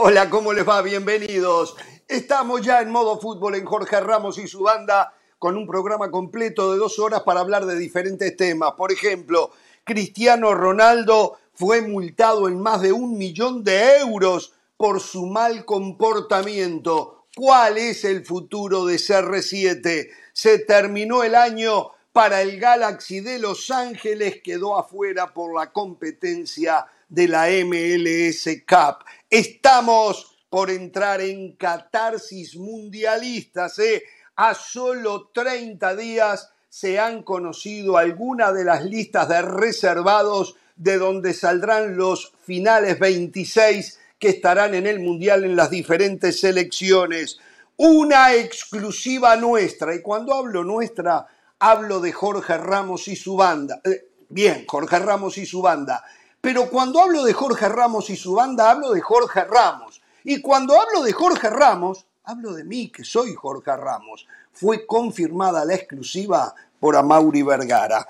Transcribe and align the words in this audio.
Hola, 0.00 0.30
¿cómo 0.30 0.52
les 0.52 0.66
va? 0.66 0.80
Bienvenidos. 0.80 1.74
Estamos 2.06 2.62
ya 2.62 2.80
en 2.80 2.88
modo 2.92 3.18
fútbol 3.18 3.56
en 3.56 3.64
Jorge 3.64 3.98
Ramos 3.98 4.38
y 4.38 4.46
su 4.46 4.60
banda 4.60 5.12
con 5.40 5.56
un 5.56 5.66
programa 5.66 6.08
completo 6.08 6.70
de 6.70 6.78
dos 6.78 7.00
horas 7.00 7.22
para 7.22 7.40
hablar 7.40 7.66
de 7.66 7.76
diferentes 7.76 8.36
temas. 8.36 8.74
Por 8.76 8.92
ejemplo, 8.92 9.50
Cristiano 9.82 10.54
Ronaldo 10.54 11.38
fue 11.52 11.82
multado 11.82 12.46
en 12.46 12.60
más 12.60 12.80
de 12.80 12.92
un 12.92 13.18
millón 13.18 13.64
de 13.64 13.98
euros 13.98 14.54
por 14.76 15.00
su 15.00 15.26
mal 15.26 15.64
comportamiento. 15.64 17.24
¿Cuál 17.34 17.76
es 17.76 18.04
el 18.04 18.24
futuro 18.24 18.86
de 18.86 18.98
CR7? 18.98 20.10
Se 20.32 20.60
terminó 20.60 21.24
el 21.24 21.34
año 21.34 21.90
para 22.12 22.42
el 22.42 22.60
Galaxy 22.60 23.18
de 23.18 23.40
Los 23.40 23.68
Ángeles, 23.72 24.42
quedó 24.44 24.78
afuera 24.78 25.34
por 25.34 25.56
la 25.58 25.72
competencia 25.72 26.86
de 27.08 27.26
la 27.26 27.48
MLS 27.64 28.48
Cup. 28.68 29.04
Estamos 29.30 30.38
por 30.48 30.70
entrar 30.70 31.20
en 31.20 31.52
catarsis 31.52 32.56
mundialistas. 32.56 33.78
¿eh? 33.78 34.02
A 34.36 34.54
solo 34.54 35.30
30 35.34 35.94
días 35.96 36.50
se 36.70 36.98
han 36.98 37.22
conocido 37.22 37.98
algunas 37.98 38.54
de 38.54 38.64
las 38.64 38.84
listas 38.84 39.28
de 39.28 39.42
reservados 39.42 40.56
de 40.76 40.96
donde 40.96 41.34
saldrán 41.34 41.96
los 41.96 42.32
finales 42.42 42.98
26 42.98 43.98
que 44.18 44.28
estarán 44.28 44.74
en 44.74 44.86
el 44.86 45.00
Mundial 45.00 45.44
en 45.44 45.56
las 45.56 45.70
diferentes 45.70 46.40
selecciones. 46.40 47.38
Una 47.76 48.34
exclusiva 48.34 49.36
nuestra, 49.36 49.94
y 49.94 50.00
cuando 50.00 50.34
hablo 50.34 50.64
nuestra, 50.64 51.26
hablo 51.58 52.00
de 52.00 52.12
Jorge 52.12 52.56
Ramos 52.56 53.08
y 53.08 53.16
su 53.16 53.36
banda. 53.36 53.80
Eh, 53.84 54.08
bien, 54.28 54.64
Jorge 54.66 54.98
Ramos 54.98 55.38
y 55.38 55.46
su 55.46 55.62
banda. 55.62 56.02
Pero 56.40 56.70
cuando 56.70 57.00
hablo 57.00 57.24
de 57.24 57.32
Jorge 57.32 57.68
Ramos 57.68 58.10
y 58.10 58.16
su 58.16 58.34
banda, 58.34 58.70
hablo 58.70 58.92
de 58.92 59.00
Jorge 59.00 59.44
Ramos. 59.44 60.00
Y 60.24 60.40
cuando 60.40 60.80
hablo 60.80 61.02
de 61.02 61.12
Jorge 61.12 61.50
Ramos, 61.50 62.06
hablo 62.24 62.52
de 62.52 62.64
mí, 62.64 62.90
que 62.90 63.04
soy 63.04 63.34
Jorge 63.34 63.76
Ramos. 63.76 64.26
Fue 64.52 64.86
confirmada 64.86 65.64
la 65.64 65.74
exclusiva 65.74 66.54
por 66.78 66.96
Amauri 66.96 67.42
Vergara. 67.42 68.06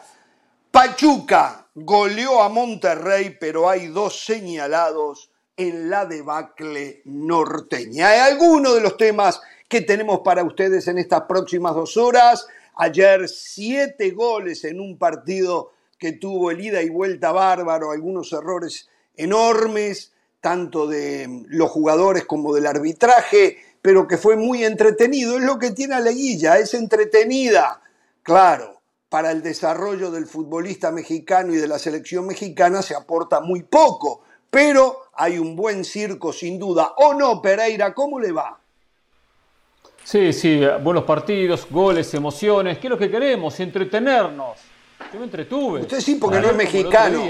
Pachuca 0.70 1.66
goleó 1.74 2.42
a 2.42 2.48
Monterrey, 2.48 3.36
pero 3.40 3.68
hay 3.68 3.86
dos 3.86 4.24
señalados 4.24 5.30
en 5.56 5.90
la 5.90 6.04
debacle 6.04 7.02
norteña. 7.04 8.10
Hay 8.10 8.32
algunos 8.32 8.74
de 8.74 8.80
los 8.80 8.96
temas 8.96 9.40
que 9.68 9.80
tenemos 9.80 10.20
para 10.20 10.44
ustedes 10.44 10.86
en 10.88 10.98
estas 10.98 11.22
próximas 11.22 11.74
dos 11.74 11.96
horas. 11.96 12.46
Ayer 12.74 13.28
siete 13.28 14.10
goles 14.10 14.64
en 14.64 14.80
un 14.80 14.98
partido 14.98 15.72
que 15.98 16.12
tuvo 16.12 16.50
el 16.50 16.60
ida 16.60 16.82
y 16.82 16.88
vuelta 16.88 17.32
bárbaro, 17.32 17.90
algunos 17.90 18.32
errores 18.32 18.88
enormes, 19.16 20.12
tanto 20.40 20.86
de 20.86 21.44
los 21.48 21.70
jugadores 21.70 22.24
como 22.24 22.54
del 22.54 22.66
arbitraje, 22.66 23.58
pero 23.82 24.06
que 24.06 24.16
fue 24.16 24.36
muy 24.36 24.64
entretenido. 24.64 25.36
Es 25.36 25.44
lo 25.44 25.58
que 25.58 25.72
tiene 25.72 25.94
Aleguilla, 25.94 26.58
es 26.58 26.74
entretenida. 26.74 27.80
Claro, 28.22 28.80
para 29.08 29.32
el 29.32 29.42
desarrollo 29.42 30.10
del 30.10 30.26
futbolista 30.26 30.92
mexicano 30.92 31.52
y 31.52 31.56
de 31.56 31.68
la 31.68 31.78
selección 31.78 32.26
mexicana 32.26 32.82
se 32.82 32.94
aporta 32.94 33.40
muy 33.40 33.62
poco, 33.62 34.22
pero 34.50 35.04
hay 35.14 35.38
un 35.38 35.56
buen 35.56 35.84
circo 35.84 36.32
sin 36.32 36.58
duda. 36.58 36.92
¿O 36.96 37.14
no, 37.14 37.42
Pereira? 37.42 37.92
¿Cómo 37.92 38.20
le 38.20 38.32
va? 38.32 38.58
Sí, 40.04 40.32
sí, 40.32 40.62
buenos 40.82 41.04
partidos, 41.04 41.66
goles, 41.70 42.14
emociones. 42.14 42.78
¿Qué 42.78 42.86
es 42.86 42.90
lo 42.90 42.98
que 42.98 43.10
queremos? 43.10 43.58
Entretenernos. 43.60 44.58
Yo 45.12 45.18
me 45.18 45.24
entretuve. 45.24 45.82
Usted 45.82 46.00
sí, 46.00 46.16
porque 46.16 46.40
no 46.40 46.48
es 46.48 46.56
mexicano. 46.56 47.22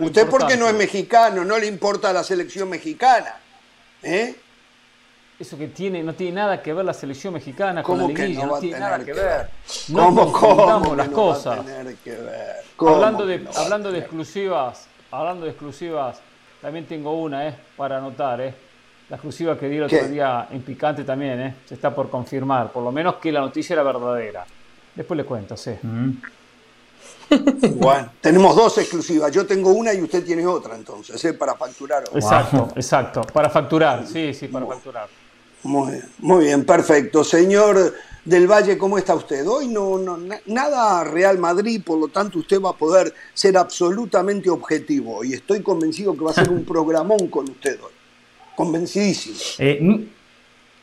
Usted 0.00 0.28
porque 0.28 0.56
no 0.56 0.68
es 0.68 0.74
mexicano, 0.74 1.44
no 1.44 1.58
le 1.58 1.66
importa 1.66 2.12
la 2.12 2.22
selección 2.22 2.68
mexicana. 2.68 3.36
¿Eh? 4.02 4.36
Eso 5.38 5.58
que 5.58 5.68
tiene, 5.68 6.02
no 6.02 6.14
tiene 6.14 6.32
nada 6.32 6.62
que 6.62 6.72
ver 6.72 6.84
la 6.84 6.94
selección 6.94 7.34
mexicana 7.34 7.82
con 7.82 7.98
la 7.98 8.06
liguilla, 8.06 8.46
no, 8.46 8.58
tiene 8.58 8.78
nada 8.78 9.04
que, 9.04 9.12
ver. 9.12 9.50
No 9.88 10.06
¿Cómo, 10.06 10.32
cómo 10.32 10.94
las 10.94 11.08
cosas. 11.08 11.60
hablando 12.78 13.26
de, 13.26 13.46
hablando 13.54 13.92
de 13.92 13.98
exclusivas, 13.98 14.86
hablando 15.10 15.44
de 15.44 15.50
exclusivas, 15.50 16.20
también 16.62 16.86
tengo 16.86 17.20
una, 17.20 17.48
eh, 17.48 17.54
para 17.76 17.98
anotar, 17.98 18.40
eh. 18.40 18.54
La 19.10 19.16
exclusiva 19.16 19.56
que 19.58 19.68
di 19.68 19.76
el 19.76 19.84
otro 19.84 20.08
día 20.08 20.48
en 20.50 20.62
Picante 20.62 21.04
también, 21.04 21.40
eh. 21.40 21.54
Se 21.66 21.74
está 21.74 21.94
por 21.94 22.08
confirmar, 22.08 22.72
por 22.72 22.82
lo 22.82 22.90
menos 22.90 23.16
que 23.16 23.30
la 23.30 23.40
noticia 23.40 23.74
era 23.74 23.82
verdadera. 23.82 24.46
Después 24.94 25.18
le 25.18 25.24
cuento, 25.24 25.54
sí. 25.56 25.72
Mm. 25.82 26.12
Bueno, 27.74 28.12
tenemos 28.20 28.54
dos 28.54 28.78
exclusivas. 28.78 29.32
Yo 29.32 29.46
tengo 29.46 29.70
una 29.70 29.92
y 29.92 30.02
usted 30.02 30.24
tiene 30.24 30.46
otra, 30.46 30.74
entonces, 30.76 31.22
¿eh? 31.24 31.34
para 31.34 31.54
facturar. 31.54 32.04
Exacto, 32.14 32.68
exacto. 32.76 33.22
Para 33.32 33.50
facturar, 33.50 34.06
sí, 34.06 34.32
sí, 34.32 34.48
para 34.48 34.66
facturar. 34.66 35.08
Muy 35.62 35.92
bien, 35.92 36.04
muy 36.18 36.44
bien, 36.44 36.64
perfecto. 36.64 37.24
Señor 37.24 37.94
del 38.24 38.46
Valle, 38.46 38.76
¿cómo 38.76 38.98
está 38.98 39.14
usted? 39.14 39.46
Hoy 39.46 39.68
no, 39.68 39.98
no 39.98 40.18
nada 40.46 41.04
Real 41.04 41.38
Madrid, 41.38 41.80
por 41.84 41.98
lo 41.98 42.08
tanto 42.08 42.38
usted 42.40 42.60
va 42.60 42.70
a 42.70 42.76
poder 42.76 43.12
ser 43.34 43.56
absolutamente 43.56 44.50
objetivo 44.50 45.24
y 45.24 45.34
estoy 45.34 45.62
convencido 45.62 46.14
que 46.16 46.24
va 46.24 46.30
a 46.32 46.34
ser 46.34 46.50
un 46.50 46.64
programón 46.66 47.28
con 47.28 47.48
usted 47.48 47.78
hoy. 47.82 47.92
Convencidísimo. 48.54 49.36
Eh, 49.58 50.08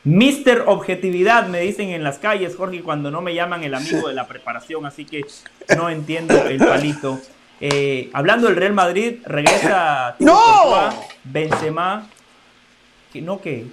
Mister 0.04 0.64
Objetividad, 0.66 1.48
me 1.48 1.60
dicen 1.60 1.90
en 1.90 2.04
las 2.04 2.18
calles, 2.18 2.56
Jorge, 2.56 2.82
cuando 2.82 3.10
no 3.10 3.22
me 3.22 3.34
llaman 3.34 3.64
el 3.64 3.74
amigo 3.74 4.08
de 4.08 4.14
la 4.14 4.28
preparación, 4.28 4.86
así 4.86 5.04
que 5.04 5.24
no 5.76 5.88
entiendo 5.88 6.34
el 6.46 6.58
palito. 6.58 7.20
Eh, 7.60 8.10
hablando 8.12 8.48
del 8.48 8.56
Real 8.56 8.74
Madrid, 8.74 9.20
regresa 9.24 10.16
¡No! 10.18 10.90
Benzema. 11.24 12.08
¿No 13.14 13.40
qué? 13.40 13.64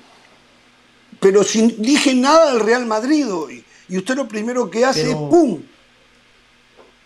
pero 1.21 1.43
sin 1.43 1.81
dije 1.81 2.15
nada 2.15 2.51
del 2.51 2.65
Real 2.65 2.85
Madrid 2.85 3.31
hoy. 3.31 3.63
Y 3.87 3.97
usted 3.97 4.15
lo 4.15 4.27
primero 4.27 4.69
que 4.69 4.83
hace 4.83 5.11
es 5.11 5.15
¡pum! 5.15 5.61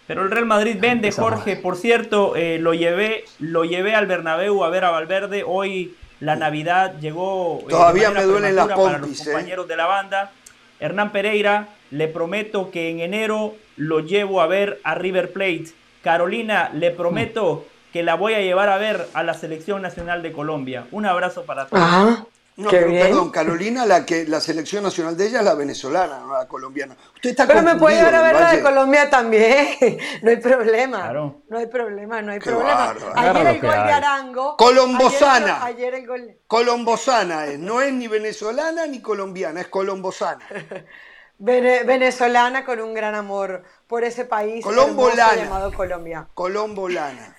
Pero 0.07 0.23
el 0.23 0.31
Real 0.31 0.45
Madrid 0.45 0.77
vende, 0.79 1.11
Jorge. 1.11 1.57
Por 1.57 1.75
cierto, 1.75 2.35
eh, 2.35 2.57
lo, 2.59 2.73
llevé, 2.73 3.25
lo 3.39 3.65
llevé 3.65 3.93
al 3.95 4.05
Bernabéu 4.05 4.63
a 4.63 4.69
ver 4.69 4.85
a 4.85 4.91
Valverde. 4.91 5.43
Hoy 5.45 5.95
la 6.19 6.35
Navidad 6.35 6.95
llegó. 6.99 7.59
Eh, 7.61 7.65
Todavía 7.69 8.11
me 8.11 8.23
duelen 8.23 8.55
las 8.55 8.67
Para 8.67 8.97
los 8.97 9.21
¿eh? 9.21 9.23
compañeros 9.25 9.67
de 9.67 9.75
la 9.75 9.85
banda. 9.85 10.31
Hernán 10.79 11.11
Pereira, 11.11 11.69
le 11.91 12.07
prometo 12.07 12.71
que 12.71 12.89
en 12.89 12.99
enero 12.99 13.55
lo 13.77 13.99
llevo 14.01 14.41
a 14.41 14.47
ver 14.47 14.79
a 14.83 14.95
River 14.95 15.31
Plate. 15.31 15.67
Carolina, 16.03 16.69
le 16.73 16.91
prometo 16.91 17.65
que 17.93 18.03
la 18.03 18.15
voy 18.15 18.33
a 18.33 18.41
llevar 18.41 18.69
a 18.69 18.77
ver 18.77 19.07
a 19.13 19.23
la 19.23 19.33
Selección 19.33 19.81
Nacional 19.81 20.21
de 20.21 20.31
Colombia. 20.31 20.85
Un 20.91 21.05
abrazo 21.05 21.43
para 21.45 21.67
todos. 21.67 22.25
No, 22.57 22.69
pero 22.69 22.89
perdón, 22.89 23.31
Carolina, 23.31 23.85
la 23.85 24.05
que 24.05 24.25
la 24.25 24.39
selección 24.39 24.83
nacional 24.83 25.17
de 25.17 25.27
ella 25.27 25.39
es 25.39 25.45
la 25.45 25.55
venezolana, 25.55 26.19
no 26.19 26.33
la 26.33 26.47
colombiana. 26.47 26.95
Usted 27.15 27.31
está 27.31 27.45
Pero 27.45 27.61
me 27.61 27.75
puede 27.75 27.97
llevar 27.97 28.15
a 28.15 28.21
ver 28.21 28.33
la 28.33 28.51
de 28.53 28.61
Colombia 28.61 29.09
también. 29.09 29.77
No 30.21 30.29
hay 30.29 30.37
problema. 30.37 31.11
No 31.11 31.57
hay 31.57 31.67
problema, 31.67 32.21
no 32.21 32.31
hay 32.31 32.39
problema. 32.39 32.95
Ayer 33.15 33.47
el 33.47 33.61
gol 33.61 33.71
de 33.71 33.93
Arango. 33.93 34.57
Colombosana. 34.57 35.65
Ayer, 35.65 35.95
el 35.95 36.07
gol. 36.07 36.37
Colombosana 36.47 37.45
es. 37.47 37.59
No 37.59 37.81
es 37.81 37.93
ni 37.93 38.07
venezolana 38.07 38.87
ni 38.87 39.01
colombiana, 39.01 39.59
es 39.59 39.67
colombosana. 39.67 40.45
venezolana 41.37 42.63
con 42.63 42.79
un 42.79 42.93
gran 42.93 43.15
amor 43.15 43.63
por 43.87 44.05
ese 44.05 44.23
país 44.23 44.63
Colombolana. 44.63 45.35
llamado 45.35 45.73
Colombia. 45.73 46.27
Colombolana. 46.33 47.35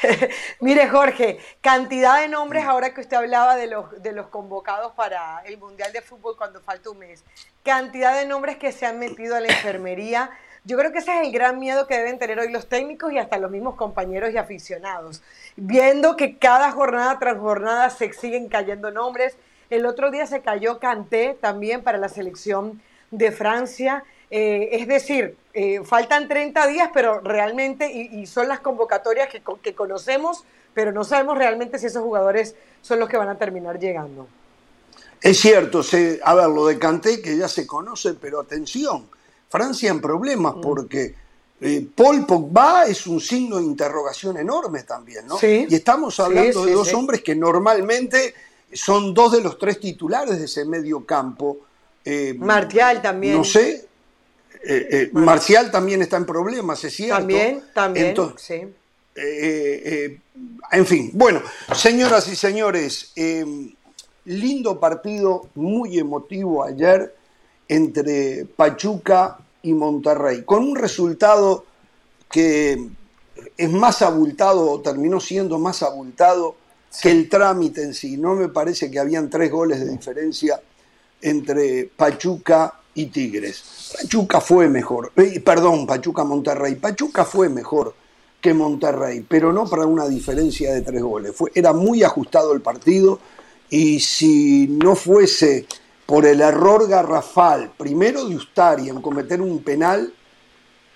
Mire, 0.60 0.88
Jorge, 0.88 1.38
cantidad 1.60 2.20
de 2.20 2.28
nombres 2.28 2.64
ahora 2.64 2.94
que 2.94 3.00
usted 3.00 3.16
hablaba 3.16 3.56
de 3.56 3.66
los, 3.66 4.02
de 4.02 4.12
los 4.12 4.28
convocados 4.28 4.92
para 4.92 5.42
el 5.44 5.58
Mundial 5.58 5.92
de 5.92 6.00
Fútbol 6.00 6.36
cuando 6.36 6.60
falta 6.60 6.90
un 6.90 6.98
mes. 6.98 7.24
Cantidad 7.64 8.16
de 8.16 8.26
nombres 8.26 8.56
que 8.56 8.72
se 8.72 8.86
han 8.86 8.98
metido 8.98 9.36
a 9.36 9.40
la 9.40 9.48
enfermería. 9.48 10.30
Yo 10.64 10.78
creo 10.78 10.92
que 10.92 10.98
ese 10.98 11.12
es 11.20 11.26
el 11.26 11.32
gran 11.32 11.58
miedo 11.58 11.86
que 11.86 11.98
deben 11.98 12.18
tener 12.18 12.38
hoy 12.38 12.50
los 12.50 12.68
técnicos 12.68 13.12
y 13.12 13.18
hasta 13.18 13.38
los 13.38 13.50
mismos 13.50 13.74
compañeros 13.74 14.32
y 14.32 14.38
aficionados. 14.38 15.22
Viendo 15.56 16.16
que 16.16 16.38
cada 16.38 16.70
jornada 16.70 17.18
tras 17.18 17.36
jornada 17.38 17.90
se 17.90 18.12
siguen 18.12 18.48
cayendo 18.48 18.90
nombres. 18.90 19.36
El 19.70 19.86
otro 19.86 20.10
día 20.10 20.26
se 20.26 20.40
cayó 20.40 20.78
Canté 20.78 21.36
también 21.40 21.82
para 21.82 21.98
la 21.98 22.08
selección 22.08 22.80
de 23.10 23.32
Francia. 23.32 24.04
Eh, 24.34 24.80
es 24.80 24.88
decir, 24.88 25.36
eh, 25.52 25.82
faltan 25.84 26.26
30 26.26 26.66
días, 26.66 26.88
pero 26.94 27.20
realmente, 27.20 27.92
y, 27.92 28.24
son 28.26 28.48
las 28.48 28.60
convocatorias 28.60 29.28
que, 29.28 29.42
que, 29.60 29.74
conocemos, 29.74 30.44
pero 30.72 30.90
no 30.90 31.04
sabemos 31.04 31.36
realmente 31.36 31.78
si 31.78 31.84
esos 31.84 32.02
jugadores 32.02 32.54
son 32.80 32.98
los 32.98 33.10
que 33.10 33.18
van 33.18 33.28
a 33.28 33.36
terminar 33.36 33.78
llegando. 33.78 34.26
Es 35.20 35.38
cierto, 35.38 35.82
a 36.24 36.34
ver, 36.34 36.48
lo 36.48 36.64
de 36.64 36.78
Canté 36.78 37.20
que 37.20 37.36
ya 37.36 37.46
se 37.46 37.66
conoce, 37.66 38.14
pero 38.14 38.40
atención, 38.40 39.06
Francia 39.50 39.90
en 39.90 40.00
problemas 40.00 40.56
mm. 40.56 40.60
porque 40.62 41.14
eh, 41.60 41.86
Paul 41.94 42.24
Pogba 42.24 42.86
es 42.86 43.06
un 43.06 43.20
signo 43.20 43.58
de 43.58 43.64
interrogación 43.64 44.38
enorme 44.38 44.84
también, 44.84 45.26
¿no? 45.26 45.36
Sí, 45.36 45.66
y 45.68 45.74
estamos 45.74 46.18
hablando 46.20 46.64
de 46.64 46.72
dos 46.72 46.94
hombres 46.94 47.20
que 47.20 47.36
normalmente 47.36 48.32
son 48.72 49.12
dos 49.12 49.32
de 49.32 49.42
los 49.42 49.58
tres 49.58 49.78
titulares 49.78 50.38
de 50.38 50.46
ese 50.46 50.64
medio 50.64 51.04
campo. 51.04 51.58
Martial 52.38 53.02
también. 53.02 53.36
No 53.36 53.44
sé, 53.44 53.91
eh, 54.64 54.88
eh, 54.90 55.10
Marcial 55.12 55.70
también 55.70 56.02
está 56.02 56.16
en 56.16 56.26
problemas, 56.26 56.82
¿es 56.84 56.94
cierto? 56.94 57.16
También, 57.16 57.62
también, 57.74 58.06
entonces, 58.06 58.68
eh, 59.14 60.18
en 60.70 60.86
fin, 60.86 61.10
bueno, 61.14 61.42
señoras 61.74 62.28
y 62.28 62.36
señores, 62.36 63.12
lindo 64.24 64.78
partido, 64.78 65.48
muy 65.56 65.98
emotivo 65.98 66.64
ayer 66.64 67.14
entre 67.68 68.44
Pachuca 68.44 69.38
y 69.62 69.72
Monterrey, 69.72 70.42
con 70.44 70.62
un 70.62 70.76
resultado 70.76 71.64
que 72.30 72.88
es 73.56 73.70
más 73.70 74.02
abultado 74.02 74.70
o 74.70 74.80
terminó 74.80 75.18
siendo 75.18 75.58
más 75.58 75.82
abultado 75.82 76.54
que 77.02 77.10
el 77.10 77.28
trámite 77.28 77.82
en 77.82 77.94
sí. 77.94 78.16
No 78.16 78.34
me 78.34 78.48
parece 78.48 78.90
que 78.90 78.98
habían 78.98 79.28
tres 79.28 79.50
goles 79.50 79.80
de 79.80 79.90
diferencia 79.90 80.60
entre 81.20 81.90
Pachuca 81.96 82.74
y 82.94 83.06
Tigres. 83.06 83.92
Pachuca 84.00 84.40
fue 84.40 84.68
mejor, 84.68 85.12
eh, 85.16 85.40
perdón, 85.40 85.86
Pachuca 85.86 86.24
Monterrey. 86.24 86.76
Pachuca 86.76 87.24
fue 87.24 87.48
mejor 87.48 87.94
que 88.40 88.52
Monterrey, 88.52 89.24
pero 89.26 89.52
no 89.52 89.66
para 89.68 89.86
una 89.86 90.08
diferencia 90.08 90.74
de 90.74 90.82
tres 90.82 91.02
goles. 91.02 91.34
Fue, 91.34 91.50
era 91.54 91.72
muy 91.72 92.02
ajustado 92.02 92.52
el 92.52 92.60
partido 92.60 93.20
y 93.70 94.00
si 94.00 94.66
no 94.66 94.96
fuese 94.96 95.66
por 96.04 96.26
el 96.26 96.40
error 96.40 96.88
garrafal, 96.88 97.72
primero 97.78 98.26
de 98.26 98.36
Ustari 98.36 98.88
en 98.88 99.00
cometer 99.00 99.40
un 99.40 99.62
penal 99.62 100.12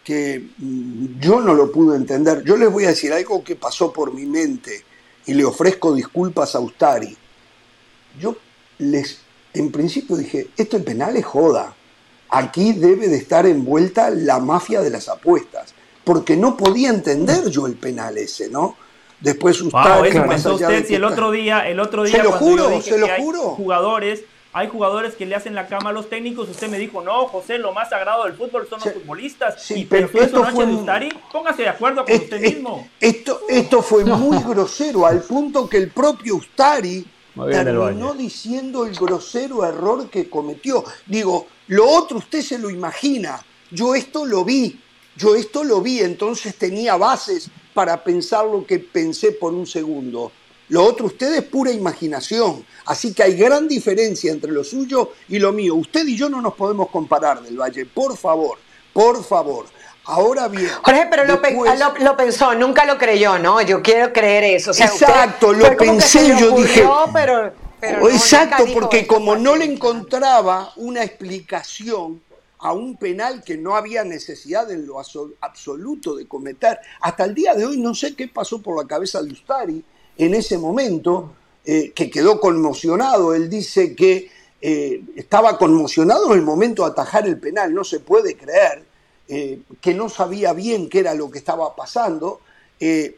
que 0.04 0.50
mm, 0.58 1.20
yo 1.20 1.40
no 1.40 1.54
lo 1.54 1.72
pude 1.72 1.96
entender. 1.96 2.44
Yo 2.44 2.56
les 2.56 2.70
voy 2.70 2.84
a 2.84 2.88
decir 2.88 3.12
algo 3.12 3.42
que 3.42 3.56
pasó 3.56 3.92
por 3.92 4.12
mi 4.12 4.26
mente 4.26 4.84
y 5.26 5.34
le 5.34 5.44
ofrezco 5.44 5.94
disculpas 5.94 6.54
a 6.54 6.60
Ustari. 6.60 7.16
Yo 8.20 8.36
les, 8.78 9.18
en 9.54 9.72
principio 9.72 10.16
dije, 10.16 10.48
esto 10.56 10.76
el 10.76 10.84
penal 10.84 11.16
es 11.16 11.24
joda. 11.24 11.74
Aquí 12.38 12.72
debe 12.72 13.08
de 13.08 13.16
estar 13.16 13.46
envuelta 13.46 14.10
la 14.10 14.38
mafia 14.38 14.80
de 14.80 14.90
las 14.90 15.08
apuestas. 15.08 15.74
Porque 16.04 16.36
no 16.36 16.56
podía 16.56 16.90
entender 16.90 17.48
yo 17.50 17.66
el 17.66 17.74
penal 17.74 18.18
ese, 18.18 18.48
¿no? 18.48 18.76
Después 19.20 19.60
Ustari... 19.60 20.18
usted, 20.18 20.86
si 20.86 20.94
el 20.94 21.04
otro 21.04 21.30
día, 21.30 21.66
el 21.68 21.80
otro 21.80 22.04
día 22.04 22.16
se 22.16 22.22
lo 22.22 22.32
juro, 22.32 22.82
se 22.82 22.98
lo 22.98 23.08
juro. 23.16 23.40
jugadores 23.54 24.24
hay 24.56 24.68
jugadores 24.68 25.14
que 25.14 25.26
le 25.26 25.34
hacen 25.34 25.54
la 25.54 25.66
cama 25.66 25.90
a 25.90 25.92
los 25.92 26.08
técnicos. 26.08 26.48
Usted 26.48 26.70
me 26.70 26.78
dijo, 26.78 27.02
no, 27.02 27.26
José, 27.26 27.58
lo 27.58 27.74
más 27.74 27.90
sagrado 27.90 28.24
del 28.24 28.32
fútbol 28.32 28.66
son 28.66 28.80
los 28.82 28.90
futbolistas. 28.90 29.62
Sí, 29.62 29.86
pero, 29.88 30.08
esto 30.14 30.44
fue 30.44 30.64
Ustari, 30.64 31.10
póngase 31.30 31.60
de 31.64 31.68
acuerdo 31.68 32.06
con 32.06 32.14
usted 32.14 32.40
mismo. 32.40 32.88
Esto, 32.98 33.40
esto 33.50 33.82
fue 33.82 34.06
muy 34.06 34.42
grosero, 34.48 35.04
al 35.04 35.20
punto 35.20 35.68
que 35.68 35.76
el 35.76 35.90
propio 35.90 36.36
Ustari 36.36 37.06
terminó 37.44 38.14
diciendo 38.14 38.86
el 38.86 38.94
grosero 38.94 39.64
error 39.64 40.08
que 40.08 40.30
cometió. 40.30 40.84
Digo, 41.06 41.46
lo 41.68 41.88
otro 41.88 42.18
usted 42.18 42.42
se 42.42 42.58
lo 42.58 42.70
imagina. 42.70 43.44
Yo 43.70 43.94
esto 43.94 44.24
lo 44.24 44.44
vi, 44.44 44.80
yo 45.16 45.34
esto 45.34 45.64
lo 45.64 45.80
vi, 45.80 46.00
entonces 46.00 46.56
tenía 46.56 46.96
bases 46.96 47.50
para 47.74 48.02
pensar 48.02 48.46
lo 48.46 48.64
que 48.64 48.78
pensé 48.78 49.32
por 49.32 49.52
un 49.52 49.66
segundo. 49.66 50.32
Lo 50.68 50.84
otro, 50.84 51.06
usted 51.06 51.32
es 51.34 51.44
pura 51.44 51.70
imaginación. 51.70 52.64
Así 52.86 53.12
que 53.12 53.22
hay 53.22 53.34
gran 53.34 53.68
diferencia 53.68 54.32
entre 54.32 54.50
lo 54.50 54.64
suyo 54.64 55.12
y 55.28 55.38
lo 55.38 55.52
mío. 55.52 55.76
Usted 55.76 56.06
y 56.06 56.16
yo 56.16 56.28
no 56.28 56.40
nos 56.40 56.54
podemos 56.54 56.88
comparar 56.90 57.42
del 57.42 57.60
Valle. 57.60 57.86
Por 57.86 58.16
favor, 58.16 58.58
por 58.92 59.22
favor. 59.22 59.66
Ahora 60.06 60.46
bien. 60.46 60.70
Jorge, 60.82 61.08
pero 61.10 61.24
lo, 61.24 62.16
pensó, 62.16 62.54
nunca 62.54 62.84
lo 62.84 62.96
creyó, 62.96 63.38
¿no? 63.38 63.60
Yo 63.62 63.82
quiero 63.82 64.12
creer 64.12 64.44
eso. 64.44 64.70
exacto, 64.70 65.52
lo 65.52 65.76
pensé, 65.76 66.28
yo 66.38 66.52
dije. 66.52 66.84
Pero, 67.78 68.08
exacto, 68.08 68.64
porque 68.72 69.06
como 69.06 69.36
no 69.36 69.56
le 69.56 69.64
encontraba 69.64 70.72
una 70.76 71.02
explicación 71.02 72.22
a 72.58 72.72
un 72.72 72.96
penal 72.96 73.42
que 73.44 73.58
no 73.58 73.76
había 73.76 74.02
necesidad 74.02 74.70
en 74.70 74.86
lo 74.86 74.98
absoluto 75.40 76.16
de 76.16 76.26
cometer, 76.26 76.78
hasta 77.00 77.24
el 77.24 77.34
día 77.34 77.54
de 77.54 77.66
hoy 77.66 77.76
no 77.76 77.94
sé 77.94 78.14
qué 78.14 78.28
pasó 78.28 78.62
por 78.62 78.80
la 78.80 78.88
cabeza 78.88 79.22
de 79.22 79.32
Ustari 79.32 79.84
en 80.16 80.34
ese 80.34 80.56
momento, 80.56 81.32
eh, 81.64 81.92
que 81.94 82.10
quedó 82.10 82.40
conmocionado. 82.40 83.34
Él 83.34 83.50
dice 83.50 83.94
que 83.94 84.30
eh, 84.60 85.02
estaba 85.16 85.58
conmocionado 85.58 86.32
en 86.32 86.38
el 86.38 86.44
momento 86.44 86.84
de 86.84 86.92
atajar 86.92 87.26
el 87.26 87.38
penal, 87.38 87.74
no 87.74 87.84
se 87.84 88.00
puede 88.00 88.36
creer, 88.36 88.84
eh, 89.28 89.60
que 89.80 89.94
no 89.94 90.08
sabía 90.08 90.52
bien 90.52 90.88
qué 90.88 91.00
era 91.00 91.14
lo 91.14 91.30
que 91.30 91.38
estaba 91.38 91.74
pasando, 91.74 92.40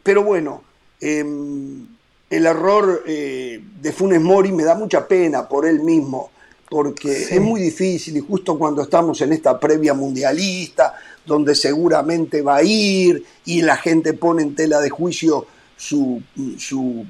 pero 0.03 0.23
bueno, 0.23 0.63
em, 1.01 1.85
el 2.29 2.45
error 2.45 3.03
de 3.03 3.93
Funes 3.93 4.21
Mori 4.21 4.53
me 4.53 4.63
da 4.63 4.75
mucha 4.75 5.05
pena 5.05 5.49
por 5.49 5.65
él 5.65 5.81
mismo, 5.81 6.31
porque 6.69 7.23
es 7.23 7.41
muy 7.41 7.59
difícil 7.59 8.15
y 8.15 8.21
justo 8.21 8.57
cuando 8.57 8.83
estamos 8.83 9.19
en 9.21 9.33
esta 9.33 9.59
previa 9.59 9.93
mundialista, 9.93 10.95
donde 11.25 11.55
seguramente 11.55 12.41
va 12.41 12.57
a 12.57 12.63
ir 12.63 13.23
y 13.45 13.61
la 13.61 13.77
gente 13.77 14.13
pone 14.13 14.43
en 14.43 14.55
tela 14.55 14.79
de 14.79 14.89
juicio 14.89 15.47
su, 15.77 16.21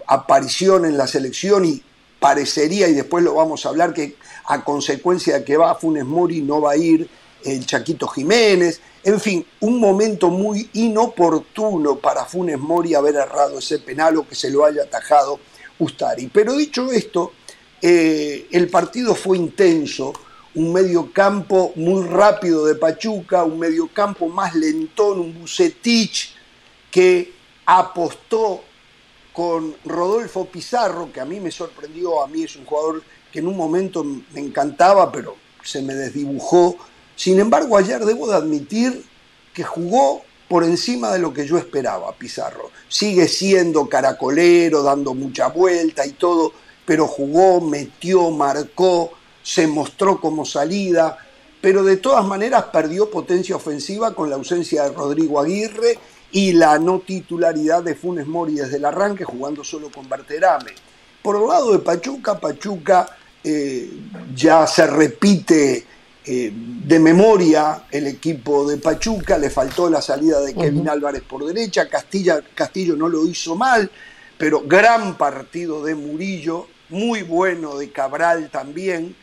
aparición 0.07 0.85
en 0.85 0.97
la 0.97 1.07
selección 1.07 1.65
y 1.65 1.81
parecería, 2.19 2.87
y 2.87 2.93
después 2.93 3.23
lo 3.23 3.33
vamos 3.33 3.65
a 3.65 3.69
hablar, 3.69 3.93
que 3.93 4.15
a 4.45 4.63
consecuencia 4.63 5.39
de 5.39 5.43
que 5.43 5.57
va 5.57 5.75
Funes 5.75 6.05
Mori 6.05 6.41
no 6.41 6.61
va 6.61 6.73
a 6.73 6.77
ir 6.77 7.09
el 7.43 7.65
Chaquito 7.65 8.07
Jiménez. 8.07 8.81
En 9.03 9.19
fin, 9.19 9.45
un 9.61 9.79
momento 9.79 10.29
muy 10.29 10.69
inoportuno 10.73 11.97
para 11.97 12.25
Funes 12.25 12.59
Mori 12.59 12.93
haber 12.93 13.15
errado 13.15 13.59
ese 13.59 13.79
penal 13.79 14.17
o 14.17 14.27
que 14.27 14.35
se 14.35 14.49
lo 14.49 14.65
haya 14.65 14.83
atajado 14.83 15.39
Ustari. 15.79 16.27
Pero 16.27 16.55
dicho 16.55 16.91
esto, 16.91 17.33
eh, 17.81 18.47
el 18.51 18.69
partido 18.69 19.15
fue 19.15 19.37
intenso, 19.37 20.13
un 20.55 20.73
medio 20.73 21.13
campo 21.13 21.71
muy 21.75 22.03
rápido 22.03 22.65
de 22.65 22.75
Pachuca, 22.75 23.43
un 23.43 23.59
medio 23.59 23.87
campo 23.87 24.27
más 24.27 24.55
lentón, 24.55 25.19
un 25.19 25.39
Bucetich 25.39 26.35
que 26.91 27.33
apostó 27.65 28.63
con 29.31 29.75
Rodolfo 29.85 30.45
Pizarro, 30.45 31.13
que 31.13 31.21
a 31.21 31.25
mí 31.25 31.39
me 31.39 31.51
sorprendió, 31.51 32.21
a 32.21 32.27
mí 32.27 32.43
es 32.43 32.55
un 32.55 32.65
jugador 32.65 33.03
que 33.31 33.39
en 33.39 33.47
un 33.47 33.55
momento 33.55 34.03
me 34.03 34.39
encantaba, 34.39 35.11
pero 35.11 35.35
se 35.63 35.81
me 35.81 35.93
desdibujó. 35.93 36.77
Sin 37.19 37.37
embargo, 37.37 37.75
ayer 37.75 38.05
debo 38.05 38.29
de 38.29 38.35
admitir 38.37 39.03
que 39.53 39.65
jugó 39.65 40.21
por 40.47 40.63
encima 40.63 41.11
de 41.11 41.19
lo 41.19 41.33
que 41.33 41.45
yo 41.45 41.57
esperaba, 41.57 42.13
Pizarro. 42.13 42.71
Sigue 42.87 43.27
siendo 43.27 43.89
caracolero, 43.89 44.83
dando 44.83 45.13
mucha 45.13 45.47
vuelta 45.47 46.05
y 46.05 46.13
todo, 46.13 46.53
pero 46.85 47.07
jugó, 47.07 47.59
metió, 47.59 48.31
marcó, 48.31 49.11
se 49.43 49.67
mostró 49.67 50.21
como 50.21 50.45
salida, 50.45 51.17
pero 51.59 51.83
de 51.83 51.97
todas 51.97 52.23
maneras 52.23 52.63
perdió 52.71 53.11
potencia 53.11 53.57
ofensiva 53.57 54.15
con 54.15 54.29
la 54.29 54.37
ausencia 54.37 54.83
de 54.83 54.95
Rodrigo 54.95 55.41
Aguirre 55.41 55.99
y 56.31 56.53
la 56.53 56.79
no 56.79 56.99
titularidad 56.99 57.83
de 57.83 57.95
Funes 57.95 58.27
Mori 58.27 58.53
desde 58.53 58.77
el 58.77 58.85
arranque, 58.85 59.25
jugando 59.25 59.65
solo 59.65 59.91
con 59.91 60.07
Berterame. 60.07 60.71
Por 61.21 61.35
el 61.35 61.45
lado 61.45 61.73
de 61.73 61.79
Pachuca, 61.79 62.39
Pachuca 62.39 63.07
eh, 63.43 63.91
ya 64.33 64.65
se 64.65 64.87
repite 64.87 65.85
eh, 66.25 66.51
de 66.53 66.99
memoria 66.99 67.83
el 67.91 68.07
equipo 68.07 68.69
de 68.69 68.77
Pachuca, 68.77 69.37
le 69.37 69.49
faltó 69.49 69.89
la 69.89 70.01
salida 70.01 70.41
de 70.41 70.53
Kevin 70.53 70.89
Álvarez 70.89 71.21
por 71.21 71.45
derecha, 71.45 71.87
Castilla, 71.87 72.41
Castillo 72.53 72.95
no 72.95 73.07
lo 73.07 73.25
hizo 73.25 73.55
mal, 73.55 73.89
pero 74.37 74.61
gran 74.61 75.17
partido 75.17 75.83
de 75.83 75.95
Murillo, 75.95 76.67
muy 76.89 77.23
bueno 77.23 77.77
de 77.77 77.91
Cabral 77.91 78.49
también, 78.51 79.15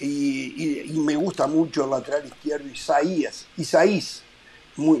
y, 0.00 0.92
me 0.94 1.16
gusta 1.16 1.46
mucho 1.46 1.84
el 1.84 1.90
lateral 1.90 2.26
izquierdo 2.26 2.68
Isaías, 2.68 3.46
Isaías. 3.56 4.22
muy, 4.76 4.98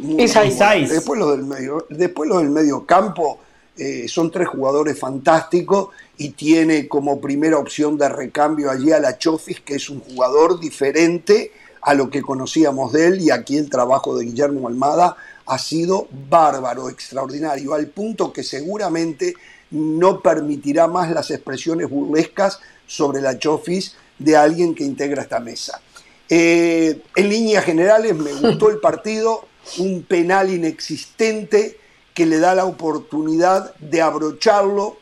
Después 0.90 1.18
los 1.18 1.36
del 1.36 1.44
medio, 1.44 1.86
después 1.88 2.28
los 2.28 2.38
del 2.38 2.50
medio 2.50 2.84
campo 2.84 3.40
eh, 3.76 4.06
son 4.08 4.30
tres 4.30 4.48
jugadores 4.48 4.98
fantásticos 4.98 5.88
y 6.16 6.30
tiene 6.30 6.88
como 6.88 7.20
primera 7.20 7.58
opción 7.58 7.98
de 7.98 8.08
recambio 8.08 8.70
allí 8.70 8.92
a 8.92 9.00
la 9.00 9.18
Chofis, 9.18 9.60
que 9.60 9.74
es 9.76 9.90
un 9.90 10.00
jugador 10.00 10.60
diferente 10.60 11.52
a 11.82 11.94
lo 11.94 12.08
que 12.08 12.22
conocíamos 12.22 12.92
de 12.92 13.06
él 13.08 13.20
y 13.20 13.30
aquí 13.30 13.58
el 13.58 13.68
trabajo 13.68 14.16
de 14.16 14.24
Guillermo 14.24 14.68
Almada 14.68 15.16
ha 15.46 15.58
sido 15.58 16.08
bárbaro, 16.30 16.88
extraordinario, 16.88 17.74
al 17.74 17.88
punto 17.88 18.32
que 18.32 18.42
seguramente 18.42 19.34
no 19.70 20.20
permitirá 20.20 20.86
más 20.86 21.10
las 21.10 21.30
expresiones 21.30 21.90
burlescas 21.90 22.60
sobre 22.86 23.20
la 23.20 23.38
Chofis 23.38 23.96
de 24.18 24.36
alguien 24.36 24.74
que 24.74 24.84
integra 24.84 25.22
esta 25.22 25.40
mesa. 25.40 25.80
Eh, 26.28 27.02
en 27.16 27.28
líneas 27.28 27.64
generales 27.64 28.14
me 28.14 28.32
gustó 28.32 28.70
el 28.70 28.78
partido, 28.78 29.46
un 29.78 30.04
penal 30.04 30.50
inexistente 30.50 31.78
que 32.14 32.26
le 32.26 32.38
da 32.38 32.54
la 32.54 32.64
oportunidad 32.64 33.74
de 33.76 34.00
abrocharlo. 34.00 34.96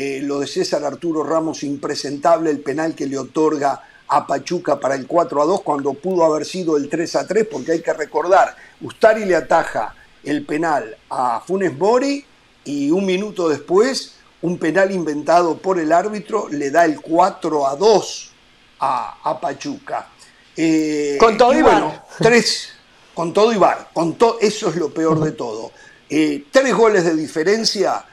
Eh, 0.00 0.20
lo 0.22 0.38
de 0.38 0.46
César 0.46 0.84
Arturo 0.84 1.24
Ramos 1.24 1.64
impresentable, 1.64 2.50
el 2.50 2.60
penal 2.60 2.94
que 2.94 3.08
le 3.08 3.18
otorga 3.18 3.82
a 4.06 4.28
Pachuca 4.28 4.78
para 4.78 4.94
el 4.94 5.08
4 5.08 5.42
a 5.42 5.44
2 5.44 5.62
cuando 5.62 5.92
pudo 5.94 6.24
haber 6.24 6.46
sido 6.46 6.76
el 6.76 6.88
3 6.88 7.16
a 7.16 7.26
3, 7.26 7.48
porque 7.50 7.72
hay 7.72 7.82
que 7.82 7.92
recordar, 7.92 8.54
Ustari 8.80 9.24
le 9.24 9.34
ataja 9.34 9.96
el 10.22 10.46
penal 10.46 10.96
a 11.10 11.40
Funes 11.44 11.76
Mori 11.76 12.24
y 12.64 12.92
un 12.92 13.06
minuto 13.06 13.48
después 13.48 14.14
un 14.42 14.56
penal 14.58 14.92
inventado 14.92 15.58
por 15.58 15.80
el 15.80 15.90
árbitro 15.90 16.46
le 16.48 16.70
da 16.70 16.84
el 16.84 17.00
4 17.00 17.66
a 17.66 17.74
2 17.74 18.32
a, 18.78 19.40
Pachuca. 19.40 20.10
Eh, 20.56 21.16
Con 21.18 21.36
todo 21.36 21.58
y, 21.58 21.62
bueno, 21.62 22.04
tres, 22.18 22.68
con 23.14 23.32
todo 23.32 23.52
y 23.52 23.56
bar, 23.56 23.90
con 23.92 24.14
todo, 24.14 24.38
eso 24.40 24.68
es 24.68 24.76
lo 24.76 24.94
peor 24.94 25.18
de 25.18 25.32
todo. 25.32 25.72
Eh, 26.08 26.44
tres 26.52 26.72
goles 26.72 27.04
de 27.04 27.16
diferencia, 27.16 28.04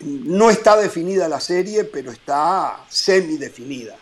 no 0.00 0.50
está 0.50 0.76
definida 0.76 1.28
la 1.28 1.40
serie, 1.40 1.84
pero 1.84 2.10
está 2.10 2.84
semi-definida. 2.88 3.96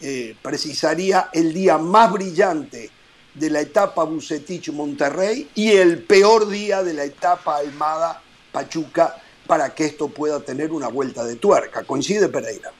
Eh, 0.00 0.36
precisaría 0.42 1.30
el 1.32 1.54
día 1.54 1.78
más 1.78 2.12
brillante 2.12 2.90
de 3.32 3.50
la 3.50 3.60
etapa 3.60 4.04
Bucetich-Monterrey 4.04 5.50
y 5.54 5.72
el 5.72 6.02
peor 6.02 6.48
día 6.48 6.82
de 6.82 6.94
la 6.94 7.04
etapa 7.04 7.58
Almada-Pachuca 7.58 9.16
para 9.46 9.74
que 9.74 9.86
esto 9.86 10.08
pueda 10.08 10.40
tener 10.40 10.72
una 10.72 10.88
vuelta 10.88 11.24
de 11.24 11.36
tuerca. 11.36 11.84
¿Coincide 11.84 12.28
Pereira? 12.28 12.72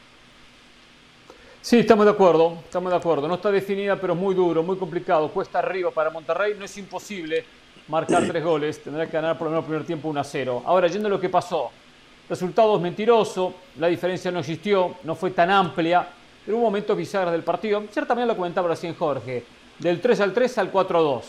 Sí, 1.63 1.79
estamos 1.79 2.05
de 2.05 2.13
acuerdo, 2.13 2.59
estamos 2.65 2.91
de 2.91 2.97
acuerdo. 2.97 3.29
No 3.29 3.35
está 3.35 3.51
definida, 3.51 4.01
pero 4.01 4.13
es 4.13 4.19
muy 4.19 4.35
duro, 4.35 4.63
muy 4.63 4.77
complicado. 4.77 5.31
Cuesta 5.31 5.59
arriba 5.59 5.91
para 5.91 6.11
Monterrey, 6.11 6.55
no 6.59 6.65
es 6.65 6.77
imposible 6.79 7.45
marcar 7.89 8.27
tres 8.27 8.43
goles, 8.43 8.83
tendrá 8.83 9.07
que 9.07 9.13
ganar 9.13 9.39
por 9.39 9.47
lo 9.47 9.51
menos 9.51 9.65
el 9.65 9.69
primer 9.69 9.87
tiempo 9.87 10.09
1 10.09 10.21
a 10.21 10.25
0. 10.25 10.63
Ahora, 10.67 10.89
yendo 10.89 11.09
a 11.09 11.11
lo 11.11 11.21
que 11.21 11.29
pasó, 11.29 11.71
resultado 12.29 12.79
mentiroso, 12.81 13.55
la 13.79 13.89
diferencia 13.89 14.31
no 14.31 14.41
existió, 14.41 14.97
no 15.05 15.15
fue 15.15 15.31
tan 15.31 15.51
amplia, 15.51 16.07
pero 16.45 16.59
hubo 16.59 16.67
momentos 16.67 16.97
bizarros 16.97 17.33
del 17.33 17.43
partido. 17.43 17.83
Ciertamente 17.91 18.27
lo 18.27 18.37
comentaba 18.37 18.69
recién 18.69 18.95
Jorge, 18.95 19.45
del 19.79 20.01
3 20.01 20.21
al 20.21 20.33
3 20.33 20.59
al 20.59 20.71
4 20.71 20.99
a 20.99 21.03
2. 21.03 21.25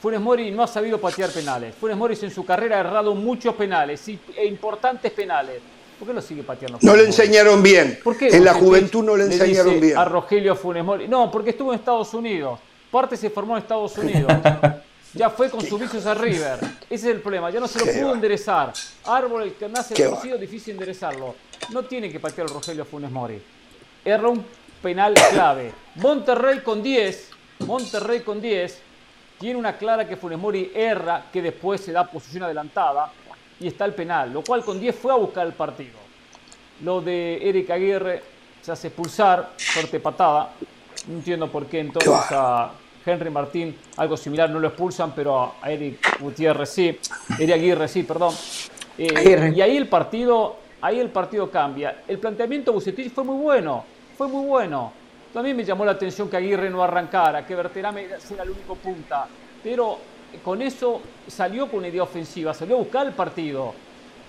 Funes 0.00 0.20
Mori 0.20 0.50
no 0.50 0.62
ha 0.62 0.66
sabido 0.66 1.00
patear 1.00 1.30
penales. 1.30 1.74
Funes 1.74 1.96
Mori 1.96 2.16
en 2.20 2.30
su 2.30 2.44
carrera 2.44 2.76
ha 2.76 2.80
errado 2.80 3.14
muchos 3.14 3.54
penales 3.54 4.06
e 4.08 4.46
importantes 4.46 5.10
penales. 5.12 5.60
¿Por 5.98 6.08
qué 6.08 6.14
lo 6.14 6.20
sigue 6.20 6.42
pateando? 6.42 6.78
No 6.82 6.94
le 6.94 7.04
enseñaron 7.04 7.62
bien. 7.62 7.98
¿Por 8.04 8.18
qué? 8.18 8.28
En 8.28 8.44
la 8.44 8.52
juventud 8.52 9.02
no 9.02 9.16
le 9.16 9.24
enseñaron 9.24 9.80
bien. 9.80 9.96
A 9.96 10.04
Rogelio 10.04 10.56
Funes 10.56 10.84
Mori. 10.84 11.08
No, 11.08 11.30
porque 11.30 11.50
estuvo 11.50 11.72
en 11.72 11.78
Estados 11.78 12.12
Unidos. 12.12 12.58
Parte 12.90 13.16
se 13.16 13.30
formó 13.30 13.56
en 13.56 13.62
Estados 13.62 13.96
Unidos. 13.98 14.30
Ya 15.14 15.30
fue 15.30 15.48
con 15.48 15.64
sus 15.64 15.80
vicios 15.80 16.04
a 16.06 16.14
River. 16.14 16.58
Ese 16.90 17.08
es 17.08 17.14
el 17.16 17.20
problema. 17.20 17.50
Ya 17.50 17.60
no 17.60 17.68
se 17.68 17.78
lo 17.78 17.86
pudo 17.86 18.14
enderezar. 18.14 18.72
Árbol 19.04 19.44
el 19.44 19.54
que 19.54 19.68
nace 19.68 19.94
conocido, 19.94 20.36
difícil 20.36 20.72
enderezarlo. 20.72 21.34
No 21.70 21.84
tiene 21.84 22.10
que 22.10 22.18
patear 22.20 22.48
a 22.48 22.52
Rogelio 22.52 22.84
Funes 22.84 23.10
Mori. 23.10 23.40
Erra 24.04 24.28
un 24.28 24.44
penal 24.82 25.14
clave. 25.14 25.72
Monterrey 25.96 26.60
con 26.60 26.82
10. 26.82 27.30
Monterrey 27.60 28.20
con 28.20 28.40
10. 28.40 28.80
Tiene 29.38 29.58
una 29.58 29.76
clara 29.76 30.06
que 30.08 30.16
Funes 30.16 30.38
Mori 30.38 30.72
erra, 30.74 31.26
que 31.32 31.40
después 31.42 31.80
se 31.80 31.92
da 31.92 32.10
posición 32.10 32.44
adelantada 32.44 33.12
y 33.60 33.68
está 33.68 33.84
el 33.84 33.94
penal, 33.94 34.32
lo 34.32 34.42
cual 34.42 34.64
con 34.64 34.80
10 34.80 34.94
fue 34.96 35.12
a 35.12 35.16
buscar 35.16 35.46
el 35.46 35.52
partido. 35.52 35.98
Lo 36.82 37.00
de 37.00 37.48
Eric 37.48 37.70
Aguirre 37.70 38.22
se 38.62 38.72
hace 38.72 38.88
expulsar, 38.88 39.52
fuerte 39.58 40.00
patada. 40.00 40.50
No 41.06 41.14
entiendo 41.14 41.50
por 41.50 41.66
qué 41.66 41.80
entonces 41.80 42.12
a 42.30 42.72
Henry 43.04 43.30
Martín 43.30 43.76
algo 43.96 44.16
similar 44.16 44.50
no 44.50 44.58
lo 44.58 44.68
expulsan, 44.68 45.12
pero 45.14 45.54
a 45.60 45.70
Eric 45.70 46.18
Gutiérrez 46.20 46.68
sí, 46.68 46.98
Eric 47.38 47.54
Aguirre 47.54 47.88
sí, 47.88 48.02
perdón. 48.02 48.34
Eh, 48.96 49.52
y 49.54 49.60
ahí 49.60 49.76
el 49.76 49.88
partido, 49.88 50.56
ahí 50.80 51.00
el 51.00 51.10
partido 51.10 51.50
cambia. 51.50 52.02
El 52.06 52.18
planteamiento 52.18 52.70
de 52.70 52.74
Bucetich 52.76 53.12
fue 53.12 53.24
muy 53.24 53.36
bueno, 53.36 53.84
fue 54.16 54.28
muy 54.28 54.46
bueno. 54.46 54.92
También 55.32 55.56
me 55.56 55.64
llamó 55.64 55.84
la 55.84 55.92
atención 55.92 56.30
que 56.30 56.36
Aguirre 56.36 56.70
no 56.70 56.82
arrancara, 56.82 57.44
que 57.44 57.56
Berterame 57.56 58.04
era 58.04 58.42
el 58.44 58.50
único 58.50 58.76
punta, 58.76 59.26
pero 59.62 59.98
con 60.44 60.62
eso 60.62 61.00
salió 61.26 61.68
con 61.68 61.80
una 61.80 61.88
idea 61.88 62.04
ofensiva, 62.04 62.54
salió 62.54 62.76
a 62.76 62.78
buscar 62.78 63.06
el 63.06 63.12
partido. 63.12 63.74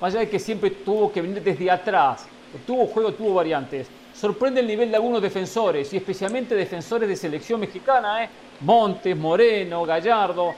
Más 0.01 0.13
allá 0.13 0.21
de 0.21 0.29
que 0.29 0.39
siempre 0.39 0.71
tuvo 0.71 1.11
que 1.11 1.21
venir 1.21 1.41
desde 1.41 1.69
atrás, 1.69 2.25
tuvo 2.65 2.87
juego, 2.87 3.13
tuvo 3.13 3.35
variantes. 3.35 3.87
Sorprende 4.13 4.61
el 4.61 4.67
nivel 4.67 4.89
de 4.89 4.95
algunos 4.95 5.21
defensores, 5.21 5.93
y 5.93 5.97
especialmente 5.97 6.55
defensores 6.55 7.07
de 7.07 7.15
selección 7.15 7.59
mexicana, 7.59 8.23
¿eh? 8.23 8.29
Montes, 8.61 9.15
Moreno, 9.15 9.85
Gallardo, 9.85 10.55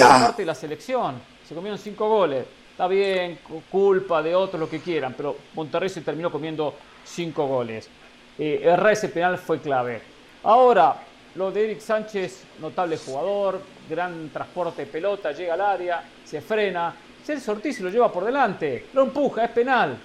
parte 0.00 0.42
de 0.42 0.46
la 0.46 0.54
selección. 0.54 1.20
Se 1.46 1.54
comieron 1.54 1.78
cinco 1.78 2.08
goles. 2.08 2.44
Está 2.70 2.88
bien, 2.88 3.38
culpa 3.70 4.20
de 4.22 4.34
otros, 4.34 4.58
lo 4.58 4.68
que 4.68 4.80
quieran, 4.80 5.14
pero 5.16 5.36
Monterrey 5.54 5.88
se 5.88 6.00
terminó 6.00 6.30
comiendo 6.30 6.74
cinco 7.04 7.46
goles. 7.46 7.88
Eh, 8.36 8.62
errar 8.64 8.92
ese 8.92 9.08
penal 9.08 9.38
fue 9.38 9.60
clave. 9.60 10.02
Ahora, 10.42 10.96
lo 11.36 11.50
de 11.50 11.64
Eric 11.64 11.80
Sánchez, 11.80 12.42
notable 12.60 12.96
jugador, 12.96 13.60
gran 13.88 14.28
transporte 14.30 14.86
de 14.86 14.90
pelota, 14.90 15.32
llega 15.32 15.54
al 15.54 15.60
área, 15.60 16.02
se 16.24 16.40
frena. 16.40 16.94
Celso 17.24 17.52
Ortiz 17.52 17.76
se 17.76 17.82
lo 17.82 17.90
lleva 17.90 18.12
por 18.12 18.24
delante, 18.24 18.86
lo 18.92 19.02
empuja, 19.02 19.44
es 19.44 19.50
penal. 19.50 19.96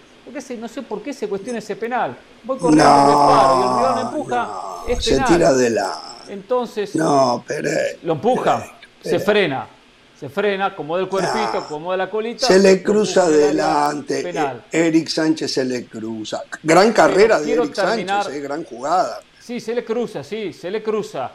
no 0.59 0.67
sé 0.67 0.81
por 0.83 1.01
qué 1.01 1.11
se 1.11 1.27
cuestiona 1.27 1.59
ese 1.59 1.75
penal. 1.75 2.15
Voy 2.43 2.57
corriendo, 2.57 2.85
no, 2.85 3.59
y 3.59 3.67
el 3.67 3.77
rival 3.77 3.99
empuja, 4.07 4.49
es 4.87 5.05
penal. 5.05 5.27
Se 5.27 5.33
tira 5.33 5.53
de 5.53 5.69
la. 5.71 6.18
Entonces. 6.29 6.95
No, 6.95 7.43
pero. 7.47 7.69
Lo 8.03 8.13
empuja, 8.13 8.77
se 9.01 9.19
frena. 9.19 9.67
Se 10.19 10.27
frena, 10.27 10.75
como 10.75 10.97
del 10.97 11.07
cuerpito, 11.07 11.65
como 11.69 11.93
de 11.93 11.97
la 11.97 12.09
colita. 12.09 12.45
Se 12.45 12.59
le 12.59 12.83
cruza 12.83 13.23
adelante. 13.23 14.21
Penal. 14.21 14.65
Eric 14.69 15.07
Sánchez 15.07 15.53
se 15.53 15.63
le 15.63 15.85
cruza. 15.85 16.43
Gran 16.61 16.91
carrera 16.91 17.39
de 17.39 17.53
Eric 17.53 17.73
Sánchez, 17.73 18.27
eh, 18.27 18.39
gran 18.41 18.65
jugada. 18.65 19.21
Sí, 19.39 19.61
se 19.61 19.73
le 19.73 19.85
cruza, 19.85 20.21
sí, 20.21 20.51
se 20.51 20.69
le 20.69 20.83
cruza. 20.83 21.31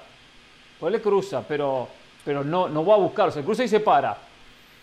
Se 0.79 0.91
le 0.91 1.01
cruza, 1.01 1.43
pero 1.49 1.89
pero 2.25 2.43
no, 2.43 2.69
no 2.69 2.85
va 2.85 2.95
a 2.95 2.99
buscarlo, 2.99 3.33
se 3.33 3.43
cruza 3.43 3.65
y 3.65 3.69
se 3.69 3.81
para. 3.81 4.17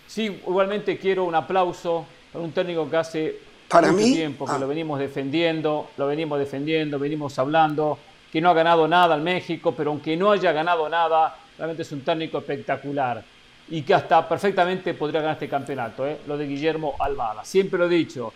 Sí, 0.08 0.25
igualmente 0.25 0.98
quiero 0.98 1.24
un 1.24 1.36
aplauso 1.36 2.06
para 2.32 2.44
un 2.44 2.51
técnico 2.51 2.89
que 2.89 2.98
hace 2.98 3.39
para 3.68 3.91
mucho 3.91 4.06
mí, 4.06 4.13
tiempo 4.13 4.46
que 4.46 4.51
ah. 4.51 4.60
lo 4.60 4.68
venimos 4.68 5.00
defendiendo, 5.00 5.89
lo 5.98 6.08
venimos 6.08 6.38
defendiendo, 6.38 7.00
venimos 7.00 7.38
hablando, 7.39 7.98
que 8.32 8.42
no 8.42 8.50
ha 8.50 8.54
ganado 8.54 8.88
nada 8.88 9.16
al 9.16 9.22
México, 9.22 9.74
pero 9.76 9.92
aunque 9.92 10.16
no 10.16 10.32
haya 10.32 10.52
ganado 10.52 10.88
nada, 10.88 11.36
realmente 11.58 11.84
es 11.84 11.92
un 11.92 12.02
técnico 12.02 12.40
espectacular 12.40 13.24
y 13.70 13.82
que 13.84 13.94
hasta 13.94 14.28
perfectamente 14.28 14.94
podría 14.94 15.22
ganar 15.22 15.36
este 15.36 15.50
campeonato, 15.50 16.06
¿eh? 16.08 16.20
lo 16.28 16.38
de 16.38 16.48
Guillermo 16.48 16.96
Almada. 17.00 17.44
Siempre 17.44 17.80
lo 17.80 17.86
he 17.86 17.90
dicho, 17.90 18.34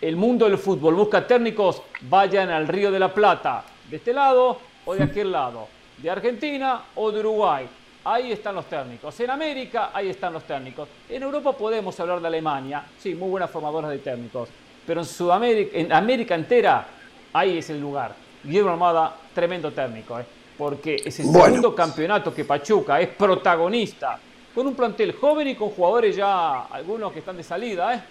el 0.00 0.16
mundo 0.16 0.48
del 0.48 0.58
fútbol 0.58 0.94
busca 0.94 1.26
técnicos, 1.26 1.82
vayan 2.02 2.50
al 2.50 2.68
Río 2.68 2.90
de 2.90 2.98
la 2.98 3.12
Plata, 3.12 3.64
de 3.88 3.96
este 3.96 4.12
lado 4.12 4.58
o 4.84 4.94
de 4.94 5.04
aquel 5.04 5.32
lado, 5.32 5.68
de 5.98 6.10
Argentina 6.10 6.82
o 6.94 7.10
de 7.10 7.20
Uruguay 7.20 7.68
ahí 8.06 8.32
están 8.32 8.54
los 8.54 8.66
técnicos. 8.66 9.18
En 9.20 9.30
América, 9.30 9.90
ahí 9.92 10.08
están 10.08 10.32
los 10.32 10.44
técnicos. 10.44 10.88
En 11.08 11.22
Europa 11.22 11.52
podemos 11.52 11.98
hablar 11.98 12.20
de 12.20 12.28
Alemania, 12.28 12.84
sí, 12.98 13.14
muy 13.14 13.28
buenas 13.28 13.50
formadoras 13.50 13.90
de 13.90 13.98
técnicos. 13.98 14.48
Pero 14.86 15.00
en 15.00 15.06
Sudamérica, 15.06 15.76
en 15.76 15.92
América 15.92 16.34
entera, 16.36 16.86
ahí 17.32 17.58
es 17.58 17.68
el 17.70 17.80
lugar. 17.80 18.14
Guillermo 18.46 18.70
Armada, 18.70 19.16
tremendo 19.34 19.72
técnico, 19.72 20.18
¿eh? 20.18 20.24
porque 20.56 20.96
es 21.04 21.18
el 21.20 21.26
segundo 21.26 21.74
campeonato 21.74 22.32
que 22.32 22.44
Pachuca 22.44 23.00
es 23.00 23.08
protagonista, 23.08 24.18
con 24.54 24.66
un 24.66 24.74
plantel 24.74 25.12
joven 25.12 25.48
y 25.48 25.54
con 25.54 25.70
jugadores 25.70 26.16
ya, 26.16 26.62
algunos 26.66 27.12
que 27.12 27.18
están 27.18 27.36
de 27.36 27.42
salida, 27.42 27.94
¿eh? 27.94 28.02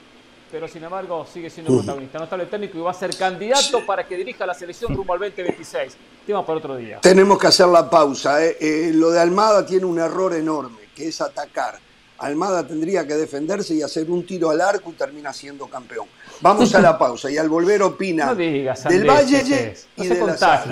pero 0.51 0.67
sin 0.67 0.83
embargo 0.83 1.25
sigue 1.31 1.49
siendo 1.49 1.73
protagonista. 1.73 2.19
Notable 2.19 2.45
técnico 2.45 2.77
y 2.77 2.81
va 2.81 2.91
a 2.91 2.93
ser 2.93 3.15
candidato 3.17 3.85
para 3.85 4.07
que 4.07 4.15
dirija 4.15 4.45
la 4.45 4.53
selección 4.53 4.95
rumbo 4.95 5.13
al 5.13 5.19
2026. 5.19 5.97
Tema 6.25 6.45
para 6.45 6.59
otro 6.59 6.75
día. 6.75 6.99
Tenemos 7.01 7.39
que 7.39 7.47
hacer 7.47 7.67
la 7.67 7.89
pausa. 7.89 8.43
¿eh? 8.45 8.57
Eh, 8.59 8.91
lo 8.93 9.11
de 9.11 9.19
Almada 9.19 9.65
tiene 9.65 9.85
un 9.85 9.99
error 9.99 10.33
enorme, 10.33 10.77
que 10.95 11.07
es 11.07 11.21
atacar. 11.21 11.79
Almada 12.17 12.65
tendría 12.65 13.05
que 13.05 13.15
defenderse 13.15 13.73
y 13.75 13.81
hacer 13.81 14.09
un 14.09 14.25
tiro 14.25 14.49
al 14.49 14.61
arco 14.61 14.89
y 14.91 14.93
termina 14.93 15.33
siendo 15.33 15.67
campeón. 15.67 16.07
Vamos 16.41 16.73
a 16.75 16.81
la 16.81 16.97
pausa 16.97 17.29
y 17.29 17.37
al 17.37 17.49
volver 17.49 17.81
opina 17.83 18.33
del 18.33 19.07
Valle 19.07 19.75
y 19.97 20.07
de 20.07 20.25
la 20.25 20.63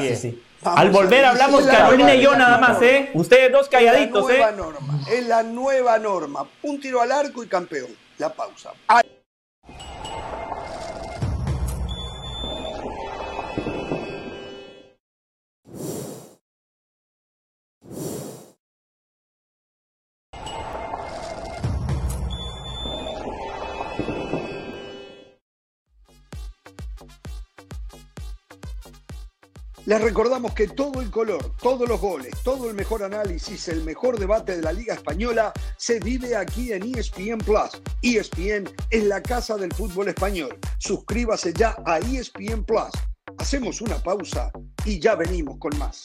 Al 0.64 0.90
volver 0.92 1.26
hablamos 1.26 1.66
Carolina 1.66 2.16
y 2.16 2.22
yo 2.22 2.36
nada 2.36 2.58
más, 2.58 2.82
¿eh? 2.82 3.12
Ustedes 3.14 3.52
dos 3.52 3.68
calladitos, 3.68 4.30
es 4.30 4.40
la 4.40 4.52
nueva 4.52 4.52
¿eh? 4.52 4.56
Norma, 4.56 5.00
es 5.10 5.28
la 5.28 5.44
nueva 5.44 6.00
norma. 6.00 6.48
Un 6.64 6.80
tiro 6.80 7.02
al 7.02 7.12
arco 7.12 7.44
y 7.44 7.48
campeón. 7.48 7.90
La 8.18 8.32
pausa. 8.32 8.72
Les 29.86 30.02
recordamos 30.02 30.54
que 30.54 30.70
todo 30.70 31.02
el 31.02 31.12
color, 31.12 31.58
todos 31.62 31.90
los 31.90 32.00
goles, 32.00 32.34
todo 32.42 32.70
el 32.70 32.76
mejor 32.76 33.04
análisis, 33.04 33.68
el 33.68 33.84
mejor 33.84 34.18
debate 34.18 34.56
de 34.56 34.62
la 34.62 34.72
Liga 34.72 34.94
Española 34.94 35.52
se 35.76 36.00
vive 36.00 36.38
aquí 36.38 36.72
en 36.72 36.84
ESPN 36.84 37.40
Plus. 37.40 37.82
ESPN 38.02 38.70
es 38.90 39.04
la 39.04 39.22
casa 39.22 39.58
del 39.58 39.74
fútbol 39.74 40.08
español. 40.08 40.58
Suscríbase 40.78 41.52
ya 41.52 41.76
a 41.86 42.00
ESPN 42.00 42.64
Plus. 42.64 42.92
Hacemos 43.38 43.82
una 43.82 43.98
pausa 43.98 44.54
y 44.86 45.00
ya 45.00 45.16
venimos 45.16 45.58
con 45.60 45.78
más. 45.78 46.04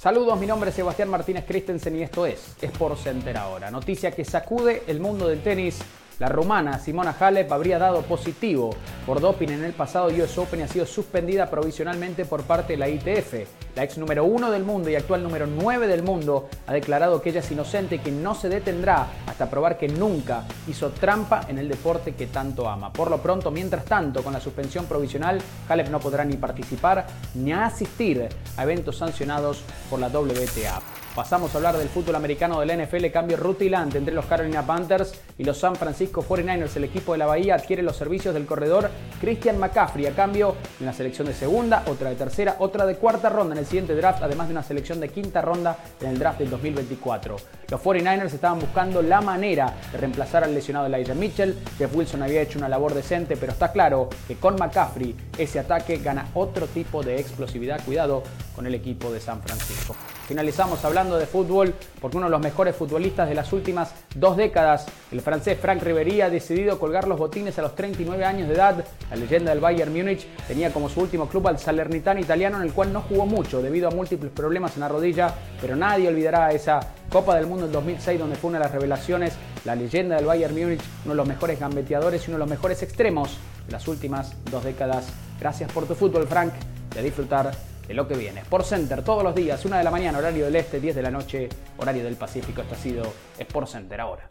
Saludos, 0.00 0.40
mi 0.40 0.46
nombre 0.46 0.70
es 0.70 0.76
Sebastián 0.76 1.10
Martínez 1.10 1.44
Christensen 1.46 1.94
y 1.94 2.00
esto 2.00 2.24
es 2.24 2.56
Sport 2.58 2.96
Center 2.96 3.36
ahora. 3.36 3.70
Noticia 3.70 4.10
que 4.10 4.24
sacude 4.24 4.84
el 4.86 4.98
mundo 4.98 5.28
del 5.28 5.42
tenis 5.42 5.78
La 6.20 6.28
rumana 6.28 6.78
Simona 6.78 7.16
Halep 7.18 7.50
habría 7.50 7.78
dado 7.78 8.02
positivo 8.02 8.76
por 9.06 9.22
doping 9.22 9.48
en 9.48 9.64
el 9.64 9.72
pasado 9.72 10.08
US 10.08 10.36
Open 10.36 10.60
y 10.60 10.64
ha 10.64 10.68
sido 10.68 10.84
suspendida 10.84 11.48
provisionalmente 11.48 12.26
por 12.26 12.42
parte 12.42 12.74
de 12.74 12.78
la 12.78 12.90
ITF. 12.90 13.48
La 13.74 13.84
ex 13.84 13.96
número 13.96 14.26
uno 14.26 14.50
del 14.50 14.62
mundo 14.62 14.90
y 14.90 14.96
actual 14.96 15.22
número 15.22 15.46
9 15.46 15.86
del 15.86 16.02
mundo 16.02 16.50
ha 16.66 16.74
declarado 16.74 17.22
que 17.22 17.30
ella 17.30 17.40
es 17.40 17.50
inocente 17.50 17.94
y 17.94 17.98
que 18.00 18.12
no 18.12 18.34
se 18.34 18.50
detendrá 18.50 19.06
hasta 19.26 19.48
probar 19.48 19.78
que 19.78 19.88
nunca 19.88 20.44
hizo 20.68 20.90
trampa 20.90 21.46
en 21.48 21.56
el 21.56 21.70
deporte 21.70 22.14
que 22.14 22.26
tanto 22.26 22.68
ama. 22.68 22.92
Por 22.92 23.10
lo 23.10 23.22
pronto, 23.22 23.50
mientras 23.50 23.86
tanto, 23.86 24.22
con 24.22 24.34
la 24.34 24.40
suspensión 24.40 24.84
provisional, 24.84 25.40
Halep 25.70 25.88
no 25.88 26.00
podrá 26.00 26.26
ni 26.26 26.36
participar 26.36 27.06
ni 27.34 27.54
asistir 27.54 28.28
a 28.58 28.62
eventos 28.62 28.98
sancionados 28.98 29.62
por 29.88 29.98
la 29.98 30.08
WTA. 30.08 30.99
Pasamos 31.14 31.52
a 31.52 31.58
hablar 31.58 31.76
del 31.76 31.88
fútbol 31.88 32.14
americano 32.14 32.60
del 32.60 32.84
NFL, 32.84 33.06
cambio 33.12 33.36
rutilante 33.36 33.98
entre 33.98 34.14
los 34.14 34.26
Carolina 34.26 34.64
Panthers 34.64 35.12
y 35.38 35.44
los 35.44 35.58
San 35.58 35.74
Francisco 35.74 36.24
49ers. 36.24 36.76
El 36.76 36.84
equipo 36.84 37.12
de 37.12 37.18
la 37.18 37.26
Bahía 37.26 37.56
adquiere 37.56 37.82
los 37.82 37.96
servicios 37.96 38.32
del 38.32 38.46
corredor 38.46 38.88
Christian 39.20 39.58
McCaffrey 39.58 40.06
a 40.06 40.14
cambio 40.14 40.54
de 40.78 40.84
una 40.84 40.92
selección 40.92 41.26
de 41.26 41.34
segunda, 41.34 41.82
otra 41.88 42.10
de 42.10 42.16
tercera, 42.16 42.56
otra 42.60 42.86
de 42.86 42.94
cuarta 42.94 43.28
ronda 43.28 43.54
en 43.54 43.58
el 43.58 43.66
siguiente 43.66 43.96
draft, 43.96 44.22
además 44.22 44.46
de 44.46 44.52
una 44.52 44.62
selección 44.62 45.00
de 45.00 45.08
quinta 45.08 45.42
ronda 45.42 45.78
en 46.00 46.10
el 46.10 46.18
draft 46.18 46.38
del 46.38 46.50
2024. 46.50 47.36
Los 47.68 47.80
49ers 47.80 48.32
estaban 48.32 48.60
buscando 48.60 49.02
la 49.02 49.20
manera 49.20 49.74
de 49.90 49.98
reemplazar 49.98 50.44
al 50.44 50.54
lesionado 50.54 50.86
Elijah 50.86 51.14
Mitchell. 51.14 51.58
Jeff 51.76 51.94
Wilson 51.94 52.22
había 52.22 52.42
hecho 52.42 52.58
una 52.58 52.68
labor 52.68 52.94
decente, 52.94 53.36
pero 53.36 53.50
está 53.50 53.72
claro 53.72 54.08
que 54.28 54.36
con 54.36 54.54
McCaffrey 54.54 55.16
ese 55.36 55.58
ataque 55.58 55.96
gana 55.96 56.28
otro 56.34 56.68
tipo 56.68 57.02
de 57.02 57.18
explosividad. 57.18 57.84
Cuidado 57.84 58.22
con 58.54 58.64
el 58.68 58.76
equipo 58.76 59.12
de 59.12 59.20
San 59.20 59.42
Francisco. 59.42 59.96
Finalizamos 60.30 60.84
hablando 60.84 61.18
de 61.18 61.26
fútbol 61.26 61.74
porque 62.00 62.16
uno 62.16 62.26
de 62.26 62.30
los 62.30 62.40
mejores 62.40 62.76
futbolistas 62.76 63.28
de 63.28 63.34
las 63.34 63.52
últimas 63.52 63.92
dos 64.14 64.36
décadas, 64.36 64.86
el 65.10 65.22
francés 65.22 65.58
Frank 65.60 65.82
Ribery, 65.82 66.20
ha 66.20 66.30
decidido 66.30 66.78
colgar 66.78 67.08
los 67.08 67.18
botines 67.18 67.58
a 67.58 67.62
los 67.62 67.74
39 67.74 68.24
años 68.24 68.46
de 68.46 68.54
edad. 68.54 68.84
La 69.10 69.16
leyenda 69.16 69.50
del 69.50 69.58
Bayern 69.58 69.92
Múnich 69.92 70.28
tenía 70.46 70.72
como 70.72 70.88
su 70.88 71.00
último 71.00 71.26
club 71.26 71.48
al 71.48 71.58
Salernitana 71.58 72.20
italiano 72.20 72.58
en 72.58 72.62
el 72.62 72.72
cual 72.72 72.92
no 72.92 73.00
jugó 73.00 73.26
mucho 73.26 73.60
debido 73.60 73.88
a 73.88 73.90
múltiples 73.90 74.30
problemas 74.30 74.76
en 74.76 74.82
la 74.82 74.88
rodilla, 74.88 75.34
pero 75.60 75.74
nadie 75.74 76.06
olvidará 76.06 76.52
esa 76.52 76.78
Copa 77.10 77.34
del 77.34 77.48
Mundo 77.48 77.66
en 77.66 77.72
2006 77.72 78.20
donde 78.20 78.36
fue 78.36 78.50
una 78.50 78.60
de 78.60 78.66
las 78.66 78.72
revelaciones, 78.72 79.34
la 79.64 79.74
leyenda 79.74 80.14
del 80.14 80.26
Bayern 80.26 80.54
Múnich, 80.54 80.80
uno 81.06 81.14
de 81.14 81.16
los 81.16 81.26
mejores 81.26 81.58
gambeteadores 81.58 82.22
y 82.22 82.30
uno 82.30 82.36
de 82.36 82.44
los 82.44 82.50
mejores 82.50 82.84
extremos 82.84 83.36
de 83.66 83.72
las 83.72 83.88
últimas 83.88 84.32
dos 84.48 84.62
décadas. 84.62 85.08
Gracias 85.40 85.72
por 85.72 85.86
tu 85.86 85.96
fútbol, 85.96 86.28
Frank, 86.28 86.52
y 86.94 87.00
a 87.00 87.02
disfrutar 87.02 87.50
de 87.90 87.94
lo 87.94 88.06
que 88.06 88.14
viene. 88.14 88.42
Sport 88.42 88.66
Center 88.66 89.02
todos 89.02 89.24
los 89.24 89.34
días, 89.34 89.64
1 89.64 89.76
de 89.76 89.82
la 89.82 89.90
mañana, 89.90 90.18
horario 90.18 90.44
del 90.44 90.54
este, 90.54 90.78
10 90.78 90.94
de 90.94 91.02
la 91.02 91.10
noche, 91.10 91.48
horario 91.76 92.04
del 92.04 92.14
Pacífico. 92.14 92.62
Esto 92.62 92.76
ha 92.76 92.78
sido 92.78 93.02
Sport 93.36 93.66
Center 93.66 94.00
ahora. 94.00 94.28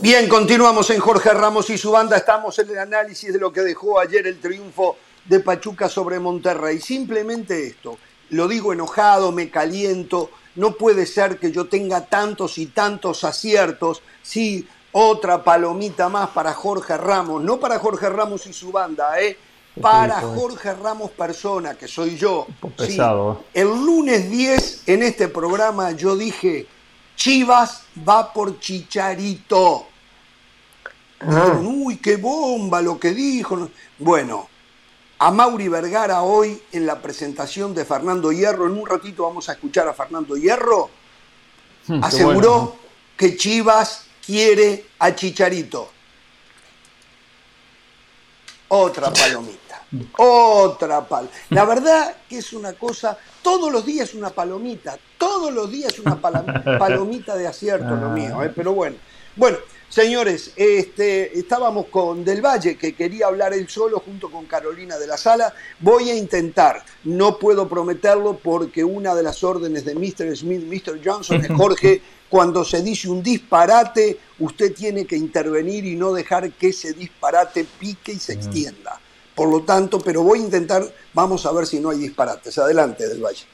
Bien, 0.00 0.28
continuamos 0.28 0.88
en 0.90 1.00
Jorge 1.00 1.30
Ramos 1.30 1.68
y 1.70 1.76
su 1.76 1.90
banda. 1.90 2.16
Estamos 2.16 2.56
en 2.60 2.70
el 2.70 2.78
análisis 2.78 3.32
de 3.32 3.40
lo 3.40 3.52
que 3.52 3.62
dejó 3.62 3.98
ayer 3.98 4.28
el 4.28 4.38
triunfo 4.38 4.96
de 5.24 5.40
Pachuca 5.40 5.88
sobre 5.88 6.20
Monterrey. 6.20 6.78
Simplemente 6.78 7.66
esto, 7.66 7.98
lo 8.28 8.46
digo 8.46 8.72
enojado, 8.72 9.32
me 9.32 9.50
caliento. 9.50 10.30
No 10.54 10.76
puede 10.76 11.04
ser 11.04 11.38
que 11.38 11.50
yo 11.50 11.66
tenga 11.66 12.06
tantos 12.06 12.58
y 12.58 12.66
tantos 12.66 13.24
aciertos. 13.24 14.02
Sí, 14.22 14.68
otra 14.92 15.42
palomita 15.44 16.08
más 16.08 16.30
para 16.30 16.52
Jorge 16.52 16.96
Ramos, 16.96 17.42
no 17.42 17.58
para 17.58 17.78
Jorge 17.78 18.08
Ramos 18.08 18.46
y 18.46 18.52
su 18.52 18.72
banda, 18.72 19.20
¿eh? 19.20 19.36
para 19.80 20.20
Jorge 20.20 20.74
Ramos 20.74 21.10
persona, 21.12 21.74
que 21.74 21.86
soy 21.86 22.16
yo. 22.16 22.46
Pesado. 22.76 23.44
El 23.54 23.68
lunes 23.68 24.30
10 24.30 24.82
en 24.86 25.02
este 25.02 25.28
programa 25.28 25.92
yo 25.92 26.16
dije, 26.16 26.66
Chivas 27.16 27.84
va 28.06 28.32
por 28.32 28.58
Chicharito. 28.58 29.86
Ah. 31.20 31.60
Uy, 31.62 31.98
qué 31.98 32.16
bomba 32.16 32.80
lo 32.80 32.98
que 32.98 33.12
dijo. 33.12 33.68
Bueno, 33.98 34.48
a 35.18 35.30
Mauri 35.30 35.68
Vergara 35.68 36.22
hoy 36.22 36.60
en 36.72 36.86
la 36.86 37.00
presentación 37.00 37.74
de 37.74 37.84
Fernando 37.84 38.32
Hierro, 38.32 38.66
en 38.66 38.78
un 38.78 38.86
ratito 38.86 39.24
vamos 39.24 39.48
a 39.48 39.52
escuchar 39.52 39.86
a 39.86 39.92
Fernando 39.92 40.36
Hierro, 40.36 40.88
hmm, 41.86 42.02
aseguró 42.02 42.76
que 43.16 43.36
Chivas 43.36 44.06
quiere 44.30 44.84
a 45.00 45.12
Chicharito. 45.12 45.90
Otra 48.68 49.12
palomita. 49.12 49.82
Otra 50.18 51.04
pal. 51.04 51.28
La 51.48 51.64
verdad 51.64 52.14
que 52.28 52.38
es 52.38 52.52
una 52.52 52.74
cosa, 52.74 53.18
todos 53.42 53.72
los 53.72 53.84
días 53.84 54.14
una 54.14 54.30
palomita, 54.30 54.96
todos 55.18 55.52
los 55.52 55.68
días 55.68 55.98
una 55.98 56.20
palomita 56.20 57.34
de 57.34 57.48
acierto 57.48 57.96
lo 57.96 58.10
mío, 58.10 58.40
¿eh? 58.44 58.52
pero 58.54 58.72
bueno. 58.72 58.96
Bueno, 59.34 59.58
señores, 59.90 60.52
este, 60.56 61.38
estábamos 61.38 61.86
con 61.86 62.24
Del 62.24 62.40
Valle, 62.40 62.78
que 62.78 62.94
quería 62.94 63.26
hablar 63.26 63.52
él 63.52 63.68
solo 63.68 64.00
junto 64.00 64.30
con 64.30 64.46
Carolina 64.46 64.96
de 64.96 65.06
la 65.06 65.18
Sala. 65.18 65.52
Voy 65.80 66.08
a 66.08 66.16
intentar, 66.16 66.82
no 67.04 67.38
puedo 67.38 67.68
prometerlo 67.68 68.38
porque 68.38 68.82
una 68.82 69.14
de 69.14 69.22
las 69.22 69.44
órdenes 69.44 69.84
de 69.84 69.94
Mr. 69.94 70.34
Smith, 70.34 70.62
Mr. 70.64 71.00
Johnson, 71.04 71.44
es 71.44 71.50
Jorge, 71.56 72.00
cuando 72.30 72.64
se 72.64 72.80
dice 72.80 73.10
un 73.10 73.22
disparate, 73.22 74.18
usted 74.38 74.72
tiene 74.72 75.04
que 75.04 75.16
intervenir 75.16 75.84
y 75.84 75.96
no 75.96 76.12
dejar 76.12 76.50
que 76.52 76.68
ese 76.68 76.92
disparate 76.92 77.66
pique 77.78 78.12
y 78.12 78.18
se 78.18 78.32
extienda. 78.32 78.98
Por 79.34 79.48
lo 79.48 79.62
tanto, 79.62 80.00
pero 80.00 80.22
voy 80.22 80.38
a 80.38 80.42
intentar, 80.42 80.84
vamos 81.12 81.44
a 81.44 81.52
ver 81.52 81.66
si 81.66 81.80
no 81.80 81.90
hay 81.90 81.98
disparates. 81.98 82.56
Adelante, 82.58 83.08
Del 83.08 83.20
Valle. 83.20 83.44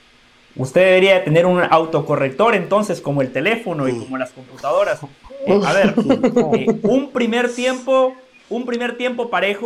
Usted 0.57 0.81
debería 0.81 1.23
tener 1.23 1.45
un 1.45 1.63
autocorrector 1.63 2.55
entonces, 2.55 3.01
como 3.01 3.21
el 3.21 3.33
teléfono 3.33 3.89
y 3.89 3.93
mm. 3.93 4.05
como 4.05 4.19
las 4.19 4.31
computadoras. 4.31 5.01
Eh, 5.47 5.61
a 5.65 5.73
ver, 5.73 5.95
eh, 6.55 6.67
un 6.83 7.11
primer 7.11 7.53
tiempo, 7.53 8.15
un 8.51 8.67
primer 8.67 8.97
tiempo 8.97 9.31
parejo 9.31 9.65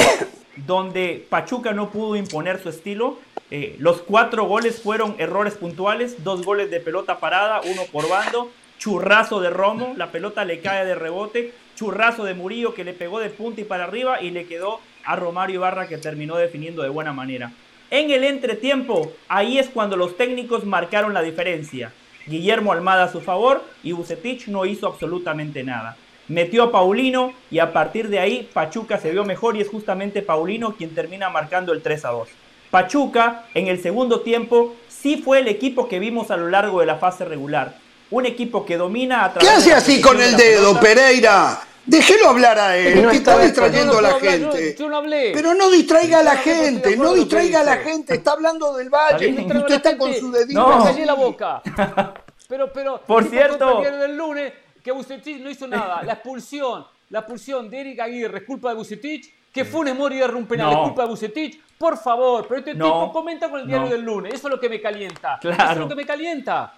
donde 0.66 1.27
Pachuca 1.29 1.73
no 1.73 1.90
pudo 1.90 2.16
imponer 2.16 2.62
su 2.62 2.69
estilo. 2.69 3.19
Eh, 3.51 3.77
los 3.79 4.01
cuatro 4.03 4.45
goles 4.45 4.81
fueron 4.81 5.16
errores 5.19 5.55
puntuales, 5.55 6.23
dos 6.23 6.45
goles 6.45 6.71
de 6.71 6.81
pelota 6.81 7.19
parada, 7.19 7.61
uno 7.64 7.83
por 7.90 8.09
bando 8.09 8.51
churrazo 8.81 9.43
de 9.43 9.51
Romo, 9.51 9.93
la 9.97 10.11
pelota 10.11 10.45
le 10.47 10.61
cae 10.61 10.87
de 10.87 10.95
rebote, 10.95 11.53
churrazo 11.77 12.25
de 12.25 12.33
Murillo 12.33 12.73
que 12.73 12.83
le 12.83 12.95
pegó 12.95 13.21
de 13.21 13.29
punta 13.29 13.61
y 13.61 13.64
para 13.64 13.85
arriba 13.85 14.23
y 14.23 14.31
le 14.31 14.47
quedó 14.47 14.81
a 15.05 15.16
Romario 15.16 15.57
Ibarra 15.57 15.87
que 15.87 15.99
terminó 15.99 16.37
definiendo 16.37 16.83
de 16.83 16.88
buena 16.88 17.12
manera. 17.12 17.53
En 17.90 18.11
el 18.11 18.25
entretiempo, 18.25 19.12
ahí 19.29 19.59
es 19.59 19.69
cuando 19.69 19.97
los 19.99 20.16
técnicos 20.16 20.64
marcaron 20.64 21.12
la 21.12 21.21
diferencia. 21.21 21.93
Guillermo 22.31 22.73
Almada 22.73 23.05
a 23.05 23.12
su 23.12 23.21
favor 23.21 23.62
y 23.83 23.93
Bucetich 23.93 24.47
no 24.47 24.64
hizo 24.64 24.87
absolutamente 24.87 25.62
nada. 25.64 25.97
Metió 26.29 26.62
a 26.62 26.73
Paulino 26.73 27.33
y 27.51 27.59
a 27.59 27.73
partir 27.73 28.09
de 28.09 28.21
ahí 28.21 28.49
Pachuca 28.53 28.99
se 28.99 29.11
vio 29.11 29.25
mejor 29.25 29.57
y 29.57 29.61
es 29.61 29.69
justamente 29.69 30.23
Paulino 30.23 30.77
quien 30.77 30.95
termina 30.95 31.29
marcando 31.29 31.73
el 31.73 31.83
3 31.83 32.05
a 32.05 32.11
2. 32.11 32.29
Pachuca 32.71 33.47
en 33.53 33.66
el 33.66 33.83
segundo 33.83 34.21
tiempo 34.21 34.77
sí 34.88 35.16
fue 35.16 35.40
el 35.40 35.49
equipo 35.49 35.88
que 35.88 35.99
vimos 35.99 36.31
a 36.31 36.37
lo 36.37 36.49
largo 36.49 36.81
de 36.81 36.87
la 36.87 36.97
fase 36.97 37.25
regular 37.25 37.75
un 38.11 38.27
equipo 38.27 38.64
que 38.64 38.77
domina 38.77 39.25
a 39.25 39.33
través 39.33 39.49
¿Qué 39.49 39.57
hace 39.57 39.73
así 39.73 40.01
con 40.01 40.21
el 40.21 40.37
dedo, 40.37 40.79
Pereira? 40.81 41.61
Déjelo 41.87 42.29
hablar 42.29 42.59
a 42.59 42.77
él, 42.77 43.09
que 43.09 43.16
está 43.16 43.38
distrayendo 43.38 43.99
a 43.99 44.03
la 44.03 44.21
gente. 44.21 44.77
Yo, 44.79 44.88
no 44.88 44.97
hablé. 44.97 45.33
Pero 45.35 45.55
no 45.55 45.71
distraiga 45.71 46.21
a 46.21 46.23
la 46.23 46.37
gente, 46.37 46.97
no 46.97 47.14
distraiga 47.14 47.61
a 47.61 47.64
la 47.64 47.77
gente. 47.79 48.14
Está 48.14 48.33
hablando 48.33 48.77
del 48.77 48.90
valle. 48.90 49.29
Usted 49.31 49.75
está 49.75 49.97
con 49.97 50.12
su 50.14 50.31
dedito. 50.31 50.61
No, 50.61 50.85
callé 50.85 51.07
la 51.07 51.14
boca. 51.14 51.62
Pero, 52.49 52.73
pero. 52.73 53.01
Por 53.07 53.23
cierto. 53.31 53.81
El 53.85 54.16
lunes 54.16 54.53
que 54.83 54.90
Bucetich 54.90 55.40
no 55.40 55.49
hizo 55.49 55.69
nada. 55.69 56.03
La 56.03 56.14
expulsión, 56.14 56.85
la 57.11 57.21
expulsión 57.21 57.71
de 57.71 57.81
Eric 57.81 58.01
Aguirre 58.01 58.38
es 58.38 58.45
culpa 58.45 58.71
de 58.71 58.75
Bucetich. 58.75 59.33
Que 59.53 59.64
Funes 59.64 59.95
Mori 59.97 60.19
de 60.19 60.27
un 60.27 60.47
penal 60.47 60.73
es 60.73 60.79
culpa 60.79 61.03
de 61.03 61.09
Bucetich. 61.09 61.61
Por 61.79 61.97
favor, 61.97 62.47
pero 62.49 62.59
este 62.59 62.73
tipo 62.73 63.12
comenta 63.12 63.49
con 63.49 63.61
el 63.61 63.69
diario 63.69 63.88
del 63.88 64.03
lunes. 64.03 64.35
Eso 64.35 64.49
es 64.49 64.55
lo 64.55 64.61
que 64.61 64.69
me 64.69 64.81
calienta. 64.81 65.38
Claro. 65.40 65.62
Eso 65.62 65.73
es 65.73 65.79
lo 65.79 65.88
que 65.88 65.95
me 65.95 66.05
calienta. 66.05 66.75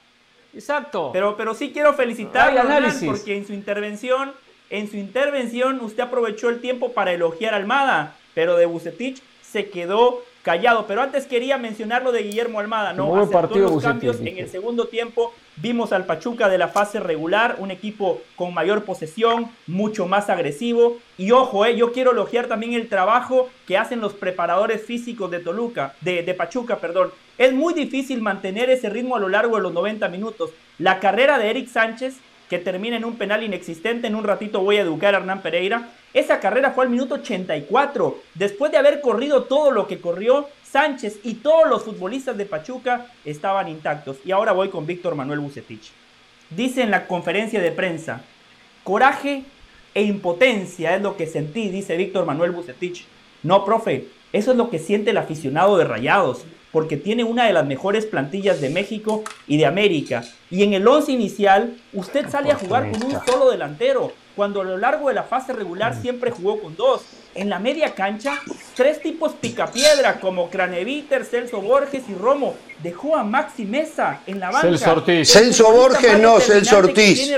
Exacto. 0.55 1.11
Pero, 1.12 1.37
pero 1.37 1.55
sí 1.55 1.73
quiero 1.73 1.95
felicitar 1.95 2.57
a 2.57 2.65
porque 3.07 3.37
en 3.37 3.47
su 3.47 3.53
intervención, 3.55 4.33
en 4.72 4.90
su 4.90 4.96
intervención 4.96 5.80
usted 5.80 6.02
aprovechó 6.02 6.48
el 6.48 6.61
tiempo 6.61 6.92
para 6.92 7.12
elogiar 7.12 7.52
a 7.52 7.58
Almada, 7.58 8.16
pero 8.35 8.56
de 8.56 8.64
Bucetich 8.64 9.22
se 9.42 9.68
quedó 9.68 10.22
callado. 10.42 10.87
Pero 10.87 11.02
antes 11.02 11.26
quería 11.26 11.58
mencionar 11.58 12.02
lo 12.02 12.11
de 12.11 12.22
Guillermo 12.22 12.58
Almada, 12.58 12.94
¿no? 12.94 13.20
Acertó 13.20 13.58
los 13.58 13.82
cambios 13.82 14.18
en 14.20 14.38
el 14.38 14.48
segundo 14.48 14.87
tiempo. 14.87 15.35
Vimos 15.56 15.92
al 15.92 16.06
Pachuca 16.06 16.48
de 16.48 16.56
la 16.56 16.68
fase 16.68 17.00
regular, 17.00 17.56
un 17.58 17.70
equipo 17.70 18.22
con 18.35 18.54
mayor 18.54 18.85
posesión, 18.85 19.50
mucho 19.66 20.06
más 20.06 20.30
agresivo. 20.30 20.96
Y 21.18 21.32
ojo, 21.32 21.66
eh, 21.66 21.76
yo 21.76 21.92
quiero 21.92 22.12
elogiar 22.12 22.46
también 22.46 22.72
el 22.72 22.88
trabajo 22.88 23.50
que 23.66 23.76
hacen 23.76 24.00
los 24.00 24.14
preparadores 24.14 24.82
físicos 24.82 25.30
de 25.30 25.40
Toluca, 25.40 25.94
de, 26.00 26.22
de 26.22 26.32
Pachuca, 26.32 26.78
perdón. 26.78 27.11
Es 27.37 27.52
muy 27.52 27.74
difícil 27.74 28.22
mantener 28.22 28.70
ese 28.70 28.88
ritmo 28.88 29.16
a 29.16 29.20
lo 29.20 29.28
largo 29.28 29.56
de 29.56 29.62
los 29.62 29.74
90 29.74 30.08
minutos. 30.08 30.50
La 30.78 30.98
carrera 30.98 31.38
de 31.38 31.50
Eric 31.50 31.68
Sánchez 31.68 32.16
que 32.53 32.59
termina 32.59 32.99
en 32.99 33.07
un 33.07 33.17
penal 33.17 33.43
inexistente. 33.43 34.09
En 34.09 34.15
un 34.15 34.25
ratito 34.25 34.61
voy 34.61 34.77
a 34.77 34.83
educar 34.83 35.15
a 35.15 35.19
Hernán 35.21 35.41
Pereira. 35.41 35.88
Esa 36.12 36.38
carrera 36.38 36.73
fue 36.73 36.85
al 36.85 36.91
minuto 36.91 37.15
84. 37.15 38.19
Después 38.35 38.71
de 38.71 38.77
haber 38.77 39.01
corrido 39.01 39.45
todo 39.45 39.71
lo 39.71 39.87
que 39.87 40.03
corrió, 40.03 40.51
Sánchez 40.62 41.21
y 41.23 41.37
todos 41.37 41.67
los 41.67 41.83
futbolistas 41.83 42.37
de 42.37 42.45
Pachuca 42.45 43.07
estaban 43.25 43.69
intactos. 43.69 44.19
Y 44.27 44.33
ahora 44.33 44.53
voy 44.53 44.69
con 44.69 44.85
Víctor 44.85 45.15
Manuel 45.15 45.41
Bucetich. 45.41 45.93
Dice 46.51 46.83
en 46.83 46.91
la 46.91 47.07
conferencia 47.07 47.59
de 47.59 47.73
prensa, 47.73 48.21
coraje 48.85 49.45
e 49.95 50.03
impotencia 50.03 50.95
es 50.95 51.01
lo 51.01 51.17
que 51.17 51.27
sentí, 51.27 51.71
dice 51.71 51.97
Víctor 51.97 52.27
Manuel 52.27 52.51
Bucetich. 52.51 53.07
No, 53.43 53.65
profe, 53.65 54.09
eso 54.35 54.51
es 54.51 54.59
lo 54.59 54.69
que 54.69 54.79
siente 54.79 55.12
el 55.12 55.17
aficionado 55.17 55.79
de 55.79 55.85
Rayados, 55.85 56.45
porque 56.72 56.96
tiene 56.96 57.22
una 57.22 57.46
de 57.46 57.52
las 57.52 57.66
mejores 57.66 58.06
plantillas 58.06 58.61
de 58.61 58.70
México 58.70 59.22
y 59.46 59.58
de 59.58 59.66
América. 59.66 60.24
Y 60.50 60.64
en 60.64 60.72
el 60.72 60.88
once 60.88 61.12
inicial, 61.12 61.76
usted 61.92 62.28
sale 62.28 62.50
a 62.50 62.56
jugar 62.56 62.90
con 62.90 63.04
un 63.04 63.18
solo 63.24 63.50
delantero, 63.50 64.12
cuando 64.35 64.62
a 64.62 64.64
lo 64.64 64.78
largo 64.78 65.08
de 65.08 65.14
la 65.14 65.22
fase 65.24 65.52
regular 65.52 65.94
siempre 66.00 66.30
jugó 66.30 66.61
con 66.61 66.74
dos. 66.74 67.02
En 67.35 67.48
la 67.48 67.58
media 67.58 67.94
cancha, 67.94 68.38
tres 68.74 69.00
tipos 69.00 69.32
picapiedra 69.32 70.20
como 70.20 70.50
Craneviter, 70.50 71.24
Celso 71.24 71.62
Borges 71.62 72.02
y 72.08 72.14
Romo. 72.14 72.54
Dejó 72.82 73.16
a 73.16 73.24
Maxi 73.24 73.64
Mesa 73.64 74.20
en 74.26 74.40
la 74.40 74.50
banca. 74.50 74.62
Celso 74.62 74.92
Ortiz. 74.92 75.32
Celso 75.32 75.72
Borges 75.72 76.18
no, 76.18 76.40
Celso 76.40 76.78
Ortiz. 76.78 77.30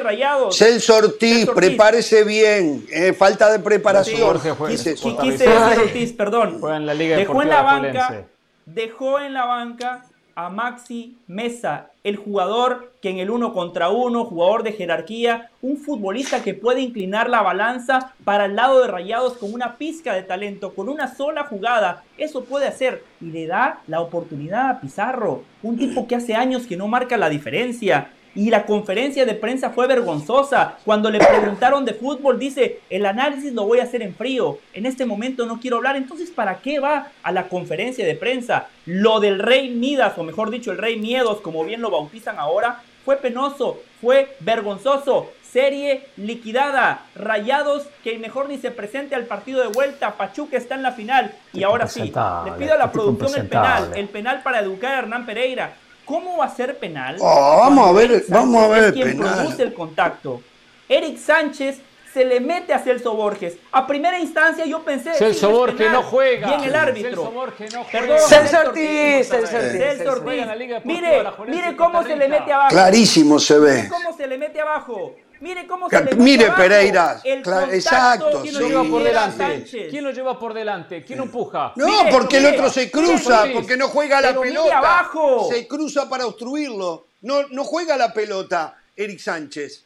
Celso 0.51 0.97
Ortiz, 0.97 1.49
prepárese 1.55 2.25
bien. 2.25 2.85
Eh, 2.91 3.13
falta 3.13 3.53
de 3.53 3.61
preparación. 3.61 4.41
Sí, 4.41 4.51
quise, 4.69 4.95
quise 4.95 5.49
Ortiz, 5.49 6.13
perdón. 6.13 6.61
Dejó 6.61 7.43
en 7.43 7.49
la 7.49 7.63
banca. 7.63 8.27
Dejó 8.67 9.21
en 9.21 9.35
la 9.35 9.45
banca 9.45 10.07
a 10.35 10.49
Maxi 10.49 11.17
Mesa, 11.27 11.91
el 12.03 12.17
jugador 12.17 12.93
que 13.01 13.11
en 13.11 13.19
el 13.19 13.31
uno 13.31 13.53
contra 13.53 13.91
uno, 13.91 14.25
jugador 14.25 14.63
de 14.63 14.73
jerarquía, 14.73 15.51
un 15.63 15.77
futbolista 15.77 16.43
que 16.43 16.55
puede 16.55 16.81
inclinar 16.81 17.31
la 17.31 17.43
balanza 17.43 18.15
para 18.25 18.47
el 18.47 18.57
lado 18.57 18.81
de 18.81 18.89
Rayados 18.89 19.35
con 19.35 19.53
una 19.53 19.77
pizca 19.77 20.13
de 20.15 20.23
talento, 20.23 20.75
con 20.75 20.89
una 20.89 21.15
sola 21.15 21.45
jugada, 21.45 22.03
eso 22.19 22.45
puede 22.45 22.67
hacer 22.67 23.05
y 23.21 23.27
le 23.27 23.47
da 23.47 23.81
la 23.87 24.01
oportunidad 24.01 24.71
a 24.71 24.81
Pizarro, 24.81 25.45
un 25.63 25.77
tipo 25.77 26.07
que 26.09 26.17
hace 26.17 26.35
años 26.35 26.67
que 26.67 26.77
no 26.77 26.89
marca 26.89 27.17
la 27.17 27.29
diferencia, 27.29 28.11
y 28.35 28.51
la 28.51 28.67
conferencia 28.67 29.25
de 29.25 29.35
prensa 29.35 29.71
fue 29.71 29.87
vergonzosa. 29.87 30.79
Cuando 30.85 31.11
le 31.11 31.19
preguntaron 31.19 31.85
de 31.85 31.95
fútbol, 31.95 32.39
dice, 32.39 32.81
el 32.91 33.07
análisis 33.07 33.53
lo 33.53 33.65
voy 33.65 33.79
a 33.79 33.85
hacer 33.85 34.03
en 34.03 34.15
frío. 34.15 34.59
En 34.73 34.87
este 34.87 35.07
momento 35.07 35.47
no 35.47 35.61
quiero 35.61 35.77
hablar. 35.77 35.97
Entonces, 35.97 36.31
¿para 36.31 36.59
qué 36.59 36.81
va 36.81 37.09
a 37.23 37.33
la 37.33 37.49
conferencia 37.49 38.05
de 38.05 38.15
prensa? 38.17 38.69
Lo 38.87 39.21
del 39.21 39.39
rey 39.39 39.71
Midas, 39.71 40.19
o 40.19 40.25
mejor 40.25 40.51
dicho, 40.51 40.73
el 40.73 40.79
rey 40.79 40.99
Miedos, 40.99 41.41
como 41.41 41.65
bien 41.65 41.81
lo 41.81 41.91
bautizan 41.91 42.39
ahora, 42.39 42.83
fue 43.05 43.17
penoso, 43.17 43.81
fue 44.01 44.37
vergonzoso. 44.41 45.31
Serie 45.43 46.09
liquidada. 46.17 47.03
Rayados 47.15 47.87
que 48.03 48.19
mejor 48.19 48.49
ni 48.49 48.59
se 48.59 48.73
presente 48.73 49.15
al 49.15 49.27
partido 49.27 49.61
de 49.61 49.69
vuelta. 49.69 50.17
Pachuca 50.17 50.57
está 50.57 50.75
en 50.75 50.83
la 50.83 50.91
final. 50.91 51.33
Y 51.53 51.63
ahora 51.63 51.87
sí, 51.87 52.01
le 52.01 52.53
pido 52.59 52.75
a 52.75 52.77
la 52.77 52.91
producción 52.91 53.43
el 53.43 53.49
penal. 53.49 53.93
El 53.95 54.09
penal 54.09 54.43
para 54.43 54.59
educar 54.59 54.95
a 54.95 54.99
Hernán 54.99 55.27
Pereira. 55.27 55.75
¿Cómo 56.05 56.39
va 56.39 56.47
a 56.47 56.55
ser 56.55 56.79
penal? 56.79 57.17
Oh, 57.21 57.57
vamos 57.61 57.89
a 57.89 57.93
ver, 57.93 58.25
vamos 58.29 58.63
a 58.63 58.69
ver 58.69 58.85
es 58.85 58.93
quien 58.93 59.17
produce 59.17 59.63
el 59.63 59.75
contacto. 59.75 60.43
Eric 60.89 61.19
Sánchez 61.19 61.81
se 62.13 62.25
le 62.25 62.39
mete 62.41 62.73
a 62.73 62.79
Celso 62.79 63.15
Borges. 63.15 63.57
A 63.73 63.87
primera 63.87 64.21
instancia 64.21 64.65
yo 64.67 64.83
pensé. 64.85 65.15
Celso 65.15 65.51
Borges 65.51 65.91
no 65.91 66.03
juega. 66.03 66.47
Bien 66.47 66.61
el 66.63 66.75
árbitro. 66.75 67.11
Celso 67.11 67.31
Borges 67.33 67.75
no 67.75 67.85
juega. 67.85 68.01
Perdón, 68.01 68.29
Celso 68.29 68.59
Ortiz. 68.61 69.29
Celso 69.29 69.57
Ortiz. 69.57 69.73
Celso 69.73 70.13
Ortiz. 70.13 70.47
Mire, 70.85 71.25
mire 71.49 71.77
cómo 71.77 72.03
se 72.05 72.17
le 72.17 72.29
mete 72.29 72.53
abajo. 72.53 72.69
Clarísimo 72.71 73.39
se 73.41 73.59
ve. 73.59 73.75
Mire 73.75 73.89
cómo 73.89 74.17
se 74.17 74.27
le 74.27 74.39
mete 74.39 74.61
abajo. 74.61 75.17
Mire 75.45 75.67
cómo 75.67 75.91
se 75.91 76.03
le 76.03 76.15
Mire 76.15 76.53
Pereira, 76.53 77.21
exacto. 77.23 78.41
¿Quién 78.41 78.55
lo 78.55 78.67
lleva 78.67 78.85
por 78.85 79.03
delante? 79.03 79.89
¿Quién 79.91 80.05
lo 80.05 80.11
lleva 80.11 80.39
por 80.39 80.55
delante? 80.55 81.05
¿Quién 81.05 81.21
empuja? 81.21 81.75
No, 81.77 82.07
porque 82.11 82.39
el 82.39 82.47
otro 82.47 82.71
se 82.71 82.91
cruza, 82.91 83.45
porque 83.53 83.77
no 83.77 83.89
juega 83.89 84.23
la 84.23 84.41
pelota. 84.41 84.79
Abajo. 84.79 85.47
Se 85.51 85.69
cruza 85.69 86.09
para 86.09 86.27
obstruirlo. 86.27 87.09
No, 87.21 87.43
no 87.51 87.63
juega 87.65 87.95
la 87.99 88.11
pelota, 88.11 88.75
Eric 88.97 89.19
Sánchez. 89.19 89.85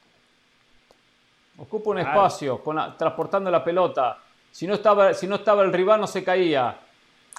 Ocupa 1.58 1.90
un 1.90 1.98
espacio, 1.98 2.62
transportando 2.96 3.50
la 3.50 3.64
pelota. 3.64 4.16
Si 4.52 4.64
no, 4.64 4.74
estaba, 4.74 5.12
si 5.12 5.26
no 5.26 5.36
estaba 5.36 5.64
el 5.64 5.72
rival, 5.72 6.00
no 6.00 6.06
se 6.06 6.22
caía. 6.22 6.78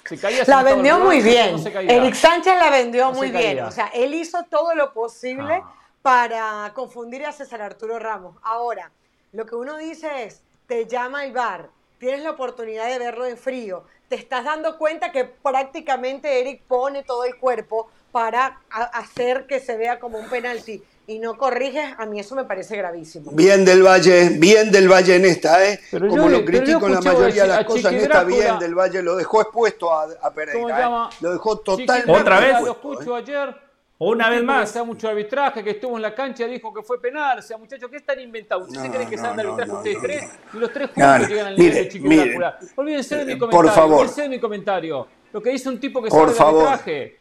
Se 0.03 0.17
caía 0.17 0.43
la 0.45 0.61
vendió 0.63 0.99
muy 0.99 1.21
bien. 1.21 1.55
Eric 1.87 2.15
Sánchez 2.15 2.53
la 2.59 2.69
vendió 2.69 3.13
muy 3.13 3.31
bien. 3.31 3.61
O 3.61 3.71
sea, 3.71 3.87
él 3.93 4.13
hizo 4.13 4.43
todo 4.49 4.75
lo 4.75 4.91
posible. 4.91 5.61
Ah 5.63 5.75
para 6.01 6.71
confundir 6.73 7.25
a 7.25 7.31
César 7.31 7.61
Arturo 7.61 7.99
Ramos. 7.99 8.35
Ahora, 8.41 8.91
lo 9.33 9.45
que 9.45 9.55
uno 9.55 9.77
dice 9.77 10.23
es, 10.23 10.41
te 10.67 10.87
llama 10.87 11.25
el 11.25 11.33
bar, 11.33 11.69
tienes 11.97 12.23
la 12.23 12.31
oportunidad 12.31 12.87
de 12.87 12.99
verlo 12.99 13.25
en 13.25 13.37
frío, 13.37 13.83
te 14.07 14.15
estás 14.15 14.43
dando 14.45 14.77
cuenta 14.77 15.11
que 15.11 15.25
prácticamente 15.25 16.39
Eric 16.39 16.63
pone 16.67 17.03
todo 17.03 17.25
el 17.25 17.37
cuerpo 17.37 17.89
para 18.11 18.61
hacer 18.69 19.45
que 19.45 19.59
se 19.59 19.77
vea 19.77 19.99
como 19.99 20.17
un 20.17 20.29
penalti 20.29 20.81
y 21.05 21.19
no 21.19 21.37
corriges, 21.37 21.93
a 21.97 22.05
mí 22.05 22.19
eso 22.19 22.35
me 22.35 22.43
parece 22.43 22.77
gravísimo. 22.77 23.31
Bien 23.31 23.65
del 23.65 23.83
Valle, 23.83 24.29
bien 24.29 24.71
del 24.71 24.87
Valle 24.87 25.15
en 25.15 25.25
esta, 25.25 25.63
¿eh? 25.67 25.79
como 25.91 26.29
lo 26.29 26.45
critico 26.45 26.87
en 26.87 26.93
la 26.93 27.01
mayoría 27.01 27.43
de 27.43 27.49
las 27.49 27.65
cosas, 27.65 27.93
en 27.93 27.99
esta 27.99 28.23
bien 28.23 28.59
del 28.59 28.75
Valle 28.75 29.01
lo 29.01 29.15
dejó 29.15 29.41
expuesto 29.41 29.91
a, 29.91 30.33
Pereira, 30.33 31.09
¿eh? 31.11 31.15
lo 31.21 31.31
dejó 31.31 31.57
totalmente. 31.57 32.11
Otra 32.11 32.39
vez. 32.39 32.61
Lo 32.61 32.71
escucho 32.71 33.15
ayer 33.15 33.68
una 33.99 34.29
vez 34.29 34.43
más. 34.43 34.71
sea 34.71 34.83
mucho 34.83 35.09
arbitraje, 35.09 35.63
que 35.63 35.71
estuvo 35.71 35.95
en 35.97 36.01
la 36.01 36.15
cancha, 36.15 36.45
dijo 36.45 36.73
que 36.73 36.81
fue 36.81 37.01
penal. 37.01 37.39
O 37.39 37.41
sea, 37.41 37.57
muchachos, 37.57 37.89
¿qué 37.89 37.97
están 37.97 38.19
inventando? 38.19 38.65
¿Ustedes 38.65 38.85
se 38.85 38.91
creen 38.91 39.09
que 39.09 39.17
saben 39.17 39.35
de 39.35 39.41
arbitraje 39.43 39.71
ustedes 39.71 40.01
tres? 40.01 40.23
Y 40.53 40.57
los 40.57 40.73
tres 40.73 40.89
juntos 40.93 41.27
llegan 41.27 41.47
al 41.47 41.57
nivel 41.57 41.73
de 41.73 41.89
Chiqui 41.89 42.39
Olvídense 42.75 43.15
de 43.17 43.25
mi 43.25 43.37
comentario. 43.37 43.49
Por 43.49 43.69
favor. 43.69 43.99
Olvídense 43.99 44.21
de 44.21 44.29
mi 44.29 44.39
comentario. 44.39 45.07
Lo 45.31 45.41
que 45.41 45.51
dice 45.51 45.69
un 45.69 45.79
tipo 45.79 46.01
que 46.01 46.09
sabe 46.09 46.33
de 46.33 46.39
arbitraje. 46.39 47.19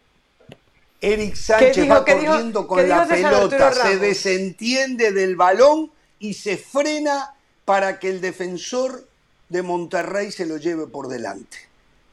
Eric 1.01 1.35
Sánchez 1.35 1.91
va 1.91 2.05
corriendo 2.05 2.67
con 2.67 2.89
la 2.89 3.07
pelota, 3.07 3.73
se 3.73 3.99
desentiende 3.99 5.13
del 5.13 5.37
balón 5.37 5.93
y 6.19 6.35
se 6.35 6.57
frena 6.57 7.35
para 7.65 7.99
que 7.99 8.09
el 8.09 8.21
defensor 8.21 9.07
de 9.49 9.63
Monterrey 9.63 10.33
se 10.33 10.47
lo 10.47 10.57
lleve 10.57 10.87
por 10.87 11.09
delante. 11.09 11.57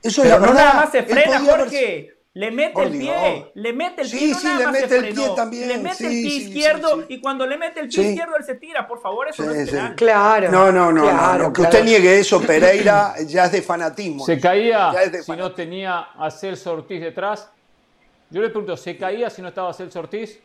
Eso 0.03 0.23
es 0.23 0.29
la 0.29 0.39
no 0.39 0.53
nada 0.53 0.73
más 0.73 0.91
se 0.91 1.01
frena, 1.03 1.39
Jorge. 1.39 2.14
Le 2.35 2.51
mete 2.51 2.83
el 2.83 2.91
pie, 2.91 3.51
le 3.53 3.71
mete 3.71 4.01
el 4.01 4.11
pie. 4.11 4.19
Sí, 4.19 4.33
sí, 4.33 4.47
le 4.57 4.67
mete 4.67 4.97
el 4.97 5.13
pie 5.13 5.29
también. 5.37 5.69
Le 5.69 5.77
mete 5.77 6.03
el 6.05 6.09
pie 6.09 6.35
izquierdo 6.35 7.05
y 7.07 7.21
cuando 7.21 7.47
le 7.47 7.57
mete 7.57 7.79
el 7.79 7.87
pie 7.87 8.09
izquierdo 8.09 8.35
él 8.35 8.43
se 8.43 8.55
tira. 8.55 8.85
Por 8.85 9.01
favor, 9.01 9.29
eso 9.29 9.43
no 9.43 9.51
es 9.53 9.69
penal. 9.69 9.95
Claro. 9.95 10.51
No, 10.51 10.69
no, 10.69 10.91
no, 10.91 11.37
no, 11.37 11.53
Que 11.53 11.61
usted 11.61 11.85
niegue 11.85 12.19
eso, 12.19 12.41
Pereira, 12.41 13.15
ya 13.25 13.45
es 13.45 13.53
de 13.53 13.61
fanatismo. 13.61 14.25
Se 14.25 14.37
caía 14.37 14.91
si 15.23 15.31
no 15.31 15.53
tenía 15.53 16.09
a 16.19 16.29
Celso 16.29 16.73
Ortiz 16.73 16.99
detrás. 16.99 17.49
Yo 18.29 18.41
le 18.41 18.49
pregunto, 18.49 18.75
¿se 18.75 18.97
caía 18.97 19.29
si 19.29 19.41
no 19.41 19.47
estaba 19.47 19.73
Celso 19.73 19.99
Ortiz? 20.01 20.37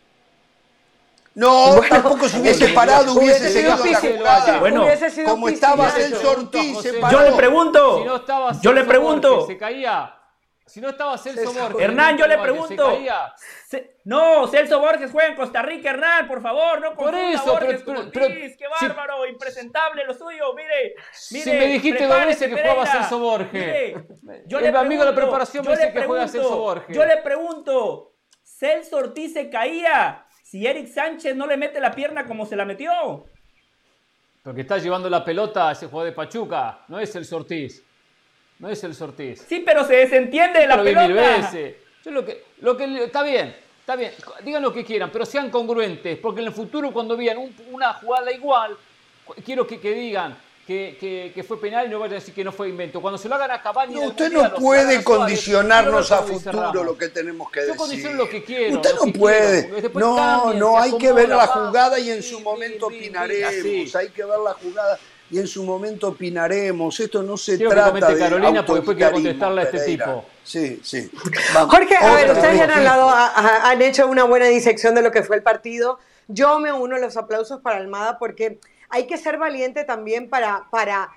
No, 1.35 1.81
tampoco 1.88 2.29
se 2.29 2.40
hubiese 2.40 2.68
parado, 2.68 3.14
hubiese 3.14 3.50
seguido 3.50 3.76
la 3.85 3.98
jugada. 3.98 4.61
Bueno, 4.61 4.87
como 5.24 5.48
estaba 5.48 5.90
Celso 5.90 6.31
Ortiz, 6.31 6.83
se 6.83 6.92
paró. 6.94 7.18
Yo 7.18 7.31
le 7.31 7.37
pregunto, 7.37 7.98
si 7.98 8.05
no 8.05 8.16
estaba 8.16 8.61
yo 8.61 8.72
le 8.72 8.85
pregunto, 8.85 9.44
se 9.48 9.57
caía 9.57 10.19
si 10.70 10.80
no 10.80 10.90
estaba 10.90 11.18
Celso 11.18 11.52
Borges. 11.52 11.80
Hernán, 11.80 12.16
yo 12.16 12.26
le 12.28 12.38
pregunto. 12.38 12.96
no, 14.04 14.46
Celso 14.46 14.78
Borges 14.78 15.11
juega 15.11 15.30
en 15.30 15.35
Costa 15.35 15.62
Rica, 15.62 15.90
Hernán, 15.90 16.28
por 16.28 16.40
favor, 16.40 16.80
no 16.80 16.94
Por 16.94 17.12
eso, 17.14 17.44
Borges 17.44 17.83
pero, 17.85 18.11
pero, 18.12 18.26
Qué 18.28 18.66
bárbaro, 18.80 19.26
impresentable 19.26 20.04
lo 20.04 20.14
suyo. 20.14 20.54
Mire, 20.54 20.94
mire. 21.33 21.44
Si 21.44 21.50
me 21.50 21.66
dijiste 21.66 22.06
dos 22.06 22.24
veces 22.24 22.48
que 22.48 22.61
jugaba 22.61 22.87
Celso 22.87 23.18
Borges. 23.18 23.96
yo 24.46 24.59
El 24.59 24.72
le 24.72 24.78
amigo 24.78 25.04
de 25.04 25.11
la 25.11 25.16
preparación 25.16 25.64
me 25.66 25.72
dice 25.72 25.92
que 25.92 26.04
juega 26.04 26.28
Celso 26.28 26.56
Borges. 26.56 26.96
Yo 26.96 27.04
le 27.04 27.16
pregunto, 27.16 28.14
¿Celso 28.44 28.98
Ortiz 28.98 29.33
se 29.33 29.50
caía 29.50 30.24
si 30.44 30.66
Eric 30.66 30.87
Sánchez 30.87 31.35
no 31.35 31.46
le 31.46 31.56
mete 31.56 31.80
la 31.80 31.90
pierna 31.90 32.26
como 32.26 32.46
se 32.46 32.54
la 32.54 32.64
metió? 32.64 33.24
Porque 34.44 34.61
está 34.61 34.78
llevando 34.78 35.11
la 35.11 35.24
pelota 35.24 35.68
a 35.68 35.72
ese 35.72 35.87
jugador 35.87 36.11
de 36.11 36.16
Pachuca, 36.16 36.85
no 36.88 37.00
es 37.00 37.12
Celso 37.12 37.37
Ortiz. 37.38 37.85
No 38.61 38.68
es 38.68 38.85
el 38.85 38.94
Sortiz. 38.94 39.44
Sí, 39.49 39.62
pero 39.64 39.87
se 39.87 39.96
desentiende 39.96 40.61
de 40.61 40.66
la 40.66 40.83
pelota. 40.83 41.07
mil 41.09 41.16
veces. 41.16 41.77
Yo 42.05 42.11
lo 42.11 42.25
que, 42.25 42.44
lo 42.61 42.77
que, 42.77 43.05
está 43.05 43.23
bien, 43.23 43.57
está 43.81 43.96
bien. 43.96 44.12
Digan 44.44 44.62
lo 44.62 44.73
que 44.73 44.85
quieran, 44.85 45.11
pero 45.11 45.25
sean 45.25 45.51
congruentes. 45.51 46.18
Porque 46.18 46.42
en 46.42 46.49
el 46.49 46.53
futuro, 46.53 46.92
cuando 46.92 47.16
vean 47.16 47.38
una 47.70 47.94
jugada 47.94 48.31
igual, 48.31 48.77
quiero 49.44 49.66
que, 49.66 49.81
que 49.81 49.92
digan, 49.92 50.37
que, 50.66 51.33
que, 51.35 51.42
fue 51.42 51.59
penal 51.59 51.87
y 51.87 51.88
no 51.88 51.99
vayan 51.99 52.16
a 52.16 52.20
decir 52.20 52.35
que 52.35 52.44
no 52.44 52.53
fue 52.53 52.68
invento. 52.68 53.01
Cuando 53.01 53.18
se 53.18 53.29
lo 53.29 53.35
hagan 53.35 53.51
a 53.51 53.62
Cavani... 53.62 53.94
No, 53.94 54.03
usted 54.03 54.31
no 54.31 54.55
puede 54.55 55.03
condicionarnos 55.03 56.12
a 56.12 56.23
futuro 56.23 56.85
lo 56.85 56.96
que 56.96 57.09
tenemos 57.09 57.51
que 57.51 57.61
decir. 57.61 57.75
Yo 57.75 57.79
condiciono 57.79 58.16
lo 58.16 58.29
que 58.29 58.44
quiero. 58.44 58.77
Usted 58.77 58.90
no 58.94 59.12
puede. 59.12 59.90
No, 59.94 60.55
no, 60.55 60.79
hay 60.79 60.96
que 60.96 61.12
ver 61.12 61.31
la 61.31 61.46
jugada 61.46 61.99
y 61.99 62.11
en 62.11 62.23
su 62.23 62.40
momento 62.40 62.87
opinaremos. 62.87 63.96
Hay 63.96 64.11
que 64.11 64.25
ver 64.25 64.38
la 64.38 64.53
jugada 64.53 64.99
y 65.30 65.38
en 65.38 65.46
su 65.46 65.62
momento 65.62 66.08
opinaremos. 66.08 66.98
Esto 67.00 67.22
no 67.22 67.36
se 67.36 67.58
trata 67.58 68.10
de 68.10 68.18
Carolina 68.18 68.64
porque 68.64 68.80
después 68.80 68.96
quiero 68.96 69.12
contestarle 69.12 69.60
a 69.60 69.64
este 69.64 69.80
tipo. 69.84 70.24
Sí, 70.42 70.80
sí. 70.82 71.10
Jorge, 71.68 71.96
a 71.96 72.14
ver, 72.14 72.30
ustedes 72.32 72.60
han 72.60 72.70
hablado, 72.70 73.10
han 73.10 73.82
hecho 73.82 74.08
una 74.08 74.24
buena 74.24 74.46
disección 74.46 74.94
de 74.94 75.02
lo 75.02 75.10
que 75.10 75.22
fue 75.22 75.36
el 75.36 75.42
partido. 75.42 75.98
Yo 76.28 76.58
me 76.58 76.72
uno 76.72 76.96
a 76.96 76.98
los 76.98 77.16
aplausos 77.16 77.60
para 77.60 77.78
Almada 77.78 78.18
porque 78.18 78.58
hay 78.88 79.06
que 79.06 79.16
ser 79.16 79.38
valiente 79.38 79.84
también 79.84 80.28
para, 80.28 80.66
para 80.70 81.10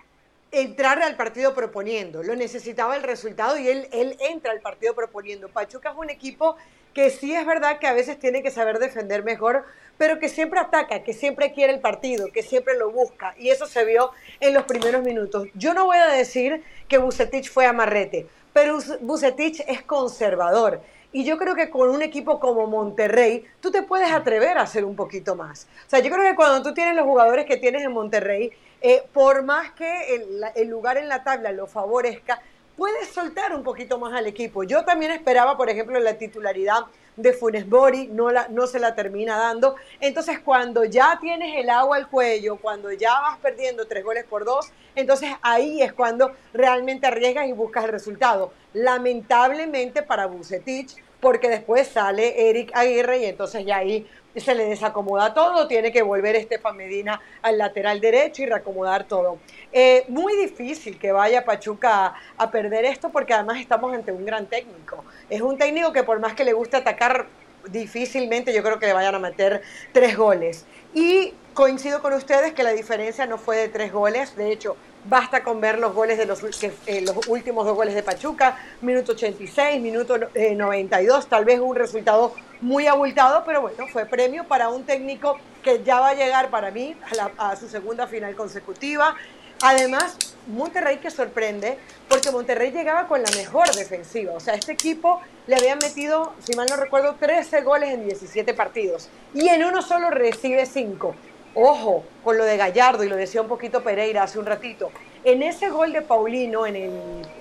entrar 0.52 1.02
al 1.02 1.16
partido 1.16 1.56
proponiendo, 1.56 2.22
lo 2.22 2.36
necesitaba 2.36 2.96
el 2.96 3.02
resultado 3.02 3.58
y 3.58 3.68
él, 3.68 3.88
él 3.92 4.16
entra 4.20 4.52
al 4.52 4.62
partido 4.62 4.94
proponiendo. 4.94 5.50
Pachuca 5.50 5.90
es 5.90 5.96
un 5.98 6.12
equipo 6.12 6.56
que 6.94 7.10
sí 7.10 7.34
es 7.34 7.46
verdad 7.46 7.80
que 7.80 7.88
a 7.88 7.94
veces 7.94 8.20
tiene 8.20 8.44
que 8.44 8.52
saber 8.52 8.80
defender 8.80 9.24
mejor, 9.24 9.66
pero 9.98 10.20
que 10.20 10.30
siempre 10.30 10.60
ataca, 10.60 11.04
que 11.04 11.14
siempre 11.14 11.54
quiere 11.54 11.74
el 11.74 11.80
partido, 11.80 12.32
que 12.32 12.44
siempre 12.44 12.78
lo 12.78 12.92
busca. 12.92 13.36
Y 13.38 13.50
eso 13.50 13.66
se 13.66 13.86
vio 13.86 14.12
en 14.40 14.54
los 14.54 14.64
primeros 14.64 15.04
minutos. 15.04 15.48
Yo 15.56 15.74
no 15.74 15.86
voy 15.86 15.98
a 15.98 16.08
decir 16.08 16.64
que 16.88 16.98
Bucetich 16.98 17.50
fue 17.50 17.66
amarrete, 17.66 18.28
pero 18.54 18.80
Bucetich 19.02 19.64
es 19.68 19.82
conservador. 19.84 20.82
Y 21.12 21.26
yo 21.26 21.38
creo 21.38 21.54
que 21.54 21.70
con 21.70 21.90
un 21.90 22.02
equipo 22.02 22.40
como 22.40 22.66
Monterrey, 22.66 23.46
tú 23.62 23.70
te 23.70 23.84
puedes 23.84 24.12
atrever 24.12 24.58
a 24.58 24.64
hacer 24.64 24.84
un 24.84 24.96
poquito 24.96 25.36
más. 25.36 25.68
O 25.86 25.90
sea, 25.90 26.00
yo 26.00 26.12
creo 26.12 26.28
que 26.28 26.36
cuando 26.36 26.64
tú 26.64 26.74
tienes 26.74 26.96
los 26.96 27.06
jugadores 27.06 27.46
que 27.46 27.58
tienes 27.58 27.84
en 27.84 27.92
Monterrey, 27.92 28.52
eh, 28.82 29.04
por 29.14 29.44
más 29.44 29.72
que 29.74 30.16
el, 30.16 30.44
el 30.56 30.68
lugar 30.68 30.98
en 30.98 31.08
la 31.08 31.24
tabla 31.24 31.52
lo 31.52 31.68
favorezca, 31.68 32.42
puedes 32.78 33.10
soltar 33.10 33.56
un 33.56 33.64
poquito 33.64 33.98
más 33.98 34.14
al 34.14 34.28
equipo. 34.28 34.64
Yo 34.64 34.84
también 34.84 35.12
esperaba, 35.12 35.58
por 35.58 35.70
ejemplo, 35.70 36.00
la 36.00 36.18
titularidad 36.18 36.86
de 37.16 37.34
Funes 37.34 37.70
Bori, 37.70 38.08
no, 38.08 38.32
la, 38.32 38.48
no 38.48 38.66
se 38.66 38.80
la 38.80 38.96
termina 38.96 39.38
dando. 39.38 39.76
Entonces, 40.00 40.40
cuando 40.40 40.84
ya 40.84 41.18
tienes 41.22 41.56
el 41.56 41.70
agua 41.70 41.98
al 41.98 42.10
cuello, 42.10 42.58
cuando 42.58 42.92
ya 42.92 43.20
vas 43.20 43.38
perdiendo 43.40 43.86
tres 43.86 44.04
goles 44.04 44.26
por 44.26 44.46
dos, 44.46 44.72
entonces 44.96 45.30
ahí 45.42 45.82
es 45.82 45.94
cuando 45.94 46.32
realmente 46.54 47.08
arriesgas 47.08 47.48
y 47.48 47.54
buscas 47.54 47.86
el 47.86 47.92
resultado. 47.92 48.52
Lamentablemente 48.74 50.02
para 50.02 50.26
Bucetich, 50.26 51.03
porque 51.24 51.48
después 51.48 51.88
sale 51.88 52.50
Eric 52.50 52.72
Aguirre 52.76 53.20
y 53.20 53.26
entonces 53.26 53.66
ya 53.66 53.78
ahí 53.78 54.06
se 54.36 54.54
le 54.56 54.66
desacomoda 54.66 55.34
todo, 55.34 55.70
tiene 55.70 55.90
que 55.90 56.02
volver 56.02 56.36
Estefan 56.36 56.76
Medina 56.76 57.22
al 57.42 57.58
lateral 57.58 58.02
derecho 58.02 58.44
y 58.44 58.48
reacomodar 58.48 59.06
todo. 59.06 59.38
Eh, 59.72 60.04
muy 60.10 60.36
difícil 60.36 61.00
que 61.00 61.14
vaya 61.14 61.46
Pachuca 61.46 62.14
a, 62.38 62.52
perder 62.52 62.84
esto 62.84 63.10
porque 63.10 63.34
además 63.34 63.62
estamos 63.62 63.94
ante 63.94 64.12
un 64.12 64.26
gran 64.26 64.48
técnico. 64.48 65.06
Es 65.30 65.40
un 65.40 65.58
técnico 65.58 65.94
que 65.94 66.04
por 66.04 66.20
más 66.20 66.34
que 66.34 66.44
le 66.44 66.52
guste 66.52 66.76
atacar, 66.76 67.28
difícilmente 67.70 68.54
yo 68.54 68.62
creo 68.62 68.78
que 68.78 68.88
le 68.88 68.94
vayan 68.94 69.16
a 69.16 69.20
meter 69.20 69.62
tres 69.94 70.18
goles. 70.18 70.66
Y 70.94 71.34
coincido 71.54 72.02
con 72.02 72.14
ustedes 72.14 72.54
que 72.54 72.64
la 72.64 72.72
diferencia 72.72 73.26
no 73.26 73.38
fue 73.38 73.58
de 73.58 73.68
tres 73.68 73.92
goles, 73.92 74.36
de 74.36 74.52
hecho 74.52 74.76
Basta 75.06 75.44
con 75.44 75.60
ver 75.60 75.80
los 75.80 75.94
goles 75.94 76.18
de 76.18 76.26
los, 76.26 76.42
eh, 76.64 77.02
los 77.02 77.28
últimos 77.28 77.66
dos 77.66 77.76
goles 77.76 77.94
de 77.94 78.04
Pachuca, 78.04 78.58
minuto 78.82 79.12
86, 79.12 79.82
minuto 79.82 80.18
92, 80.18 81.26
eh, 81.26 81.28
tal 81.30 81.44
vez 81.44 81.60
un 81.60 81.76
resultado 81.76 82.34
muy 82.62 82.88
abultado, 82.88 83.44
pero 83.46 83.62
bueno, 83.62 83.86
fue 83.92 84.06
premio 84.06 84.46
para 84.46 84.70
un 84.70 84.86
técnico 84.86 85.38
que 85.62 85.84
ya 85.84 86.00
va 86.00 86.10
a 86.10 86.14
llegar 86.14 86.50
para 86.50 86.72
mí 86.72 86.96
a, 87.38 87.56
su 87.58 87.68
segunda 87.68 88.08
final 88.08 88.34
consecutiva. 88.36 89.14
Además, 89.62 90.33
Monterrey 90.48 90.98
que 90.98 91.10
sorprende, 91.10 91.78
porque 92.08 92.32
Monterrey 92.32 92.72
llegaba 92.72 93.08
con 93.08 93.22
la 93.22 93.30
mejor 93.32 93.74
defensiva. 93.74 94.34
O 94.34 94.40
sea, 94.40 94.56
este 94.56 94.74
equipo 94.74 95.22
le 95.48 95.56
había 95.56 95.76
metido, 95.76 96.34
si 96.40 96.54
mal 96.56 96.68
no 96.70 96.78
recuerdo, 96.78 97.16
13 97.20 97.62
goles 97.62 97.94
en 97.94 98.06
17 98.06 98.54
partidos. 98.54 99.10
Y 99.34 99.48
en 99.48 99.64
uno 99.64 99.82
solo 99.82 100.10
recibe 100.10 100.66
5. 100.66 101.16
Ojo 101.56 102.04
con 102.24 102.38
lo 102.38 102.46
de 102.46 102.58
Gallardo, 102.58 103.04
y 103.04 103.10
lo 103.10 103.16
decía 103.16 103.42
un 103.42 103.48
poquito 103.48 103.84
Pereira 103.84 104.24
hace 104.24 104.40
un 104.40 104.46
ratito. 104.46 104.92
En 105.24 105.44
ese 105.44 105.70
gol 105.70 105.94
de 105.94 106.02
Paulino, 106.02 106.66
en 106.66 106.76
el 106.76 106.92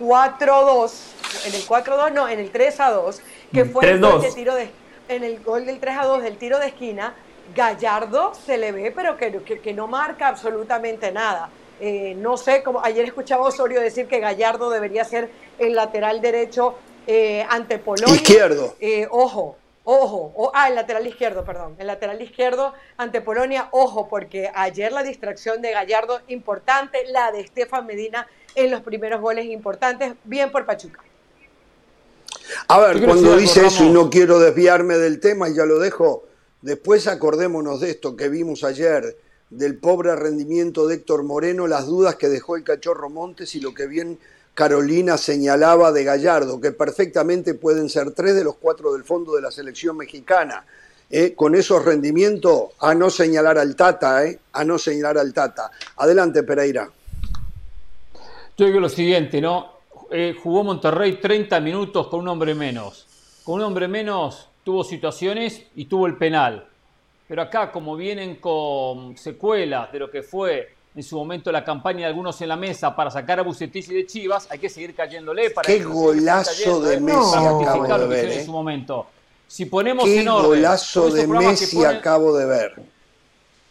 4-2, 0.01 0.93
en 1.47 1.55
el 1.55 1.67
4-2, 1.67 2.13
no, 2.13 2.29
en 2.29 2.39
el 2.39 2.53
3-2, 2.53 3.21
que 3.53 3.65
fue 3.65 3.91
el 3.91 4.01
gol 4.01 4.21
de 4.21 4.31
tiro 4.33 4.55
de, 4.55 4.71
en 5.09 5.25
el 5.25 5.43
gol 5.43 5.67
del 5.67 5.81
3-2 5.81 6.21
del 6.21 6.37
tiro 6.37 6.59
de 6.59 6.69
esquina, 6.69 7.15
Gallardo 7.55 8.33
se 8.35 8.57
le 8.57 8.73
ve, 8.73 8.93
pero 8.95 9.17
que, 9.17 9.61
que, 9.61 9.73
no 9.73 9.87
marca 9.87 10.29
absolutamente 10.29 11.11
nada. 11.13 11.51
Eh, 11.85 12.15
no 12.15 12.37
sé, 12.37 12.63
como 12.63 12.81
ayer 12.85 13.05
escuchaba 13.05 13.45
Osorio 13.45 13.81
decir 13.81 14.07
que 14.07 14.21
Gallardo 14.21 14.71
debería 14.71 15.05
ser 15.05 15.29
el 15.59 15.75
lateral 15.75 16.21
derecho 16.21 16.77
eh, 17.09 17.45
ante 17.51 17.81
Polonia. 17.81 18.15
Izquierdo. 18.15 18.77
Eh, 18.79 19.09
ojo, 19.11 19.57
Ojo, 19.85 20.53
ah, 20.55 20.69
el 20.69 20.77
lateral 20.77 21.05
izquierdo, 21.09 21.45
perdón. 21.45 21.75
El 21.77 21.89
lateral 21.89 22.23
izquierdo 22.23 22.73
ante 22.97 23.21
Polonia, 23.21 23.69
ojo, 23.73 24.09
porque 24.09 24.49
ayer 24.55 24.93
la 24.93 25.03
distracción 25.03 25.61
de 25.61 25.73
Gallardo 25.73 26.21
importante, 26.29 26.99
la 27.09 27.33
de 27.33 27.41
Estefan 27.41 27.85
Medina 27.85 28.29
en 28.55 28.71
los 28.71 28.83
primeros 28.83 29.21
goles 29.21 29.47
importantes, 29.47 30.15
bien 30.23 30.53
por 30.53 30.67
Pachuca. 30.67 31.01
A 32.69 32.79
ver, 32.79 33.05
cuando 33.05 33.37
dice 33.37 33.67
eso 33.67 33.83
y 33.83 33.91
no 33.91 34.09
quiero 34.09 34.39
desviarme 34.39 34.99
del 34.99 35.19
tema 35.19 35.49
y 35.49 35.57
ya 35.57 35.65
lo 35.65 35.81
dejo, 35.81 36.27
después 36.61 37.09
acordémonos 37.09 37.81
de 37.81 37.91
esto 37.91 38.15
que 38.15 38.29
vimos 38.29 38.63
ayer, 38.63 39.17
del 39.53 39.77
pobre 39.77 40.17
rendimiento 40.17 40.87
de 40.87 40.97
Héctor 40.97 41.25
Moreno, 41.25 41.67
las 41.67 41.87
dudas 41.87 42.17
que 42.17 42.29
dejó 42.29 42.57
el 42.57 42.65
cachorro 42.65 43.11
Montes 43.11 43.55
y 43.55 43.61
lo 43.61 43.75
que 43.75 43.87
bien 43.87 44.19
Carolina 44.55 45.19
señalaba 45.19 45.93
de 45.93 46.05
Gallardo, 46.05 46.61
que 46.61 46.73
perfectamente 46.73 47.55
pueden 47.55 47.89
ser 47.89 48.13
tres 48.13 48.35
de 48.35 48.45
los 48.45 48.57
cuatro 48.57 48.93
del 48.95 49.05
fondo 49.05 49.35
de 49.35 49.43
la 49.43 49.51
selección 49.51 49.97
mexicana. 49.97 50.65
Eh, 51.11 51.35
con 51.35 51.55
esos 51.55 51.85
rendimientos, 51.85 52.71
a 52.79 52.95
no 52.95 53.11
señalar 53.11 53.59
al 53.59 53.77
Tata, 53.77 54.25
eh, 54.25 54.39
a 54.53 54.65
no 54.65 54.79
señalar 54.79 55.19
al 55.19 55.35
Tata. 55.35 55.71
Adelante, 55.97 56.43
Pereira. 56.43 56.89
Yo 58.57 58.67
digo 58.67 58.81
lo 58.81 58.89
siguiente, 58.89 59.39
¿no? 59.39 59.73
Eh, 60.11 60.35
jugó 60.43 60.65
Monterrey 60.65 61.19
30 61.21 61.61
minutos 61.61 62.09
con 62.09 62.21
un 62.21 62.29
hombre 62.29 62.55
menos. 62.55 63.07
Con 63.45 63.57
un 63.57 63.63
hombre 63.63 63.89
menos 63.89 64.49
tuvo 64.65 64.85
situaciones 64.85 65.65
y 65.75 65.85
tuvo 65.85 66.07
el 66.07 66.17
penal. 66.17 66.67
Pero 67.33 67.41
acá, 67.41 67.73
como 67.73 67.97
vienen 67.97 68.37
con 68.37 69.17
secuelas 69.17 69.91
de 69.91 69.99
lo 69.99 70.11
que 70.11 70.23
fue 70.23 70.75
en 70.95 71.03
su 71.03 71.17
momento 71.17 71.51
la 71.51 71.65
campaña 71.65 72.01
de 72.01 72.05
algunos 72.09 72.39
en 72.43 72.49
la 72.51 72.57
mesa 72.57 72.95
para 72.95 73.11
sacar 73.11 73.39
a 73.39 73.43
Bucetich 73.43 73.89
y 73.89 73.95
de 73.95 74.05
Chivas, 74.05 74.47
hay 74.51 74.59
que 74.59 74.69
seguir 74.69 74.95
cayéndole 74.95 75.49
para 75.49 75.67
Qué 75.67 75.83
golazo 75.83 76.83
de 76.83 77.01
Messi 77.01 77.35
acabo 77.35 77.99
de 78.01 78.07
ver. 78.07 78.25
En 78.33 78.39
¿eh? 78.39 78.45
su 78.45 78.53
momento. 78.53 79.07
Si 79.49 79.65
ponemos 79.65 80.05
Qué 80.05 80.21
en 80.21 80.29
orden, 80.29 80.47
golazo 80.47 81.09
de 81.09 81.27
Messi 81.27 81.83
acabo 81.87 82.37
de 82.37 82.45
ver. 82.45 82.75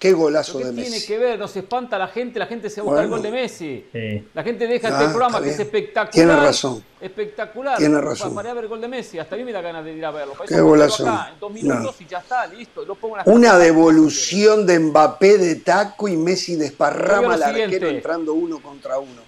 Qué 0.02 0.14
golazo 0.14 0.58
de 0.58 0.72
Messi. 0.72 0.90
tiene 0.90 1.06
que 1.06 1.18
ver? 1.20 1.38
Nos 1.38 1.56
espanta 1.56 1.96
la 2.00 2.08
gente, 2.08 2.40
la 2.40 2.48
gente 2.48 2.72
se 2.72 2.82
busca 2.82 3.04
el 3.04 3.08
gol 3.08 3.22
de 3.22 3.30
Messi. 3.30 3.86
La 4.34 4.42
gente 4.42 4.66
deja 4.66 4.88
este 4.90 5.10
programa 5.10 5.40
que 5.44 5.52
es 5.52 5.60
espectacular. 5.60 6.12
Tiene 6.12 6.36
razón. 6.36 6.84
Espectacular. 7.00 7.78
Tiene 7.78 8.02
razón. 8.02 8.34
Para, 8.34 8.52
ver 8.56 8.64
el 8.64 8.70
gol 8.72 8.82
de 8.82 8.88
Messi. 8.88 9.20
Hasta 9.20 9.36
a 9.36 9.38
mí 9.38 9.44
me 9.44 9.52
da 9.52 9.62
ganas 9.62 9.86
de 9.86 9.94
ir 9.94 10.04
a 10.04 10.10
verlo. 10.10 10.34
Qué 10.48 10.60
golazo. 10.60 11.06
en 11.06 11.40
dos 11.40 11.52
minutos 11.52 12.02
y 12.02 12.08
ya 12.08 12.18
está, 12.18 12.48
listo. 12.48 12.84
Una 13.26 13.60
devolución 13.60 14.66
de 14.66 14.80
Mbappé 14.80 15.38
de 15.38 15.56
taco 15.58 16.08
y 16.08 16.18
Messi 16.18 16.56
desparrama 16.56 17.36
al 17.36 17.44
arquero 17.44 17.88
entrando 17.88 18.34
uno 18.34 18.60
contra 18.60 18.98
uno. 18.98 19.22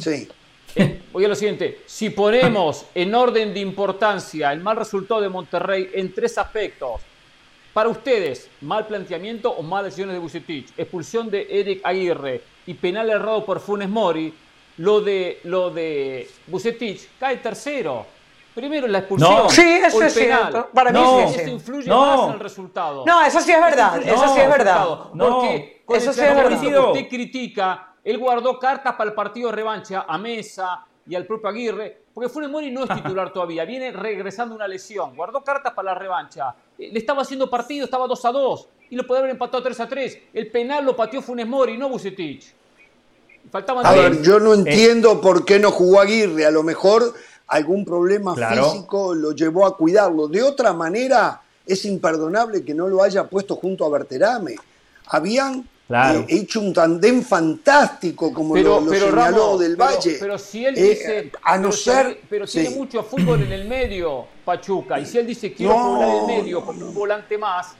Sí. 0.00 0.28
Voy 1.12 1.24
a 1.24 1.28
lo 1.28 1.34
siguiente. 1.34 1.80
Si 1.86 2.10
ponemos 2.10 2.86
en 2.94 3.12
orden 3.16 3.52
de 3.52 3.58
importancia 3.58 4.52
el 4.52 4.60
mal 4.60 4.76
resultado 4.76 5.20
de 5.20 5.28
Monterrey 5.28 5.90
en 5.92 6.14
tres 6.14 6.38
aspectos, 6.38 7.00
para 7.74 7.88
ustedes, 7.88 8.48
mal 8.60 8.86
planteamiento 8.86 9.50
o 9.50 9.62
malas 9.62 9.86
decisiones 9.86 10.14
de 10.14 10.20
Bucetich, 10.20 10.72
expulsión 10.76 11.28
de 11.28 11.46
Eric 11.50 11.80
Aguirre 11.84 12.42
y 12.66 12.74
penal 12.74 13.10
errado 13.10 13.44
por 13.44 13.58
Funes 13.58 13.88
Mori, 13.88 14.32
lo 14.78 15.00
de, 15.00 15.40
lo 15.42 15.70
de 15.70 16.30
Bucetich 16.46 17.08
cae 17.18 17.38
tercero. 17.38 18.06
Primero 18.54 18.86
la 18.86 18.98
expulsión. 18.98 19.34
No. 19.34 19.50
Sí, 19.50 19.80
eso 19.84 20.02
es 20.04 20.14
cierto. 20.14 20.70
Para 20.72 20.92
mí 20.92 21.00
sí, 21.26 21.40
eso 21.40 21.50
influye 21.50 21.90
más 21.90 22.28
en 22.28 22.34
el 22.34 22.40
resultado. 22.40 23.04
No, 23.04 23.20
eso 23.26 23.40
sí 23.40 23.50
es 23.50 23.60
verdad. 23.60 24.00
Eso 24.00 24.28
sí 24.28 24.40
es 24.40 24.48
verdad. 24.48 24.86
Porque 25.10 25.84
eso 25.88 26.12
sí 26.12 26.20
es 26.20 26.36
verdad. 26.36 26.90
usted 26.90 27.08
critica, 27.08 27.94
él 28.04 28.18
guardó 28.18 28.56
cartas 28.60 28.94
para 28.94 29.10
el 29.10 29.16
partido 29.16 29.50
de 29.50 29.56
revancha 29.56 30.06
a 30.08 30.16
Mesa 30.16 30.86
y 31.06 31.14
al 31.14 31.26
propio 31.26 31.48
Aguirre, 31.48 32.02
porque 32.12 32.28
Funes 32.28 32.50
Mori 32.50 32.70
no 32.70 32.84
es 32.84 32.90
titular 32.94 33.32
todavía, 33.32 33.64
viene 33.64 33.92
regresando 33.92 34.54
una 34.54 34.68
lesión, 34.68 35.14
guardó 35.16 35.42
cartas 35.42 35.72
para 35.72 35.92
la 35.92 35.98
revancha, 35.98 36.54
eh, 36.78 36.90
le 36.92 36.98
estaba 36.98 37.22
haciendo 37.22 37.50
partido, 37.50 37.84
estaba 37.84 38.06
2 38.06 38.24
a 38.24 38.32
2 38.32 38.68
y 38.90 38.96
lo 38.96 39.06
podía 39.06 39.20
haber 39.20 39.32
empatado 39.32 39.62
3 39.62 39.80
a 39.80 39.88
3. 39.88 40.18
El 40.34 40.50
penal 40.50 40.84
lo 40.84 40.94
pateó 40.94 41.22
Funes 41.22 41.46
Mori, 41.46 41.76
no 41.76 41.88
Bucetich. 41.88 42.54
Faltaban 43.50 43.84
a 43.84 43.92
ver, 43.92 44.22
yo 44.22 44.40
no 44.40 44.54
entiendo 44.54 45.20
por 45.20 45.44
qué 45.44 45.58
no 45.58 45.70
jugó 45.70 46.00
Aguirre, 46.00 46.46
a 46.46 46.50
lo 46.50 46.62
mejor 46.62 47.12
algún 47.46 47.84
problema 47.84 48.34
físico 48.34 49.14
lo 49.14 49.32
llevó 49.32 49.66
a 49.66 49.76
cuidarlo. 49.76 50.28
De 50.28 50.42
otra 50.42 50.72
manera, 50.72 51.42
es 51.66 51.84
imperdonable 51.84 52.64
que 52.64 52.74
no 52.74 52.88
lo 52.88 53.02
haya 53.02 53.28
puesto 53.28 53.56
junto 53.56 53.84
a 53.84 53.90
Berterame. 53.90 54.56
Habían 55.06 55.68
Claro. 55.86 56.24
hecho 56.28 56.60
un 56.60 56.72
tandem 56.72 57.22
fantástico, 57.22 58.32
como 58.32 58.56
lo, 58.56 58.88
señaló 58.88 59.58
del 59.58 59.76
Valle. 59.76 60.16
Pero, 60.18 60.38
si 60.38 60.64
él 60.64 60.74
dice. 60.74 61.18
Eh, 61.18 61.32
a 61.42 61.58
no 61.58 61.70
ser. 61.72 62.20
Pero, 62.28 62.46
tiene 62.46 62.70
mucho 62.70 63.02
fútbol 63.02 63.42
en 63.42 63.52
el 63.52 63.66
medio, 63.66 64.26
Pachuca. 64.44 64.98
Y 64.98 65.04
si 65.04 65.18
él 65.18 65.26
dice 65.26 65.52
quiero 65.52 65.74
no. 65.74 66.02
en 66.02 66.18
el 66.20 66.38
medio 66.38 66.64
con 66.64 66.82
un 66.82 66.94
volante 66.94 67.36
más, 67.36 67.74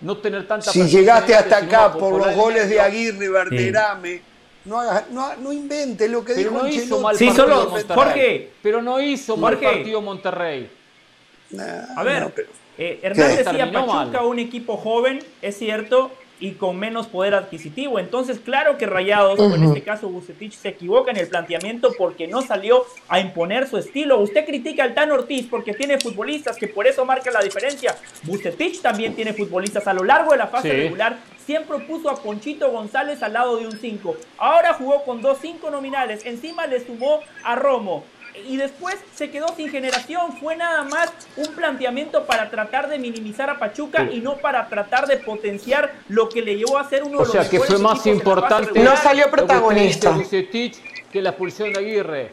no 0.00 0.16
tener 0.18 0.48
tanta. 0.48 0.72
Si 0.72 0.82
llegaste 0.84 1.34
hasta 1.34 1.58
acá 1.58 1.92
por 1.92 2.14
los 2.14 2.34
goles 2.34 2.68
de 2.68 2.80
Aguirre 2.80 3.24
y 3.24 3.28
Verderame. 3.28 4.28
No, 4.64 4.82
no, 5.10 5.36
no, 5.36 5.52
invente 5.52 6.08
lo 6.08 6.22
que 6.22 6.34
pero 6.34 6.50
dijo 6.50 6.62
no 6.62 6.68
hizo 6.68 7.00
mal 7.00 7.16
sí, 7.16 7.30
solo, 7.30 7.70
Jorge, 7.88 8.50
pero 8.62 8.82
no 8.82 9.00
hizo 9.00 9.36
mal 9.38 9.58
partido 9.58 10.02
Monterrey. 10.02 10.70
a 11.96 12.02
ver, 12.02 12.34
eh, 12.76 13.00
Hernán 13.02 13.36
decía 13.36 13.72
Pachuca, 13.72 14.22
un 14.22 14.38
equipo 14.38 14.76
joven, 14.76 15.20
es 15.40 15.56
cierto, 15.56 16.10
y 16.40 16.52
con 16.52 16.78
menos 16.78 17.06
poder 17.06 17.34
adquisitivo. 17.34 17.98
Entonces, 17.98 18.38
claro 18.38 18.78
que 18.78 18.86
Rayados, 18.86 19.38
o 19.38 19.54
en 19.54 19.64
este 19.64 19.82
caso 19.82 20.08
Bucetich, 20.08 20.52
se 20.52 20.68
equivoca 20.68 21.10
en 21.10 21.16
el 21.16 21.28
planteamiento 21.28 21.92
porque 21.96 22.26
no 22.26 22.42
salió 22.42 22.84
a 23.08 23.20
imponer 23.20 23.68
su 23.68 23.78
estilo. 23.78 24.18
Usted 24.18 24.44
critica 24.44 24.84
al 24.84 24.94
Tan 24.94 25.10
Ortiz 25.10 25.46
porque 25.50 25.74
tiene 25.74 25.98
futbolistas 25.98 26.56
que 26.56 26.68
por 26.68 26.86
eso 26.86 27.04
marca 27.04 27.30
la 27.30 27.42
diferencia. 27.42 27.96
Bucetich 28.22 28.80
también 28.80 29.14
tiene 29.14 29.32
futbolistas 29.32 29.86
a 29.86 29.94
lo 29.94 30.04
largo 30.04 30.32
de 30.32 30.38
la 30.38 30.46
fase 30.46 30.72
regular. 30.72 31.18
Siempre 31.44 31.78
puso 31.80 32.10
a 32.10 32.22
Ponchito 32.22 32.70
González 32.70 33.22
al 33.22 33.32
lado 33.32 33.56
de 33.56 33.66
un 33.66 33.72
5. 33.72 34.16
Ahora 34.36 34.74
jugó 34.74 35.02
con 35.04 35.22
dos 35.22 35.38
5 35.40 35.70
nominales. 35.70 36.26
Encima 36.26 36.66
le 36.66 36.84
sumó 36.84 37.20
a 37.42 37.54
Romo 37.54 38.04
y 38.46 38.56
después 38.56 38.96
se 39.14 39.30
quedó 39.30 39.48
sin 39.56 39.68
generación. 39.70 40.36
Fue 40.40 40.56
nada 40.56 40.84
más 40.84 41.10
un 41.36 41.54
planteamiento 41.54 42.26
para 42.26 42.50
tratar 42.50 42.88
de 42.88 42.98
minimizar 42.98 43.50
a 43.50 43.58
Pachuca 43.58 44.08
y 44.10 44.20
no 44.20 44.36
para 44.36 44.68
tratar 44.68 45.06
de 45.06 45.16
potenciar 45.16 45.92
lo 46.08 46.28
que 46.28 46.42
le 46.42 46.56
llevó 46.56 46.78
a 46.78 46.88
ser 46.88 47.02
uno 47.02 47.12
de 47.12 47.18
los 47.18 47.28
O 47.28 47.32
sea, 47.32 47.48
que 47.48 47.60
fue 47.60 47.78
más 47.78 48.06
importante. 48.06 48.80
No 48.80 48.96
salió 48.96 49.30
protagonista. 49.30 50.16
Que 50.30 51.22
la 51.22 51.30
expulsión 51.30 51.72
de 51.72 51.78
Aguirre. 51.78 52.32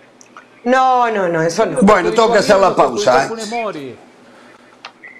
No, 0.65 1.09
no, 1.11 1.29
no, 1.29 1.41
eso 1.41 1.65
no. 1.65 1.79
Bueno, 1.81 2.11
tengo 2.11 2.33
que 2.33 2.39
hacer 2.39 2.57
la 2.57 2.75
pausa. 2.75 3.27
¿eh? 3.27 3.95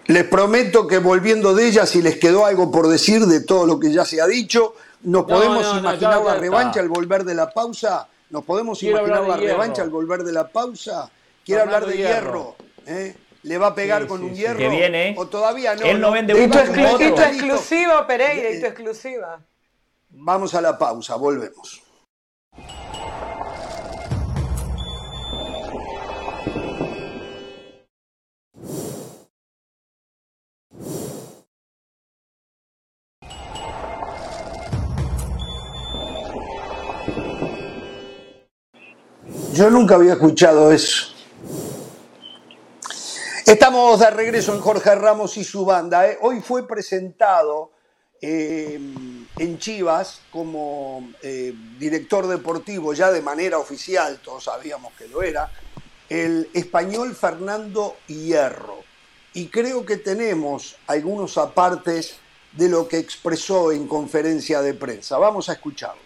Les 0.08 0.24
prometo 0.26 0.88
que 0.88 0.98
volviendo 0.98 1.56
de 1.56 1.67
ella, 1.67 1.86
si 1.86 2.02
les 2.02 2.17
quedó 2.17 2.45
algo 2.45 2.71
por 2.71 2.88
decir 2.88 3.26
de 3.26 3.41
todo 3.41 3.65
lo 3.65 3.80
que 3.80 3.91
ya 3.91 4.06
se 4.06 4.21
ha 4.21 4.28
dicho, 4.28 4.76
nos 5.04 5.26
podemos 5.26 5.78
imaginar 5.78 6.21
la 6.21 6.36
revancha 6.36 6.80
al 6.80 6.89
volver 6.89 7.24
de 7.24 7.36
la 7.36 7.50
pausa 7.50 8.08
¿Nos 8.30 8.44
podemos 8.44 8.82
imaginar 8.84 9.28
la 9.28 9.38
revancha 9.38 9.82
al 9.82 9.90
volver 9.90 10.24
de 10.24 10.34
la 10.34 10.48
pausa? 10.48 11.10
Quiere 11.46 11.62
hablar 11.62 11.86
de 11.86 11.98
hierro. 11.98 12.56
¿eh? 12.86 13.16
¿Le 13.44 13.58
va 13.60 13.68
a 13.68 13.76
pegar 13.76 14.08
con 14.08 14.24
un 14.24 14.34
hierro? 14.34 14.58
Que 14.58 14.70
viene. 14.70 15.14
¿O 15.18 15.28
todavía 15.28 15.76
no? 15.76 15.84
Él 15.84 16.02
no 16.02 16.12
vende 16.12 16.34
Hito 16.34 16.60
exclusivo, 16.60 18.08
Pereira, 18.08 18.50
hito 18.50 18.66
exclusiva. 18.66 19.40
Vamos 20.10 20.56
a 20.56 20.62
la 20.62 20.78
pausa, 20.78 21.16
volvemos. 21.16 21.85
Yo 39.56 39.70
nunca 39.70 39.96
había 39.96 40.13
escuchado 40.13 40.70
eso. 40.70 41.13
Estamos 43.46 44.02
de 44.02 44.10
regreso 44.10 44.54
en 44.54 44.60
Jorge 44.60 44.94
Ramos 44.96 45.38
y 45.38 45.46
su 45.46 45.63
banda. 45.63 46.10
¿eh? 46.10 46.18
Hoy 46.20 46.41
fue 46.41 46.68
presentado 46.68 47.72
eh, 48.22 48.78
en 49.38 49.58
Chivas 49.58 50.20
como 50.30 51.10
eh, 51.22 51.54
director 51.80 52.28
deportivo, 52.28 52.94
ya 52.94 53.12
de 53.12 53.22
manera 53.22 53.58
oficial, 53.58 54.20
todos 54.22 54.44
sabíamos 54.44 54.91
que 54.98 55.08
lo 55.08 55.24
era, 55.24 55.50
el 56.10 56.50
español 56.54 57.15
Fernando 57.15 57.96
Hierro. 58.08 58.84
Y 59.34 59.48
creo 59.48 59.86
que 59.86 59.96
tenemos 59.96 60.76
algunos 60.86 61.38
apartes 61.38 62.18
de 62.52 62.68
lo 62.68 62.89
que 62.89 62.98
expresó 62.98 63.72
en 63.72 63.88
conferencia 63.88 64.62
de 64.62 64.74
prensa. 64.74 65.18
Vamos 65.18 65.48
a 65.48 65.54
escucharlo. 65.54 66.04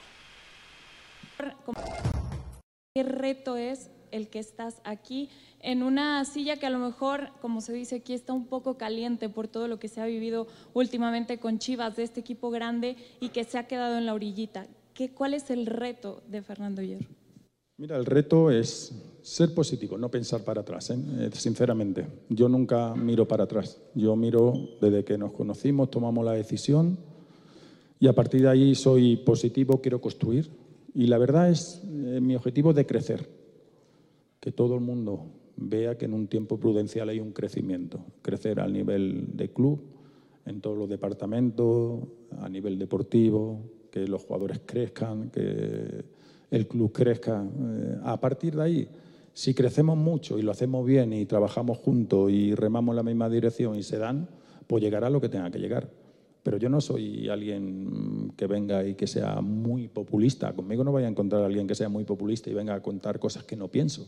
¿Qué 2.95 3.03
reto 3.03 3.55
es 3.55 3.91
el 4.11 4.29
que 4.29 4.39
estás 4.39 4.81
aquí 4.83 5.29
en 5.61 5.83
una 5.83 6.25
silla 6.25 6.57
que 6.57 6.65
a 6.65 6.71
lo 6.71 6.79
mejor, 6.79 7.29
como 7.39 7.61
se 7.61 7.71
dice 7.71 7.97
aquí, 7.97 8.13
está 8.13 8.33
un 8.33 8.47
poco 8.47 8.77
caliente 8.77 9.29
por 9.29 9.47
todo 9.47 9.67
lo 9.67 9.77
que 9.77 9.87
se 9.87 10.01
ha 10.01 10.07
vivido 10.07 10.47
últimamente 10.73 11.37
con 11.37 11.59
Chivas 11.59 11.95
de 11.95 12.03
este 12.03 12.21
equipo 12.21 12.49
grande 12.49 12.95
y 13.19 13.29
que 13.29 13.43
se 13.43 13.59
ha 13.59 13.67
quedado 13.67 13.97
en 13.97 14.07
la 14.07 14.15
orillita? 14.15 14.65
¿Qué, 14.95 15.11
¿Cuál 15.11 15.35
es 15.35 15.51
el 15.51 15.67
reto 15.67 16.23
de 16.27 16.41
Fernando 16.41 16.81
Hierro? 16.81 17.05
Mira, 17.77 17.95
el 17.95 18.07
reto 18.07 18.49
es 18.49 18.91
ser 19.21 19.53
positivo, 19.53 19.95
no 19.95 20.09
pensar 20.09 20.43
para 20.43 20.61
atrás, 20.61 20.89
¿eh? 20.89 20.97
Eh, 21.19 21.29
sinceramente. 21.33 22.07
Yo 22.27 22.49
nunca 22.49 22.95
miro 22.95 23.27
para 23.27 23.43
atrás. 23.43 23.79
Yo 23.93 24.15
miro 24.15 24.53
desde 24.81 25.05
que 25.05 25.17
nos 25.17 25.31
conocimos, 25.31 25.91
tomamos 25.91 26.25
la 26.25 26.33
decisión 26.33 26.97
y 27.99 28.07
a 28.07 28.13
partir 28.13 28.41
de 28.41 28.49
ahí 28.49 28.73
soy 28.73 29.17
positivo, 29.17 29.79
quiero 29.79 30.01
construir 30.01 30.49
y 30.93 31.07
la 31.07 31.17
verdad 31.17 31.49
es 31.49 31.81
mi 32.27 32.35
objetivo 32.35 32.73
de 32.73 32.85
crecer, 32.85 33.29
que 34.39 34.51
todo 34.51 34.75
el 34.75 34.81
mundo 34.81 35.25
vea 35.57 35.97
que 35.97 36.05
en 36.05 36.13
un 36.13 36.27
tiempo 36.27 36.59
prudencial 36.59 37.09
hay 37.09 37.19
un 37.19 37.31
crecimiento, 37.31 38.05
crecer 38.21 38.59
al 38.59 38.71
nivel 38.73 39.35
de 39.35 39.49
club, 39.49 39.81
en 40.45 40.61
todos 40.61 40.77
los 40.77 40.89
departamentos, 40.89 41.99
a 42.39 42.49
nivel 42.49 42.79
deportivo, 42.79 43.61
que 43.91 44.07
los 44.07 44.23
jugadores 44.23 44.61
crezcan, 44.65 45.29
que 45.29 46.05
el 46.49 46.67
club 46.67 46.91
crezca. 46.91 47.43
Eh, 47.43 47.97
a 48.03 48.19
partir 48.19 48.55
de 48.55 48.63
ahí, 48.63 48.87
si 49.33 49.53
crecemos 49.53 49.97
mucho 49.97 50.39
y 50.39 50.41
lo 50.41 50.51
hacemos 50.51 50.85
bien 50.85 51.13
y 51.13 51.25
trabajamos 51.25 51.77
juntos 51.77 52.31
y 52.31 52.55
remamos 52.55 52.93
en 52.93 52.97
la 52.97 53.03
misma 53.03 53.29
dirección 53.29 53.75
y 53.75 53.83
se 53.83 53.97
dan, 53.97 54.27
pues 54.67 54.83
llegará 54.83 55.09
lo 55.09 55.21
que 55.21 55.29
tenga 55.29 55.51
que 55.51 55.59
llegar. 55.59 55.89
Pero 56.43 56.57
yo 56.57 56.69
no 56.69 56.79
soy 56.79 57.27
alguien 57.29 58.33
que 58.37 58.47
venga 58.47 58.85
y 58.85 58.95
que 58.95 59.07
sea 59.07 59.41
muy 59.41 59.87
populista. 59.87 60.53
Conmigo 60.53 60.83
no 60.83 60.91
vaya 60.91 61.07
a 61.07 61.09
encontrar 61.09 61.43
a 61.43 61.45
alguien 61.45 61.67
que 61.67 61.75
sea 61.75 61.89
muy 61.89 62.05
populista 62.05 62.49
y 62.49 62.53
venga 62.53 62.73
a 62.73 62.81
contar 62.81 63.19
cosas 63.19 63.43
que 63.43 63.55
no 63.55 63.67
pienso. 63.67 64.07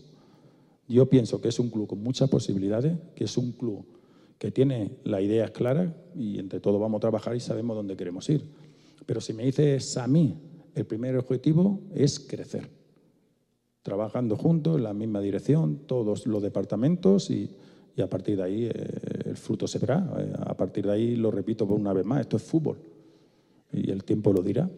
Yo 0.88 1.10
pienso 1.10 1.42
que 1.42 1.50
es 1.50 1.60
un 1.60 1.70
club 1.70 1.88
con 1.88 2.02
muchas 2.02 2.30
posibilidades, 2.30 2.98
que 3.16 3.26
es 3.26 3.38
un 3.38 3.52
club 3.52 3.86
que 4.38 4.52
tiene 4.52 4.98
las 5.04 5.22
ideas 5.22 5.52
claras 5.52 5.94
y 6.16 6.40
entre 6.40 6.60
todos 6.60 6.82
vamos 6.82 6.98
a 6.98 7.02
trabajar 7.02 7.36
y 7.36 7.40
sabemos 7.40 7.76
dónde 7.76 7.96
queremos 7.96 8.28
ir. 8.30 8.44
Pero 9.06 9.22
si 9.22 9.34
me 9.34 9.46
dices 9.46 9.98
a 9.98 10.08
mí, 10.08 10.36
el 10.74 10.86
primer 10.86 11.18
objetivo 11.18 11.80
es 11.94 12.20
crecer. 12.20 12.70
Trabajando 13.84 14.38
juntos 14.38 14.78
en 14.78 14.84
la 14.84 14.94
misma 14.94 15.22
dirección, 15.22 15.82
todos 15.86 16.26
los 16.28 16.42
departamentos 16.42 17.30
y 17.30 17.52
y 17.96 18.02
a 18.02 18.10
partir 18.10 18.38
de 18.38 18.44
ahí 18.44 18.66
eh, 18.66 19.22
el 19.26 19.38
fruto 19.38 19.68
se 19.68 19.80
verá. 19.80 20.06
Eh, 20.18 20.34
a 20.46 20.54
partir 20.54 20.86
de 20.86 20.94
ahí, 20.94 21.16
lo 21.16 21.32
repito 21.32 21.68
por 21.68 21.80
una 21.80 21.94
vez 21.94 22.06
más, 22.06 22.22
esto 22.22 22.38
es 22.38 22.44
fútbol 22.44 22.78
y 23.74 23.90
el 23.92 24.04
tiempo 24.04 24.34
lo 24.34 24.42
dirá. 24.42 24.70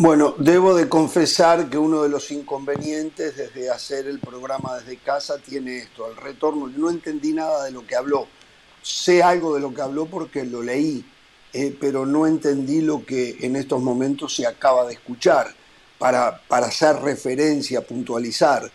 Bueno, 0.00 0.34
debo 0.38 0.76
de 0.76 0.88
confesar 0.88 1.68
que 1.68 1.76
uno 1.76 2.04
de 2.04 2.08
los 2.08 2.30
inconvenientes 2.30 3.36
desde 3.36 3.68
hacer 3.68 4.06
el 4.06 4.20
programa 4.20 4.78
desde 4.78 4.96
casa 4.98 5.38
tiene 5.38 5.78
esto, 5.78 6.08
el 6.08 6.16
retorno. 6.16 6.68
No 6.68 6.88
entendí 6.88 7.32
nada 7.32 7.64
de 7.64 7.72
lo 7.72 7.84
que 7.84 7.96
habló. 7.96 8.28
Sé 8.80 9.24
algo 9.24 9.54
de 9.56 9.60
lo 9.60 9.74
que 9.74 9.82
habló 9.82 10.06
porque 10.06 10.44
lo 10.44 10.62
leí, 10.62 11.04
eh, 11.52 11.76
pero 11.80 12.06
no 12.06 12.28
entendí 12.28 12.80
lo 12.80 13.04
que 13.04 13.38
en 13.40 13.56
estos 13.56 13.82
momentos 13.82 14.36
se 14.36 14.46
acaba 14.46 14.86
de 14.86 14.94
escuchar 14.94 15.57
para, 15.98 16.40
hacer 16.48 16.96
referencia, 16.96 17.80
puntualizar. 17.82 18.70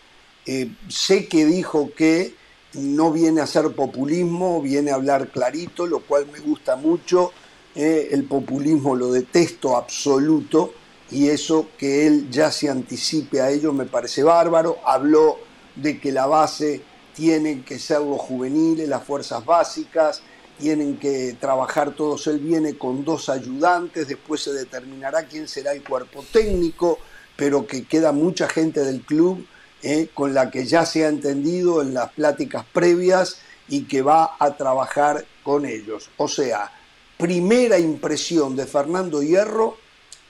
Eh, 0.46 0.70
sé 0.88 1.26
que 1.26 1.46
dijo 1.46 1.90
que 1.96 2.34
no 2.74 3.12
viene 3.12 3.40
a 3.40 3.46
ser 3.46 3.72
populismo, 3.72 4.60
viene 4.60 4.90
a 4.90 4.94
hablar 4.94 5.28
clarito, 5.28 5.86
lo 5.86 6.00
cual 6.00 6.26
me 6.32 6.40
gusta 6.40 6.76
mucho. 6.76 7.32
Eh, 7.74 8.10
el 8.12 8.24
populismo 8.24 8.94
lo 8.94 9.10
detesto 9.10 9.76
absoluto 9.76 10.74
y 11.10 11.28
eso 11.28 11.68
que 11.76 12.06
él 12.06 12.30
ya 12.30 12.52
se 12.52 12.70
anticipe 12.70 13.40
a 13.40 13.50
ello 13.50 13.72
me 13.72 13.86
parece 13.86 14.22
bárbaro. 14.22 14.78
Habló 14.84 15.38
de 15.74 15.98
que 15.98 16.12
la 16.12 16.26
base 16.26 16.82
tienen 17.14 17.64
que 17.64 17.78
ser 17.78 18.00
los 18.00 18.20
juveniles, 18.20 18.88
las 18.88 19.04
fuerzas 19.04 19.44
básicas, 19.44 20.22
tienen 20.58 20.98
que 20.98 21.36
trabajar 21.40 21.92
todos. 21.92 22.26
Él 22.26 22.38
viene 22.38 22.76
con 22.76 23.04
dos 23.04 23.28
ayudantes, 23.28 24.08
después 24.08 24.42
se 24.42 24.52
determinará 24.52 25.24
quién 25.24 25.48
será 25.48 25.72
el 25.72 25.82
cuerpo 25.82 26.24
técnico 26.32 26.98
pero 27.36 27.66
que 27.66 27.84
queda 27.84 28.12
mucha 28.12 28.48
gente 28.48 28.80
del 28.80 29.02
club 29.02 29.46
eh, 29.82 30.08
con 30.14 30.32
la 30.34 30.50
que 30.50 30.64
ya 30.64 30.86
se 30.86 31.04
ha 31.04 31.08
entendido 31.08 31.82
en 31.82 31.94
las 31.94 32.12
pláticas 32.12 32.64
previas 32.72 33.38
y 33.68 33.84
que 33.84 34.02
va 34.02 34.36
a 34.38 34.56
trabajar 34.56 35.24
con 35.42 35.66
ellos. 35.66 36.10
O 36.16 36.28
sea, 36.28 36.72
primera 37.18 37.78
impresión 37.78 38.56
de 38.56 38.66
Fernando 38.66 39.22
Hierro 39.22 39.76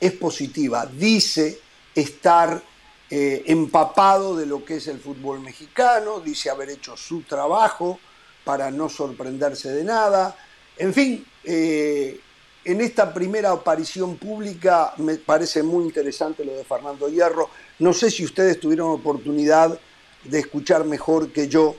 es 0.00 0.12
positiva. 0.12 0.86
Dice 0.86 1.60
estar 1.94 2.62
eh, 3.10 3.44
empapado 3.46 4.36
de 4.36 4.46
lo 4.46 4.64
que 4.64 4.76
es 4.76 4.88
el 4.88 4.98
fútbol 4.98 5.40
mexicano, 5.40 6.20
dice 6.20 6.50
haber 6.50 6.70
hecho 6.70 6.96
su 6.96 7.22
trabajo 7.22 8.00
para 8.44 8.70
no 8.70 8.88
sorprenderse 8.88 9.70
de 9.70 9.84
nada. 9.84 10.36
En 10.76 10.92
fin, 10.92 11.24
eh, 11.44 12.18
en 12.64 12.80
esta 12.80 13.12
primera 13.12 13.50
aparición 13.50 14.16
pública 14.16 14.94
me 14.98 15.16
parece 15.16 15.62
muy 15.62 15.84
interesante 15.84 16.44
lo 16.44 16.56
de 16.56 16.64
Fernando 16.64 17.08
Hierro. 17.08 17.50
No 17.78 17.92
sé 17.92 18.10
si 18.10 18.24
ustedes 18.24 18.58
tuvieron 18.58 18.90
oportunidad 18.90 19.78
de 20.24 20.38
escuchar 20.38 20.84
mejor 20.84 21.30
que 21.30 21.48
yo. 21.48 21.76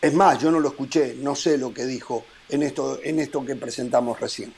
Es 0.00 0.14
más, 0.14 0.38
yo 0.38 0.50
no 0.50 0.60
lo 0.60 0.68
escuché, 0.68 1.16
no 1.18 1.34
sé 1.34 1.58
lo 1.58 1.72
que 1.72 1.84
dijo 1.84 2.24
en 2.48 2.62
esto, 2.62 3.00
en 3.02 3.18
esto 3.18 3.44
que 3.44 3.56
presentamos 3.56 4.20
recién. 4.20 4.52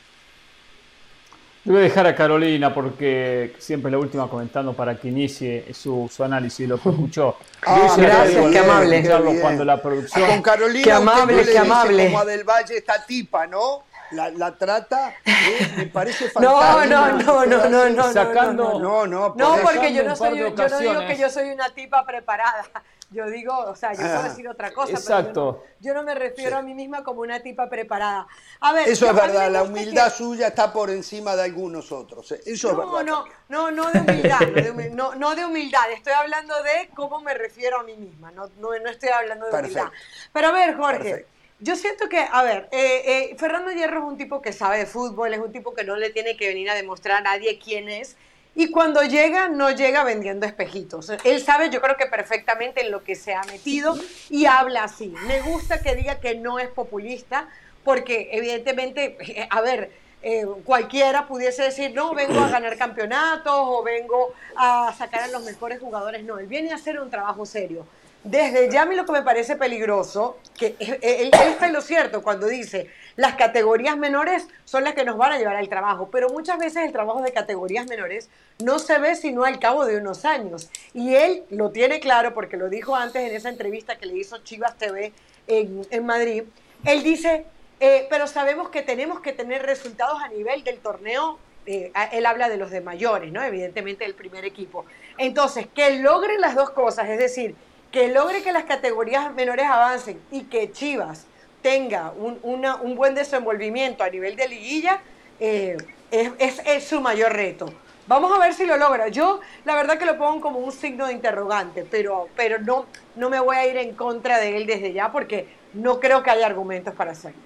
voy 1.65 1.77
a 1.77 1.81
dejar 1.81 2.07
a 2.07 2.15
Carolina 2.15 2.75
porque 2.75 3.55
siempre 3.59 3.89
es 3.89 3.93
la 3.93 3.99
última 3.99 4.29
comentando 4.29 4.75
para 4.75 4.99
que 4.99 5.09
inicie 5.09 5.73
su, 5.73 6.11
su 6.15 6.23
análisis 6.23 6.69
lo 6.69 6.79
que 6.79 6.91
escuchó. 6.91 7.37
Ah, 7.63 7.95
gracias, 7.97 8.51
qué 8.51 8.59
amable. 8.59 9.41
Cuando 9.41 9.65
la 9.65 9.81
producción... 9.81 10.29
Con 10.29 10.43
Carolina, 10.43 10.85
qué 10.85 10.93
amable, 10.93 11.45
qué 11.45 11.59
amable. 11.59 12.07
Como 12.07 12.19
a 12.19 12.25
Del 12.25 12.45
Valle 12.45 12.77
esta 12.77 13.07
tipa, 13.07 13.47
¿no? 13.47 13.85
La, 14.13 14.31
la, 14.31 14.57
trata, 14.57 15.15
¿eh? 15.25 15.75
me 15.77 15.87
parece 15.87 16.31
fantástico. 16.31 16.87
No, 16.87 16.87
no, 16.87 17.13
no, 17.13 17.47
no, 17.47 17.69
no, 17.69 17.91
no. 17.91 18.13
Sacando. 18.13 18.79
No, 18.79 19.07
no, 19.07 19.35
no, 19.37 19.57
porque 19.63 19.93
yo 19.93 20.05
no, 20.05 20.17
soy, 20.17 20.39
yo 20.39 20.51
no 20.51 20.79
digo 20.79 21.07
que 21.07 21.17
yo 21.19 21.29
soy 21.31 21.51
una 21.51 21.71
tipa 21.71 22.05
preparada. 22.05 22.65
Yo 23.11 23.27
digo, 23.31 23.57
o 23.57 23.77
sea, 23.77 23.93
yo 23.93 24.01
puedo 24.01 24.19
ah, 24.19 24.23
decir 24.25 24.49
otra 24.49 24.73
cosa, 24.73 24.93
Exacto. 24.93 25.63
pero 25.63 25.77
yo 25.81 25.95
no, 25.95 26.03
me 26.03 26.15
refiero 26.17 26.57
a 26.57 26.63
mí 26.63 26.75
misma 26.75 27.05
como 27.05 27.21
una 27.21 27.39
tipa 27.41 27.69
preparada. 27.69 28.27
A 28.61 28.73
ver, 28.73 28.89
eso 28.89 29.07
es 29.07 29.15
verdad, 29.15 29.49
la 29.49 29.63
humildad 29.63 30.13
suya 30.13 30.49
está 30.49 30.73
por 30.73 30.91
encima 30.91 31.37
de 31.37 31.45
algunos 31.45 31.93
otros. 31.93 32.33
¿eh? 32.33 32.41
Eso 32.45 32.73
no, 32.73 32.83
es 32.83 33.07
verdad. 33.07 33.25
No, 33.49 33.71
no, 33.71 33.71
no 33.71 33.93
de 33.93 34.01
humildad, 34.01 34.41
no 34.41 34.55
de, 34.55 34.91
no, 35.19 35.35
de 35.37 35.47
humildad. 35.47 35.93
Estoy 35.93 36.15
hablando 36.15 36.61
de 36.65 36.91
cómo 36.97 37.21
me 37.21 37.33
refiero 37.35 37.79
a 37.79 37.85
mí 37.85 37.97
misma, 37.97 38.33
no, 38.33 38.51
no, 38.59 38.75
estoy 38.75 39.11
hablando 39.11 39.47
de 39.47 39.57
humildad. 39.57 39.87
Pero 40.33 40.49
a 40.49 40.53
ver, 40.53 40.77
Jorge. 40.77 41.27
Yo 41.59 41.75
siento 41.75 42.09
que, 42.09 42.19
a 42.19 42.43
ver, 42.43 42.69
eh, 42.71 43.31
eh, 43.31 43.37
Fernando 43.39 43.73
Hierro 43.73 44.01
es 44.01 44.05
un 44.05 44.19
tipo 44.19 44.43
que 44.43 44.53
sabe 44.53 44.79
de 44.79 44.87
fútbol, 44.87 45.33
es 45.33 45.41
un 45.41 45.53
tipo 45.53 45.75
que 45.75 45.85
no 45.85 45.97
le 45.97 46.11
tiene 46.11 46.37
que 46.37 46.49
venir 46.49 46.69
a 46.69 46.75
demostrar 46.75 47.19
a 47.19 47.21
nadie 47.23 47.59
quién 47.59 47.89
es 47.89 48.17
y 48.59 48.71
cuando 48.71 49.03
llega, 49.03 49.49
no 49.49 49.71
llega 49.71 50.03
vendiendo 50.03 50.47
espejitos. 50.47 51.13
Él 51.25 51.43
sabe, 51.43 51.69
yo 51.69 51.83
creo 51.83 51.99
que 51.99 52.07
perfectamente 52.07 52.81
en 52.81 52.91
lo 52.91 53.05
que 53.05 53.15
se 53.15 53.35
ha 53.35 53.43
metido 53.45 53.95
y 54.31 54.47
habla 54.47 54.85
así. 54.85 55.15
Me 55.27 55.43
gusta 55.43 55.83
que 55.83 55.95
diga 55.95 56.21
que 56.21 56.37
no 56.37 56.59
es 56.59 56.69
populista, 56.69 57.51
porque 57.85 58.31
evidentemente, 58.33 59.19
a 59.51 59.61
ver, 59.61 59.91
eh, 60.23 60.47
cualquiera 60.65 61.29
pudiese 61.29 61.65
decir, 61.65 61.93
no, 61.95 62.15
vengo 62.15 62.41
a 62.41 62.49
ganar 62.49 62.79
campeonatos 62.79 63.55
o 63.55 63.83
vengo 63.83 64.33
a 64.57 64.95
sacar 64.97 65.25
a 65.25 65.29
los 65.29 65.45
mejores 65.45 65.79
jugadores. 65.79 66.25
No, 66.25 66.39
él 66.39 66.47
viene 66.47 66.73
a 66.73 66.77
hacer 66.77 66.99
un 66.99 67.11
trabajo 67.11 67.45
serio. 67.45 67.87
Desde 68.27 68.69
ya 68.69 68.83
a 68.83 68.87
mí 68.87 68.97
lo 68.97 69.07
que 69.07 69.13
me 69.13 69.23
parece 69.23 69.55
peligroso, 69.55 70.39
que 70.59 70.75
él, 70.81 71.31
está 71.33 71.69
en 71.69 71.73
lo 71.73 71.81
cierto 71.81 72.25
cuando 72.25 72.49
dice, 72.49 72.91
las 73.15 73.37
categorías 73.37 73.97
menores 73.97 74.49
son 74.65 74.83
las 74.83 74.95
que 74.95 75.05
nos 75.05 75.17
van 75.17 75.31
a 75.31 75.39
llevar 75.39 75.55
al 75.55 75.69
trabajo, 75.69 76.09
pero 76.11 76.29
muchas 76.31 76.59
veces 76.59 76.85
el 76.85 76.91
trabajo 76.91 77.23
de 77.23 77.33
categorías 77.33 77.87
menores 77.87 78.29
no 78.59 78.81
se 78.81 78.99
ve 78.99 79.15
sino 79.15 79.45
al 79.45 79.61
cabo 79.61 79.87
de 79.87 79.99
unos 79.99 80.25
años. 80.25 80.71
Y 80.93 81.15
él 81.15 81.45
lo 81.51 81.71
tiene 81.71 82.01
claro 82.01 82.35
porque 82.35 82.57
lo 82.57 82.69
dijo 82.69 82.97
antes 82.97 83.23
en 83.23 83.37
esa 83.37 83.49
entrevista 83.49 83.97
que 83.97 84.07
le 84.07 84.17
hizo 84.17 84.39
Chivas 84.39 84.77
TV 84.77 85.13
en, 85.47 86.05
Madrid. 86.05 86.43
Él 86.85 87.05
dice, 87.05 87.47
eh, 87.79 88.09
pero 88.11 88.27
sabemos 88.27 88.71
que 88.71 88.83
tenemos 88.83 89.21
que 89.21 89.35
tener 89.35 89.63
resultados 89.63 90.21
a 90.21 90.27
nivel 90.27 90.65
del 90.65 90.81
torneo 90.81 91.39
eh, 91.67 91.93
él 92.13 92.27
habla 92.27 92.49
de 92.49 92.57
los 92.57 92.71
de 92.71 92.81
mayores, 92.81 93.33
¿no? 93.33 93.43
Evidentemente 93.43 94.05
el 94.05 94.15
primer 94.15 94.45
equipo. 94.45 94.87
Entonces, 95.19 95.67
que 95.75 95.99
logren 95.99 96.41
las 96.41 96.55
dos 96.55 96.71
cosas, 96.71 97.09
es 97.09 97.19
decir, 97.19 97.57
que 97.97 98.09
logre 98.09 98.43
que 98.43 98.53
las 98.53 98.65
categorías 98.65 99.33
menores 99.33 99.65
avancen 99.65 100.21
y 100.31 100.43
que 100.43 100.71
Chivas 100.71 101.27
tenga 101.63 102.13
un, 102.13 102.39
un 102.43 102.95
buen 102.95 103.15
desenvolvimiento 103.15 104.05
a 104.05 104.11
nivel 104.11 104.37
de 104.37 104.47
liguilla, 104.49 105.01
eh, 105.41 105.79
es, 106.11 106.61
es, 106.67 106.85
su 106.85 107.01
mayor 107.01 107.33
reto. 107.33 107.73
Vamos 108.07 108.31
a 108.37 108.39
ver 108.39 108.53
si 108.53 108.67
lo 108.67 108.77
logra. 108.77 109.09
Yo, 109.09 109.41
la 109.65 109.75
verdad 109.75 109.97
que 109.97 110.05
lo 110.05 110.19
pongo 110.19 110.43
como 110.43 110.59
un 110.59 110.73
signo 110.73 111.07
de 111.07 111.15
interrogante, 111.15 111.87
pero, 111.91 112.29
pero 112.37 112.59
no, 112.59 112.85
no 113.15 113.31
me 113.31 113.41
voy 113.41 113.57
a 113.57 113.67
ir 113.67 113.79
en 113.79 113.95
contra 113.95 114.39
de 114.41 114.59
él 114.59 114.67
desde 114.67 114.93
ya 114.93 115.11
porque 115.11 115.49
no 115.73 115.99
creo 115.99 116.23
que 116.23 116.29
haya 116.29 116.45
argumentos 116.45 116.93
para 116.93 117.13
hacerlo. 117.13 117.41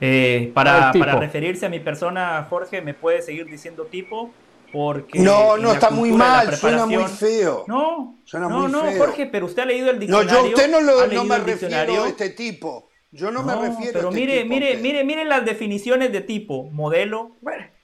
Eh, 0.00 0.52
para, 0.54 0.92
para 0.92 1.16
referirse 1.16 1.66
a 1.66 1.68
mi 1.68 1.80
persona, 1.80 2.46
Jorge, 2.48 2.82
¿me 2.82 2.94
puede 2.94 3.20
seguir 3.20 3.46
diciendo 3.46 3.86
tipo? 3.86 4.30
Porque 4.76 5.20
no, 5.20 5.56
no, 5.56 5.72
está 5.72 5.88
muy 5.88 6.12
mal, 6.12 6.54
suena 6.54 6.84
muy 6.84 7.04
feo. 7.04 7.64
No, 7.66 8.18
suena 8.26 8.46
no, 8.46 8.60
muy 8.60 8.72
no, 8.72 8.82
Jorge, 8.98 9.24
pero 9.24 9.46
usted 9.46 9.62
ha 9.62 9.64
leído 9.64 9.88
el 9.88 9.98
diccionario. 9.98 10.30
No, 10.30 10.42
yo 10.42 10.48
usted 10.48 10.70
no, 10.70 10.82
lo, 10.82 11.06
no 11.06 11.24
me 11.24 11.38
refiero 11.38 12.04
a 12.04 12.08
este 12.08 12.28
tipo. 12.28 12.90
Yo 13.10 13.30
no, 13.30 13.42
me 13.42 13.54
refiero 13.54 13.92
pero 13.94 14.08
a 14.08 14.10
este 14.10 14.20
mire, 14.20 14.44
mire, 14.44 14.76
mire, 14.76 15.02
mire 15.02 15.24
las 15.24 15.46
definiciones 15.46 16.12
de 16.12 16.20
tipo, 16.20 16.64
modelo, 16.72 17.36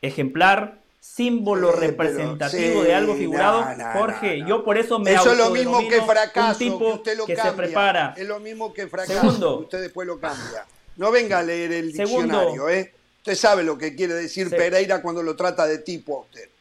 ejemplar, 0.03 0.83
símbolo 1.01 1.73
representativo 1.73 2.83
de 2.83 2.95
algo 2.95 3.15
figurado. 3.15 3.65
Jorge, 3.95 4.45
yo 4.47 4.63
por 4.63 4.77
eso 4.77 4.99
me 4.99 5.15
Eso 5.15 5.33
es 5.33 5.39
lo 5.39 5.49
mismo 5.49 5.79
que 5.89 6.03
fracaso, 6.03 6.59
tipo 6.59 6.79
que 6.79 6.93
usted 6.93 7.17
lo 7.17 7.25
cambia. 7.25 7.45
se 7.45 7.53
prepara. 7.53 8.15
Es 8.19 8.29
lo 8.29 8.39
mismo 8.39 8.75
que 8.75 8.87
fracaso, 8.87 9.19
Segundo, 9.19 9.59
que 9.61 9.65
usted 9.65 9.81
después 9.81 10.07
lo 10.07 10.21
cambia. 10.21 10.67
No 10.97 11.11
venga 11.11 11.39
a 11.39 11.43
leer 11.43 11.73
el 11.73 11.91
diccionario, 11.91 12.69
¿eh? 12.69 12.93
Usted 13.17 13.35
sabe 13.35 13.63
lo 13.63 13.79
que 13.79 13.97
quiere 13.97 14.13
decir 14.13 14.51
Pereira 14.51 15.01
cuando 15.01 15.23
lo 15.23 15.35
trata 15.35 15.65
de 15.65 15.79
tipo 15.79 16.19
a 16.19 16.21
usted. 16.21 16.52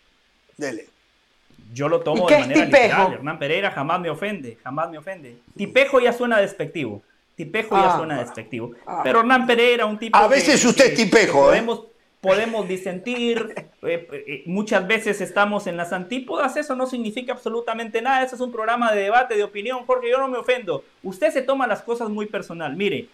Dele. 0.62 0.88
Yo 1.74 1.89
lo 1.89 2.01
tomo 2.01 2.28
de 2.28 2.39
manera 2.39 2.66
literal. 2.66 3.14
Hernán 3.14 3.39
Pereira 3.39 3.72
jamás 3.72 3.99
me 3.99 4.09
ofende, 4.09 4.57
jamás 4.64 4.89
me 4.89 4.97
ofende. 4.97 5.38
Tipejo 5.57 5.99
ya 5.99 6.14
suena 6.14 6.39
despectivo. 6.39 7.01
Tipejo 7.36 7.76
ya 7.76 7.93
ah, 7.93 7.97
suena 7.97 8.20
despectivo. 8.20 8.72
Ah. 8.86 9.01
Pero 9.03 9.22
Hernán 9.22 9.47
Pereira, 9.47 9.86
un 9.86 9.97
tipo. 9.97 10.18
A 10.18 10.28
veces 10.28 10.64
usted 10.64 10.88
es 10.88 10.95
tipejo, 10.95 11.45
¿eh? 11.45 11.47
podemos, 11.47 11.86
Podemos 12.22 12.68
disentir, 12.68 13.55
eh, 13.82 14.07
eh, 14.12 14.43
muchas 14.45 14.88
veces 14.88 15.22
estamos 15.22 15.66
en 15.66 15.76
las 15.76 15.91
antípodas, 15.91 16.55
eso 16.55 16.76
no 16.76 16.86
significa 16.86 17.34
absolutamente 17.34 17.99
nada, 17.99 18.24
eso 18.24 18.36
es 18.36 18.41
un 18.41 18.51
programa 18.51 18.91
de 18.91 19.01
debate, 19.01 19.36
de 19.36 19.43
opinión, 19.43 19.86
Jorge, 19.88 20.12
yo 20.12 20.20
no 20.20 20.28
me 20.28 20.38
ofendo. 20.38 20.84
Usted 21.01 21.32
se 21.32 21.41
toma 21.41 21.66
las 21.66 21.82
cosas 21.82 22.09
muy 22.09 22.28
personal. 22.28 22.76
Mire, 22.76 23.07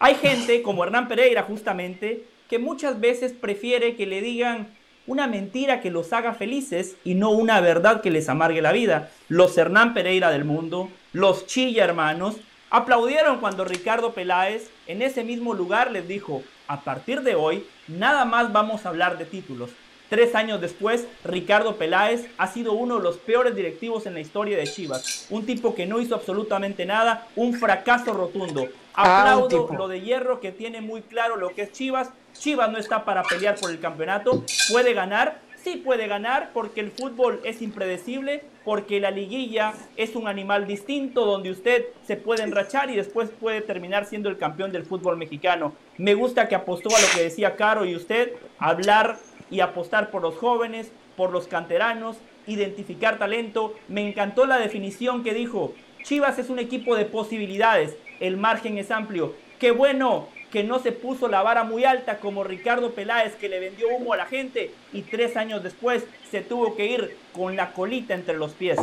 hay 0.00 0.16
gente 0.16 0.60
como 0.62 0.82
Hernán 0.82 1.06
Pereira 1.06 1.44
justamente 1.44 2.24
que 2.48 2.58
muchas 2.58 2.98
veces 2.98 3.32
prefiere 3.32 3.94
que 3.94 4.06
le 4.06 4.20
digan 4.20 4.66
una 5.08 5.26
mentira 5.26 5.80
que 5.80 5.90
los 5.90 6.12
haga 6.12 6.34
felices 6.34 6.96
y 7.02 7.14
no 7.14 7.30
una 7.30 7.60
verdad 7.60 8.02
que 8.02 8.10
les 8.10 8.28
amargue 8.28 8.62
la 8.62 8.72
vida. 8.72 9.10
Los 9.28 9.56
Hernán 9.56 9.94
Pereira 9.94 10.30
del 10.30 10.44
mundo, 10.44 10.90
los 11.12 11.46
Chilla 11.46 11.84
hermanos, 11.84 12.36
aplaudieron 12.70 13.40
cuando 13.40 13.64
Ricardo 13.64 14.12
Peláez 14.12 14.70
en 14.86 15.00
ese 15.00 15.24
mismo 15.24 15.54
lugar 15.54 15.90
les 15.90 16.06
dijo, 16.06 16.42
a 16.68 16.82
partir 16.82 17.22
de 17.22 17.34
hoy, 17.34 17.64
nada 17.88 18.26
más 18.26 18.52
vamos 18.52 18.84
a 18.84 18.90
hablar 18.90 19.16
de 19.16 19.24
títulos. 19.24 19.70
Tres 20.10 20.34
años 20.34 20.60
después, 20.60 21.06
Ricardo 21.24 21.76
Peláez 21.76 22.28
ha 22.36 22.46
sido 22.46 22.72
uno 22.72 22.96
de 22.96 23.02
los 23.02 23.16
peores 23.16 23.54
directivos 23.54 24.04
en 24.06 24.14
la 24.14 24.20
historia 24.20 24.58
de 24.58 24.66
Chivas. 24.66 25.26
Un 25.30 25.46
tipo 25.46 25.74
que 25.74 25.86
no 25.86 26.00
hizo 26.00 26.14
absolutamente 26.14 26.84
nada, 26.84 27.26
un 27.34 27.54
fracaso 27.54 28.12
rotundo. 28.12 28.68
Ah, 29.00 29.20
Aplaudo 29.20 29.68
lo 29.78 29.86
de 29.86 30.00
hierro 30.00 30.40
que 30.40 30.50
tiene 30.50 30.80
muy 30.80 31.02
claro 31.02 31.36
lo 31.36 31.50
que 31.50 31.62
es 31.62 31.72
Chivas. 31.72 32.10
Chivas 32.32 32.68
no 32.72 32.78
está 32.78 33.04
para 33.04 33.22
pelear 33.22 33.54
por 33.54 33.70
el 33.70 33.78
campeonato. 33.78 34.44
Puede 34.72 34.92
ganar, 34.92 35.38
sí 35.62 35.76
puede 35.76 36.08
ganar 36.08 36.50
porque 36.52 36.80
el 36.80 36.90
fútbol 36.90 37.40
es 37.44 37.62
impredecible, 37.62 38.42
porque 38.64 38.98
la 38.98 39.12
liguilla 39.12 39.72
es 39.96 40.16
un 40.16 40.26
animal 40.26 40.66
distinto 40.66 41.24
donde 41.26 41.52
usted 41.52 41.84
se 42.08 42.16
puede 42.16 42.42
enrachar 42.42 42.90
y 42.90 42.96
después 42.96 43.30
puede 43.30 43.60
terminar 43.60 44.04
siendo 44.04 44.28
el 44.28 44.36
campeón 44.36 44.72
del 44.72 44.84
fútbol 44.84 45.16
mexicano. 45.16 45.74
Me 45.96 46.14
gusta 46.14 46.48
que 46.48 46.56
apostó 46.56 46.88
a 46.88 47.00
lo 47.00 47.06
que 47.14 47.22
decía 47.22 47.54
Caro 47.54 47.84
y 47.84 47.94
usted, 47.94 48.32
hablar 48.58 49.18
y 49.48 49.60
apostar 49.60 50.10
por 50.10 50.22
los 50.22 50.34
jóvenes, 50.34 50.90
por 51.16 51.30
los 51.30 51.46
canteranos, 51.46 52.16
identificar 52.48 53.16
talento. 53.16 53.76
Me 53.86 54.08
encantó 54.08 54.44
la 54.44 54.58
definición 54.58 55.22
que 55.22 55.34
dijo, 55.34 55.72
Chivas 56.02 56.40
es 56.40 56.50
un 56.50 56.58
equipo 56.58 56.96
de 56.96 57.04
posibilidades, 57.04 57.96
el 58.20 58.36
margen 58.36 58.78
es 58.78 58.90
amplio. 58.90 59.34
Qué 59.58 59.70
bueno 59.70 60.28
que 60.50 60.64
no 60.64 60.78
se 60.78 60.92
puso 60.92 61.28
la 61.28 61.42
vara 61.42 61.64
muy 61.64 61.84
alta 61.84 62.18
como 62.18 62.44
Ricardo 62.44 62.92
Peláez 62.92 63.34
que 63.36 63.48
le 63.48 63.60
vendió 63.60 63.88
humo 63.88 64.14
a 64.14 64.16
la 64.16 64.26
gente 64.26 64.72
y 64.92 65.02
tres 65.02 65.36
años 65.36 65.62
después 65.62 66.04
se 66.30 66.40
tuvo 66.40 66.74
que 66.74 66.86
ir 66.86 67.16
con 67.32 67.56
la 67.56 67.72
colita 67.72 68.14
entre 68.14 68.36
los 68.36 68.52
pies. 68.52 68.78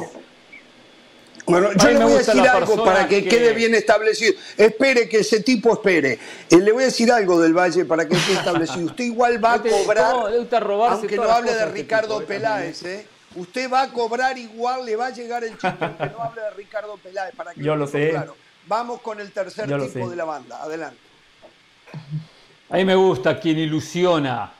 Bueno, 1.48 1.70
yo 1.74 1.92
le 1.92 2.04
voy 2.04 2.14
a 2.14 2.18
decir 2.18 2.42
algo 2.42 2.84
para 2.84 3.08
que, 3.08 3.24
quede 3.24 3.54
bien 3.54 3.76
establecido. 3.76 4.34
Espere 4.58 5.08
que 5.08 5.20
ese 5.20 5.42
tipo 5.42 5.74
espere. 5.74 6.18
Eh, 6.50 6.58
le 6.58 6.72
voy 6.72 6.84
a 6.84 6.86
decir 6.88 7.12
algo 7.12 7.40
del 7.40 7.54
Valle 7.54 7.86
para 7.86 8.08
que 8.08 8.16
esté 8.16 8.34
establecido. 8.34 8.88
Usted 8.88 9.04
igual 9.04 9.44
va 9.44 9.54
a 9.54 9.62
cobrar, 9.62 10.16
aunque 10.90 11.18
no 11.18 11.24
hable 11.24 11.54
de 11.54 11.66
Ricardo 11.68 12.26
Peláez, 12.26 12.84
¿eh? 12.84 13.08
Usted 13.36 13.70
va 13.70 13.84
a 13.84 13.92
cobrar 13.92 14.38
igual, 14.38 14.86
le 14.86 14.96
va 14.96 15.08
a 15.08 15.10
llegar 15.10 15.44
el 15.44 15.52
chico, 15.58 15.76
aunque 15.82 16.06
no 16.06 16.24
hable 16.24 16.42
de 16.42 16.52
Ricardo 16.52 16.98
Peláez. 16.98 17.36
Para 17.36 17.54
que 17.54 17.62
yo 17.62 17.76
lo 17.76 17.86
sé. 17.86 18.10
Claro. 18.10 18.36
Vamos 18.68 19.02
con 19.02 19.20
el 19.20 19.32
tercer 19.32 19.66
tipo 19.92 20.10
de 20.10 20.16
la 20.16 20.26
banda. 20.26 20.62
Adelante. 20.62 21.00
A 22.70 22.78
mí 22.78 22.86
me 22.86 22.96
gusta 22.96 23.40
quien 23.40 23.60
ilusiona, 23.60 24.52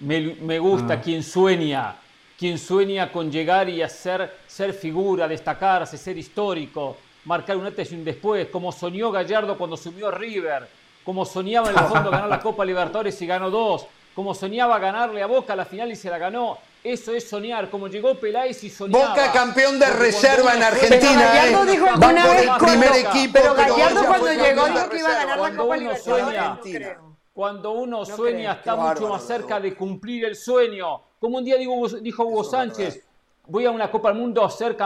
me, 0.00 0.58
gusta 0.58 0.94
ah. 0.94 1.00
quien 1.00 1.22
sueña, 1.22 1.94
quien 2.38 2.58
sueña 2.58 3.12
con 3.12 3.30
llegar 3.30 3.68
y 3.68 3.82
hacer 3.82 4.38
ser 4.46 4.72
figura, 4.72 5.28
destacarse, 5.28 5.98
ser 5.98 6.16
histórico, 6.16 6.96
marcar 7.26 7.58
un 7.58 7.66
antes 7.66 7.92
y 7.92 7.96
un 7.96 8.04
después, 8.04 8.48
como 8.48 8.72
soñó 8.72 9.10
Gallardo 9.10 9.58
cuando 9.58 9.76
subió 9.76 10.10
River, 10.10 10.66
como 11.04 11.26
soñaba 11.26 11.70
en 11.70 11.78
el 11.78 11.84
fondo 11.84 12.10
ganar 12.10 12.28
la 12.28 12.40
Copa 12.40 12.64
Libertadores 12.64 13.20
y 13.20 13.26
ganó 13.26 13.50
dos, 13.50 13.86
como 14.14 14.34
soñaba 14.34 14.78
ganarle 14.78 15.22
a 15.22 15.26
Boca 15.26 15.52
a 15.52 15.56
la 15.56 15.66
final 15.66 15.92
y 15.92 15.96
se 15.96 16.08
la 16.08 16.16
ganó. 16.16 16.58
Eso 16.82 17.12
es 17.12 17.28
soñar, 17.28 17.68
como 17.68 17.88
llegó 17.88 18.14
Peláez 18.14 18.64
y 18.64 18.70
soñaba. 18.70 19.10
Boca 19.10 19.32
campeón 19.32 19.78
de 19.78 19.90
reserva 19.90 20.54
en 20.54 20.62
Argentina. 20.62 21.12
Gallardo 21.12 21.64
eh. 21.64 21.72
dijo 21.72 21.86
alguna 21.86 22.26
vez 22.26 22.50
primer 22.58 22.96
equipo, 22.96 23.32
pero 23.34 23.54
Gallardo 23.54 24.06
cuando 24.06 24.32
llegó 24.32 24.66
dijo 24.68 24.88
que 24.88 24.98
iba 24.98 25.08
a 25.08 25.26
ganar 25.26 25.38
la 25.38 25.56
Copa 25.56 25.76
Libertadores. 25.76 26.96
cuando 27.34 27.72
uno 27.72 28.04
sueña 28.06 28.52
está 28.52 28.76
mucho 28.76 29.08
más 29.08 29.26
cerca 29.26 29.60
de 29.60 29.74
cumplir 29.74 30.24
el 30.24 30.36
sueño. 30.36 31.02
Como 31.18 31.36
un 31.36 31.44
día 31.44 31.56
dijo 31.56 32.24
Hugo 32.24 32.44
Sánchez, 32.44 33.04
voy 33.46 33.66
a 33.66 33.70
una 33.70 33.90
Copa 33.90 34.08
del 34.08 34.18
Mundo 34.18 34.42
a 34.42 34.50
ser, 34.50 34.76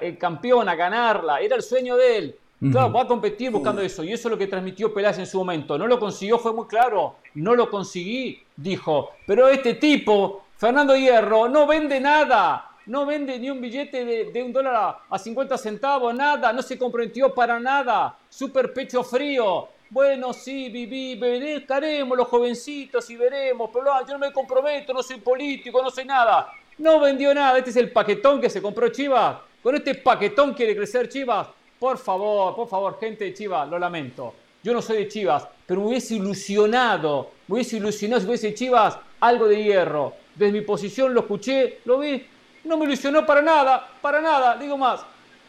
el 0.00 0.18
campeón, 0.18 0.68
a 0.68 0.76
ganarla. 0.76 1.40
Era 1.40 1.56
el 1.56 1.62
sueño 1.62 1.96
de 1.96 2.18
él. 2.18 2.38
Claro, 2.70 2.90
va 2.90 3.02
a 3.02 3.06
competir 3.06 3.50
buscando 3.50 3.82
eso. 3.82 4.02
Y 4.04 4.12
eso 4.12 4.28
es 4.28 4.30
lo 4.30 4.38
que 4.38 4.46
transmitió 4.46 4.94
Peláez 4.94 5.18
en 5.18 5.26
su 5.26 5.38
momento. 5.38 5.76
No 5.76 5.86
lo 5.86 5.98
consiguió, 5.98 6.38
fue 6.38 6.52
muy 6.52 6.66
claro. 6.66 7.16
No 7.34 7.54
lo 7.54 7.68
conseguí, 7.68 8.42
dijo. 8.56 9.10
Pero 9.26 9.48
este 9.48 9.74
tipo, 9.74 10.45
Fernando 10.58 10.96
Hierro, 10.96 11.48
no 11.48 11.66
vende 11.66 12.00
nada. 12.00 12.70
No 12.86 13.04
vende 13.04 13.38
ni 13.38 13.50
un 13.50 13.60
billete 13.60 14.04
de, 14.04 14.42
un 14.42 14.52
dólar 14.52 14.98
a, 15.10 15.18
50 15.18 15.58
centavos, 15.58 16.14
nada. 16.14 16.52
No 16.52 16.62
se 16.62 16.78
comprometió 16.78 17.34
para 17.34 17.60
nada. 17.60 18.16
Super 18.28 18.72
pecho 18.72 19.02
frío. 19.04 19.68
Bueno, 19.90 20.32
sí, 20.32 20.70
viví, 20.70 21.20
estaremos 21.52 22.16
los 22.16 22.28
jovencitos 22.28 23.08
y 23.10 23.16
veremos, 23.16 23.70
pero 23.72 23.84
yo 24.06 24.14
no 24.14 24.18
me 24.18 24.32
comprometo, 24.32 24.92
no 24.92 25.02
soy 25.02 25.18
político, 25.20 25.82
no 25.82 25.90
soy 25.90 26.06
nada. 26.06 26.50
No 26.78 27.00
vendió 27.00 27.34
nada, 27.34 27.58
este 27.58 27.70
es 27.70 27.76
el 27.76 27.92
paquetón 27.92 28.40
que 28.40 28.48
se 28.48 28.62
compró 28.62 28.88
Chivas. 28.88 29.36
Con 29.62 29.74
este 29.74 29.94
paquetón 29.96 30.54
quiere 30.54 30.74
crecer 30.74 31.08
Chivas. 31.08 31.48
Por 31.78 31.98
favor, 31.98 32.56
por 32.56 32.68
favor, 32.68 32.98
gente 32.98 33.24
de 33.24 33.34
Chivas, 33.34 33.68
lo 33.68 33.78
lamento. 33.78 34.34
Yo 34.62 34.72
no 34.72 34.80
soy 34.80 34.98
de 34.98 35.08
Chivas, 35.08 35.46
pero 35.66 35.82
me 35.82 35.88
hubiese 35.88 36.14
ilusionado, 36.14 37.30
me 37.46 37.54
hubiese 37.54 37.76
ilusionado 37.76 38.22
si 38.22 38.26
hubiese 38.26 38.54
Chivas 38.54 38.98
algo 39.20 39.46
de 39.46 39.62
hierro. 39.62 40.25
Desde 40.36 40.52
mi 40.52 40.60
posición 40.60 41.14
lo 41.14 41.20
escuché, 41.20 41.80
lo 41.84 41.98
vi, 41.98 42.26
no 42.64 42.76
me 42.76 42.84
ilusionó 42.84 43.24
para 43.24 43.40
nada, 43.42 43.88
para 44.02 44.20
nada. 44.20 44.56
Digo 44.56 44.76
más, 44.76 45.00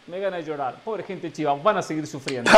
me 0.08 0.20
gana 0.20 0.38
de 0.38 0.44
llorar. 0.44 0.82
Pobre 0.84 1.04
gente 1.04 1.28
de 1.28 1.34
Chivas, 1.34 1.62
van 1.62 1.78
a 1.78 1.82
seguir 1.82 2.08
sufriendo. 2.08 2.50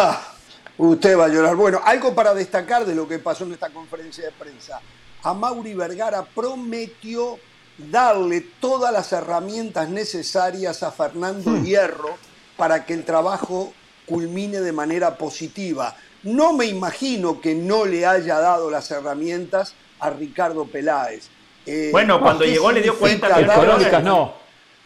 usted 0.78 1.18
va 1.18 1.26
a 1.26 1.30
llorar. 1.30 1.56
Bueno, 1.56 1.82
algo 1.84 2.14
para 2.14 2.34
destacar 2.34 2.86
de 2.86 2.94
lo 2.94 3.08
que 3.08 3.20
pasó 3.20 3.46
en 3.46 3.54
esta 3.54 3.70
conferencia 3.70 4.26
de 4.26 4.32
prensa. 4.32 4.80
A 5.24 5.34
Mauri 5.34 5.74
Vergara 5.74 6.24
prometió 6.24 7.40
darle 7.78 8.42
todas 8.60 8.92
las 8.94 9.12
herramientas 9.12 9.90
necesarias 9.90 10.84
a 10.84 10.92
Fernando 10.92 11.52
hmm. 11.52 11.64
Hierro 11.64 12.18
para 12.58 12.86
que 12.86 12.94
el 12.94 13.06
trabajo 13.06 13.74
culmine 14.06 14.60
de 14.60 14.72
manera 14.72 15.18
positiva. 15.18 15.96
No 16.24 16.54
me 16.54 16.66
imagino 16.66 17.40
que 17.40 17.56
no 17.56 17.86
le 17.86 18.06
haya 18.06 18.40
dado 18.40 18.70
las 18.70 18.92
herramientas 18.92 19.74
a 20.00 20.10
Ricardo 20.10 20.66
Peláez. 20.66 21.30
Eh, 21.70 21.90
bueno, 21.92 22.20
cuando 22.20 22.46
llegó 22.46 22.72
le 22.72 22.82
dio 22.82 22.98
cuenta 22.98 23.34
que 23.36 23.42
económicas 23.42 24.04
no. 24.04 24.34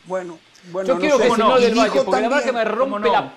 Bueno, 0.06 0.38
yo 0.86 1.00
quiero 1.00 1.18
que 1.18 1.30
no 1.30 1.60
del 1.60 1.76
Valle, 1.76 2.02
porque 2.04 2.22
la 2.22 2.30
verdad 2.30 2.44
que 2.44 2.52
me 2.52 2.66
rompe 2.66 3.10
la, 3.10 3.34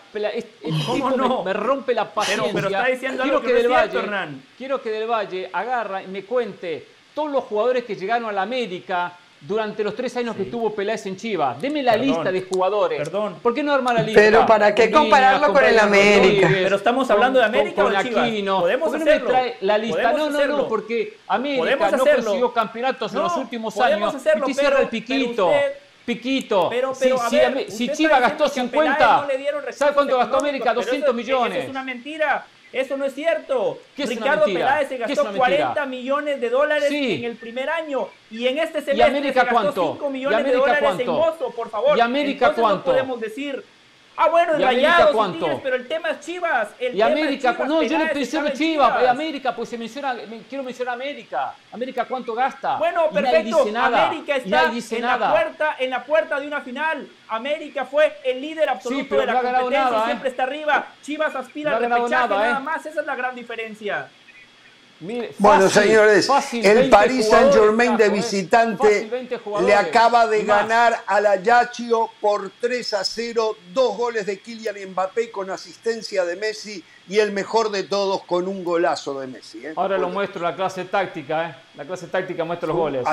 me, 1.45 1.53
rompe 1.53 1.95
la 1.95 2.13
paciencia. 2.13 2.53
Pero, 2.53 2.69
está 2.69 2.87
diciendo 2.87 3.23
quiero 3.23 3.41
que, 3.41 3.53
del 3.53 3.69
Valle, 3.69 4.01
quiero 4.59 4.83
que 4.83 4.91
del 4.91 5.09
Valle 5.09 5.51
agarra 5.53 6.03
y 6.03 6.07
me 6.09 6.25
cuente 6.25 6.87
todos 7.15 7.31
los 7.31 7.45
jugadores 7.45 7.85
que 7.85 7.95
llegaron 7.95 8.29
a 8.29 8.33
la 8.33 8.43
América 8.43 9.17
durante 9.41 9.85
los 9.85 9.95
tres 9.95 10.17
años 10.17 10.35
que 10.37 10.43
estuvo 10.43 10.75
Peláez 10.75 11.07
en 11.07 11.17
Chivas. 11.17 11.61
Deme 11.61 11.83
la 11.83 11.97
lista 11.97 12.33
de 12.33 12.43
jugadores. 12.43 12.99
Perdón. 12.99 13.37
¿Por 13.43 13.55
qué 13.55 13.63
no 13.63 13.73
arma 13.73 13.93
la 13.93 14.03
lista? 14.03 14.21
Pero 14.21 14.47
¿para 14.47 14.75
qué 14.75 14.91
compararlo 14.91 15.53
con 15.53 15.65
el 15.65 15.79
América? 15.79 16.49
Pero 16.51 16.77
estamos 16.77 17.11
hablando 17.11 17.39
de 17.39 17.45
América 17.45 17.83
con, 17.83 17.95
o 17.95 17.99
de 17.99 18.09
Chivas. 18.09 18.61
Podemos 18.61 18.89
¿Por 18.91 18.99
qué 18.99 19.05
no 19.05 19.11
me 19.13 19.21
trae 19.21 19.57
la 19.61 19.79
lista? 19.79 20.13
no, 20.13 20.31
no, 20.31 20.47
no, 20.47 20.69
porque 20.69 21.19
América 21.29 21.91
no 21.91 22.05
consiguió 22.05 22.53
campeonatos 22.53 23.13
en 23.15 23.23
los 23.23 23.37
últimos 23.37 23.79
años. 23.79 24.15
Hacerlo, 24.15 24.49
y 24.49 24.55
cierra 24.55 24.81
el 24.81 24.89
piquito. 24.89 25.51
Piquito, 26.07 26.69
pero, 26.71 26.93
pero, 26.97 27.19
si, 27.29 27.39
si, 27.69 27.89
Chivas 27.89 28.21
gastó 28.21 28.49
50, 28.49 29.27
¿sabe 29.73 29.93
cuánto 29.93 30.17
gastó 30.17 30.37
América? 30.37 30.73
200 30.73 31.13
millones. 31.13 31.65
es 31.65 31.71
una 31.71 31.83
mentira. 31.83 32.47
Eso 32.77 32.99
no 32.99 33.07
es 33.07 33.15
cierto. 33.15 33.79
Ricardo 33.97 34.45
Peláez 34.45 34.89
se 34.89 34.99
gastó 34.99 35.33
40 35.33 35.87
millones 35.87 36.41
de 36.43 36.51
dólares 36.51 36.91
en 36.91 37.25
el 37.25 37.37
primer 37.37 37.71
año 37.71 38.09
y 38.31 38.47
en 38.47 38.59
este 38.59 38.83
semestre 38.83 38.99
¿Y 38.99 39.01
América 39.01 39.41
se 39.41 39.47
gastó 39.47 39.55
cuánto? 39.55 39.93
5 39.95 40.11
millones 40.11 40.45
de 40.45 40.53
dólares 40.53 40.83
cuánto? 40.83 41.03
en 41.03 41.09
Mozo, 41.09 41.51
por 41.57 41.71
favor. 41.71 41.97
¿Y 41.97 42.01
América 42.01 42.49
Entonces 42.49 42.63
cuánto? 42.63 42.79
No 42.79 42.85
podemos 42.85 43.21
decir 43.21 43.65
Ah, 44.17 44.29
bueno, 44.29 44.55
Rayados 44.55 45.11
cuánto? 45.11 45.61
pero 45.63 45.77
el 45.77 45.87
tema 45.87 46.11
es 46.11 46.21
Chivas. 46.21 46.69
El 46.79 46.97
y 46.97 47.03
América, 47.03 47.57
no, 47.67 47.83
yo 47.83 47.99
no 47.99 48.05
menciono 48.07 48.49
Chivas, 48.51 48.59
Chivas. 48.59 49.09
América, 49.09 49.55
pues 49.55 49.69
se 49.69 49.79
menciona, 49.79 50.17
quiero 50.49 50.65
mencionar 50.65 50.95
América. 50.95 51.55
América, 51.73 52.07
¿cuánto 52.07 52.35
gasta? 52.35 52.77
Bueno, 52.77 53.11
perfecto. 53.11 53.63
América 53.63 54.37
está 54.37 54.73
en 54.97 55.03
la 55.03 55.31
puerta, 55.31 55.77
en 55.79 55.91
la 55.91 56.05
puerta 56.05 56.41
de 56.41 56.47
una 56.47 56.61
final. 56.61 57.09
América 57.29 57.85
fue 57.85 58.17
el 58.25 58.41
líder 58.41 58.69
absoluto 58.69 59.17
de 59.17 59.27
la 59.27 59.43
competencia, 59.43 60.05
siempre 60.05 60.29
¿eh? 60.29 60.31
está 60.31 60.43
arriba. 60.45 60.87
Chivas 61.03 61.35
aspira 61.35 61.77
al 61.77 61.83
repechaje 61.83 62.11
nada, 62.11 62.29
nada 62.29 62.59
¿eh? 62.59 62.63
más, 62.63 62.87
esa 62.87 63.01
es 63.01 63.07
la 63.07 63.17
gran 63.17 63.35
diferencia 63.35 64.09
bueno, 65.39 65.69
señores, 65.69 66.29
el 66.53 66.89
Paris 66.89 67.29
Saint 67.29 67.53
Germain 67.53 67.97
de 67.97 68.09
visitante 68.09 69.11
le 69.63 69.75
acaba 69.75 70.27
de 70.27 70.45
ganar 70.45 71.03
al 71.07 71.27
Ayaccio 71.27 72.11
por 72.21 72.51
3 72.61 72.95
a 72.95 73.05
0, 73.05 73.57
dos 73.75 73.97
goles 73.97 74.27
de 74.27 74.39
Kylian 74.39 74.77
Mbappé 74.91 75.31
con 75.31 75.51
asistencia 75.51 76.25
de 76.25 76.37
Messi 76.37 76.83
y 77.09 77.19
el 77.19 77.33
mejor 77.33 77.71
de 77.71 77.83
todos 77.83 78.23
con 78.25 78.49
un 78.49 78.65
golazo 78.65 79.21
de 79.21 79.27
Messi. 79.27 79.67
¿eh? 79.67 79.75
Ahora 79.77 79.99
lo 79.99 80.09
muestro, 80.09 80.43
la 80.43 80.57
clase 80.57 80.85
táctica, 80.85 81.51
¿eh? 81.51 81.55
la 81.77 81.85
clase 81.85 82.07
táctica 82.07 82.45
muestra 82.45 82.67
los 82.69 82.77
goles. 82.77 83.05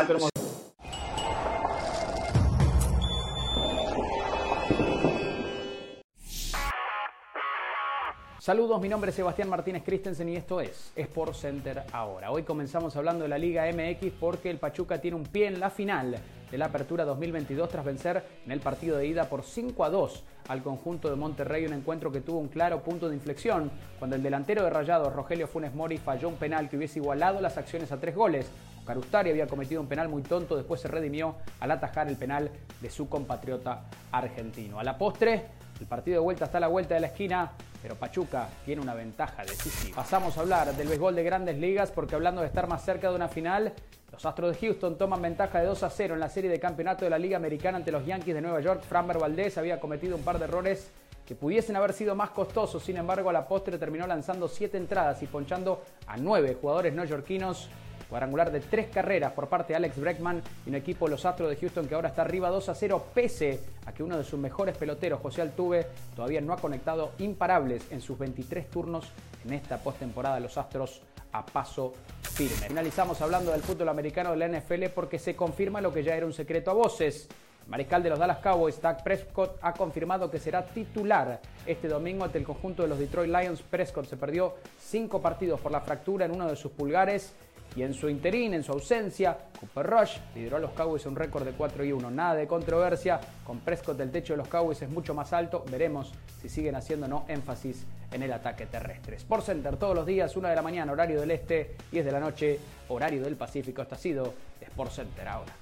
Saludos, 8.44 8.82
mi 8.82 8.90
nombre 8.90 9.12
es 9.12 9.16
Sebastián 9.16 9.48
Martínez 9.48 9.84
Christensen 9.86 10.28
y 10.28 10.36
esto 10.36 10.60
es 10.60 10.92
Sport 10.98 11.34
Center 11.34 11.84
ahora. 11.94 12.30
Hoy 12.30 12.44
comenzamos 12.44 12.94
hablando 12.98 13.24
de 13.24 13.30
la 13.30 13.38
Liga 13.38 13.64
MX 13.72 14.12
porque 14.20 14.50
el 14.50 14.58
Pachuca 14.58 15.00
tiene 15.00 15.16
un 15.16 15.24
pie 15.24 15.48
en 15.48 15.62
la 15.62 15.70
final 15.70 16.18
de 16.52 16.58
la 16.58 16.66
Apertura 16.66 17.06
2022 17.06 17.70
tras 17.70 17.86
vencer 17.86 18.22
en 18.46 18.52
el 18.52 18.60
partido 18.60 18.98
de 18.98 19.08
ida 19.08 19.30
por 19.30 19.44
5 19.44 19.86
a 19.86 19.90
2 19.90 20.24
al 20.50 20.62
conjunto 20.62 21.10
de 21.10 21.16
Monterrey, 21.16 21.66
un 21.66 21.72
encuentro 21.72 22.12
que 22.12 22.20
tuvo 22.20 22.40
un 22.40 22.50
claro 22.50 22.84
punto 22.84 23.08
de 23.08 23.16
inflexión 23.16 23.72
cuando 23.98 24.18
el 24.18 24.24
delantero 24.24 24.62
de 24.66 24.70
Rayados, 24.70 25.14
Rogelio 25.14 25.48
Funes 25.48 25.74
Mori, 25.74 25.98
falló 25.98 26.28
un 26.28 26.36
penal 26.36 26.68
que 26.68 26.76
hubiese 26.76 27.00
igualado 27.00 27.40
las 27.40 27.58
acciones 27.58 27.94
a 27.94 28.00
tres 28.02 28.14
goles. 28.14 28.52
Carustari 28.86 29.30
había 29.30 29.48
cometido 29.48 29.80
un 29.80 29.88
penal 29.88 30.10
muy 30.10 30.22
tonto, 30.22 30.58
después 30.58 30.82
se 30.82 30.90
redimió 30.90 31.38
al 31.62 31.72
atajar 31.72 32.10
el 32.10 32.18
penal 32.18 32.52
de 32.82 32.90
su 32.90 33.08
compatriota 33.08 33.86
argentino. 34.12 34.82
A 34.82 34.84
la 34.84 34.98
postre, 34.98 35.46
el 35.80 35.88
partido 35.88 36.16
de 36.16 36.24
vuelta 36.26 36.44
está 36.44 36.58
a 36.58 36.62
la 36.62 36.68
vuelta 36.68 36.94
de 36.94 37.00
la 37.00 37.08
esquina, 37.08 37.54
pero 37.84 37.96
Pachuca 37.96 38.48
tiene 38.66 38.82
una 38.82 38.94
ventaja 38.96 39.44
decisiva. 39.44 39.98
Pasamos 39.98 40.38
a 40.38 40.40
hablar 40.40 40.74
del 40.74 40.88
béisbol 40.88 41.14
de 41.16 41.24
grandes 41.24 41.58
ligas 41.58 41.92
porque 41.92 42.16
hablando 42.16 42.40
de 42.40 42.48
estar 42.48 42.66
más 42.66 42.84
cerca 42.84 43.10
de 43.10 43.16
una 43.16 43.28
final, 43.28 43.74
los 44.10 44.26
Astros 44.26 44.54
de 44.54 44.66
Houston 44.66 44.98
toman 44.98 45.22
ventaja 45.22 45.60
de 45.60 45.66
2 45.66 45.84
a 45.84 45.90
0 45.90 46.14
en 46.14 46.22
la 46.22 46.30
serie 46.30 46.50
de 46.50 46.62
campeonato 46.62 47.04
de 47.04 47.12
la 47.12 47.20
Liga 47.20 47.36
Americana 47.36 47.78
ante 47.78 47.92
los 47.92 48.06
Yankees 48.06 48.36
de 48.36 48.42
Nueva 48.42 48.62
York. 48.62 48.84
Framber 48.88 49.20
Valdez 49.20 49.58
había 49.58 49.82
cometido 49.82 50.16
un 50.16 50.24
par 50.24 50.40
de 50.40 50.46
errores 50.46 50.90
que 51.28 51.36
pudiesen 51.36 51.76
haber 51.76 51.92
sido 51.92 52.16
más 52.16 52.30
costosos, 52.30 52.82
sin 52.82 52.96
embargo 52.96 53.30
a 53.30 53.34
la 53.34 53.48
postre 53.50 53.78
terminó 53.78 54.08
lanzando 54.08 54.48
7 54.48 54.78
entradas 54.78 55.22
y 55.22 55.28
ponchando 55.28 55.84
a 56.08 56.16
9 56.16 56.58
jugadores 56.62 56.94
neoyorquinos 56.94 57.70
Cuadrangular 58.10 58.52
de 58.52 58.60
tres 58.60 58.88
carreras 58.88 59.34
por 59.34 59.48
parte 59.48 59.74
de 59.74 59.78
Alex 59.78 60.00
Breckman 60.00 60.42
y 60.66 60.70
un 60.70 60.76
equipo, 60.76 61.08
los 61.08 61.26
Astros 61.26 61.50
de 61.50 61.56
Houston, 61.56 61.88
que 61.88 61.96
ahora 61.96 62.10
está 62.10 62.22
arriba 62.22 62.50
2 62.50 62.70
a 62.70 62.76
0, 62.76 63.06
pese 63.14 63.60
a 63.86 63.92
que 63.92 64.04
uno 64.04 64.18
de 64.18 64.24
sus 64.24 64.40
mejores 64.40 64.78
peloteros, 64.78 65.20
José 65.22 65.42
Altuve, 65.42 65.88
todavía 66.16 66.42
no 66.42 66.54
ha 66.54 66.58
conectado 66.58 67.12
imparables 67.20 67.92
en 67.92 68.02
sus 68.02 68.18
23 68.18 68.70
turnos 68.70 69.12
en 69.46 69.54
esta 69.54 69.78
postemporada. 69.78 70.40
Los 70.40 70.58
Astros 70.58 71.02
a 71.34 71.46
paso 71.46 71.94
firme. 72.22 72.68
Finalizamos 72.68 73.22
hablando 73.22 73.52
del 73.52 73.62
fútbol 73.62 73.90
americano 73.90 74.32
de 74.32 74.38
la 74.38 74.48
NFL 74.48 74.86
porque 74.96 75.20
se 75.20 75.36
confirma 75.36 75.82
lo 75.82 75.94
que 75.94 76.04
ya 76.04 76.16
era 76.16 76.26
un 76.26 76.34
secreto 76.34 76.72
a 76.72 76.74
voces. 76.74 77.28
Mariscal 77.68 78.04
de 78.04 78.10
los 78.10 78.20
Dallas 78.20 78.40
Cowboys, 78.40 78.82
Dak 78.82 79.04
Prescott, 79.04 79.58
ha 79.62 79.74
confirmado 79.74 80.30
que 80.30 80.38
será 80.38 80.66
titular 80.66 81.40
este 81.66 81.88
domingo 81.88 82.26
ante 82.26 82.38
el 82.38 82.44
conjunto 82.44 82.84
de 82.84 82.90
los 82.90 83.00
Detroit 83.00 83.32
Lions. 83.32 83.62
Prescott 83.62 84.06
se 84.06 84.18
perdió 84.18 84.56
cinco 84.80 85.22
partidos 85.22 85.62
por 85.62 85.72
la 85.72 85.80
fractura 85.80 86.26
en 86.26 86.32
uno 86.32 86.48
de 86.48 86.56
sus 86.56 86.72
pulgares 86.72 87.34
y 87.76 87.84
en 87.84 87.94
su 87.94 88.10
interín, 88.10 88.54
en 88.54 88.64
su 88.64 88.72
ausencia, 88.72 89.38
Cooper 89.60 89.86
Rush 89.86 90.18
lideró 90.36 90.58
a 90.58 90.60
los 90.60 90.72
Cowboys 90.72 91.06
un 91.06 91.16
récord 91.16 91.44
de 91.44 91.54
4 91.54 91.84
y 91.84 91.92
1. 91.92 92.12
Nada 92.12 92.36
de 92.36 92.48
controversia. 92.48 93.20
Con 93.44 93.60
Prescott 93.60 94.00
el 94.00 94.12
techo 94.12 94.34
de 94.34 94.38
los 94.38 94.48
Cowboys 94.48 94.82
es 94.82 94.90
mucho 94.90 95.14
más 95.14 95.34
alto. 95.34 95.66
Veremos 95.70 96.14
si 96.42 96.50
siguen 96.50 96.76
haciendo 96.76 97.08
no 97.08 97.26
énfasis 97.28 97.86
en 98.12 98.22
el 98.22 98.32
ataque 98.32 98.68
terrestre. 98.68 99.16
Sport 99.16 99.46
Center 99.46 99.78
todos 99.78 99.96
los 99.96 100.06
días, 100.06 100.36
1 100.36 100.48
de 100.48 100.56
la 100.56 100.62
mañana, 100.62 100.92
horario 100.92 101.20
del 101.20 101.32
este, 101.32 101.76
10 101.92 102.06
de 102.06 102.12
la 102.12 102.20
noche, 102.20 102.60
horario 102.90 103.24
del 103.24 103.36
Pacífico. 103.36 103.82
Esto 103.82 103.96
ha 103.96 103.98
sido 103.98 104.34
Sport 104.62 104.92
Center 104.92 105.28
ahora. 105.28 105.54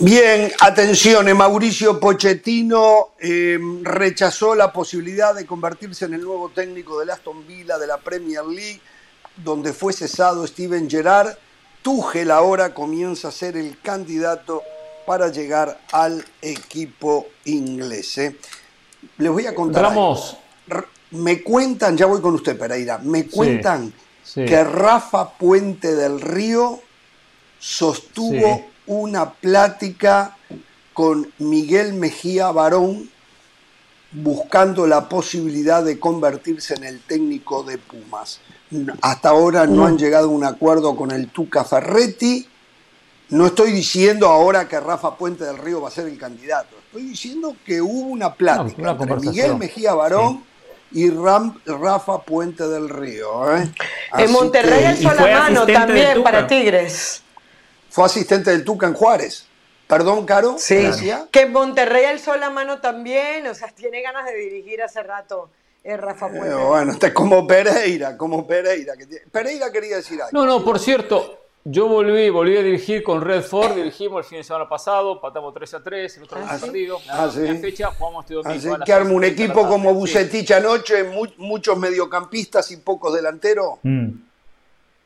Bien, 0.00 0.52
atención, 0.60 1.36
Mauricio 1.36 1.98
Pochettino 2.00 3.10
eh, 3.18 3.58
rechazó 3.82 4.54
la 4.54 4.72
posibilidad 4.72 5.34
de 5.34 5.46
convertirse 5.46 6.04
en 6.04 6.14
el 6.14 6.22
nuevo 6.22 6.50
técnico 6.50 7.00
del 7.00 7.10
Aston 7.10 7.46
Villa 7.46 7.78
de 7.78 7.86
la 7.86 7.98
Premier 7.98 8.44
League, 8.44 8.80
donde 9.36 9.72
fue 9.72 9.92
cesado 9.92 10.46
Steven 10.46 10.88
Gerrard. 10.88 11.36
Tuchel 11.82 12.30
ahora 12.30 12.74
comienza 12.74 13.28
a 13.28 13.32
ser 13.32 13.56
el 13.56 13.80
candidato 13.80 14.62
para 15.06 15.28
llegar 15.28 15.80
al 15.92 16.24
equipo 16.42 17.26
inglés. 17.44 18.18
¿eh? 18.18 18.36
les 19.18 19.30
voy 19.30 19.46
a 19.46 19.54
contar. 19.54 19.84
Ramos. 19.84 20.36
Me 21.12 21.42
cuentan, 21.42 21.96
ya 21.96 22.06
voy 22.06 22.20
con 22.20 22.34
usted, 22.34 22.58
Pereira, 22.58 22.98
me 22.98 23.26
cuentan 23.26 23.92
que 24.34 24.64
Rafa 24.64 25.30
Puente 25.38 25.94
del 25.94 26.20
Río 26.20 26.80
sostuvo 27.58 28.66
una 28.86 29.32
plática 29.32 30.36
con 30.92 31.30
Miguel 31.38 31.94
Mejía 31.94 32.50
Barón 32.50 33.10
buscando 34.12 34.86
la 34.86 35.08
posibilidad 35.08 35.84
de 35.84 35.98
convertirse 35.98 36.74
en 36.74 36.84
el 36.84 37.00
técnico 37.00 37.62
de 37.62 37.78
Pumas. 37.78 38.40
Hasta 39.02 39.28
ahora 39.28 39.66
no 39.66 39.86
han 39.86 39.98
llegado 39.98 40.28
a 40.28 40.30
un 40.30 40.44
acuerdo 40.44 40.96
con 40.96 41.10
el 41.10 41.28
Tuca 41.28 41.64
Ferretti. 41.64 42.48
No 43.28 43.46
estoy 43.46 43.72
diciendo 43.72 44.28
ahora 44.28 44.68
que 44.68 44.78
Rafa 44.80 45.16
Puente 45.16 45.44
del 45.44 45.58
Río 45.58 45.82
va 45.82 45.88
a 45.88 45.90
ser 45.90 46.06
el 46.06 46.16
candidato. 46.18 46.76
Estoy 46.86 47.02
diciendo 47.02 47.56
que 47.64 47.82
hubo 47.82 48.08
una 48.08 48.34
plática 48.34 48.92
entre 48.92 49.16
Miguel 49.16 49.56
Mejía 49.56 49.94
Barón 49.94 50.44
y 50.92 51.10
Rafa 51.10 52.22
Puente 52.22 52.66
del 52.66 52.88
Río. 52.88 53.54
¿eh? 53.54 53.70
En 54.16 54.32
Monterrey 54.32 54.84
alzó 54.84 55.12
la 55.12 55.40
mano 55.40 55.66
también 55.66 56.22
para 56.22 56.46
Tigres. 56.46 57.22
Fue 57.96 58.04
asistente 58.04 58.50
del 58.50 58.62
Tuca 58.62 58.86
en 58.86 58.92
Juárez. 58.92 59.46
Perdón, 59.86 60.26
Caro. 60.26 60.56
Sí, 60.58 60.86
que 61.32 61.40
en 61.40 61.52
Monterrey 61.52 62.04
alzó 62.04 62.36
la 62.36 62.50
mano 62.50 62.78
también, 62.78 63.46
o 63.46 63.54
sea, 63.54 63.68
tiene 63.68 64.02
ganas 64.02 64.26
de 64.26 64.36
dirigir 64.36 64.82
hace 64.82 65.02
rato. 65.02 65.48
Eh, 65.82 65.96
Rafa 65.96 66.28
Puente. 66.28 66.54
bueno, 66.54 66.92
está 66.92 67.14
como 67.14 67.46
Pereira, 67.46 68.14
como 68.18 68.46
Pereira. 68.46 68.92
Pereira 69.32 69.72
quería 69.72 69.96
decir 69.96 70.20
algo. 70.20 70.38
No, 70.38 70.44
no, 70.44 70.62
por 70.62 70.78
cierto, 70.78 71.38
yo 71.64 71.88
volví, 71.88 72.28
volví 72.28 72.58
a 72.58 72.62
dirigir 72.62 73.02
con 73.02 73.22
Red 73.22 73.44
Ford, 73.44 73.74
dirigimos 73.74 74.26
el 74.26 74.28
fin 74.28 74.38
de 74.40 74.44
semana 74.44 74.68
pasado, 74.68 75.18
patamos 75.18 75.54
3 75.54 75.72
a 75.72 75.82
3, 75.82 76.16
el 76.18 76.22
otro 76.24 76.38
día 76.38 76.48
ah, 76.50 76.58
perdido. 76.60 76.98
Ah, 77.08 77.30
sí. 77.32 77.46
fecha, 77.56 77.92
jugamos 77.92 78.26
este 78.26 78.34
domingo. 78.34 78.74
Así 78.74 78.84
que 78.84 78.92
arma 78.92 79.12
un 79.12 79.24
equipo 79.24 79.66
como 79.66 79.94
Bucetich 79.94 80.50
anoche, 80.50 81.02
muchos 81.38 81.78
mediocampistas 81.78 82.70
y 82.72 82.76
pocos 82.76 83.14
delanteros. 83.14 83.78
Mm. 83.84 84.25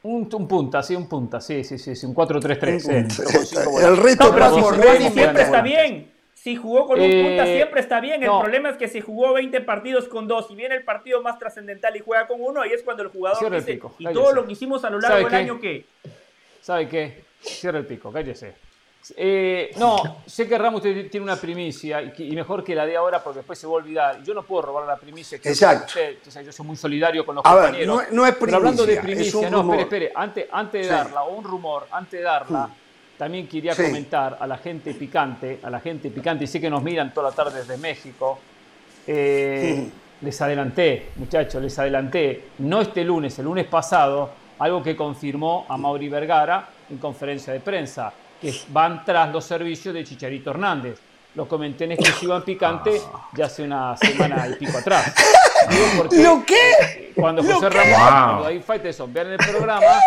Un, 0.02 0.28
un, 0.32 0.48
punta, 0.48 0.82
sí, 0.82 0.96
un 0.96 1.08
punta, 1.08 1.40
sí, 1.40 1.62
sí, 1.62 1.78
sí, 1.78 2.06
un 2.06 2.14
4-3-3. 2.14 3.86
el 3.86 3.96
resto 3.98 4.24
no, 4.24 4.34
pero 4.34 5.10
siempre 5.10 5.42
está 5.42 5.60
bien. 5.60 6.10
Si 6.32 6.56
jugó 6.56 6.86
con 6.86 6.98
un 6.98 7.10
punta 7.10 7.46
eh, 7.46 7.56
siempre 7.56 7.80
está 7.80 8.00
bien. 8.00 8.22
El 8.22 8.30
problema 8.30 8.70
es 8.70 8.78
que 8.78 8.88
si 8.88 9.02
jugó 9.02 9.34
20 9.34 9.60
partidos 9.60 10.08
con 10.08 10.26
dos 10.26 10.46
y 10.50 10.54
viene 10.54 10.74
el 10.74 10.84
partido 10.84 11.20
más 11.20 11.38
trascendental 11.38 11.94
y 11.96 12.00
juega 12.00 12.26
con 12.26 12.40
uno, 12.40 12.62
ahí 12.62 12.70
es 12.70 12.82
cuando 12.82 13.02
el 13.02 13.10
jugador 13.10 13.54
dice, 13.54 13.78
y 13.98 14.04
todo 14.06 14.32
lo 14.32 14.46
que 14.46 14.52
hicimos 14.52 14.82
a 14.84 14.90
lo 14.90 15.00
largo 15.00 15.28
del 15.28 15.34
año 15.34 15.60
que... 15.60 15.84
¿Sabe 16.62 16.88
qué? 16.88 17.24
Cierra 17.42 17.78
el 17.78 17.86
pico, 17.86 18.10
cállese. 18.10 18.54
Eh, 19.16 19.70
no, 19.78 20.18
sé 20.26 20.46
que 20.46 20.58
Ramos 20.58 20.82
tiene 20.82 21.20
una 21.20 21.36
primicia 21.36 22.02
y, 22.02 22.30
mejor 22.32 22.62
que 22.62 22.74
la 22.74 22.84
de 22.86 22.96
ahora 22.96 23.22
porque 23.22 23.38
después 23.38 23.58
se 23.58 23.66
va 23.66 23.72
a 23.72 23.76
olvidar. 23.76 24.22
Yo 24.22 24.34
no 24.34 24.42
puedo 24.42 24.62
robar 24.62 24.86
la 24.86 24.96
primicia. 24.96 25.38
Que 25.38 25.48
Exacto. 25.48 25.94
yo 26.44 26.52
soy 26.52 26.66
muy 26.66 26.76
solidario 26.76 27.24
con 27.24 27.36
los 27.36 27.44
compañeros. 27.44 27.98
Ver, 27.98 28.12
no, 28.12 28.26
es 28.26 28.34
primicia. 28.34 28.46
Pero 28.46 28.56
hablando 28.56 28.86
de 28.86 28.96
primicia, 28.98 29.50
no, 29.50 29.60
espere, 29.62 29.82
espere. 29.82 30.12
Antes, 30.14 30.46
antes 30.52 30.86
de 30.86 30.92
darla, 30.92 31.22
o 31.22 31.34
un 31.34 31.44
rumor, 31.44 31.86
antes 31.90 32.20
de 32.20 32.24
darla, 32.24 32.70
también 33.16 33.48
quería 33.48 33.74
comentar 33.74 34.38
a 34.40 34.46
la 34.46 34.58
gente 34.58 34.94
picante, 34.94 35.60
a 35.62 35.70
la 35.70 35.80
gente 35.80 36.10
picante, 36.10 36.44
y 36.44 36.46
sé 36.46 36.60
que 36.60 36.70
nos 36.70 36.82
miran 36.82 37.12
toda 37.12 37.30
la 37.30 37.36
tarde 37.36 37.60
desde 37.60 37.76
México. 37.78 38.38
Eh, 39.06 39.90
les 40.20 40.40
adelanté, 40.42 41.08
muchachos, 41.16 41.62
les 41.62 41.78
adelanté, 41.78 42.48
no 42.58 42.82
este 42.82 43.02
lunes, 43.02 43.38
el 43.38 43.46
lunes 43.46 43.66
pasado, 43.66 44.30
algo 44.58 44.82
que 44.82 44.94
confirmó 44.94 45.64
a 45.68 45.78
Mauri 45.78 46.08
Vergara 46.10 46.68
en 46.90 46.98
conferencia 46.98 47.52
de 47.54 47.60
prensa 47.60 48.12
que 48.40 48.54
van 48.68 49.04
tras 49.04 49.30
los 49.32 49.44
servicios 49.44 49.94
de 49.94 50.04
Chicharito 50.04 50.50
Hernández. 50.50 50.98
Lo 51.34 51.46
comenté 51.46 51.84
en 51.84 51.92
exclusiva 51.92 52.36
en 52.36 52.42
Picante 52.42 53.00
ya 53.34 53.46
hace 53.46 53.62
una 53.62 53.96
semana 53.96 54.48
y 54.48 54.54
pico 54.54 54.78
atrás. 54.78 55.14
¿Lo 56.12 56.44
qué? 56.44 57.12
Cuando 57.14 57.42
José 57.42 57.70
Ramón, 57.70 57.94
cuando 57.94 58.42
David 58.44 58.62
Faiteson 58.62 59.12
vean 59.12 59.28
el 59.28 59.36
programa, 59.36 60.00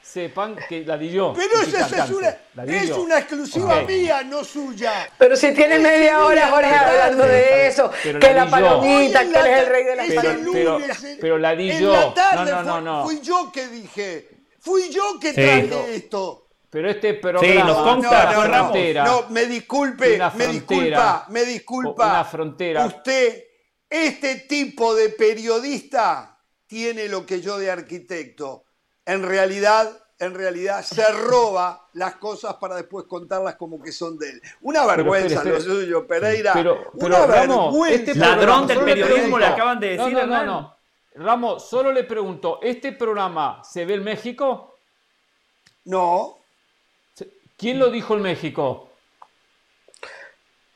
sepan 0.00 0.56
que 0.68 0.84
la 0.84 0.96
di 0.96 1.10
yo. 1.10 1.34
Pero 1.34 1.60
esa 1.60 2.04
es 2.04 2.10
una, 2.10 2.28
es 2.64 2.90
una 2.90 3.18
exclusiva 3.18 3.82
mía, 3.82 4.22
no 4.22 4.42
suya. 4.42 5.10
Pero 5.18 5.36
si 5.36 5.52
tiene 5.52 5.78
media 5.78 6.24
hora 6.24 6.48
Jorge 6.48 6.74
hablando 6.74 7.26
de 7.26 7.66
eso, 7.66 7.90
que 8.02 8.32
la 8.32 8.48
palomita, 8.48 9.20
que 9.20 9.38
él 9.38 9.46
es 9.46 9.58
el 9.60 9.66
rey 9.66 9.84
de 9.84 9.96
la 9.96 10.04
pero, 10.52 10.78
pero, 11.20 11.38
la 11.38 11.54
di 11.54 11.78
yo. 11.78 12.14
no, 12.34 12.44
no, 12.44 12.62
no, 12.62 12.80
no. 12.80 13.04
Fui 13.04 13.20
yo 13.20 13.50
que 13.52 13.68
dije. 13.68 14.28
Fui 14.60 14.88
yo 14.88 15.18
que 15.20 15.34
traje 15.34 15.96
esto. 15.96 16.43
Pero 16.74 16.90
este 16.90 17.14
programa. 17.14 17.46
Sí, 17.46 17.56
nos 17.56 17.76
consta, 17.76 18.32
no, 18.32 18.48
no, 18.48 18.52
frontera, 18.52 19.04
no, 19.04 19.26
me 19.28 19.46
disculpe, 19.46 20.18
me 20.34 20.46
disculpa, 20.48 21.24
me 21.28 21.44
disculpa. 21.44 22.06
Una 22.10 22.24
frontera. 22.24 22.86
Usted, 22.86 23.44
este 23.88 24.40
tipo 24.40 24.92
de 24.96 25.10
periodista 25.10 26.36
tiene 26.66 27.06
lo 27.06 27.24
que 27.24 27.40
yo 27.40 27.58
de 27.58 27.70
arquitecto. 27.70 28.64
En 29.06 29.22
realidad, 29.22 29.88
en 30.18 30.34
realidad 30.34 30.82
se 30.82 31.08
roba 31.12 31.90
las 31.92 32.16
cosas 32.16 32.54
para 32.54 32.74
después 32.74 33.04
contarlas 33.06 33.54
como 33.54 33.80
que 33.80 33.92
son 33.92 34.18
de 34.18 34.30
él. 34.30 34.42
Una 34.62 34.84
vergüenza 34.84 35.44
lo 35.44 35.60
suyo, 35.60 36.08
Pereira. 36.08 36.54
Pero, 36.54 36.90
una 36.94 37.24
vergüenza. 37.24 37.94
Este 37.94 38.14
ladrón 38.16 38.66
del 38.66 38.80
periodismo 38.80 39.38
le 39.38 39.46
acaban 39.46 39.78
de 39.78 39.90
decir. 39.90 40.12
No, 40.12 40.26
no, 40.26 40.44
no, 40.44 40.76
Ramos, 41.14 41.70
solo 41.70 41.92
le 41.92 42.02
pregunto, 42.02 42.58
¿este 42.60 42.90
programa 42.90 43.62
se 43.62 43.84
ve 43.84 43.94
en 43.94 44.02
México? 44.02 44.74
No. 45.84 46.43
¿Quién 47.56 47.78
lo 47.78 47.90
dijo 47.90 48.14
en 48.14 48.22
México? 48.22 48.90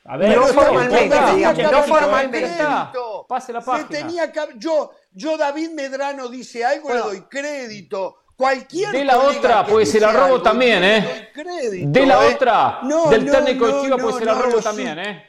A 0.04 0.16
ver, 0.16 0.36
no 0.36 0.46
formalmente, 0.46 1.62
no 1.70 1.82
formalmente. 1.82 2.56
Pase 3.28 3.52
la 3.52 3.60
página. 3.60 3.88
tenía 3.88 4.32
yo, 4.56 4.92
yo, 5.12 5.36
David 5.36 5.70
Medrano 5.72 6.28
dice 6.28 6.64
algo, 6.64 6.92
le 6.92 6.98
doy 6.98 7.20
crédito. 7.22 8.22
Cualquier 8.34 8.92
de 8.92 9.04
la 9.04 9.18
otra, 9.18 9.66
pues 9.66 9.90
se 9.90 9.98
la 9.98 10.12
robo 10.12 10.40
también, 10.40 10.82
¿eh? 10.84 11.30
de 11.34 12.06
la 12.06 12.24
¿eh? 12.24 12.34
otra, 12.34 12.80
del 13.10 13.28
técnico 13.28 13.66
de 13.66 13.82
Chivas, 13.82 14.00
pues 14.00 14.14
se 14.14 14.24
la 14.24 14.34
robo 14.34 14.60
también, 14.60 14.96
¿eh? 15.00 15.24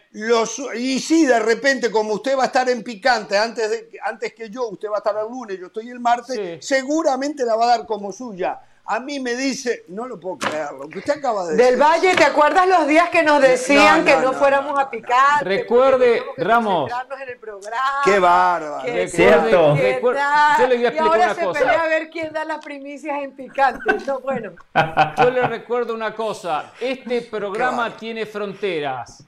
y 0.76 1.00
sí, 1.00 1.26
de 1.26 1.40
repente, 1.40 1.90
como 1.90 2.14
usted 2.14 2.38
va 2.38 2.44
a 2.44 2.46
estar 2.46 2.70
en 2.70 2.84
picante 2.84 3.36
antes, 3.36 3.68
de, 3.68 3.90
antes 4.06 4.36
que 4.36 4.52
yo, 4.52 4.70
usted 4.70 4.90
va 4.90 4.98
a 4.98 5.00
estar 5.00 5.16
el 5.18 5.28
lunes, 5.28 5.58
yo 5.60 5.66
estoy 5.66 5.90
el 5.90 6.00
martes, 6.00 6.64
seguramente 6.64 7.44
la 7.44 7.56
va 7.56 7.66
a 7.66 7.78
dar 7.78 7.88
como 7.88 8.12
suya 8.12 8.62
a 8.92 9.00
mí 9.00 9.20
me 9.20 9.36
dice, 9.36 9.84
no 9.90 10.08
lo 10.08 10.20
puedo 10.20 10.40
creer, 10.40 10.72
lo 10.72 10.90
que 10.90 10.98
usted 10.98 11.20
acaba 11.20 11.46
de 11.46 11.56
decir. 11.56 11.64
Del 11.64 11.80
Valle, 11.80 12.16
¿te 12.16 12.24
acuerdas 12.24 12.68
los 12.68 12.88
días 12.88 13.10
que 13.12 13.22
nos 13.22 13.40
decían 13.40 14.04
que 14.04 14.16
no, 14.18 14.34
fuéramos 14.34 14.80
a 14.80 14.90
picar? 14.90 15.46
Recuerde, 15.46 16.24
Ramos. 16.38 16.92
En 16.92 17.30
el 17.30 17.38
programa, 17.38 18.02
qué 18.04 18.18
bárbaro. 18.18 18.84
Qué 18.84 19.08
cierto. 19.08 19.76
yo 19.76 19.76
le 19.76 20.00
voy 20.02 20.86
a 20.86 20.90
explicar 20.90 20.94
y 20.94 20.98
ahora 20.98 21.36
se 21.36 21.48
pelea 21.48 21.82
a 21.84 21.88
ver 21.88 22.10
quién 22.10 22.34
da 22.34 22.44
las 22.46 22.66
primicias 22.66 23.22
en 23.22 23.36
picante. 23.36 23.94
No, 24.08 24.22
bueno. 24.22 24.54
Yo 25.18 25.30
le 25.30 25.44
recuerdo 25.44 25.94
una 25.94 26.16
cosa, 26.16 26.72
este 26.80 27.22
programa 27.22 27.96
tiene 27.96 28.26
fronteras. 28.26 29.24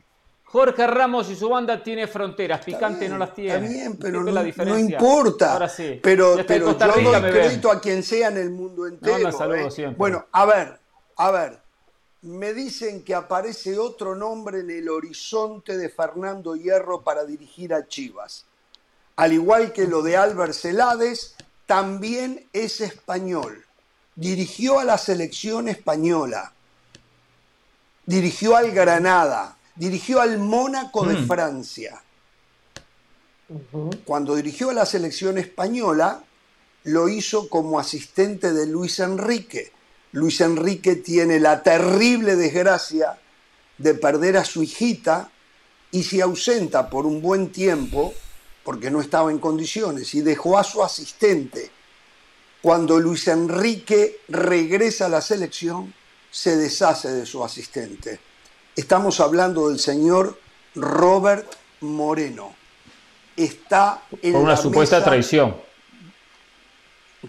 Jorge 0.51 0.85
Ramos 0.85 1.29
y 1.29 1.37
su 1.37 1.47
banda 1.47 1.81
tiene 1.81 2.07
fronteras, 2.07 2.65
Picante 2.65 3.07
no 3.07 3.17
las 3.17 3.33
tiene. 3.33 3.55
Está 3.55 3.67
bien, 3.69 3.97
pero 3.97 4.21
no, 4.21 4.31
no, 4.33 4.77
importa. 4.77 5.53
Ahora 5.53 5.69
sí. 5.69 5.97
Pero, 6.03 6.35
pero 6.45 6.77
yo 6.77 7.11
doy 7.11 7.31
crédito 7.31 7.71
a 7.71 7.79
quien 7.79 8.03
sea 8.03 8.27
en 8.27 8.35
el 8.37 8.49
mundo 8.49 8.85
entero. 8.85 9.29
¿eh? 9.55 9.95
Bueno, 9.97 10.25
a 10.29 10.45
ver, 10.45 10.77
a 11.15 11.31
ver. 11.31 11.61
Me 12.23 12.53
dicen 12.53 13.01
que 13.05 13.15
aparece 13.15 13.79
otro 13.79 14.13
nombre 14.13 14.59
en 14.59 14.69
el 14.71 14.89
horizonte 14.89 15.77
de 15.77 15.87
Fernando 15.87 16.57
Hierro 16.57 17.01
para 17.01 17.23
dirigir 17.23 17.73
a 17.73 17.87
Chivas. 17.87 18.45
Al 19.15 19.31
igual 19.31 19.71
que 19.71 19.87
lo 19.87 20.01
de 20.01 20.17
Álvaro 20.17 20.51
Celades, 20.51 21.33
también 21.65 22.45
es 22.51 22.81
español. 22.81 23.65
Dirigió 24.15 24.79
a 24.79 24.83
la 24.83 24.97
selección 24.97 25.69
española. 25.69 26.51
Dirigió 28.05 28.57
al 28.57 28.71
Granada 28.71 29.55
dirigió 29.75 30.21
al 30.21 30.37
Mónaco 30.39 31.05
de 31.05 31.15
mm. 31.15 31.27
Francia. 31.27 32.01
Cuando 34.05 34.35
dirigió 34.35 34.69
a 34.69 34.73
la 34.73 34.85
selección 34.85 35.37
española, 35.37 36.23
lo 36.85 37.09
hizo 37.09 37.49
como 37.49 37.79
asistente 37.79 38.53
de 38.53 38.65
Luis 38.65 38.99
Enrique. 38.99 39.71
Luis 40.13 40.41
Enrique 40.41 40.95
tiene 40.95 41.39
la 41.39 41.61
terrible 41.61 42.35
desgracia 42.35 43.19
de 43.77 43.93
perder 43.93 44.37
a 44.37 44.45
su 44.45 44.63
hijita 44.63 45.31
y 45.91 46.03
se 46.03 46.21
ausenta 46.21 46.89
por 46.89 47.05
un 47.05 47.21
buen 47.21 47.51
tiempo 47.51 48.13
porque 48.63 48.91
no 48.91 49.01
estaba 49.01 49.31
en 49.31 49.39
condiciones 49.39 50.13
y 50.15 50.21
dejó 50.21 50.57
a 50.57 50.63
su 50.63 50.83
asistente. 50.83 51.71
Cuando 52.61 52.99
Luis 52.99 53.27
Enrique 53.27 54.21
regresa 54.27 55.07
a 55.07 55.09
la 55.09 55.21
selección, 55.21 55.93
se 56.29 56.55
deshace 56.55 57.09
de 57.09 57.25
su 57.25 57.43
asistente. 57.43 58.19
Estamos 58.75 59.19
hablando 59.19 59.69
del 59.69 59.79
señor 59.79 60.37
Robert 60.75 61.51
Moreno. 61.81 62.53
Está 63.35 64.03
en 64.21 64.33
Por 64.33 64.41
una 64.41 64.57
supuesta 64.57 65.03
traición. 65.03 65.55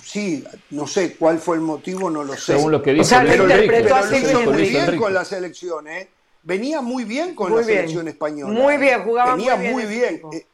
Sí, 0.03 0.43
no 0.71 0.87
sé 0.87 1.17
cuál 1.17 1.39
fue 1.39 1.57
el 1.57 1.63
motivo, 1.63 2.09
no 2.11 2.25
lo 2.25 2.35
sé. 2.35 2.55
Según 2.57 2.73
lo 2.73 2.83
que 2.83 2.95
dice 2.95 3.15
pero, 3.27 3.47
lo 3.47 4.17
hizo 4.17 4.41
muy 4.51 4.69
bien 4.69 4.97
con 4.97 5.13
la 5.13 5.25
selección, 5.25 5.87
¿eh? 5.87 6.09
Venía 6.43 6.81
muy 6.81 7.05
bien 7.05 7.35
con 7.35 7.55
la 7.55 7.63
selección 7.63 8.09
española. 8.09 8.59
Muy 8.59 8.77
bien, 8.79 9.03
jugaba 9.05 9.37
Venía 9.37 9.57
muy 9.57 9.85
bien. 9.85 10.23
Eh, 10.33 10.47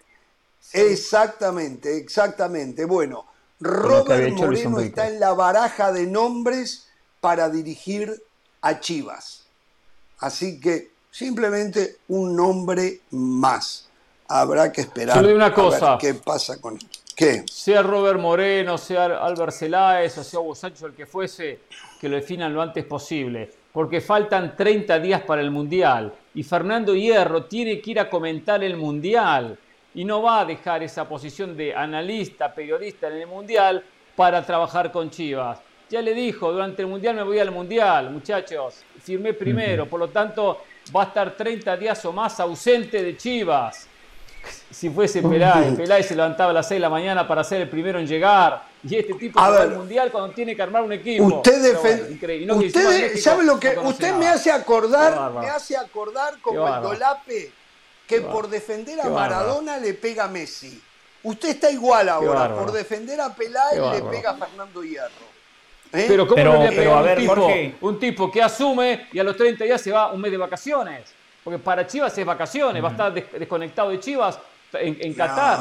Exactamente, 0.72 1.96
exactamente. 1.96 2.84
Bueno, 2.84 3.26
Robert 3.60 4.32
Moreno 4.34 4.80
está 4.80 5.08
en 5.08 5.18
la 5.18 5.32
baraja 5.32 5.92
de 5.92 6.06
nombres 6.06 6.88
para 7.20 7.48
dirigir 7.48 8.22
a 8.60 8.80
Chivas. 8.80 9.37
Así 10.20 10.60
que 10.60 10.90
simplemente 11.10 11.96
un 12.08 12.34
nombre 12.34 13.00
más. 13.10 13.88
Habrá 14.28 14.70
que 14.70 14.82
esperar 14.82 15.24
una 15.24 15.54
cosa. 15.54 15.94
A 15.94 15.96
ver 15.96 15.98
qué 15.98 16.14
pasa 16.14 16.60
con 16.60 16.78
¿Qué? 17.18 17.42
Sea 17.50 17.82
Robert 17.82 18.20
Moreno, 18.20 18.78
sea 18.78 19.06
Albert 19.06 19.52
Celáez 19.52 20.16
o 20.18 20.22
sea 20.22 20.38
Hugo 20.38 20.54
Sánchez, 20.54 20.82
el 20.82 20.92
que 20.92 21.04
fuese, 21.04 21.62
que 22.00 22.08
lo 22.08 22.14
definan 22.14 22.54
lo 22.54 22.62
antes 22.62 22.84
posible. 22.84 23.50
Porque 23.72 24.00
faltan 24.00 24.56
30 24.56 25.00
días 25.00 25.22
para 25.22 25.40
el 25.40 25.50
Mundial. 25.50 26.14
Y 26.34 26.44
Fernando 26.44 26.94
Hierro 26.94 27.46
tiene 27.46 27.80
que 27.80 27.90
ir 27.90 27.98
a 27.98 28.08
comentar 28.08 28.62
el 28.62 28.76
Mundial. 28.76 29.58
Y 29.94 30.04
no 30.04 30.22
va 30.22 30.40
a 30.40 30.44
dejar 30.44 30.84
esa 30.84 31.08
posición 31.08 31.56
de 31.56 31.74
analista, 31.74 32.54
periodista 32.54 33.08
en 33.08 33.14
el 33.14 33.26
Mundial 33.26 33.82
para 34.14 34.46
trabajar 34.46 34.92
con 34.92 35.10
Chivas. 35.10 35.58
Ya 35.90 36.02
le 36.02 36.12
dijo, 36.12 36.52
durante 36.52 36.82
el 36.82 36.88
Mundial 36.88 37.16
me 37.16 37.22
voy 37.22 37.38
al 37.38 37.50
Mundial, 37.50 38.10
muchachos. 38.10 38.82
Firmé 39.02 39.32
primero, 39.32 39.86
por 39.86 40.00
lo 40.00 40.08
tanto 40.08 40.62
va 40.94 41.04
a 41.04 41.06
estar 41.06 41.34
30 41.34 41.76
días 41.76 42.04
o 42.04 42.12
más 42.12 42.38
ausente 42.40 43.02
de 43.02 43.16
Chivas. 43.16 43.86
Si 44.70 44.90
fuese 44.90 45.22
Peláez, 45.22 45.74
Peláez 45.76 46.06
se 46.06 46.14
levantaba 46.14 46.50
a 46.50 46.54
las 46.54 46.68
6 46.68 46.76
de 46.76 46.80
la 46.80 46.90
mañana 46.90 47.26
para 47.26 47.42
ser 47.42 47.62
el 47.62 47.68
primero 47.68 47.98
en 47.98 48.06
llegar. 48.06 48.64
Y 48.84 48.96
este 48.96 49.14
tipo 49.14 49.40
va 49.40 49.62
al 49.62 49.76
Mundial 49.76 50.10
cuando 50.12 50.32
tiene 50.34 50.54
que 50.54 50.62
armar 50.62 50.82
un 50.82 50.92
equipo. 50.92 51.24
Usted, 51.24 53.16
¿sabe 53.16 53.44
lo 53.44 53.58
que? 53.58 53.76
Usted 53.78 54.14
me 54.14 54.28
hace 54.28 54.52
acordar, 54.52 55.32
me 55.32 55.48
hace 55.48 55.76
acordar 55.76 56.38
como 56.40 56.68
el 56.68 56.82
Dolape 56.82 57.52
que 58.06 58.20
por 58.20 58.48
defender 58.48 59.00
a 59.00 59.08
Maradona 59.08 59.78
le 59.78 59.94
pega 59.94 60.24
a 60.24 60.28
Messi. 60.28 60.82
Usted 61.22 61.48
está 61.50 61.70
igual 61.70 62.08
ahora, 62.08 62.54
por 62.54 62.72
defender 62.72 63.20
a 63.20 63.34
Peláez 63.34 63.80
le 63.92 64.02
pega 64.02 64.30
a 64.30 64.34
Fernando 64.34 64.82
Hierro. 64.82 65.27
¿Eh? 65.92 66.04
Pero 66.06 66.26
¿cómo 66.26 66.36
pero, 66.36 66.62
le 66.62 66.72
pega 66.72 66.98
a 66.98 67.02
ver, 67.02 67.18
un, 67.18 67.24
tipo, 67.24 67.86
un 67.86 67.98
tipo 67.98 68.30
que 68.30 68.42
asume 68.42 69.06
y 69.12 69.18
a 69.18 69.24
los 69.24 69.36
30 69.36 69.64
días 69.64 69.80
se 69.80 69.90
va 69.90 70.12
un 70.12 70.20
mes 70.20 70.30
de 70.30 70.36
vacaciones? 70.36 71.12
Porque 71.42 71.58
para 71.58 71.86
Chivas 71.86 72.16
es 72.18 72.26
vacaciones, 72.26 72.82
va 72.82 72.88
a 72.88 72.90
estar 72.92 73.12
desconectado 73.14 73.90
de 73.90 74.00
Chivas 74.00 74.38
en, 74.72 75.14
Qatar. 75.14 75.58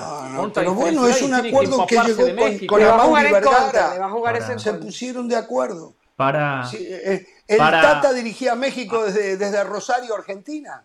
pero 0.54 0.74
bueno, 0.74 1.08
es 1.08 1.22
un 1.22 1.34
acuerdo 1.34 1.88
que, 1.88 1.96
llegó 1.96 2.36
con, 2.36 2.68
con 2.68 2.84
Amaury 2.84 3.32
Vergara. 3.32 4.60
Se 4.60 4.74
pusieron 4.74 5.28
de 5.28 5.38
acuerdo. 5.38 5.94
Para, 6.18 6.68
eh, 6.74 7.26
el 7.48 7.58
Tata 7.58 8.12
dirigía 8.12 8.54
a 8.54 8.56
México 8.56 9.06
desde, 9.06 9.38
desde 9.38 9.64
Rosario, 9.64 10.16
Argentina. 10.16 10.84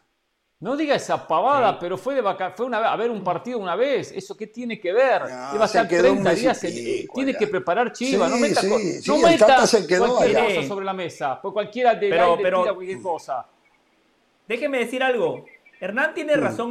No 0.62 0.76
diga 0.76 0.94
esa 0.94 1.26
pavada, 1.26 1.76
pero 1.76 1.98
fue, 1.98 2.14
de 2.14 2.22
fue 2.56 2.66
una, 2.66 2.78
a 2.78 2.94
ver 2.94 3.10
un 3.10 3.24
partido 3.24 3.58
una 3.58 3.74
vez. 3.74 4.12
¿Eso 4.12 4.36
qué 4.36 4.46
tiene 4.46 4.78
que 4.78 4.92
ver? 4.92 5.22
No, 5.22 5.56
Iba 5.56 5.64
a 5.64 5.68
ser 5.68 5.88
30 5.88 6.34
días. 6.34 6.60
tiene 7.12 7.34
que 7.34 7.48
preparar 7.48 7.90
Chivas. 7.90 8.30
no 8.30 8.36
meta, 8.36 8.60
sí, 8.60 9.00
no 9.08 9.18
meta 9.18 9.66
se 9.66 9.84
quedó 9.88 10.14
cualquier 10.14 10.44
cosa 10.44 10.68
sobre 10.68 10.84
la 10.84 10.92
mesa. 10.92 11.42
Pues 11.42 11.52
cualquiera 11.52 11.96
de 11.96 12.08
pero, 12.08 12.38
pero, 12.40 12.62
cualquier 12.76 13.02
cosa. 13.02 13.44
Déjeme 14.46 14.78
decir 14.78 15.02
algo. 15.02 15.44
Hernán 15.80 16.14
tiene 16.14 16.36
razón 16.36 16.70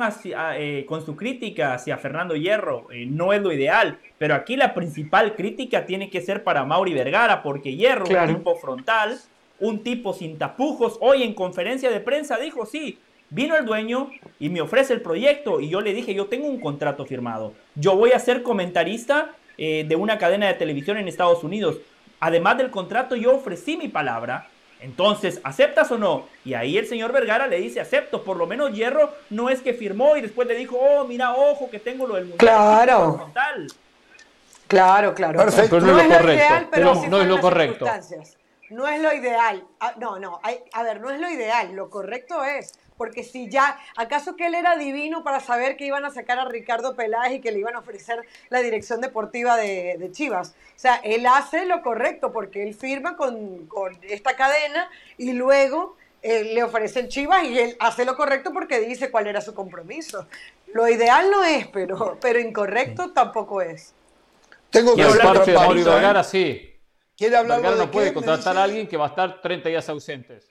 eh, 0.56 0.86
con 0.88 1.06
su 1.06 1.18
crítica 1.18 1.74
hacia 1.74 1.98
Fernando 1.98 2.34
Hierro. 2.38 2.90
Eh, 2.94 3.06
no 3.06 3.34
es 3.34 3.42
lo 3.42 3.52
ideal. 3.52 4.00
Pero 4.18 4.36
aquí 4.36 4.56
la 4.56 4.74
principal 4.74 5.36
crítica 5.36 5.86
tiene 5.86 6.10
que 6.10 6.22
ser 6.22 6.46
para 6.46 6.64
Mauri 6.64 6.94
Vergara. 6.94 7.44
Porque 7.44 7.76
Hierro, 7.76 8.06
un 8.06 8.36
tipo 8.36 8.56
frontal, 8.56 9.20
un 9.60 9.84
tipo 9.84 10.14
sin 10.14 10.38
tapujos. 10.38 10.98
Hoy 11.02 11.24
en 11.24 11.34
conferencia 11.34 11.92
de 11.92 12.00
prensa 12.00 12.38
dijo: 12.38 12.66
Sí, 12.66 12.98
Vino 13.34 13.56
el 13.56 13.66
dueño 13.66 14.12
y 14.40 14.50
me 14.50 14.60
ofrece 14.60 14.92
el 14.92 15.02
proyecto 15.02 15.62
y 15.62 15.70
yo 15.70 15.80
le 15.80 15.94
dije, 15.94 16.14
yo 16.14 16.26
tengo 16.26 16.48
un 16.48 16.60
contrato 16.60 17.06
firmado. 17.06 17.54
Yo 17.76 17.96
voy 17.96 18.12
a 18.12 18.20
ser 18.20 18.44
comentarista 18.44 19.30
eh, 19.58 19.86
de 19.88 19.96
una 19.96 20.18
cadena 20.18 20.48
de 20.48 20.54
televisión 20.56 20.98
en 20.98 21.08
Estados 21.08 21.42
Unidos. 21.42 21.78
Además 22.20 22.58
del 22.58 22.70
contrato, 22.72 23.16
yo 23.16 23.34
ofrecí 23.34 23.78
mi 23.78 23.88
palabra. 23.88 24.50
Entonces, 24.82 25.40
¿aceptas 25.46 25.90
o 25.92 25.98
no? 25.98 26.26
Y 26.44 26.56
ahí 26.56 26.78
el 26.78 26.88
señor 26.88 27.14
Vergara 27.14 27.48
le 27.48 27.62
dice, 27.62 27.80
acepto. 27.80 28.22
Por 28.22 28.36
lo 28.36 28.48
menos 28.48 28.74
Hierro 28.74 29.14
no 29.30 29.50
es 29.50 29.62
que 29.62 29.74
firmó 29.74 30.18
y 30.18 30.22
después 30.22 30.46
le 30.46 30.56
dijo, 30.56 30.78
oh, 30.78 31.06
mira, 31.06 31.34
ojo, 31.34 31.70
que 31.70 31.80
tengo 31.80 32.06
lo 32.08 32.16
del 32.16 32.26
mundial. 32.26 32.38
Claro. 32.38 33.32
Claro, 34.68 35.14
claro. 35.14 35.40
Perfecto. 35.40 35.80
no, 35.80 35.98
es 35.98 36.10
lo 36.10 36.18
correcto. 36.18 36.68
pero 36.70 36.94
no 37.08 37.22
es 37.22 37.28
lo 37.28 37.40
correcto. 37.40 37.86
No 38.72 38.88
es 38.90 39.02
lo 39.02 39.14
ideal. 39.14 39.64
Ah, 39.80 39.94
no, 39.98 40.20
no. 40.20 40.42
a 40.74 40.84
ver, 40.84 41.00
no 41.00 41.10
es 41.12 41.22
lo 41.22 41.30
ideal. 41.30 41.74
Lo 41.74 41.90
correcto 41.90 42.44
es 42.44 42.74
porque 43.02 43.24
si 43.24 43.50
ya, 43.50 43.80
¿acaso 43.98 44.36
que 44.36 44.46
él 44.46 44.54
era 44.54 44.78
divino 44.78 45.24
para 45.24 45.40
saber 45.40 45.76
que 45.76 45.88
iban 45.88 46.06
a 46.06 46.12
sacar 46.12 46.38
a 46.38 46.46
Ricardo 46.46 46.96
Peláez 46.96 47.34
y 47.34 47.42
que 47.42 47.52
le 47.52 47.58
iban 47.58 47.76
a 47.76 47.80
ofrecer 47.80 48.24
la 48.50 48.60
dirección 48.60 49.02
deportiva 49.02 49.58
de, 49.58 50.08
Chivas? 50.12 50.50
O 50.50 50.54
sea, 50.80 50.98
él 50.98 51.26
hace 51.26 51.66
lo 51.66 51.82
correcto 51.82 52.32
porque 52.32 52.62
él 52.62 52.76
firma 52.76 53.18
con, 53.18 53.68
esta 54.04 54.36
cadena 54.36 54.88
y 55.18 55.34
luego 55.34 55.98
eh, 56.22 56.44
le 56.54 56.62
ofrecen 56.62 57.08
Chivas 57.08 57.44
y 57.46 57.58
él 57.58 57.76
hace 57.80 58.06
lo 58.06 58.16
correcto 58.16 58.54
porque 58.54 58.80
dice 58.80 59.10
cuál 59.10 59.26
era 59.26 59.42
su 59.42 59.56
compromiso. 59.56 60.28
Lo 60.72 60.88
ideal 60.88 61.32
no 61.32 61.44
es, 61.44 61.66
pero, 61.70 62.20
pero 62.22 62.40
incorrecto 62.40 63.14
tampoco 63.14 63.64
es. 63.64 63.96
Tengo 64.70 64.96
que 64.96 65.02
hablar 65.02 65.44
de 65.44 65.54
Mauri 65.56 65.82
Vergara, 65.82 66.24
sí. 66.24 66.72
¿Quiere 67.18 67.36
hablar 67.36 67.62
no 67.64 67.90
puede 67.90 68.14
contratar 68.14 68.56
a 68.58 68.62
alguien 68.62 68.88
que 68.88 68.96
va 68.96 69.06
a 69.06 69.10
estar 69.10 69.42
30 69.42 69.70
días 69.70 69.90
ausentes. 69.90 70.51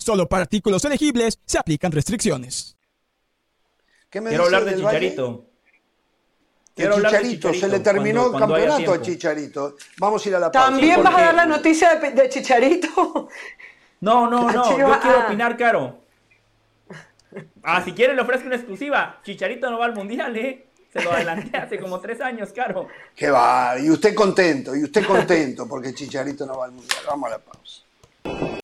Solo 0.00 0.26
para 0.26 0.42
artículos 0.42 0.82
elegibles 0.86 1.38
se 1.44 1.58
aplican 1.58 1.92
restricciones. 1.92 2.74
Quiero 4.08 4.44
hablar 4.44 4.64
de 4.64 4.76
Chicharito. 4.76 5.46
Quiero 6.74 6.96
Chicharito, 6.96 7.52
se 7.52 7.68
le 7.68 7.80
terminó 7.80 8.32
el 8.32 8.38
campeonato 8.38 8.94
a 8.94 9.02
Chicharito. 9.02 9.76
Vamos 9.98 10.24
a 10.24 10.28
ir 10.30 10.34
a 10.36 10.40
la 10.40 10.50
pausa. 10.50 10.70
¿También 10.70 11.02
vas 11.02 11.14
a 11.14 11.20
dar 11.20 11.34
la 11.34 11.46
noticia 11.46 11.96
de, 11.96 12.28
Chicharito? 12.28 13.28
No, 14.02 14.30
no, 14.30 14.50
no. 14.50 14.70
Yo 14.70 14.76
quiero 14.76 14.94
ah. 14.94 15.26
opinar, 15.26 15.58
Caro. 15.58 15.98
Ah, 17.62 17.82
si 17.84 17.92
quieren 17.92 18.16
le 18.16 18.22
ofrezco 18.22 18.46
una 18.46 18.56
exclusiva. 18.56 19.20
Chicharito 19.22 19.70
no 19.70 19.78
va 19.78 19.84
al 19.84 19.94
mundial, 19.94 20.34
¿eh? 20.38 20.68
Se 20.90 21.02
lo 21.02 21.12
adelanté 21.12 21.58
hace 21.58 21.78
como 21.78 22.00
tres 22.00 22.18
años, 22.22 22.48
Caro. 22.54 22.88
Qué 23.14 23.30
va. 23.30 23.78
Y 23.78 23.90
usted 23.90 24.14
contento, 24.14 24.74
y 24.74 24.84
usted 24.84 25.04
contento 25.04 25.68
porque 25.68 25.92
Chicharito 25.92 26.46
no 26.46 26.56
va 26.56 26.64
al 26.64 26.72
mundial. 26.72 26.98
Vamos 27.06 27.26
a 27.26 27.30
la 27.32 27.38
pausa. 27.40 28.59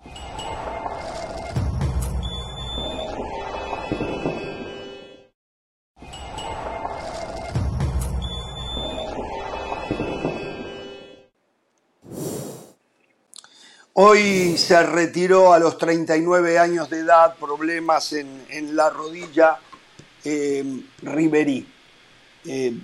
Hoy 13.99 14.59
se 14.59 14.83
retiró 14.83 15.55
a 15.55 15.59
los 15.59 15.79
39 15.79 16.59
años 16.59 16.91
de 16.91 16.99
edad, 16.99 17.35
problemas 17.41 18.13
en, 18.13 18.77
la 18.77 18.91
rodilla, 18.91 19.57
eh, 20.23 20.83
Riverí. 21.01 21.67
Eh, 22.45 22.75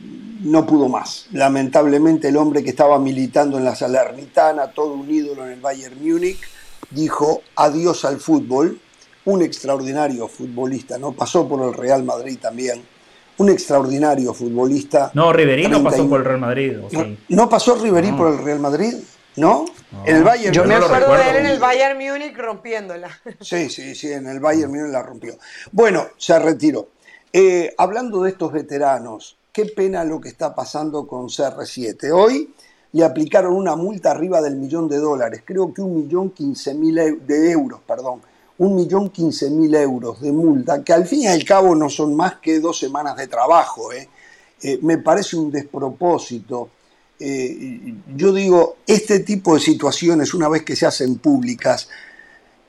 no 0.41 0.65
pudo 0.65 0.89
más. 0.89 1.27
Lamentablemente 1.33 2.29
el 2.29 2.39
hombre 2.39 2.65
que 2.65 2.71
estaba 2.71 2.99
militando 2.99 3.59
en 3.59 3.65
la 3.67 3.75
Salernitana, 3.75 4.69
todo 4.69 4.95
un 4.95 5.11
ídolo 5.11 5.45
en 5.45 5.53
el 5.53 5.61
Bayern 5.61 6.03
Múnich, 6.03 6.41
dijo 6.89 7.43
adiós 7.57 8.07
al 8.07 8.19
fútbol. 8.19 8.81
Un 9.27 9.43
extraordinario 9.43 10.29
futbolista, 10.29 10.97
¿no? 10.97 11.13
Pasó 11.13 11.47
por 11.47 11.63
el 11.63 11.75
Real 11.75 12.05
Madrid 12.05 12.39
también. 12.41 12.83
Un 13.37 13.51
extraordinario 13.51 14.33
futbolista. 14.33 15.11
No, 15.13 15.31
Riverí 15.31 15.69
no 15.69 15.83
pasó 15.83 16.09
por 16.09 16.21
el 16.21 16.25
Real 16.25 16.41
Madrid. 16.41 16.77
¿No, 17.29 17.51
pasó 17.51 17.75
Riverí 17.75 18.13
por 18.13 18.33
el 18.33 18.43
Real 18.43 18.61
Madrid? 18.61 18.95
¿No? 19.37 19.64
En 20.05 20.16
el 20.16 20.24
Bayern 20.24 20.55
Yo 20.55 20.64
me 20.64 20.74
acuerdo 20.74 21.14
de 21.14 21.30
él 21.30 21.37
en 21.37 21.47
el 21.47 21.59
Bayern 21.59 21.99
Múnich 21.99 22.37
rompiéndola. 22.37 23.09
Sí, 23.41 23.70
sí, 23.70 23.95
sí, 23.95 24.12
en 24.12 24.26
el 24.26 24.41
Bayern 24.41 24.70
Múnich 24.70 24.93
la 24.93 25.03
rompió. 25.03 25.39
Bueno, 25.70 26.09
se 26.18 26.39
retiró. 26.39 26.89
Eh, 27.33 27.74
hablando 27.78 28.22
de 28.22 28.30
estos 28.30 28.53
veteranos, 28.53 29.37
qué 29.53 29.66
pena 29.66 30.05
lo 30.05 30.20
que 30.20 30.28
está 30.28 30.55
pasando 30.55 31.07
con 31.07 31.28
CR7. 31.28 32.12
Hoy 32.12 32.55
le 32.93 33.05
aplicaron 33.05 33.55
una 33.55 33.74
multa 33.74 34.11
arriba 34.11 34.43
del 34.43 34.57
millón 34.57 34.89
de 34.89 34.99
dólares, 34.99 35.43
creo 35.45 35.72
que 35.72 35.80
un 35.80 35.95
millón 35.97 36.30
quince 36.30 36.74
mil 36.74 36.95
de 36.95 37.51
euros, 37.51 37.80
perdón, 37.87 38.20
un 38.59 38.76
millón 38.76 39.11
quince 39.11 39.51
mil 39.51 39.74
euros 39.74 40.20
de 40.20 40.30
multa, 40.30 40.85
que 40.85 40.93
al 40.93 41.07
fin 41.07 41.22
y 41.22 41.26
al 41.26 41.43
cabo 41.45 41.74
no 41.74 41.89
son 41.89 42.14
más 42.14 42.37
que 42.37 42.61
dos 42.61 42.78
semanas 42.78 43.16
de 43.16 43.26
trabajo. 43.26 43.93
¿eh? 43.93 44.09
Eh, 44.62 44.78
me 44.83 44.99
parece 44.99 45.37
un 45.37 45.51
despropósito. 45.51 46.68
Eh, 47.19 47.95
yo 48.17 48.33
digo, 48.33 48.79
este 48.87 49.21
tipo 49.21 49.55
de 49.55 49.61
situaciones, 49.61 50.35
una 50.35 50.49
vez 50.49 50.63
que 50.63 50.77
se 50.77 50.87
hacen 50.87 51.19
públicas, 51.19 51.89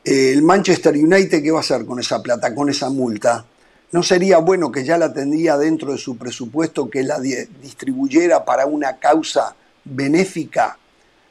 el 0.03 0.41
Manchester 0.41 0.95
United, 0.95 1.41
¿qué 1.41 1.51
va 1.51 1.59
a 1.59 1.61
hacer 1.61 1.85
con 1.85 1.99
esa 1.99 2.21
plata, 2.21 2.53
con 2.53 2.69
esa 2.69 2.89
multa? 2.89 3.45
¿No 3.91 4.03
sería 4.03 4.39
bueno 4.39 4.71
que 4.71 4.83
ya 4.83 4.97
la 4.97 5.13
tendría 5.13 5.57
dentro 5.57 5.91
de 5.91 5.97
su 5.97 6.17
presupuesto, 6.17 6.89
que 6.89 7.03
la 7.03 7.19
distribuyera 7.19 8.43
para 8.43 8.65
una 8.65 8.97
causa 8.97 9.55
benéfica? 9.85 10.77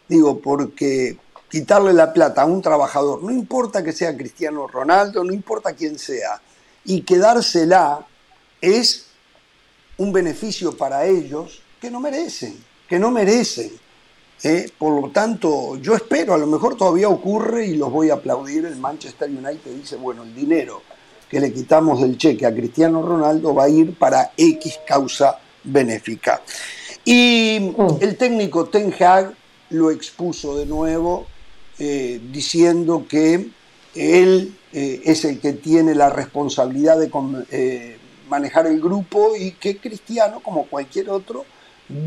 Digo, 0.09 0.41
porque 0.41 1.19
quitarle 1.51 1.93
la 1.93 2.13
plata 2.13 2.43
a 2.43 2.47
un 2.47 2.63
trabajador, 2.63 3.23
no 3.23 3.31
importa 3.31 3.83
que 3.83 3.93
sea 3.93 4.17
Cristiano 4.17 4.67
Ronaldo, 4.67 5.23
no 5.23 5.33
importa 5.33 5.75
quién 5.75 5.99
sea, 5.99 6.41
y 6.85 7.03
quedársela 7.03 8.07
es 8.61 9.07
un 9.99 10.13
beneficio 10.13 10.77
para 10.77 11.05
ellos 11.05 11.63
que 11.81 11.91
no 11.91 12.01
merecen, 12.01 12.57
que 12.93 12.99
no 12.99 13.11
merecen. 13.11 13.73
¿eh? 14.43 14.69
Por 14.77 15.01
lo 15.01 15.09
tanto, 15.09 15.79
yo 15.79 15.95
espero, 15.95 16.35
a 16.35 16.37
lo 16.37 16.47
mejor 16.47 16.77
todavía 16.77 17.09
ocurre 17.09 17.65
y 17.65 17.77
los 17.77 17.91
voy 17.91 18.11
a 18.11 18.15
aplaudir, 18.17 18.67
el 18.67 18.77
Manchester 18.77 19.31
United 19.31 19.71
dice, 19.75 19.97
bueno, 19.97 20.25
el 20.25 20.35
dinero 20.35 20.83
que 21.27 21.41
le 21.41 21.55
quitamos 21.55 22.03
del 22.03 22.19
cheque 22.19 22.45
a 22.45 22.53
Cristiano 22.55 23.01
Ronaldo 23.01 23.55
va 23.55 23.65
a 23.65 23.71
ir 23.71 23.95
para 23.95 24.33
X 24.37 24.81
causa 24.87 25.39
benéfica. 25.65 26.43
Y 27.03 27.73
mm. 27.75 28.03
el 28.03 28.19
técnico 28.19 28.67
Ten 28.67 28.93
Hag 29.01 29.33
lo 29.71 29.91
expuso 29.91 30.59
de 30.59 30.67
nuevo 30.67 31.25
eh, 31.79 32.21
diciendo 32.31 33.07
que 33.09 33.49
él 33.95 34.55
eh, 34.75 35.01
es 35.03 35.25
el 35.25 35.41
que 35.41 35.55
tiene 35.55 35.95
la 35.95 36.11
responsabilidad 36.11 36.99
de 36.99 37.97
manejar 38.29 38.67
el 38.67 38.83
grupo 38.83 39.35
y 39.35 39.53
que 39.53 39.79
Cristiano, 39.79 40.41
como 40.41 40.67
cualquier 40.67 41.09
otro, 41.09 41.47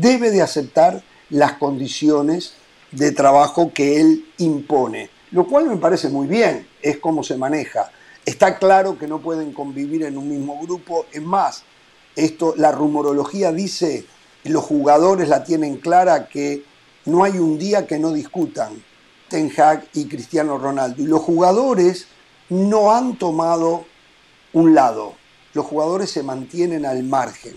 debe 0.00 0.30
de 0.30 0.42
aceptar 0.42 1.02
las 1.30 1.54
condiciones 1.54 2.54
de 2.92 3.12
trabajo 3.12 3.72
que 3.72 4.00
él 4.00 4.26
impone, 4.38 5.10
lo 5.32 5.46
cual 5.46 5.66
me 5.66 5.76
parece 5.76 6.08
muy 6.08 6.26
bien, 6.26 6.66
es 6.82 6.98
como 6.98 7.22
se 7.22 7.36
maneja. 7.36 7.90
Está 8.24 8.58
claro 8.58 8.98
que 8.98 9.06
no 9.06 9.20
pueden 9.20 9.52
convivir 9.52 10.04
en 10.04 10.18
un 10.18 10.28
mismo 10.28 10.60
grupo, 10.62 11.06
es 11.12 11.22
más, 11.22 11.62
esto, 12.14 12.54
la 12.56 12.72
rumorología 12.72 13.52
dice, 13.52 14.06
los 14.44 14.64
jugadores 14.64 15.28
la 15.28 15.44
tienen 15.44 15.76
clara 15.76 16.28
que 16.28 16.64
no 17.04 17.24
hay 17.24 17.38
un 17.38 17.58
día 17.58 17.86
que 17.86 17.98
no 17.98 18.12
discutan 18.12 18.82
Ten 19.28 19.52
Hag 19.56 19.86
y 19.94 20.06
Cristiano 20.06 20.58
Ronaldo. 20.58 21.02
Y 21.02 21.06
los 21.06 21.20
jugadores 21.20 22.06
no 22.48 22.92
han 22.92 23.16
tomado 23.16 23.84
un 24.52 24.74
lado 24.74 25.14
los 25.56 25.66
jugadores 25.66 26.10
se 26.10 26.22
mantienen 26.22 26.84
al 26.86 27.02
margen 27.02 27.54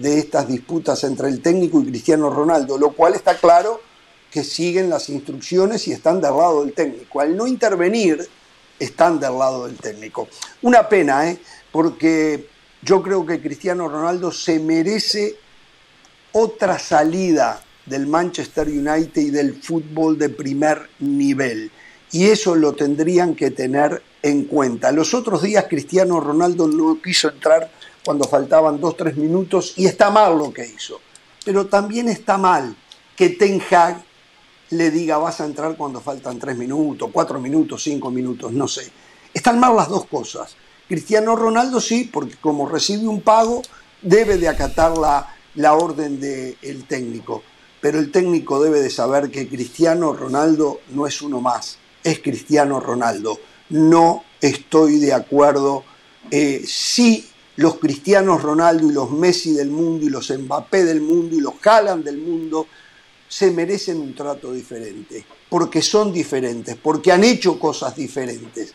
de 0.00 0.18
estas 0.18 0.48
disputas 0.48 1.04
entre 1.04 1.28
el 1.28 1.42
técnico 1.42 1.80
y 1.80 1.86
Cristiano 1.86 2.30
Ronaldo, 2.30 2.78
lo 2.78 2.92
cual 2.92 3.14
está 3.14 3.36
claro 3.36 3.80
que 4.30 4.44
siguen 4.44 4.88
las 4.88 5.08
instrucciones 5.08 5.86
y 5.88 5.92
están 5.92 6.20
del 6.20 6.36
lado 6.36 6.64
del 6.64 6.72
técnico. 6.72 7.20
Al 7.20 7.36
no 7.36 7.46
intervenir, 7.46 8.26
están 8.78 9.20
del 9.20 9.38
lado 9.38 9.66
del 9.66 9.76
técnico. 9.76 10.28
Una 10.62 10.88
pena, 10.88 11.28
¿eh? 11.28 11.38
porque 11.70 12.48
yo 12.82 13.02
creo 13.02 13.26
que 13.26 13.42
Cristiano 13.42 13.88
Ronaldo 13.88 14.32
se 14.32 14.58
merece 14.58 15.36
otra 16.32 16.78
salida 16.78 17.62
del 17.84 18.06
Manchester 18.06 18.68
United 18.68 19.20
y 19.20 19.30
del 19.30 19.60
fútbol 19.62 20.16
de 20.16 20.30
primer 20.30 20.88
nivel. 21.00 21.70
Y 22.12 22.26
eso 22.28 22.54
lo 22.54 22.72
tendrían 22.72 23.34
que 23.34 23.50
tener 23.50 24.02
en 24.22 24.44
cuenta. 24.44 24.92
Los 24.92 25.12
otros 25.12 25.42
días 25.42 25.66
Cristiano 25.68 26.20
Ronaldo 26.20 26.68
no 26.68 27.00
quiso 27.02 27.28
entrar 27.28 27.70
cuando 28.10 28.26
faltaban 28.26 28.80
dos, 28.80 28.96
tres 28.96 29.16
minutos 29.16 29.74
y 29.76 29.86
está 29.86 30.10
mal 30.10 30.36
lo 30.36 30.52
que 30.52 30.66
hizo. 30.66 31.00
Pero 31.44 31.66
también 31.66 32.08
está 32.08 32.36
mal 32.36 32.74
que 33.14 33.28
Ten 33.28 33.62
Hag 33.70 34.02
le 34.70 34.90
diga 34.90 35.16
vas 35.18 35.40
a 35.40 35.44
entrar 35.44 35.76
cuando 35.76 36.00
faltan 36.00 36.36
tres 36.36 36.56
minutos, 36.56 37.08
cuatro 37.12 37.38
minutos, 37.38 37.84
cinco 37.84 38.10
minutos, 38.10 38.50
no 38.50 38.66
sé. 38.66 38.90
Están 39.32 39.60
mal 39.60 39.76
las 39.76 39.88
dos 39.88 40.06
cosas. 40.06 40.56
Cristiano 40.88 41.36
Ronaldo 41.36 41.80
sí, 41.80 42.10
porque 42.12 42.34
como 42.34 42.68
recibe 42.68 43.06
un 43.06 43.20
pago, 43.20 43.62
debe 44.02 44.38
de 44.38 44.48
acatar 44.48 44.98
la, 44.98 45.32
la 45.54 45.74
orden 45.74 46.18
del 46.18 46.84
técnico. 46.88 47.44
Pero 47.80 48.00
el 48.00 48.10
técnico 48.10 48.60
debe 48.60 48.80
de 48.80 48.90
saber 48.90 49.30
que 49.30 49.48
Cristiano 49.48 50.14
Ronaldo 50.14 50.80
no 50.88 51.06
es 51.06 51.22
uno 51.22 51.40
más, 51.40 51.78
es 52.02 52.18
Cristiano 52.18 52.80
Ronaldo 52.80 53.38
no 53.68 54.24
estoy 54.40 54.98
de 54.98 55.14
acuerdo. 55.14 55.84
Eh, 56.30 56.62
si 56.66 57.29
los 57.60 57.76
cristianos 57.76 58.42
Ronaldo 58.42 58.88
y 58.88 58.94
los 58.94 59.10
Messi 59.10 59.52
del 59.52 59.68
mundo 59.68 60.06
y 60.06 60.08
los 60.08 60.30
Mbappé 60.30 60.82
del 60.82 61.02
mundo 61.02 61.36
y 61.36 61.40
los 61.40 61.54
Haaland 61.62 62.02
del 62.02 62.16
mundo 62.16 62.66
se 63.28 63.50
merecen 63.50 64.00
un 64.00 64.14
trato 64.14 64.50
diferente, 64.50 65.26
porque 65.50 65.82
son 65.82 66.10
diferentes, 66.10 66.76
porque 66.76 67.12
han 67.12 67.22
hecho 67.22 67.58
cosas 67.58 67.94
diferentes. 67.94 68.72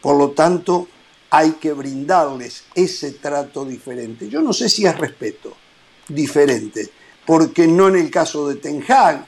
Por 0.00 0.16
lo 0.16 0.30
tanto, 0.30 0.88
hay 1.28 1.52
que 1.52 1.74
brindarles 1.74 2.64
ese 2.74 3.12
trato 3.12 3.66
diferente. 3.66 4.26
Yo 4.30 4.40
no 4.40 4.54
sé 4.54 4.70
si 4.70 4.86
es 4.86 4.98
respeto, 4.98 5.54
diferente, 6.08 6.88
porque 7.26 7.66
no 7.66 7.88
en 7.88 7.96
el 7.96 8.10
caso 8.10 8.48
de 8.48 8.54
Ten 8.54 8.82
Hag, 8.88 9.26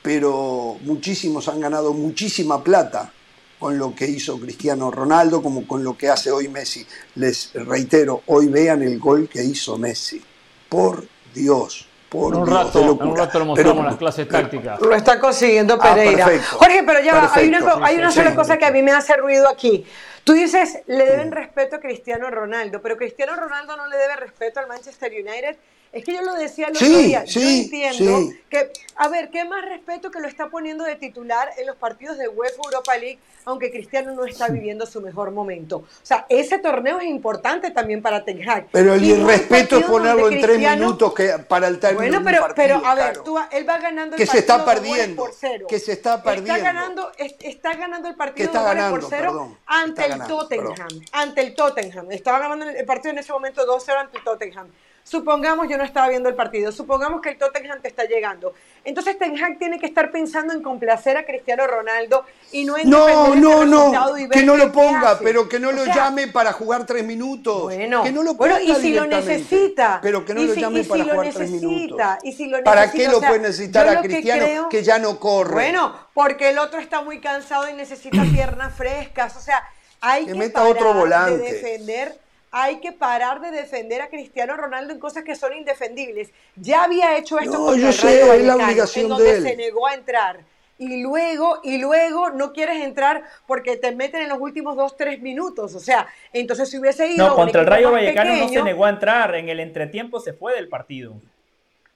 pero 0.00 0.78
muchísimos 0.80 1.46
han 1.48 1.60
ganado 1.60 1.92
muchísima 1.92 2.64
plata 2.64 3.12
con 3.58 3.78
lo 3.78 3.94
que 3.94 4.06
hizo 4.06 4.38
Cristiano 4.38 4.90
Ronaldo 4.90 5.42
como 5.42 5.66
con 5.66 5.82
lo 5.82 5.96
que 5.96 6.08
hace 6.08 6.30
hoy 6.30 6.48
Messi. 6.48 6.86
Les 7.14 7.52
reitero, 7.54 8.22
hoy 8.26 8.48
vean 8.48 8.82
el 8.82 8.98
gol 8.98 9.28
que 9.28 9.42
hizo 9.42 9.78
Messi. 9.78 10.22
Por 10.68 11.06
Dios. 11.34 11.88
Por 12.08 12.36
un, 12.36 12.46
rato, 12.46 12.80
en 12.80 12.88
un 12.88 13.16
rato 13.16 13.38
lo 13.40 13.46
mostramos 13.46 13.84
las 13.84 13.96
clases 13.96 14.28
tácticas. 14.28 14.80
Lo 14.80 14.94
está 14.94 15.18
consiguiendo 15.18 15.76
ah, 15.80 15.94
Pereira. 15.94 16.26
Jorge, 16.52 16.82
pero 16.86 17.00
ya 17.00 17.14
va, 17.14 17.32
hay 17.34 17.48
una, 17.48 17.84
hay 17.84 17.96
una 17.96 18.10
sola 18.12 18.34
cosa 18.34 18.56
que 18.56 18.64
a 18.64 18.70
mí 18.70 18.80
me 18.80 18.92
hace 18.92 19.16
ruido 19.16 19.48
aquí. 19.48 19.84
Tú 20.22 20.32
dices, 20.32 20.80
le 20.86 21.04
deben 21.04 21.32
respeto 21.32 21.76
a 21.76 21.80
Cristiano 21.80 22.30
Ronaldo, 22.30 22.80
pero 22.80 22.96
Cristiano 22.96 23.36
Ronaldo 23.36 23.76
no 23.76 23.86
le 23.86 23.96
debe 23.96 24.16
respeto 24.16 24.60
al 24.60 24.66
Manchester 24.66 25.12
United 25.12 25.56
es 25.92 26.04
que 26.04 26.14
yo 26.14 26.22
lo 26.22 26.34
decía 26.34 26.68
el 26.68 26.76
otro 26.76 26.88
día. 26.88 27.24
yo 27.24 27.40
entiendo 27.40 28.32
que, 28.50 28.70
a 28.96 29.08
ver, 29.08 29.30
¿qué 29.30 29.44
más 29.44 29.64
respeto 29.64 30.10
que 30.10 30.20
lo 30.20 30.28
está 30.28 30.48
poniendo 30.48 30.84
de 30.84 30.96
titular 30.96 31.50
en 31.56 31.66
los 31.66 31.76
partidos 31.76 32.18
de 32.18 32.28
UEFA 32.28 32.62
Europa 32.64 32.96
League, 32.96 33.18
aunque 33.44 33.70
Cristiano 33.70 34.12
no 34.12 34.24
está 34.24 34.48
viviendo 34.48 34.86
su 34.86 35.00
mejor 35.00 35.30
momento? 35.30 35.78
O 35.78 35.86
sea, 36.02 36.26
ese 36.28 36.58
torneo 36.58 37.00
es 37.00 37.06
importante 37.06 37.70
también 37.70 38.02
para 38.02 38.24
Ten 38.24 38.48
Hag. 38.48 38.66
Pero 38.72 38.94
el 38.94 39.04
irrespeto 39.04 39.78
es 39.78 39.86
ponerlo 39.86 40.30
en 40.30 40.40
tres 40.40 40.58
minutos 40.58 41.14
que 41.14 41.38
para 41.48 41.68
el 41.68 41.78
término 41.78 42.20
Bueno, 42.20 42.22
pero, 42.24 42.54
pero 42.54 42.86
a 42.86 42.94
ver, 42.94 43.22
tú, 43.22 43.38
él 43.50 43.68
va 43.68 43.78
ganando 43.78 44.16
el 44.16 44.20
que 44.20 44.26
se 44.26 44.38
está 44.38 44.64
perdiendo, 44.64 45.16
por 45.22 45.32
cero. 45.32 45.66
Que 45.68 45.78
se 45.78 45.92
está 45.92 46.22
perdiendo. 46.22 46.54
Está 46.54 46.72
ganando, 46.72 47.12
está 47.18 47.74
ganando 47.74 48.08
el 48.08 48.14
partido 48.14 48.46
está 48.46 48.62
ganando, 48.62 49.00
por 49.00 49.08
cero 49.08 49.56
ante 49.66 50.06
el 50.06 50.18
Tottenham. 50.26 50.88
Ante 51.12 51.40
el 51.40 51.54
Tottenham. 51.54 52.12
Estaba 52.12 52.38
ganando 52.38 52.68
el 52.68 52.84
partido 52.84 53.12
en 53.12 53.18
ese 53.18 53.32
momento 53.32 53.66
2-0 53.66 53.96
ante 53.98 54.18
el 54.18 54.24
Tottenham. 54.24 54.68
Supongamos, 55.06 55.68
yo 55.68 55.78
no 55.78 55.84
estaba 55.84 56.08
viendo 56.08 56.28
el 56.28 56.34
partido, 56.34 56.72
supongamos 56.72 57.20
que 57.20 57.28
el 57.28 57.38
Tottenham 57.38 57.80
te 57.80 57.86
está 57.86 58.06
llegando. 58.06 58.54
Entonces 58.84 59.16
Ten 59.16 59.40
Hag 59.40 59.56
tiene 59.56 59.78
que 59.78 59.86
estar 59.86 60.10
pensando 60.10 60.52
en 60.52 60.64
complacer 60.64 61.16
a 61.16 61.24
Cristiano 61.24 61.64
Ronaldo 61.64 62.24
y 62.50 62.64
no 62.64 62.76
en 62.76 62.90
No, 62.90 63.36
no, 63.36 63.64
no, 63.64 63.92
que 64.28 64.42
no 64.42 64.56
lo 64.56 64.72
ponga, 64.72 65.20
pero 65.20 65.48
que 65.48 65.60
no 65.60 65.70
lo 65.70 65.84
llame 65.84 66.26
para 66.26 66.52
jugar 66.52 66.86
tres 66.86 67.04
minutos. 67.04 67.62
Bueno, 67.62 68.02
que 68.02 68.10
no 68.10 68.24
lo 68.24 68.36
ponga 68.36 68.58
bueno 68.58 68.78
y 68.78 68.82
si 68.82 68.94
lo 68.94 69.06
necesita. 69.06 70.00
Pero 70.02 70.24
que 70.24 70.34
no 70.34 70.42
lo 70.42 70.54
llame 70.54 70.82
para 70.82 71.04
jugar 71.04 71.30
tres 71.32 71.50
minutos. 71.52 72.00
Y 72.24 72.32
si 72.32 72.48
lo 72.48 72.64
¿Para 72.64 72.90
qué 72.90 73.06
lo 73.06 73.20
puede 73.20 73.38
necesitar 73.38 73.88
a 73.88 74.02
Cristiano 74.02 74.68
que, 74.68 74.82
ya 74.82 74.98
no 74.98 75.20
corre? 75.20 75.54
Bueno, 75.54 75.94
porque 76.14 76.50
el 76.50 76.58
otro 76.58 76.80
está 76.80 77.02
muy 77.02 77.20
cansado 77.20 77.70
y 77.70 77.74
necesita 77.74 78.24
piernas 78.32 78.74
frescas. 78.74 79.36
O 79.36 79.40
sea, 79.40 79.62
hay 80.00 80.26
que, 80.26 80.34
meta 80.34 80.64
otro 80.64 80.94
volante. 80.94 81.38
de 81.38 81.52
defender 81.52 82.25
hay 82.58 82.80
que 82.80 82.90
parar 82.90 83.42
de 83.42 83.50
defender 83.50 84.00
a 84.00 84.08
Cristiano 84.08 84.56
Ronaldo 84.56 84.94
en 84.94 84.98
cosas 84.98 85.24
que 85.24 85.36
son 85.36 85.52
indefendibles. 85.52 86.30
Ya 86.56 86.84
había 86.84 87.18
hecho 87.18 87.38
esto 87.38 87.62
con 87.62 87.78
el 87.78 87.92
sé, 87.92 88.34
es 88.34 88.44
la 88.44 88.56
obligación 88.56 89.04
en 89.04 89.08
donde 89.10 89.40
de 89.40 89.50
se 89.50 89.56
negó 89.56 89.86
a 89.86 89.92
entrar. 89.92 90.40
Y 90.78 91.02
luego, 91.02 91.60
y 91.62 91.76
luego 91.76 92.30
no 92.30 92.54
quieres 92.54 92.82
entrar 92.82 93.24
porque 93.46 93.76
te 93.76 93.94
meten 93.94 94.22
en 94.22 94.30
los 94.30 94.38
últimos 94.40 94.74
dos, 94.74 94.96
tres 94.96 95.20
minutos. 95.20 95.74
O 95.74 95.80
sea, 95.80 96.06
entonces 96.32 96.70
si 96.70 96.78
hubiese 96.78 97.06
ido. 97.08 97.28
No, 97.28 97.34
contra 97.34 97.60
el 97.60 97.66
Rayo 97.66 97.92
Vallecano 97.92 98.34
no 98.34 98.48
se 98.48 98.62
negó 98.62 98.86
a 98.86 98.90
entrar. 98.90 99.34
En 99.34 99.50
el 99.50 99.60
entretiempo 99.60 100.18
se 100.18 100.32
fue 100.32 100.54
del 100.54 100.68
partido. 100.68 101.14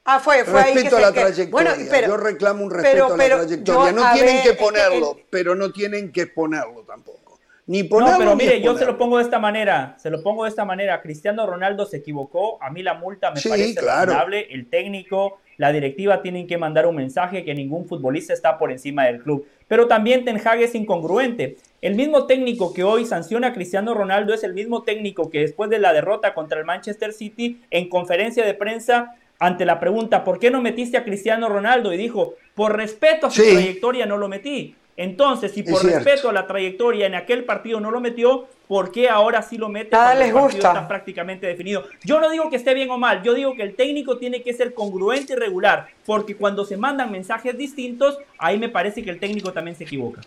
Ah, 0.04 0.20
fue, 0.20 0.44
fue 0.44 0.62
respeto 0.62 0.96
ahí 0.96 1.04
a 1.04 1.06
la 1.06 1.12
trayectoria. 1.12 2.06
yo 2.06 2.16
reclamo 2.18 2.64
un 2.64 2.70
respeto 2.70 3.06
a 3.06 3.16
la 3.16 3.16
trayectoria. 3.16 3.92
no 3.92 4.12
tienen 4.12 4.42
que 4.42 4.52
ponerlo, 4.52 5.16
pero 5.30 5.54
no 5.54 5.72
tienen 5.72 6.12
que 6.12 6.26
ponerlo 6.26 6.82
tampoco. 6.82 7.29
Ni 7.70 7.84
no, 7.84 8.18
pero 8.18 8.34
mire, 8.34 8.60
yo 8.60 8.76
se 8.76 8.84
lo 8.84 8.98
pongo 8.98 9.18
de 9.18 9.22
esta 9.22 9.38
manera, 9.38 9.94
se 9.96 10.10
lo 10.10 10.24
pongo 10.24 10.42
de 10.42 10.50
esta 10.50 10.64
manera. 10.64 11.00
Cristiano 11.00 11.46
Ronaldo 11.46 11.86
se 11.86 11.98
equivocó, 11.98 12.60
a 12.60 12.68
mí 12.68 12.82
la 12.82 12.94
multa 12.94 13.30
me 13.30 13.40
parece 13.40 13.76
claro. 13.76 14.12
el 14.32 14.66
técnico, 14.68 15.38
la 15.56 15.70
directiva 15.70 16.20
tienen 16.20 16.48
que 16.48 16.58
mandar 16.58 16.88
un 16.88 16.96
mensaje 16.96 17.44
que 17.44 17.54
ningún 17.54 17.86
futbolista 17.86 18.32
está 18.32 18.58
por 18.58 18.72
encima 18.72 19.04
del 19.04 19.22
club. 19.22 19.46
Pero 19.68 19.86
también 19.86 20.24
Ten 20.24 20.40
Hag 20.44 20.60
es 20.62 20.74
incongruente. 20.74 21.58
El 21.80 21.94
mismo 21.94 22.26
técnico 22.26 22.74
que 22.74 22.82
hoy 22.82 23.06
sanciona 23.06 23.46
a 23.46 23.52
Cristiano 23.52 23.94
Ronaldo 23.94 24.34
es 24.34 24.42
el 24.42 24.52
mismo 24.52 24.82
técnico 24.82 25.30
que 25.30 25.38
después 25.38 25.70
de 25.70 25.78
la 25.78 25.92
derrota 25.92 26.34
contra 26.34 26.58
el 26.58 26.66
Manchester 26.66 27.12
City 27.12 27.60
en 27.70 27.88
conferencia 27.88 28.44
de 28.44 28.54
prensa 28.54 29.14
ante 29.38 29.64
la 29.64 29.78
pregunta, 29.78 30.24
¿por 30.24 30.40
qué 30.40 30.50
no 30.50 30.60
metiste 30.60 30.96
a 30.96 31.04
Cristiano 31.04 31.48
Ronaldo? 31.48 31.92
Y 31.92 31.96
dijo, 31.96 32.34
por 32.56 32.76
respeto 32.76 33.28
a 33.28 33.30
su 33.30 33.42
trayectoria 33.42 34.06
no 34.06 34.18
lo 34.18 34.26
metí. 34.26 34.74
Entonces, 35.00 35.52
si 35.52 35.62
por 35.62 35.82
respeto 35.82 36.28
a 36.28 36.32
la 36.34 36.46
trayectoria 36.46 37.06
en 37.06 37.14
aquel 37.14 37.44
partido 37.44 37.80
no 37.80 37.90
lo 37.90 38.00
metió, 38.02 38.48
¿por 38.68 38.92
qué 38.92 39.08
ahora 39.08 39.40
sí 39.40 39.56
lo 39.56 39.70
mete 39.70 39.96
Nada 39.96 40.14
les 40.14 40.30
gusta. 40.30 40.58
está 40.58 40.86
prácticamente 40.86 41.46
definido? 41.46 41.86
Yo 42.04 42.20
no 42.20 42.28
digo 42.28 42.50
que 42.50 42.56
esté 42.56 42.74
bien 42.74 42.90
o 42.90 42.98
mal, 42.98 43.22
yo 43.22 43.32
digo 43.32 43.54
que 43.54 43.62
el 43.62 43.74
técnico 43.74 44.18
tiene 44.18 44.42
que 44.42 44.52
ser 44.52 44.74
congruente 44.74 45.32
y 45.32 45.36
regular, 45.36 45.88
porque 46.04 46.36
cuando 46.36 46.66
se 46.66 46.76
mandan 46.76 47.10
mensajes 47.10 47.56
distintos, 47.56 48.18
ahí 48.36 48.58
me 48.58 48.68
parece 48.68 49.02
que 49.02 49.08
el 49.08 49.18
técnico 49.18 49.54
también 49.54 49.74
se 49.74 49.84
equivoca. 49.84 50.20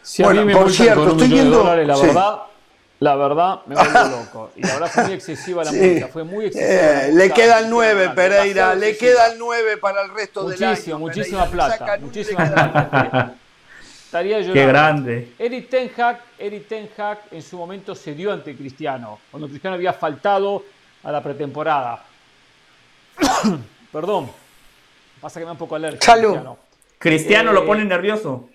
Si 0.00 0.22
a 0.22 0.30
mí 0.30 0.42
me 0.42 0.54
por 0.54 0.72
cierto, 0.72 1.08
estoy 1.08 1.28
viendo... 1.28 1.62
la 1.62 1.74
verdad, 1.74 2.38
la 2.98 3.14
verdad, 3.14 3.60
me 3.66 3.74
vuelvo 3.74 4.08
loco. 4.10 4.50
Y 4.56 4.62
la 4.62 4.72
verdad 4.74 4.90
fue 4.90 5.04
muy 5.04 5.12
excesiva 5.12 5.64
la 5.64 5.72
multa, 5.72 6.08
fue 6.08 6.24
muy 6.24 6.46
excesiva. 6.46 7.06
Eh, 7.06 7.12
le 7.12 7.30
queda 7.30 7.58
el 7.58 7.70
9, 7.70 8.10
Pereira, 8.14 8.74
le 8.74 8.96
queda 8.96 9.26
el 9.32 9.38
9 9.38 9.76
para 9.76 10.02
el 10.02 10.14
resto 10.14 10.48
del 10.48 10.62
año. 10.62 10.70
Muchísimo, 10.70 10.98
muchísima 10.98 11.46
plata, 11.46 11.98
muchísima 12.00 12.46
plata. 12.46 13.34
Estaría 14.06 14.38
llorando. 14.38 14.54
Qué 14.54 14.66
grande. 14.66 15.32
Eric 15.38 15.68
Ten, 15.68 15.90
Hag, 15.96 16.20
Eric 16.38 16.68
Ten 16.68 16.88
Hag 16.96 17.18
en 17.32 17.42
su 17.42 17.58
momento 17.58 17.94
se 17.94 18.14
dio 18.14 18.32
ante 18.32 18.56
Cristiano, 18.56 19.18
cuando 19.30 19.48
Cristiano 19.48 19.74
había 19.74 19.92
faltado 19.92 20.64
a 21.02 21.12
la 21.12 21.22
pretemporada. 21.22 22.02
Perdón, 23.92 24.30
pasa 25.20 25.38
que 25.38 25.44
me 25.44 25.46
da 25.46 25.52
un 25.52 25.58
poco 25.58 25.74
alergia. 25.74 25.98
Cristiano, 25.98 26.58
Cristiano 26.98 27.52
lo 27.52 27.64
eh, 27.64 27.66
pone 27.66 27.84
nervioso. 27.84 28.48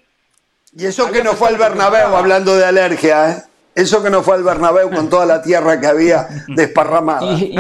Y 0.74 0.86
eso 0.86 1.12
que 1.12 1.22
no 1.22 1.34
fue 1.34 1.50
al 1.50 1.58
Bernabéu 1.58 2.16
hablando 2.16 2.56
de 2.56 2.66
alergia, 2.66 3.32
¿eh? 3.32 3.44
Eso 3.74 4.04
que 4.04 4.10
no 4.10 4.22
fue 4.22 4.36
al 4.36 4.44
Bernabéu 4.44 4.90
con 4.90 5.10
toda 5.10 5.26
la 5.26 5.42
tierra 5.42 5.80
que 5.80 5.88
había 5.88 6.28
desparramada. 6.48 7.34
Y, 7.34 7.56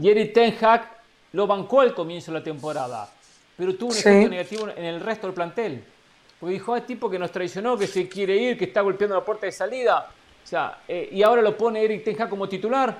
y, 0.00 0.08
Eric, 0.10 0.32
Ten 0.34 0.54
Hag 0.60 0.90
lo 1.32 1.46
bancó 1.46 1.80
al 1.80 1.94
comienzo 1.94 2.32
de 2.32 2.38
la 2.38 2.44
temporada, 2.44 3.08
pero 3.56 3.74
tuvo 3.74 3.92
un 3.92 3.96
efecto 3.96 4.28
negativo 4.28 4.68
en 4.76 4.84
el 4.84 5.00
resto 5.00 5.26
del 5.26 5.34
plantel. 5.34 5.84
Porque 6.38 6.52
dijo, 6.52 6.74
ah, 6.74 6.78
es 6.78 6.86
tipo 6.86 7.08
que 7.08 7.18
nos 7.18 7.30
traicionó, 7.32 7.78
que 7.78 7.86
se 7.86 8.08
quiere 8.08 8.36
ir, 8.36 8.58
que 8.58 8.66
está 8.66 8.82
golpeando 8.82 9.16
la 9.16 9.24
puerta 9.24 9.46
de 9.46 9.52
salida. 9.52 10.06
O 10.42 10.46
sea, 10.46 10.80
eh, 10.86 11.08
y 11.12 11.22
ahora 11.22 11.40
lo 11.40 11.56
pone 11.56 11.82
Eric 11.82 12.04
Ten 12.04 12.20
Hag 12.20 12.28
como 12.28 12.48
titular 12.48 12.94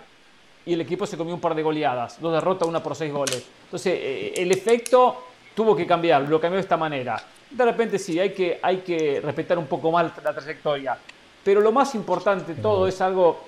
y 0.64 0.72
el 0.72 0.80
equipo 0.80 1.06
se 1.06 1.18
comió 1.18 1.34
un 1.34 1.40
par 1.40 1.54
de 1.54 1.62
goleadas, 1.62 2.18
dos 2.20 2.32
derrotas, 2.32 2.66
una 2.66 2.82
por 2.82 2.96
seis 2.96 3.12
goles. 3.12 3.44
Entonces, 3.64 3.92
eh, 3.94 4.34
el 4.38 4.50
efecto 4.50 5.24
tuvo 5.54 5.76
que 5.76 5.86
cambiar, 5.86 6.22
lo 6.22 6.40
cambió 6.40 6.56
de 6.56 6.62
esta 6.62 6.78
manera. 6.78 7.22
De 7.50 7.64
repente 7.64 7.98
sí, 7.98 8.18
hay 8.18 8.30
que, 8.30 8.58
hay 8.62 8.78
que 8.78 9.20
respetar 9.22 9.58
un 9.58 9.66
poco 9.66 9.92
más 9.92 10.10
la 10.22 10.32
trayectoria. 10.32 10.96
Pero 11.44 11.60
lo 11.60 11.72
más 11.72 11.94
importante 11.94 12.54
de 12.54 12.62
todo 12.62 12.88
es 12.88 13.00
algo 13.00 13.38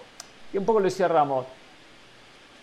que 0.53 0.59
un 0.59 0.64
poco 0.64 0.80
lo 0.80 0.84
decía 0.84 1.09
Ramos. 1.09 1.47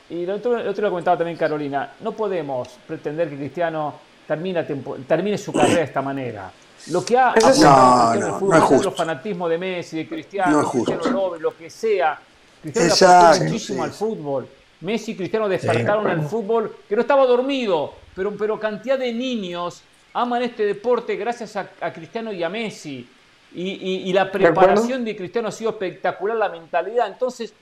Y 0.10 0.26
lo 0.26 0.36
otro, 0.36 0.62
lo 0.62 0.90
comentaba 0.90 1.18
también 1.18 1.38
Carolina. 1.38 1.94
No 2.02 2.12
podemos 2.12 2.70
pretender 2.88 3.30
que 3.30 3.38
Cristiano 3.38 3.96
termine, 4.28 4.64
termine 5.08 5.38
su 5.38 5.52
carrera 5.52 5.78
de 5.78 5.84
esta 5.84 6.02
manera. 6.02 6.52
Lo 6.88 7.04
que 7.04 7.18
ha 7.18 7.34
no, 7.34 8.14
no, 8.14 8.14
el 8.14 8.34
fútbol, 8.34 8.84
los 8.84 8.96
fanatismos 8.96 9.50
de 9.50 9.58
Messi, 9.58 9.98
de 9.98 10.08
Cristiano, 10.08 10.70
Cristiano 10.70 11.36
lo 11.40 11.56
que 11.56 11.70
sea. 11.70 12.20
Cristiano 12.62 12.94
aportó 12.94 13.44
muchísimo 13.44 13.84
al 13.84 13.92
fútbol. 13.92 14.48
Messi 14.82 15.12
y 15.12 15.16
Cristiano 15.16 15.48
despertaron 15.48 16.08
al 16.08 16.28
fútbol, 16.28 16.76
que 16.88 16.96
no 16.96 17.02
estaba 17.02 17.26
dormido, 17.26 17.94
pero, 18.14 18.36
pero 18.36 18.60
cantidad 18.60 19.00
de 19.00 19.14
niños 19.14 19.82
aman 20.14 20.44
este 20.44 20.66
deporte 20.66 21.16
gracias 21.16 21.56
a, 21.56 21.70
a 21.80 21.94
Cristiano 21.94 22.34
y 22.34 22.44
a 22.44 22.50
Messi. 22.50 23.08
Y, 23.56 24.12
la 24.14 24.32
preparación 24.32 25.06
de 25.06 25.16
Cristiano 25.16 25.48
ha 25.48 25.52
sido 25.52 25.72
espectacular, 25.72 26.38
la 26.38 26.50
mentalidad. 26.50 27.08
Entonces, 27.08 27.54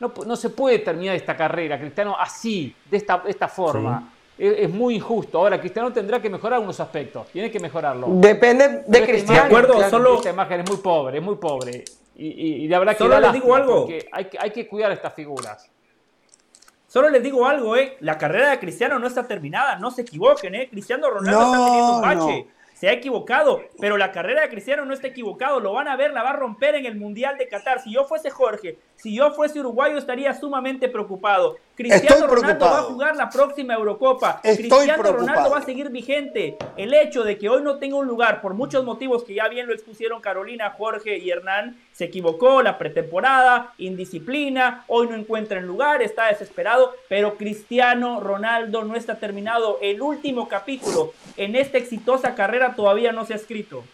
no, 0.00 0.36
se 0.36 0.50
puede 0.50 0.78
terminar 0.80 1.16
esta 1.16 1.36
carrera, 1.36 1.78
Cristiano, 1.78 2.16
así, 2.18 2.74
de 2.90 2.96
esta, 2.96 3.22
esta 3.26 3.48
forma. 3.48 4.12
Es, 4.36 4.70
muy 4.70 4.94
injusto. 4.96 5.38
Ahora, 5.38 5.58
Cristiano 5.58 5.92
tendrá 5.92 6.22
que 6.22 6.30
mejorar 6.30 6.54
algunos 6.54 6.78
aspectos. 6.78 7.26
Tiene 7.28 7.50
que 7.50 7.58
mejorarlo. 7.58 8.06
Depende 8.10 8.84
de 8.86 9.06
Cristiano. 9.06 9.44
acuerdo, 9.44 9.90
solo... 9.90 10.16
Esta 10.16 10.30
imagen 10.30 10.60
es 10.60 10.70
muy 10.70 10.78
pobre, 10.78 11.18
es 11.18 11.24
muy 11.24 11.36
pobre. 11.36 11.84
Y, 12.14 12.26
y, 12.26 12.68
la 12.68 12.78
verdad 12.78 12.92
que 12.92 12.98
solo 12.98 13.18
les 13.18 13.32
digo 13.32 13.54
algo. 13.54 13.88
Hay, 14.12 14.28
hay 14.38 14.50
que 14.50 14.68
cuidar 14.68 14.92
estas 14.92 15.14
figuras. 15.14 15.68
Solo 16.86 17.10
les 17.10 17.22
digo 17.22 17.46
algo, 17.46 17.76
¿eh? 17.76 17.96
La 18.00 18.16
carrera 18.16 18.50
de 18.50 18.58
Cristiano 18.58 18.98
no 18.98 19.06
está 19.06 19.26
terminada, 19.26 19.76
no 19.76 19.90
se 19.90 20.02
equivoquen, 20.02 20.54
¿eh? 20.54 20.68
Cristiano 20.70 21.10
Ronaldo 21.10 21.42
está 21.42 21.64
teniendo 21.66 21.92
un 21.96 22.00
bache 22.00 22.46
se 22.78 22.88
ha 22.88 22.92
equivocado, 22.92 23.60
pero 23.80 23.96
la 23.96 24.12
carrera 24.12 24.42
de 24.42 24.50
Cristiano 24.50 24.84
no 24.84 24.94
está 24.94 25.08
equivocado, 25.08 25.58
lo 25.58 25.72
van 25.72 25.88
a 25.88 25.96
ver, 25.96 26.12
la 26.12 26.22
va 26.22 26.30
a 26.30 26.36
romper 26.36 26.76
en 26.76 26.86
el 26.86 26.94
Mundial 26.94 27.36
de 27.36 27.48
Qatar. 27.48 27.82
Si 27.82 27.92
yo 27.92 28.04
fuese 28.04 28.30
Jorge, 28.30 28.78
si 28.94 29.16
yo 29.16 29.32
fuese 29.32 29.58
uruguayo 29.58 29.98
estaría 29.98 30.32
sumamente 30.34 30.88
preocupado. 30.88 31.56
Cristiano 31.74 32.26
Ronaldo 32.26 32.66
va 32.66 32.78
a 32.78 32.82
jugar 32.82 33.16
la 33.16 33.30
próxima 33.30 33.74
Eurocopa. 33.74 34.40
Cristiano 34.42 35.02
Ronaldo 35.02 35.50
va 35.50 35.58
a 35.58 35.64
seguir 35.64 35.90
vigente. 35.90 36.56
El 36.76 36.92
hecho 36.92 37.22
de 37.22 37.38
que 37.38 37.48
hoy 37.48 37.62
no 37.62 37.78
tenga 37.78 37.96
un 37.96 38.06
lugar, 38.06 38.40
por 38.40 38.54
muchos 38.54 38.84
motivos 38.84 39.22
que 39.22 39.34
ya 39.34 39.48
bien 39.48 39.68
lo 39.68 39.74
expusieron 39.74 40.20
Carolina, 40.20 40.70
Jorge 40.76 41.18
y 41.18 41.30
Hernán, 41.30 41.76
se 41.92 42.04
equivocó 42.06 42.62
la 42.62 42.78
pretemporada, 42.78 43.74
indisciplina, 43.78 44.84
hoy 44.88 45.08
no 45.08 45.16
encuentra 45.16 45.58
en 45.58 45.66
lugar, 45.66 46.02
está 46.02 46.26
desesperado, 46.26 46.92
pero 47.08 47.36
Cristiano 47.36 48.20
Ronaldo 48.20 48.84
no 48.84 48.96
está 48.96 49.16
terminado. 49.16 49.78
El 49.80 50.02
último 50.02 50.48
capítulo 50.48 51.12
en 51.36 51.54
esta 51.54 51.78
exitosa 51.78 52.34
carrera 52.34 52.67
todavía 52.74 53.12
no 53.12 53.26
se 53.26 53.34
ha 53.34 53.36
escrito. 53.36 53.84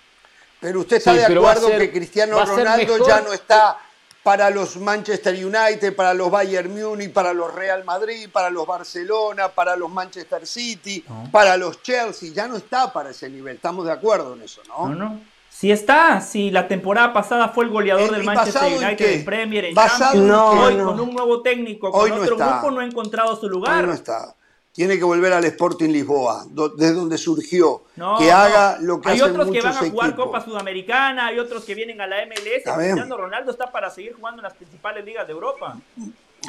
Pero 0.61 0.81
usted 0.81 0.97
está 0.97 1.13
de 1.13 1.25
acuerdo 1.27 1.69
que 1.69 1.91
Cristiano 1.91 2.43
Ronaldo 2.45 3.07
ya 3.07 3.21
no 3.21 3.33
está 3.33 3.79
para 4.23 4.49
los 4.49 4.79
Manchester 4.79 5.35
United, 5.35 5.95
para 5.95 6.15
los 6.15 6.31
Bayern 6.31 6.75
Múnich, 6.75 7.13
para 7.13 7.35
los 7.35 7.55
Real 7.55 7.85
Madrid, 7.85 8.29
para 8.33 8.49
los 8.49 8.67
Barcelona, 8.67 9.49
para 9.49 9.77
los 9.77 9.91
Manchester 9.91 10.47
City, 10.47 11.05
para 11.31 11.59
los 11.59 11.83
Chelsea, 11.83 12.33
ya 12.33 12.49
no 12.49 12.57
está 12.57 12.91
para 12.91 13.11
ese 13.11 13.29
nivel. 13.29 13.57
Estamos 13.57 13.85
de 13.85 13.93
acuerdo 13.93 14.33
en 14.33 14.43
eso, 14.43 14.63
¿no? 14.67 14.89
No, 14.89 14.95
no. 14.95 15.21
Si 15.51 15.71
está, 15.71 16.21
si 16.21 16.51
la 16.51 16.67
temporada 16.67 17.13
pasada 17.13 17.51
fue 17.51 17.65
el 17.67 17.71
goleador 17.71 18.11
del 18.11 18.25
Manchester 18.25 18.73
United 18.77 19.13
en 19.13 19.25
Premier, 19.25 19.67
en 19.67 19.77
Champions, 19.77 20.31
hoy 20.33 20.77
con 20.77 20.99
un 20.99 21.15
nuevo 21.15 21.43
técnico, 21.43 21.93
con 21.93 22.11
otro 22.11 22.37
grupo 22.37 22.71
no 22.71 22.81
ha 22.81 22.85
encontrado 22.85 23.37
su 23.37 23.49
lugar. 23.49 23.83
Hoy 23.83 23.89
no 23.89 23.93
está. 23.93 24.35
Tiene 24.75 24.99
que 24.99 25.05
volver 25.05 25.33
al 25.33 25.45
Sporting 25.45 25.91
Lisboa, 25.91 26.45
desde 26.77 26.95
donde 26.95 27.17
surgió. 27.17 27.83
que 28.19 28.31
haga 28.31 28.79
lo 28.81 29.01
que 29.01 29.11
Hay 29.11 29.21
otros 29.21 29.51
que 29.51 29.61
van 29.61 29.77
a 29.77 29.91
jugar 29.91 30.17
Copa 30.17 30.45
Sudamericana, 30.45 31.29
hay 31.29 31.39
otros 31.39 31.65
que 31.65 31.75
vienen 31.75 32.01
a 32.01 32.07
la 32.07 32.27
MLS. 32.27 32.65
Cristiano 32.65 33.17
Ronaldo 33.17 33.53
está 33.53 33.71
para 33.71 33.89
seguir 33.89 34.15
jugando 34.15 34.41
en 34.41 34.45
las 34.45 34.55
principales 34.55 35.05
ligas 35.05 35.27
de 35.27 35.33
Europa. 35.33 35.77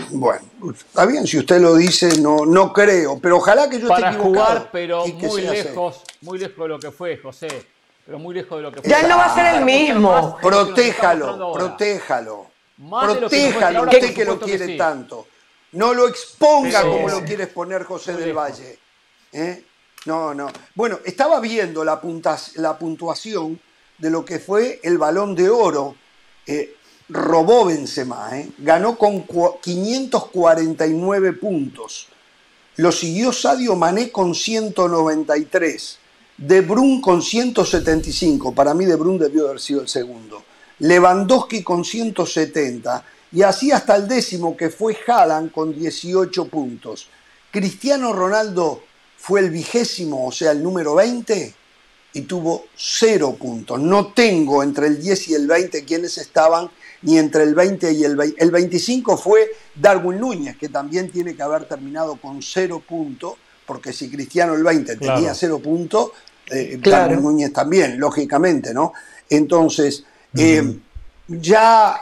Bueno, 0.09 0.41
está 0.73 1.05
bien, 1.05 1.25
si 1.25 1.37
usted 1.37 1.61
lo 1.61 1.75
dice, 1.75 2.19
no, 2.19 2.45
no 2.45 2.73
creo, 2.73 3.19
pero 3.21 3.37
ojalá 3.37 3.69
que 3.69 3.79
yo 3.79 3.87
para 3.87 4.09
esté 4.09 4.19
equivocado. 4.19 4.45
jugar, 4.45 4.69
pero 4.71 5.05
muy 5.05 5.41
lejos, 5.41 6.01
muy 6.21 6.37
lejos 6.37 6.57
de 6.57 6.67
lo 6.67 6.79
que 6.79 6.91
fue, 6.91 7.17
José 7.17 7.47
pero 8.05 8.19
muy 8.19 8.35
lejos 8.35 8.57
de 8.57 8.63
lo 8.63 8.71
que 8.71 8.81
fue. 8.81 8.89
Ya 8.89 9.07
no 9.07 9.17
va 9.17 9.25
a 9.25 9.35
ser 9.35 9.55
el 9.55 9.65
mismo. 9.65 10.37
Protéjalo, 10.41 11.53
protéjalo. 11.53 12.47
Protéjalo, 12.77 13.83
usted 13.83 14.13
que 14.13 14.25
lo 14.25 14.39
quiere 14.39 14.77
tanto. 14.77 15.27
No 15.75 15.93
lo 15.93 16.07
exponga 16.07 16.81
como 16.83 17.09
lo 17.09 17.23
quiere 17.25 17.43
exponer 17.43 17.83
José 17.83 18.13
del 18.13 18.33
Valle. 18.33 18.79
¿eh? 19.33 19.63
No, 20.05 20.33
no. 20.33 20.47
Bueno, 20.73 20.99
estaba 21.03 21.41
viendo 21.41 21.83
la, 21.83 22.01
la, 22.55 22.77
puntuación 22.79 23.59
de 23.97 24.09
lo 24.09 24.23
que 24.23 24.39
fue 24.39 24.79
el 24.83 24.97
balón 24.97 25.35
de 25.35 25.49
oro. 25.49 25.95
Eh, 26.47 26.77
robó 27.09 27.65
Benzema, 27.65 28.39
¿eh? 28.39 28.49
ganó 28.57 28.97
con 28.97 29.25
549 29.61 31.33
puntos. 31.33 32.07
Lo 32.77 32.93
siguió 32.93 33.33
Sadio 33.33 33.75
Mané 33.75 34.11
con 34.11 34.33
193. 34.33 35.99
De 36.37 36.61
Brun 36.61 37.01
con 37.01 37.21
175, 37.21 38.53
para 38.53 38.73
mí 38.73 38.85
De 38.85 38.95
Brun 38.95 39.17
debió 39.17 39.47
haber 39.47 39.59
sido 39.59 39.81
el 39.81 39.89
segundo. 39.89 40.43
Lewandowski 40.79 41.63
con 41.63 41.83
170 41.83 43.03
y 43.31 43.41
así 43.41 43.71
hasta 43.71 43.95
el 43.95 44.07
décimo 44.07 44.55
que 44.55 44.69
fue 44.69 44.97
Haaland 45.07 45.51
con 45.51 45.77
18 45.77 46.45
puntos. 46.45 47.09
Cristiano 47.51 48.13
Ronaldo 48.13 48.83
fue 49.17 49.39
el 49.39 49.49
vigésimo, 49.49 50.27
o 50.27 50.31
sea, 50.31 50.51
el 50.51 50.61
número 50.61 50.95
20 50.95 51.53
y 52.15 52.21
tuvo 52.21 52.65
cero 52.75 53.35
puntos. 53.37 53.79
No 53.79 54.13
tengo 54.13 54.63
entre 54.63 54.87
el 54.87 55.01
10 55.01 55.29
y 55.29 55.33
el 55.33 55.47
20 55.47 55.83
quienes 55.83 56.17
estaban, 56.17 56.69
ni 57.01 57.17
entre 57.17 57.43
el 57.43 57.53
20 57.53 57.91
y 57.91 58.03
el 58.05 58.15
20. 58.15 58.41
El 58.41 58.51
25 58.51 59.17
fue 59.17 59.51
Darwin 59.75 60.19
Núñez, 60.19 60.57
que 60.57 60.69
también 60.69 61.11
tiene 61.11 61.35
que 61.35 61.43
haber 61.43 61.65
terminado 61.65 62.15
con 62.15 62.41
cero 62.41 62.81
puntos, 62.87 63.33
porque 63.65 63.91
si 63.91 64.09
Cristiano 64.09 64.53
el 64.53 64.63
20 64.63 64.95
tenía 64.95 65.33
cero 65.33 65.59
puntos, 65.59 66.11
eh, 66.49 66.79
Darwin 66.81 67.21
Núñez 67.21 67.51
también, 67.51 67.99
lógicamente, 67.99 68.73
¿no? 68.73 68.93
Entonces, 69.29 70.05
eh, 70.37 70.77
ya, 71.27 71.99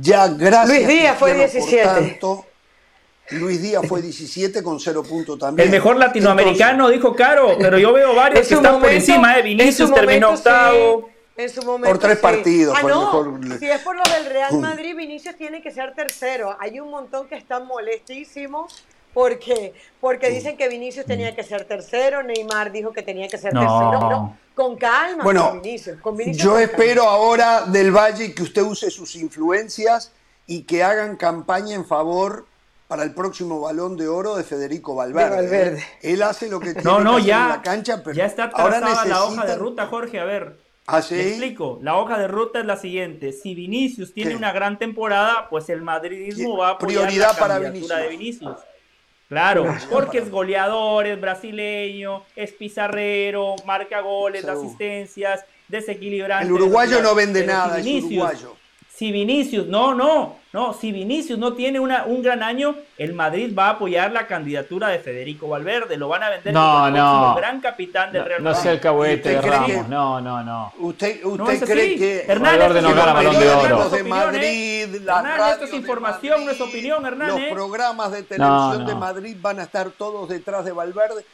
ya 0.00 0.28
gracias. 0.28 0.68
Luis 0.68 0.88
Díaz 0.88 1.18
fue 1.18 1.34
17. 1.34 2.20
Luis 3.32 3.60
Díaz 3.60 3.86
fue 3.86 4.00
17 4.00 4.62
con 4.62 4.80
0 4.80 5.02
puntos 5.02 5.38
también. 5.38 5.68
El 5.68 5.72
mejor 5.72 5.96
latinoamericano, 5.96 6.88
dijo 6.88 7.14
Caro, 7.14 7.56
pero 7.58 7.78
yo 7.78 7.92
veo 7.92 8.14
varios 8.14 8.48
que 8.48 8.54
están 8.54 8.80
por 8.80 8.90
encima. 8.90 9.38
¿eh? 9.38 9.42
Vinicius 9.42 9.92
terminó 9.92 10.30
octavo. 10.30 11.10
En 11.36 11.48
su 11.48 11.62
momento, 11.62 11.90
por 11.90 11.98
tres 12.00 12.18
partidos. 12.18 12.76
Ah, 12.76 12.82
no. 12.82 13.38
Si 13.60 13.70
es 13.70 13.80
por 13.82 13.94
lo 13.94 14.02
del 14.12 14.26
Real. 14.26 14.58
Madrid, 14.58 14.96
Vinicius 14.96 15.36
tiene 15.36 15.62
que 15.62 15.70
ser 15.70 15.94
tercero. 15.94 16.56
Hay 16.58 16.80
un 16.80 16.90
montón 16.90 17.28
que 17.28 17.36
están 17.36 17.64
molestísimos 17.64 18.84
porque 19.14 19.72
porque 20.00 20.30
mm. 20.30 20.32
dicen 20.34 20.56
que 20.56 20.68
Vinicius 20.68 21.06
tenía 21.06 21.36
que 21.36 21.44
ser 21.44 21.64
tercero, 21.64 22.24
Neymar 22.24 22.72
dijo 22.72 22.92
que 22.92 23.02
tenía 23.02 23.28
que 23.28 23.38
ser 23.38 23.52
tercero. 23.52 24.34
Con 24.58 24.76
calma, 24.76 25.22
bueno, 25.22 25.60
Vinicius, 25.62 25.98
yo 26.36 26.58
espero 26.58 27.04
ahora 27.04 27.62
del 27.66 27.92
Valle 27.92 28.34
que 28.34 28.42
usted 28.42 28.62
use 28.62 28.90
sus 28.90 29.14
influencias 29.14 30.10
y 30.48 30.64
que 30.64 30.82
hagan 30.82 31.14
campaña 31.14 31.76
en 31.76 31.86
favor 31.86 32.44
para 32.88 33.04
el 33.04 33.14
próximo 33.14 33.60
balón 33.60 33.96
de 33.96 34.08
oro 34.08 34.34
de 34.34 34.42
Federico 34.42 34.96
Valverde. 34.96 35.80
Él 36.02 36.22
hace 36.24 36.48
lo 36.48 36.58
que 36.58 36.74
tiene 36.74 36.82
no, 36.82 36.98
no, 36.98 37.18
que 37.18 37.24
ya, 37.26 37.42
en 37.42 37.48
la 37.50 37.62
cancha, 37.62 38.02
pero 38.02 38.16
ya 38.16 38.26
está 38.26 38.50
trazada 38.50 39.04
la 39.04 39.24
hoja 39.24 39.46
de 39.46 39.54
ruta, 39.54 39.86
Jorge. 39.86 40.18
A 40.18 40.24
ver, 40.24 40.58
¿Ah, 40.88 40.98
explico. 40.98 41.78
La 41.80 41.94
hoja 41.94 42.18
de 42.18 42.26
ruta 42.26 42.58
es 42.58 42.66
la 42.66 42.76
siguiente. 42.76 43.30
Si 43.30 43.54
Vinicius 43.54 44.12
tiene 44.12 44.34
una 44.34 44.50
gran 44.50 44.76
temporada, 44.76 45.46
pues 45.48 45.68
el 45.68 45.82
madridismo 45.82 46.56
va 46.56 46.70
a 46.70 46.72
apoyar 46.72 47.04
Prioridad 47.04 47.34
la 47.34 47.38
para 47.38 47.58
Vinicius. 47.60 47.96
de 47.96 48.08
Vinicius. 48.08 48.56
Claro, 49.28 49.76
porque 49.90 50.18
es 50.18 50.30
goleador, 50.30 51.06
es 51.06 51.20
brasileño, 51.20 52.24
es 52.34 52.52
pizarrero, 52.52 53.56
marca 53.66 54.00
goles, 54.00 54.44
asistencias, 54.46 55.44
desequilibrante. 55.68 56.46
El 56.46 56.52
uruguayo 56.52 57.02
no 57.02 57.14
vende 57.14 57.44
nada, 57.44 57.78
es 57.78 57.86
uruguayo. 57.86 58.56
Si 58.98 59.12
Vinicius, 59.12 59.68
no, 59.68 59.94
no, 59.94 60.38
no, 60.52 60.74
si 60.74 60.90
Vinicius 60.90 61.38
no 61.38 61.52
tiene 61.52 61.78
una, 61.78 62.06
un 62.06 62.20
gran 62.20 62.42
año, 62.42 62.74
el 62.96 63.14
Madrid 63.14 63.54
va 63.56 63.66
a 63.66 63.70
apoyar 63.70 64.10
la 64.10 64.26
candidatura 64.26 64.88
de 64.88 64.98
Federico 64.98 65.46
Valverde, 65.46 65.96
lo 65.96 66.08
van 66.08 66.24
a 66.24 66.30
vender 66.30 66.52
no, 66.52 66.80
como 66.82 66.90
no. 66.90 67.34
gran 67.36 67.60
capitán 67.60 68.10
del 68.10 68.24
Real 68.24 68.42
Madrid. 68.42 68.56
No 68.56 68.60
sea 68.60 68.72
el 68.72 68.80
cahuete 68.80 69.28
de 69.28 69.40
Ramos, 69.40 69.88
no, 69.88 70.20
no, 70.20 70.42
no. 70.42 70.72
¿Usted, 70.80 71.24
usted 71.24 71.64
cree 71.64 71.96
que 71.96 72.34
no 72.34 72.42
gana 72.42 73.12
balón 73.12 73.38
de 73.38 73.48
oro? 73.48 73.88
de 73.88 74.02
Madrid, 74.02 74.94
Hernán, 74.96 75.50
esto 75.52 75.66
es 75.66 75.74
información, 75.74 76.44
no 76.44 76.50
es 76.50 76.60
opinión, 76.60 77.06
Hernán. 77.06 77.28
Los 77.28 77.52
programas 77.52 78.10
de 78.10 78.24
televisión 78.24 78.84
de 78.84 78.96
Madrid 78.96 79.36
van 79.40 79.60
a 79.60 79.62
estar 79.62 79.90
todos 79.90 80.28
detrás 80.28 80.64
de 80.64 80.72
Valverde, 80.72 81.24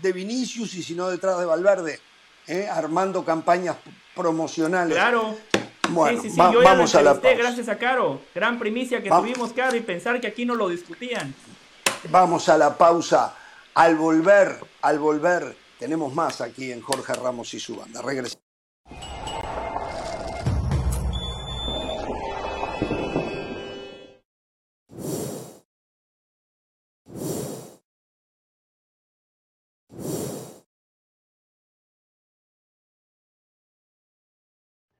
de, 0.00 0.12
Vinicius 0.12 0.74
y 0.74 0.84
si 0.84 0.94
no 0.94 1.08
detrás 1.08 1.40
de 1.40 1.44
Valverde, 1.46 1.98
¿eh? 2.46 2.68
armando 2.70 3.24
campañas 3.24 3.74
promocionales. 4.14 4.94
Claro. 4.94 5.34
Bueno, 5.94 6.22
sí, 6.22 6.30
sí, 6.30 6.34
sí. 6.36 6.42
Yo 6.52 6.62
vamos 6.62 6.94
a 6.94 7.02
la 7.02 7.14
gracias 7.14 7.68
a 7.68 7.78
Caro. 7.78 8.20
Gran 8.34 8.58
primicia 8.58 9.02
que 9.02 9.10
tuvimos, 9.10 9.52
Caro, 9.52 9.76
y 9.76 9.80
pensar 9.80 10.20
que 10.20 10.26
aquí 10.26 10.44
no 10.44 10.54
lo 10.54 10.68
discutían. 10.68 11.34
Vamos 12.10 12.48
a 12.48 12.56
la 12.56 12.76
pausa. 12.76 13.34
Al 13.74 13.96
volver, 13.96 14.58
al 14.82 14.98
volver, 14.98 15.56
tenemos 15.78 16.14
más 16.14 16.40
aquí 16.40 16.72
en 16.72 16.80
Jorge 16.82 17.14
Ramos 17.14 17.54
y 17.54 17.60
su 17.60 17.76
banda. 17.76 18.02
Regresamos. 18.02 18.49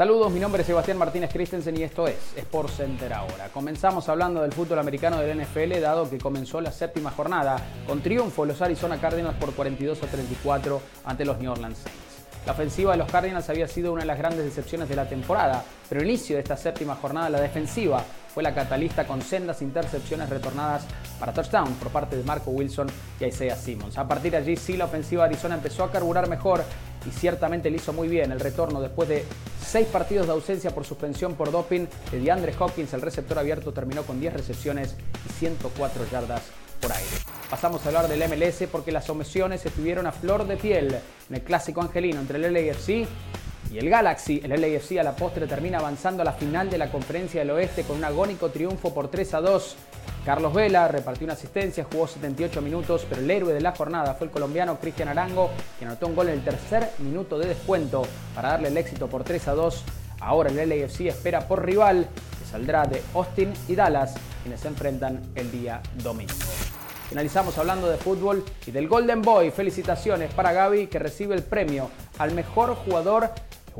Saludos, 0.00 0.32
mi 0.32 0.40
nombre 0.40 0.62
es 0.62 0.66
Sebastián 0.66 0.96
Martínez 0.96 1.30
Christensen 1.30 1.76
y 1.76 1.82
esto 1.82 2.08
es 2.08 2.16
Sport 2.34 2.70
Center 2.70 3.12
ahora. 3.12 3.50
Comenzamos 3.52 4.08
hablando 4.08 4.40
del 4.40 4.50
fútbol 4.50 4.78
americano 4.78 5.20
del 5.20 5.38
NFL, 5.38 5.78
dado 5.78 6.08
que 6.08 6.16
comenzó 6.16 6.58
la 6.62 6.72
séptima 6.72 7.10
jornada 7.10 7.58
con 7.86 8.00
triunfo 8.00 8.46
los 8.46 8.62
Arizona 8.62 8.98
Cardinals 8.98 9.36
por 9.36 9.52
42 9.52 10.02
a 10.02 10.06
34 10.06 10.80
ante 11.04 11.26
los 11.26 11.38
New 11.38 11.52
Orleans 11.52 11.76
Saints. 11.76 12.00
La 12.46 12.52
ofensiva 12.52 12.92
de 12.92 12.96
los 12.96 13.12
Cardinals 13.12 13.50
había 13.50 13.68
sido 13.68 13.92
una 13.92 14.00
de 14.00 14.06
las 14.06 14.16
grandes 14.16 14.42
decepciones 14.42 14.88
de 14.88 14.96
la 14.96 15.06
temporada, 15.06 15.62
pero 15.90 16.00
al 16.00 16.06
inicio 16.06 16.36
de 16.36 16.42
esta 16.44 16.56
séptima 16.56 16.94
jornada 16.94 17.28
la 17.28 17.40
defensiva 17.42 18.02
fue 18.32 18.42
la 18.42 18.54
catalista 18.54 19.06
con 19.06 19.20
sendas 19.20 19.60
intercepciones 19.60 20.30
retornadas 20.30 20.86
para 21.18 21.34
touchdown 21.34 21.74
por 21.74 21.90
parte 21.90 22.16
de 22.16 22.24
Marco 22.24 22.52
Wilson 22.52 22.86
y 23.20 23.26
Isaiah 23.26 23.54
Simmons. 23.54 23.98
A 23.98 24.08
partir 24.08 24.30
de 24.30 24.38
allí 24.38 24.56
sí 24.56 24.78
la 24.78 24.86
ofensiva 24.86 25.24
de 25.24 25.34
Arizona 25.34 25.56
empezó 25.56 25.84
a 25.84 25.90
carburar 25.90 26.26
mejor 26.26 26.64
y 27.06 27.10
ciertamente 27.10 27.70
le 27.70 27.76
hizo 27.76 27.92
muy 27.92 28.08
bien 28.08 28.32
el 28.32 28.40
retorno 28.40 28.80
después 28.80 29.08
de 29.08 29.24
seis 29.64 29.86
partidos 29.86 30.26
de 30.26 30.32
ausencia 30.32 30.70
por 30.72 30.84
suspensión 30.84 31.34
por 31.34 31.50
doping 31.50 31.86
de 32.10 32.20
DeAndre 32.20 32.54
Hopkins. 32.58 32.92
El 32.92 33.02
receptor 33.02 33.38
abierto 33.38 33.72
terminó 33.72 34.02
con 34.02 34.20
10 34.20 34.32
recepciones 34.32 34.96
y 35.28 35.32
104 35.32 36.06
yardas 36.10 36.42
por 36.80 36.92
aire. 36.92 37.06
Pasamos 37.48 37.84
a 37.84 37.88
hablar 37.88 38.08
del 38.08 38.28
MLS 38.28 38.68
porque 38.70 38.92
las 38.92 39.08
omisiones 39.10 39.64
estuvieron 39.64 40.06
a 40.06 40.12
flor 40.12 40.46
de 40.46 40.56
piel 40.56 40.98
en 41.28 41.36
el 41.36 41.42
clásico 41.42 41.80
angelino 41.80 42.20
entre 42.20 42.44
el 42.44 42.52
LAFC 42.52 43.06
y 43.70 43.78
el 43.78 43.88
Galaxy. 43.88 44.40
El 44.42 44.60
LAFC 44.60 44.98
a 44.98 45.02
la 45.02 45.14
postre 45.14 45.46
termina 45.46 45.78
avanzando 45.78 46.22
a 46.22 46.24
la 46.24 46.32
final 46.32 46.68
de 46.68 46.78
la 46.78 46.90
Conferencia 46.90 47.40
del 47.40 47.50
Oeste 47.50 47.84
con 47.84 47.96
un 47.96 48.04
agónico 48.04 48.50
triunfo 48.50 48.92
por 48.92 49.08
3 49.08 49.34
a 49.34 49.40
2. 49.40 49.76
Carlos 50.24 50.52
Vela 50.52 50.88
repartió 50.88 51.24
una 51.24 51.34
asistencia, 51.34 51.86
jugó 51.90 52.06
78 52.06 52.60
minutos, 52.60 53.06
pero 53.08 53.22
el 53.22 53.30
héroe 53.30 53.54
de 53.54 53.60
la 53.60 53.72
jornada 53.72 54.14
fue 54.14 54.26
el 54.26 54.32
colombiano 54.32 54.78
Cristian 54.78 55.08
Arango, 55.08 55.50
quien 55.78 55.88
anotó 55.88 56.08
un 56.08 56.16
gol 56.16 56.28
en 56.28 56.34
el 56.34 56.44
tercer 56.44 56.90
minuto 56.98 57.38
de 57.38 57.48
descuento 57.48 58.02
para 58.34 58.50
darle 58.50 58.68
el 58.68 58.76
éxito 58.76 59.06
por 59.08 59.24
3 59.24 59.48
a 59.48 59.52
2. 59.52 59.84
Ahora 60.20 60.50
el 60.50 60.68
LAFC 60.68 61.02
espera 61.06 61.46
por 61.48 61.64
rival, 61.64 62.06
que 62.38 62.50
saldrá 62.50 62.84
de 62.84 63.00
Austin 63.14 63.52
y 63.68 63.74
Dallas, 63.74 64.14
quienes 64.42 64.60
se 64.60 64.68
enfrentan 64.68 65.22
el 65.34 65.50
día 65.50 65.80
domingo. 66.02 66.34
Finalizamos 67.08 67.58
hablando 67.58 67.88
de 67.88 67.96
fútbol 67.96 68.44
y 68.66 68.70
del 68.70 68.86
Golden 68.86 69.20
Boy. 69.20 69.50
Felicitaciones 69.50 70.32
para 70.32 70.52
Gaby 70.52 70.86
que 70.86 71.00
recibe 71.00 71.34
el 71.34 71.42
premio 71.42 71.90
al 72.18 72.32
mejor 72.32 72.76
jugador 72.76 73.30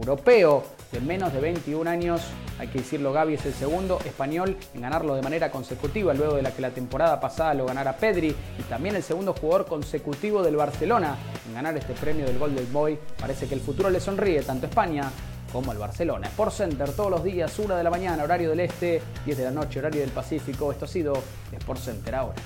europeo 0.00 0.64
de 0.92 1.00
menos 1.00 1.32
de 1.32 1.40
21 1.40 1.88
años. 1.88 2.22
Hay 2.58 2.68
que 2.68 2.78
decirlo, 2.78 3.12
Gaby 3.12 3.34
es 3.34 3.46
el 3.46 3.54
segundo 3.54 3.98
español 4.04 4.56
en 4.74 4.80
ganarlo 4.80 5.14
de 5.14 5.22
manera 5.22 5.50
consecutiva, 5.50 6.12
luego 6.14 6.36
de 6.36 6.42
la 6.42 6.52
que 6.52 6.62
la 6.62 6.70
temporada 6.70 7.20
pasada 7.20 7.54
lo 7.54 7.66
ganara 7.66 7.96
Pedri 7.96 8.34
y 8.58 8.62
también 8.64 8.96
el 8.96 9.02
segundo 9.02 9.34
jugador 9.34 9.66
consecutivo 9.66 10.42
del 10.42 10.56
Barcelona 10.56 11.16
en 11.46 11.54
ganar 11.54 11.76
este 11.76 11.94
premio 11.94 12.26
del 12.26 12.38
Golden 12.38 12.72
Boy. 12.72 12.98
Parece 13.18 13.46
que 13.46 13.54
el 13.54 13.60
futuro 13.60 13.88
le 13.90 14.00
sonríe 14.00 14.42
tanto 14.42 14.66
a 14.66 14.68
España 14.68 15.10
como 15.52 15.72
al 15.72 15.78
Barcelona. 15.78 16.28
Sport 16.28 16.52
Center 16.52 16.90
todos 16.92 17.10
los 17.10 17.24
días, 17.24 17.58
1 17.58 17.76
de 17.76 17.84
la 17.84 17.90
mañana, 17.90 18.24
horario 18.24 18.50
del 18.50 18.60
este, 18.60 19.02
10 19.24 19.38
de 19.38 19.44
la 19.44 19.50
noche, 19.50 19.78
horario 19.78 20.00
del 20.00 20.10
Pacífico. 20.10 20.70
Esto 20.72 20.84
ha 20.84 20.88
sido 20.88 21.14
Sport 21.52 21.80
Center 21.80 22.14
ahora. 22.14 22.36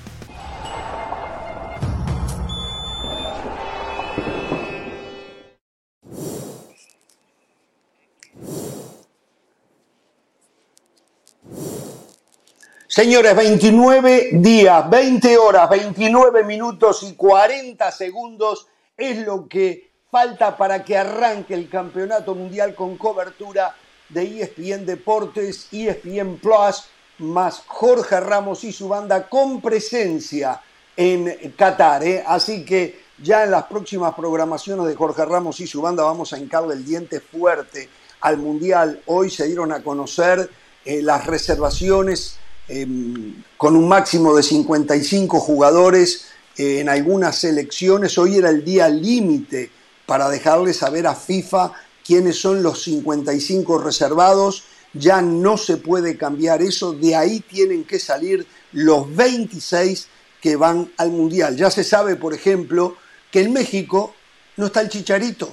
Señores, 12.95 13.35
29 13.35 14.29
días, 14.35 14.89
20 14.89 15.37
horas, 15.37 15.69
29 15.69 16.45
minutos 16.45 17.03
y 17.03 17.15
40 17.15 17.91
segundos 17.91 18.69
es 18.97 19.27
lo 19.27 19.49
que 19.49 19.91
falta 20.13 20.57
para 20.57 20.85
que 20.85 20.97
arranque 20.97 21.55
el 21.55 21.69
Campeonato 21.69 22.37
Mundial 22.37 22.77
con 22.77 22.97
cobertura 22.97 23.75
de 24.11 24.43
ESPN 24.43 24.87
Deportes, 24.87 25.67
ESPN 25.73 26.39
Plus, 26.41 26.85
más 27.19 27.65
Jorge 27.67 28.21
Ramos 28.21 28.63
y 28.63 28.71
su 28.71 28.87
banda 28.87 29.29
con 29.29 29.61
presencia 29.61 30.63
en 30.97 31.53
Qatar. 31.57 32.05
¿eh? 32.05 32.23
Así 32.25 32.65
que 32.65 33.07
ya 33.19 33.43
en 33.43 33.51
las 33.51 33.65
próximas 33.65 34.15
programaciones 34.15 34.87
de 34.87 34.95
Jorge 34.95 35.25
Ramos 35.25 35.59
y 35.59 35.67
su 35.67 35.83
banda 35.83 36.05
vamos 36.05 36.33
a 36.33 36.39
hincarle 36.39 36.75
el 36.75 36.85
diente 36.85 37.19
fuerte 37.19 37.89
al 38.21 38.37
Mundial. 38.37 39.03
Hoy 39.07 39.31
se 39.31 39.47
dieron 39.49 39.73
a 39.73 39.83
conocer 39.83 40.49
eh, 40.85 41.03
las 41.03 41.27
reservaciones 41.27 42.39
em, 42.69 43.43
con 43.57 43.77
un 43.77 43.89
máximo 43.89 44.35
de 44.35 44.43
55 44.43 45.41
jugadores 45.41 46.27
eh, 46.57 46.81
en 46.81 46.89
algunas 46.89 47.39
selecciones. 47.39 48.17
Hoy 48.19 48.37
era 48.37 48.51
el 48.51 48.65
día 48.65 48.89
límite 48.89 49.71
para 50.07 50.29
dejarle 50.29 50.73
saber 50.73 51.07
a 51.07 51.15
FIFA 51.15 51.73
quiénes 52.05 52.39
son 52.41 52.63
los 52.63 52.83
55 52.83 53.79
reservados. 53.79 54.65
Ya 54.93 55.21
no 55.21 55.57
se 55.57 55.77
puede 55.79 56.17
cambiar 56.17 56.63
eso, 56.63 56.93
de 56.93 57.17
ahí 57.17 57.41
tienen 57.41 57.85
que 57.85 57.99
salir 57.99 58.47
los 58.73 59.15
26 59.15 60.07
que 60.41 60.57
van 60.57 60.93
al 60.99 61.11
Mundial. 61.11 61.57
Ya 61.57 61.71
se 61.71 61.83
sabe, 61.83 62.17
por 62.17 62.35
ejemplo, 62.35 62.97
que 63.31 63.41
en 63.41 63.53
México 63.53 64.15
no 64.57 64.67
está 64.67 64.83
el 64.83 64.89
Chicharito, 64.89 65.53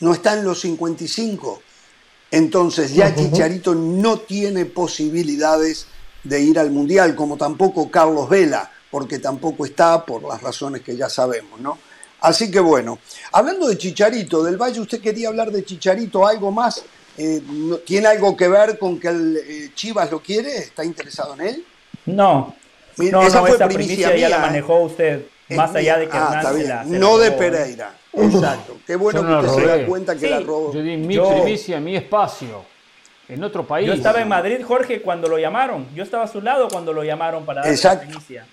no 0.00 0.14
están 0.14 0.44
los 0.44 0.60
55. 0.60 1.60
Entonces 2.30 2.94
ya 2.94 3.14
Chicharito 3.14 3.74
no 3.74 4.20
tiene 4.20 4.64
posibilidades 4.64 5.86
de 6.22 6.40
ir 6.40 6.58
al 6.58 6.70
Mundial, 6.70 7.14
como 7.14 7.36
tampoco 7.36 7.90
Carlos 7.90 8.28
Vela, 8.28 8.70
porque 8.90 9.18
tampoco 9.18 9.64
está 9.64 10.04
por 10.04 10.22
las 10.22 10.42
razones 10.42 10.82
que 10.82 10.96
ya 10.96 11.08
sabemos, 11.08 11.60
¿no? 11.60 11.78
Así 12.20 12.50
que 12.50 12.60
bueno, 12.60 12.98
hablando 13.32 13.66
de 13.68 13.78
Chicharito, 13.78 14.42
del 14.42 14.56
Valle, 14.56 14.80
¿usted 14.80 15.00
quería 15.00 15.28
hablar 15.28 15.50
de 15.50 15.64
Chicharito 15.64 16.26
algo 16.26 16.50
más? 16.50 16.84
Eh, 17.16 17.42
¿Tiene 17.86 18.08
algo 18.08 18.36
que 18.36 18.48
ver 18.48 18.78
con 18.78 19.00
que 19.00 19.08
el 19.08 19.36
eh, 19.36 19.70
Chivas 19.74 20.10
lo 20.10 20.20
quiere? 20.20 20.58
¿Está 20.58 20.84
interesado 20.84 21.34
en 21.34 21.40
él? 21.40 21.64
No. 22.06 22.54
no, 22.98 23.22
esa 23.22 23.40
fue 23.40 23.58
primicia, 23.58 24.14
ya 24.16 24.28
la 24.28 24.36
¿eh? 24.36 24.40
manejó 24.40 24.80
usted, 24.80 25.26
más 25.50 25.74
allá 25.74 25.98
de 25.98 26.08
que 26.08 26.16
ah, 26.16 26.84
No 26.86 27.18
de 27.18 27.32
Pereira. 27.32 27.94
Exacto. 28.12 28.78
Qué 28.86 28.96
bueno 28.96 29.26
que 29.26 29.46
usted 29.46 29.62
se 29.62 29.66
da 29.66 29.86
cuenta 29.86 30.16
que 30.16 30.28
la 30.28 30.40
robó. 30.40 30.72
Yo 30.72 30.82
di 30.82 30.96
mi 30.96 31.18
primicia, 31.18 31.80
mi 31.80 31.96
espacio. 31.96 32.64
En 33.30 33.44
otro 33.44 33.64
país. 33.64 33.86
Yo 33.86 33.94
estaba 33.94 34.20
en 34.20 34.28
Madrid, 34.28 34.62
Jorge, 34.62 35.00
cuando 35.02 35.28
lo 35.28 35.38
llamaron. 35.38 35.86
Yo 35.94 36.02
estaba 36.02 36.24
a 36.24 36.28
su 36.28 36.42
lado 36.42 36.68
cuando 36.68 36.92
lo 36.92 37.04
llamaron 37.04 37.44
para 37.46 37.62
dar 37.62 37.72
la 37.72 38.00
primicia. 38.00 38.46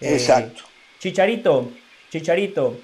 Exacto. 0.00 0.62
Chicharito, 0.98 1.70
Chicharito, 2.10 2.76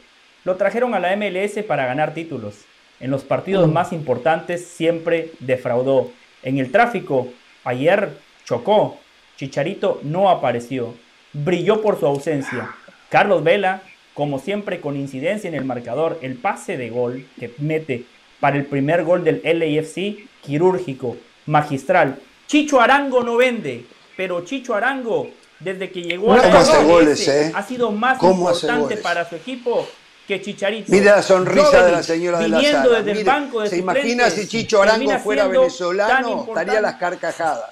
lo 0.44 0.56
trajeron 0.56 0.94
a 0.94 1.00
la 1.00 1.16
MLS 1.16 1.62
para 1.66 1.86
ganar 1.86 2.12
títulos. 2.12 2.56
En 3.00 3.10
los 3.10 3.24
partidos 3.24 3.68
mm. 3.68 3.72
más 3.72 3.92
importantes 3.92 4.66
siempre 4.66 5.32
defraudó. 5.40 6.10
En 6.42 6.58
el 6.58 6.70
tráfico, 6.70 7.28
ayer 7.64 8.10
chocó. 8.44 8.98
Chicharito 9.36 10.00
no 10.02 10.28
apareció. 10.28 10.94
Brilló 11.32 11.80
por 11.80 11.98
su 11.98 12.06
ausencia. 12.06 12.70
Carlos 13.08 13.42
Vela, 13.42 13.82
como 14.14 14.38
siempre 14.38 14.80
con 14.80 14.96
incidencia 14.96 15.48
en 15.48 15.54
el 15.54 15.64
marcador, 15.64 16.18
el 16.22 16.36
pase 16.36 16.76
de 16.76 16.90
gol 16.90 17.26
que 17.38 17.54
mete 17.58 18.04
para 18.42 18.56
el 18.56 18.66
primer 18.66 19.04
gol 19.04 19.22
del 19.22 19.40
LAFC, 19.44 20.28
quirúrgico, 20.44 21.16
magistral. 21.46 22.18
Chicho 22.48 22.80
Arango 22.80 23.22
no 23.22 23.36
vende, 23.36 23.84
pero 24.16 24.44
Chicho 24.44 24.74
Arango, 24.74 25.30
desde 25.60 25.92
que 25.92 26.02
llegó 26.02 26.32
a 26.32 26.38
la 26.38 27.04
eh? 27.04 27.52
ha 27.54 27.62
sido 27.62 27.92
más 27.92 28.20
importante 28.20 28.96
para 28.96 29.28
su 29.28 29.36
equipo 29.36 29.86
que 30.26 30.42
Chicharito. 30.42 30.90
Mira 30.90 31.14
la 31.14 31.22
sonrisa 31.22 31.86
de 31.86 31.92
la 31.92 32.02
señora 32.02 32.40
de 32.40 32.48
la 32.48 32.60
sala. 32.60 33.00
desde 33.00 33.20
el 33.20 33.24
banco 33.24 33.60
de 33.60 33.68
¿Se 33.68 33.78
imagina 33.78 34.28
si 34.28 34.48
Chicho 34.48 34.82
Arango 34.82 35.16
fuera 35.20 35.46
venezolano? 35.46 36.44
Estaría 36.48 36.80
las 36.80 36.96
carcajadas. 36.96 37.70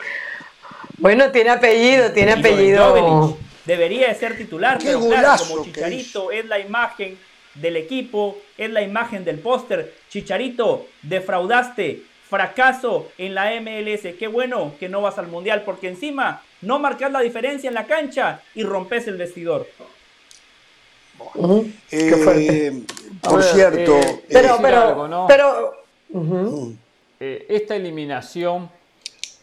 Bueno, 0.99 1.33
tiene 1.33 1.51
apellido, 1.51 2.13
tiene 2.13 2.35
apellido. 2.35 3.37
Debería 3.67 4.07
de 4.07 4.15
ser 4.15 4.37
titular, 4.37 4.79
pero 4.81 5.01
claro, 5.01 5.43
como 5.49 5.65
Chicharito 5.65 6.31
es 6.31 6.47
la 6.47 6.61
imagen 6.61 7.19
del 7.55 7.77
equipo, 7.77 8.39
es 8.57 8.71
la 8.71 8.83
imagen 8.83 9.25
del 9.25 9.41
póster. 9.41 9.99
Chicharito, 10.11 10.89
defraudaste, 11.03 12.03
fracaso 12.29 13.09
en 13.17 13.35
la 13.35 13.53
MLS. 13.61 14.15
Qué 14.19 14.27
bueno 14.27 14.75
que 14.79 14.89
no 14.89 15.01
vas 15.01 15.19
al 15.19 15.29
Mundial, 15.29 15.63
porque 15.65 15.89
encima 15.89 16.43
no 16.63 16.79
marcas 16.79 17.13
la 17.13 17.21
diferencia 17.21 17.69
en 17.69 17.75
la 17.75 17.87
cancha 17.87 18.43
y 18.55 18.65
rompes 18.65 19.07
el 19.07 19.17
vestidor. 19.17 19.67
Eh, 21.91 22.83
por 23.21 23.43
cierto, 23.43 23.97
eh, 23.99 24.25
pero, 24.29 24.59
pero, 24.61 25.27
pero 25.29 25.73
mm. 26.09 26.73
eh, 27.21 27.47
esta 27.49 27.77
eliminación 27.77 28.71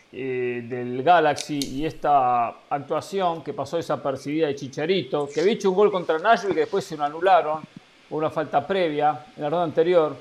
del 0.09 1.03
Galaxy 1.03 1.59
y 1.59 1.85
esta 1.85 2.47
actuación 2.69 3.43
que 3.43 3.53
pasó 3.53 3.77
desapercibida 3.77 4.47
de 4.47 4.55
Chicharito, 4.55 5.29
que 5.31 5.41
había 5.41 5.53
hecho 5.53 5.69
un 5.69 5.75
gol 5.75 5.91
contra 5.91 6.17
Nashville 6.17 6.55
que 6.55 6.61
después 6.61 6.85
se 6.85 6.97
lo 6.97 7.03
anularon 7.03 7.61
por 8.09 8.19
una 8.19 8.31
falta 8.31 8.65
previa 8.65 9.25
en 9.35 9.43
la 9.43 9.49
ronda 9.49 9.65
anterior, 9.65 10.15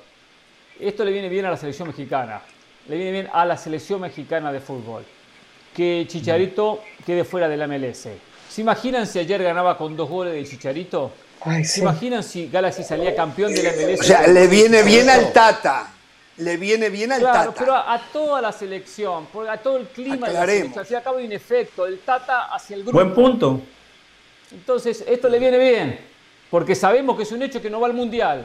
esto 0.81 1.05
le 1.05 1.12
viene 1.12 1.28
bien 1.28 1.44
a 1.47 1.51
la 1.51 1.57
selección 1.57 1.89
mexicana, 1.89 2.43
le 2.89 2.97
viene 2.97 3.12
bien 3.12 3.28
a 3.32 3.44
la 3.44 3.57
selección 3.57 4.01
mexicana 4.01 4.53
de 4.53 4.61
fútbol, 4.61 5.05
que 5.74 6.05
Chicharito 6.09 6.82
quede 7.05 7.24
fuera 7.24 7.48
de 7.48 7.57
la 7.57 7.66
MLS. 7.66 8.09
¿Se 8.48 8.61
imaginan 8.61 9.07
si 9.07 9.19
ayer 9.19 9.43
ganaba 9.43 9.77
con 9.77 9.97
dos 9.97 10.09
goles 10.09 10.35
de 10.35 10.44
Chicharito? 10.44 11.12
¿Se 11.65 11.81
imaginan 11.81 12.23
si 12.23 12.48
Galaxy 12.48 12.82
salía 12.82 13.15
campeón 13.15 13.53
de 13.53 13.62
la 13.62 13.73
MLS? 13.73 14.01
O 14.01 14.05
sea, 14.05 14.27
le 14.27 14.47
viene 14.47 14.82
bien 14.82 15.09
al 15.09 15.32
Tata. 15.32 15.93
Le 16.39 16.59
viene 16.59 16.90
bien 16.90 17.12
al 17.12 17.20
claro, 17.20 17.55
pero 17.57 17.74
a, 17.74 17.98
toda 18.12 18.43
la 18.43 18.53
selección, 18.53 19.27
a 19.48 19.57
todo 19.57 19.78
el 19.78 19.86
clima 19.86 20.28
de 20.28 20.35
la 20.35 20.47
selección. 20.47 20.85
Si 20.85 20.94
acaba 20.94 21.16
un 21.16 21.32
efecto, 21.32 21.86
el 21.86 22.01
Tata 22.01 22.55
hacia 22.55 22.77
el 22.77 22.82
grupo. 22.82 22.98
Buen 22.98 23.15
punto. 23.15 23.62
Entonces, 24.53 25.03
esto 25.09 25.31
le 25.31 25.39
viene 25.39 25.59
bien, 25.59 25.98
porque 26.51 26.74
sabemos 26.74 27.16
que 27.16 27.23
es 27.23 27.32
un 27.32 27.43
hecho 27.43 27.61
que 27.62 27.70
no 27.70 27.81
va 27.81 27.86
al 27.86 27.94
Mundial. 27.94 28.44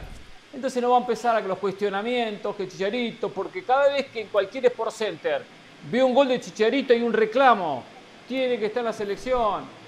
Entonces 0.52 0.82
no 0.82 0.90
va 0.90 0.98
a 0.98 1.00
empezar 1.00 1.36
a 1.36 1.40
los 1.40 1.58
cuestionamientos, 1.58 2.54
que 2.56 2.68
Chicharito, 2.68 3.30
porque 3.30 3.64
cada 3.64 3.92
vez 3.92 4.06
que 4.08 4.22
en 4.22 4.28
cualquier 4.28 4.66
Sport 4.66 4.92
Center 4.92 5.42
ve 5.90 6.02
un 6.02 6.14
gol 6.14 6.28
de 6.28 6.40
Chicharito 6.40 6.92
y 6.92 7.02
un 7.02 7.12
reclamo, 7.12 7.82
tiene 8.28 8.58
que 8.58 8.66
estar 8.66 8.80
en 8.80 8.86
la 8.86 8.92
selección 8.92 9.82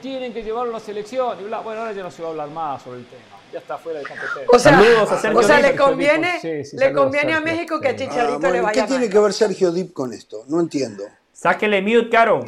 tienen 0.00 0.32
que 0.32 0.42
llevarlo 0.42 0.70
a 0.70 0.78
la 0.78 0.84
selección. 0.84 1.38
bueno, 1.38 1.80
ahora 1.80 1.92
ya 1.92 2.02
no 2.02 2.10
se 2.10 2.22
va 2.22 2.28
a 2.28 2.30
hablar 2.32 2.50
más 2.50 2.82
sobre 2.82 3.00
el 3.00 3.06
tema. 3.06 3.22
Ya 3.52 3.60
está 3.60 3.78
fuera 3.78 4.00
de 4.00 4.06
competencia. 4.06 4.46
O 4.52 4.58
sea, 4.58 5.34
o 5.34 5.42
sea 5.42 5.60
le 5.60 5.74
conviene, 5.74 6.40
le 6.72 6.92
conviene 6.92 7.32
a 7.32 7.40
México 7.40 7.80
que 7.80 7.88
a 7.88 7.96
Chicharito 7.96 8.46
ah, 8.46 8.50
le 8.50 8.60
vaya 8.60 8.82
¿Qué 8.82 8.88
tiene 8.88 9.08
que 9.08 9.18
ver 9.18 9.32
Sergio 9.32 9.72
Dip 9.72 9.92
con 9.92 10.12
esto? 10.12 10.44
No 10.48 10.60
entiendo. 10.60 11.04
Sáquele 11.32 11.80
mute, 11.80 12.10
Caro. 12.10 12.44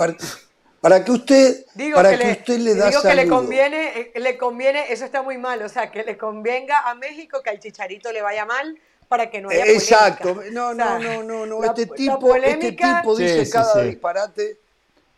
Para, 0.81 1.05
que 1.05 1.12
usted, 1.12 1.66
para 1.94 2.19
que, 2.19 2.31
usted 2.31 2.59
le 2.59 2.74
da 2.74 2.89
Digo 2.89 3.02
que 3.02 3.15
le 3.15 3.28
conviene, 3.28 4.01
eh, 4.01 4.12
le 4.16 4.39
conviene, 4.39 4.90
eso 4.90 5.05
está 5.05 5.20
muy 5.20 5.36
mal, 5.36 5.61
o 5.61 5.69
sea, 5.69 5.90
que 5.90 6.02
le 6.05 6.16
convenga 6.16 6.89
a 6.89 6.94
México 6.94 7.43
que 7.43 7.51
al 7.51 7.61
Chicharito 7.61 8.11
le 8.12 8.23
vaya 8.23 8.47
mal 8.47 8.78
para 9.07 9.28
que 9.28 9.43
no 9.43 9.51
haya 9.51 9.66
Exacto. 9.66 10.40
No, 10.52 10.73
no, 10.73 10.98
no, 10.98 11.23
no, 11.23 11.44
no. 11.44 11.65
este, 11.65 11.85
tipo, 11.86 12.35
este 12.35 12.73
tipo 12.73 13.16
dice 13.16 13.51
cada 13.51 13.82
disparate. 13.82 14.57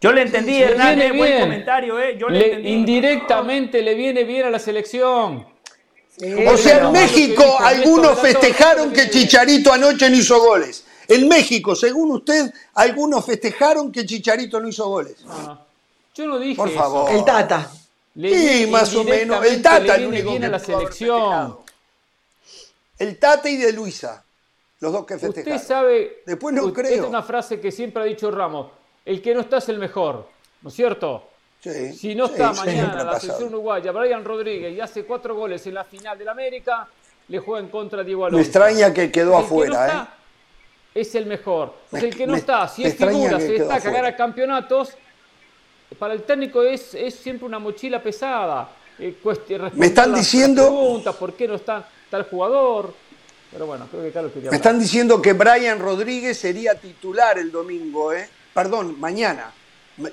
Yo 0.00 0.12
le 0.12 0.22
entendí, 0.22 0.60
Hernán, 0.60 1.00
eh, 1.00 1.12
buen 1.12 1.40
comentario, 1.42 2.00
eh. 2.00 2.16
Yo 2.18 2.28
le, 2.28 2.44
entendí. 2.44 2.68
Indirectamente 2.70 3.82
le 3.82 3.94
viene 3.94 4.24
bien 4.24 4.46
a 4.46 4.50
la 4.50 4.58
selección. 4.58 5.46
o 6.48 6.56
sea, 6.56 6.78
en 6.78 6.90
México 6.90 7.44
algunos 7.60 8.18
festejaron 8.18 8.92
que 8.92 9.08
Chicharito 9.10 9.72
anoche 9.72 10.10
no 10.10 10.16
hizo 10.16 10.40
goles. 10.40 10.84
En 11.14 11.28
México, 11.28 11.74
según 11.74 12.12
usted, 12.12 12.52
algunos 12.74 13.24
festejaron 13.24 13.90
que 13.90 14.04
Chicharito 14.06 14.60
no 14.60 14.68
hizo 14.68 14.88
goles. 14.88 15.16
Yo 16.14 16.26
no 16.26 16.38
dije 16.38 16.56
Por 16.56 16.70
favor. 16.70 17.10
El 17.10 17.24
Tata. 17.24 17.70
sí, 18.14 18.66
más 18.70 18.94
o 18.94 19.04
menos. 19.04 19.44
El 19.44 19.62
Tata 19.62 19.96
el 19.96 20.06
único 20.06 20.38
que 20.38 20.46
a 20.46 20.48
la 20.48 20.58
selección. 20.58 21.58
El 22.98 23.18
Tata 23.18 23.48
y 23.48 23.56
de 23.56 23.72
Luisa. 23.72 24.24
Los 24.80 24.92
dos 24.92 25.06
que 25.06 25.18
festejaron. 25.18 25.56
Usted 25.56 25.66
sabe. 25.66 26.22
Después 26.26 26.54
no 26.54 26.72
creo. 26.72 26.90
Esta 26.90 27.02
es 27.02 27.08
una 27.08 27.22
frase 27.22 27.60
que 27.60 27.70
siempre 27.72 28.02
ha 28.02 28.06
dicho 28.06 28.30
Ramos 28.30 28.82
el 29.04 29.20
que 29.20 29.34
no 29.34 29.40
está 29.40 29.58
es 29.58 29.68
el 29.68 29.78
mejor, 29.78 30.28
¿no 30.62 30.68
es 30.68 30.74
cierto? 30.74 31.28
Sí, 31.60 31.92
si 31.92 32.14
no 32.14 32.26
está 32.26 32.52
mañana 32.52 33.04
la 33.04 33.20
selección 33.20 33.50
uruguaya, 33.50 33.92
Brian 33.92 34.24
Rodríguez 34.24 34.74
y 34.74 34.80
hace 34.80 35.04
cuatro 35.04 35.36
goles 35.36 35.64
en 35.66 35.74
la 35.74 35.84
final 35.84 36.18
del 36.18 36.28
América, 36.28 36.88
le 37.28 37.38
juega 37.38 37.64
en 37.64 37.70
contra 37.70 38.02
Diego 38.02 38.24
Alonso. 38.26 38.36
Me 38.36 38.42
extraña 38.42 38.92
que 38.92 39.12
quedó 39.12 39.36
afuera, 39.36 39.88
¿eh? 39.88 40.21
Es 40.94 41.14
el 41.14 41.26
mejor. 41.26 41.74
el 41.92 42.14
que 42.14 42.26
no 42.26 42.36
está, 42.36 42.68
si 42.68 42.84
es 42.84 42.94
figura, 42.96 43.40
se 43.40 43.52
destaca 43.52 43.90
ganar 43.90 44.16
campeonatos, 44.16 44.90
para 45.98 46.14
el 46.14 46.22
técnico 46.22 46.62
es, 46.62 46.94
es 46.94 47.14
siempre 47.14 47.46
una 47.46 47.58
mochila 47.58 48.02
pesada. 48.02 48.68
Eh, 48.98 49.16
me 49.74 49.86
están 49.86 50.14
diciendo. 50.14 50.66
Preguntas, 50.66 51.16
¿Por 51.16 51.34
qué 51.34 51.48
no 51.48 51.54
está 51.54 51.88
tal 52.10 52.24
jugador? 52.24 52.94
Pero 53.50 53.66
bueno, 53.66 53.86
creo 53.90 54.02
que 54.02 54.10
Carlos 54.10 54.32
Me 54.34 54.56
están 54.56 54.78
diciendo 54.78 55.20
que 55.20 55.34
Brian 55.34 55.78
Rodríguez 55.78 56.38
sería 56.38 56.74
titular 56.74 57.38
el 57.38 57.50
domingo, 57.50 58.12
¿eh? 58.12 58.28
perdón, 58.54 58.98
mañana. 58.98 59.52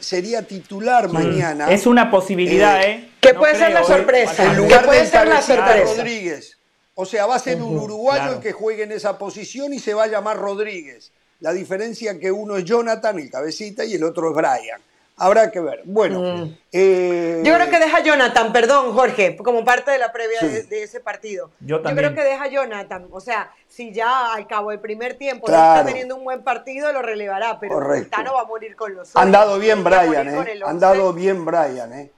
Sería 0.02 0.46
titular 0.46 1.10
mañana. 1.10 1.72
Es 1.72 1.88
una 1.88 2.12
posibilidad, 2.12 2.84
¿eh? 2.84 2.92
¿eh? 2.92 3.10
Que 3.22 3.34
puede 3.34 3.56
ser 3.56 3.72
la 3.72 3.84
sorpresa. 3.84 4.44
En 4.44 4.58
lugar 4.58 4.86
puede 4.86 5.06
ser 5.06 5.28
la 5.28 5.42
sorpresa. 5.42 5.96
Rodríguez. 5.96 6.59
O 7.02 7.06
sea, 7.06 7.26
va 7.26 7.36
a 7.36 7.40
ser 7.40 7.62
un 7.62 7.78
uruguayo 7.78 8.34
el 8.34 8.40
que 8.42 8.52
juegue 8.52 8.84
en 8.84 8.92
esa 8.92 9.18
posición 9.18 9.72
y 9.72 9.80
se 9.80 9.94
va 9.94 10.04
a 10.04 10.08
llamar 10.08 10.36
Rodríguez. 10.36 11.14
La 11.40 11.54
diferencia 11.54 12.12
es 12.12 12.20
que 12.20 12.30
uno 12.30 12.58
es 12.58 12.66
Jonathan, 12.66 13.18
el 13.18 13.32
cabecita, 13.32 13.86
y 13.86 13.94
el 13.94 14.04
otro 14.04 14.32
es 14.32 14.36
Brian. 14.36 14.82
Habrá 15.16 15.50
que 15.50 15.62
ver. 15.62 15.82
Bueno. 15.86 16.20
Mm. 16.20 16.58
Eh, 16.74 17.42
yo 17.46 17.56
creo 17.56 17.70
que 17.70 17.80
deja 17.80 18.04
Jonathan, 18.04 18.52
perdón, 18.52 18.92
Jorge, 18.92 19.38
como 19.38 19.64
parte 19.64 19.92
de 19.92 19.98
la 19.98 20.12
previa 20.12 20.42
de, 20.42 20.84
ese 20.84 21.00
partido. 21.00 21.52
Yo, 21.62 21.82
creo 21.82 22.14
que 22.14 22.22
deja 22.22 22.44
a 22.44 22.48
Jonathan. 22.50 23.08
O 23.12 23.22
sea, 23.22 23.50
si 23.70 23.94
ya 23.94 24.34
al 24.34 24.46
cabo 24.46 24.72
del 24.72 24.82
primer 24.82 25.14
tiempo 25.14 25.48
está 25.48 25.86
teniendo 25.86 26.18
un 26.18 26.26
buen 26.26 26.44
partido, 26.44 26.92
lo 26.92 27.02
relevará, 27.02 27.62
pero 27.62 27.80
no 27.80 28.34
va 28.34 28.42
a 28.42 28.46
morir 28.46 28.76
con 28.76 28.94
los 28.94 29.16
Han 29.16 29.32
dado 29.32 29.58
bien 29.58 29.86
Brian, 29.86 30.28
¿eh? 30.28 30.60
Han 30.66 30.80
dado 30.82 31.14
bien 31.14 31.46
Brian, 31.46 31.94
¿eh? 31.94 32.12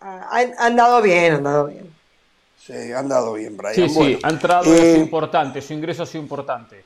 han, 0.00 0.74
dado 0.74 1.00
bien, 1.00 1.34
han 1.34 1.44
dado 1.44 1.66
bien. 1.68 1.93
Sí, 2.66 2.92
han 2.92 3.08
dado 3.08 3.34
bien, 3.34 3.56
Brian. 3.58 3.74
Sí, 3.74 3.88
sí, 3.88 4.18
ha 4.22 4.30
entrado, 4.30 4.74
es 4.74 4.80
eh, 4.80 4.98
importante, 4.98 5.60
su 5.60 5.74
ingreso 5.74 6.04
ha 6.04 6.06
sido 6.06 6.22
importante. 6.22 6.82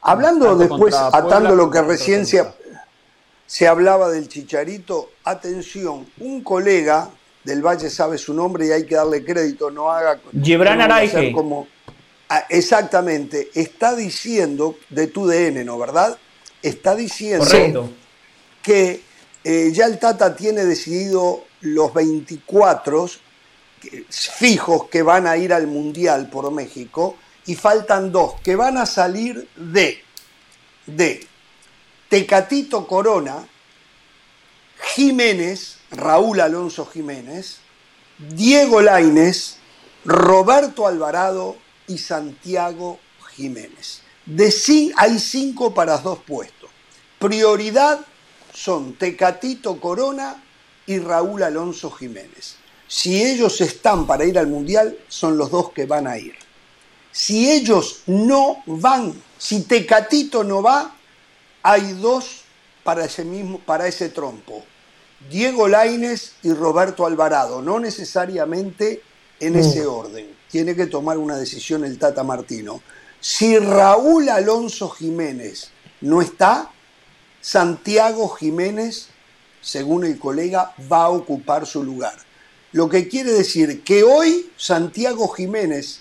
Hablando 0.00 0.56
después, 0.56 0.92
atando 0.94 1.54
lo 1.54 1.70
que 1.70 1.82
recién 1.82 2.26
se, 2.26 2.44
se 3.46 3.68
hablaba 3.68 4.10
del 4.10 4.26
Chicharito, 4.26 5.10
atención, 5.22 6.08
un 6.18 6.42
colega 6.42 7.10
del 7.44 7.64
Valle 7.64 7.90
sabe 7.90 8.18
su 8.18 8.34
nombre 8.34 8.66
y 8.66 8.72
hay 8.72 8.84
que 8.84 8.96
darle 8.96 9.24
crédito, 9.24 9.70
no 9.70 9.88
haga... 9.88 10.18
Gibran 10.42 10.80
Araige. 10.80 11.32
Como, 11.32 11.68
ah, 12.28 12.44
exactamente, 12.48 13.50
está 13.54 13.94
diciendo, 13.94 14.76
de 14.90 15.06
tu 15.06 15.28
DN, 15.28 15.64
¿no? 15.64 15.78
¿Verdad? 15.78 16.18
Está 16.60 16.96
diciendo 16.96 17.88
que 18.60 19.00
eh, 19.44 19.70
ya 19.72 19.86
el 19.86 20.00
Tata 20.00 20.34
tiene 20.34 20.64
decidido 20.64 21.44
los 21.60 21.94
24 21.94 23.06
fijos 24.10 24.88
que 24.88 25.02
van 25.02 25.26
a 25.26 25.36
ir 25.36 25.52
al 25.52 25.66
Mundial 25.66 26.28
por 26.30 26.50
México 26.50 27.16
y 27.46 27.54
faltan 27.54 28.12
dos 28.12 28.40
que 28.42 28.56
van 28.56 28.76
a 28.78 28.86
salir 28.86 29.48
de, 29.56 30.02
de 30.86 31.26
Tecatito 32.08 32.86
Corona, 32.86 33.46
Jiménez, 34.94 35.78
Raúl 35.90 36.40
Alonso 36.40 36.86
Jiménez, 36.86 37.58
Diego 38.18 38.80
Laines, 38.80 39.56
Roberto 40.04 40.86
Alvarado 40.86 41.56
y 41.86 41.98
Santiago 41.98 42.98
Jiménez. 43.34 44.02
De 44.26 44.52
hay 44.96 45.18
cinco 45.18 45.74
para 45.74 45.98
dos 45.98 46.20
puestos. 46.20 46.70
Prioridad 47.18 48.00
son 48.52 48.94
Tecatito 48.94 49.80
Corona 49.80 50.42
y 50.86 50.98
Raúl 50.98 51.42
Alonso 51.42 51.90
Jiménez. 51.90 52.56
Si 52.94 53.24
ellos 53.24 53.58
están 53.62 54.06
para 54.06 54.26
ir 54.26 54.38
al 54.38 54.48
Mundial, 54.48 54.98
son 55.08 55.38
los 55.38 55.50
dos 55.50 55.72
que 55.72 55.86
van 55.86 56.06
a 56.06 56.18
ir. 56.18 56.34
Si 57.10 57.50
ellos 57.50 58.02
no 58.04 58.58
van, 58.66 59.14
si 59.38 59.62
Tecatito 59.62 60.44
no 60.44 60.62
va, 60.62 60.94
hay 61.62 61.94
dos 61.94 62.42
para 62.84 63.06
ese 63.06 63.24
mismo, 63.24 63.60
para 63.60 63.88
ese 63.88 64.10
trompo. 64.10 64.62
Diego 65.30 65.68
Laines 65.68 66.32
y 66.42 66.52
Roberto 66.52 67.06
Alvarado, 67.06 67.62
no 67.62 67.80
necesariamente 67.80 69.02
en 69.40 69.56
ese 69.56 69.84
mm. 69.84 69.88
orden. 69.88 70.36
Tiene 70.50 70.76
que 70.76 70.84
tomar 70.84 71.16
una 71.16 71.38
decisión 71.38 71.86
el 71.86 71.98
Tata 71.98 72.22
Martino. 72.22 72.82
Si 73.20 73.58
Raúl 73.58 74.28
Alonso 74.28 74.90
Jiménez 74.90 75.70
no 76.02 76.20
está, 76.20 76.70
Santiago 77.40 78.28
Jiménez, 78.28 79.08
según 79.62 80.04
el 80.04 80.18
colega, 80.18 80.74
va 80.92 81.04
a 81.04 81.08
ocupar 81.08 81.66
su 81.66 81.82
lugar. 81.82 82.16
Lo 82.72 82.88
que 82.88 83.06
quiere 83.06 83.32
decir 83.32 83.82
que 83.82 84.02
hoy 84.02 84.50
Santiago 84.56 85.28
Jiménez, 85.28 86.00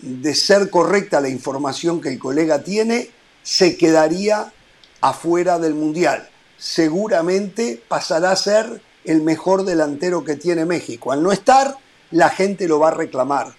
de 0.00 0.34
ser 0.34 0.68
correcta 0.68 1.20
la 1.20 1.28
información 1.28 2.00
que 2.00 2.08
el 2.08 2.18
colega 2.18 2.64
tiene, 2.64 3.10
se 3.44 3.76
quedaría 3.76 4.52
afuera 5.00 5.60
del 5.60 5.74
Mundial. 5.74 6.28
Seguramente 6.58 7.80
pasará 7.86 8.32
a 8.32 8.36
ser 8.36 8.82
el 9.04 9.22
mejor 9.22 9.64
delantero 9.64 10.24
que 10.24 10.34
tiene 10.34 10.64
México. 10.64 11.12
Al 11.12 11.22
no 11.22 11.30
estar, 11.30 11.76
la 12.10 12.28
gente 12.28 12.66
lo 12.66 12.80
va 12.80 12.88
a 12.88 12.94
reclamar. 12.94 13.54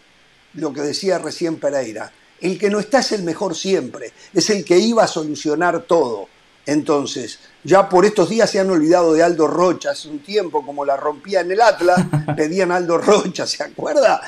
Lo 0.54 0.74
que 0.74 0.82
decía 0.82 1.20
recién 1.20 1.58
Pereira. 1.58 2.12
El 2.42 2.60
que 2.60 2.70
no 2.70 2.80
está 2.80 3.00
es 3.00 3.14
el 3.14 3.24
mejor 3.24 3.56
siempre, 3.56 4.12
es 4.34 4.50
el 4.50 4.66
que 4.66 4.78
iba 4.78 5.04
a 5.04 5.08
solucionar 5.08 5.84
todo. 5.84 6.28
Entonces, 6.66 7.40
ya 7.64 7.90
por 7.90 8.06
estos 8.06 8.30
días 8.30 8.50
se 8.50 8.60
han 8.60 8.70
olvidado 8.70 9.14
de 9.14 9.24
Aldo 9.24 9.48
Rocha. 9.48 9.92
Hace 9.92 10.10
un 10.10 10.20
tiempo, 10.20 10.66
como 10.66 10.86
la 10.86 10.96
rompía 10.96 11.42
en 11.42 11.52
el 11.52 11.62
Atlas, 11.62 12.06
pedían 12.36 12.72
Aldo 12.72 12.98
Rocha, 12.98 13.48
¿se 13.48 13.64
acuerda? 13.64 14.22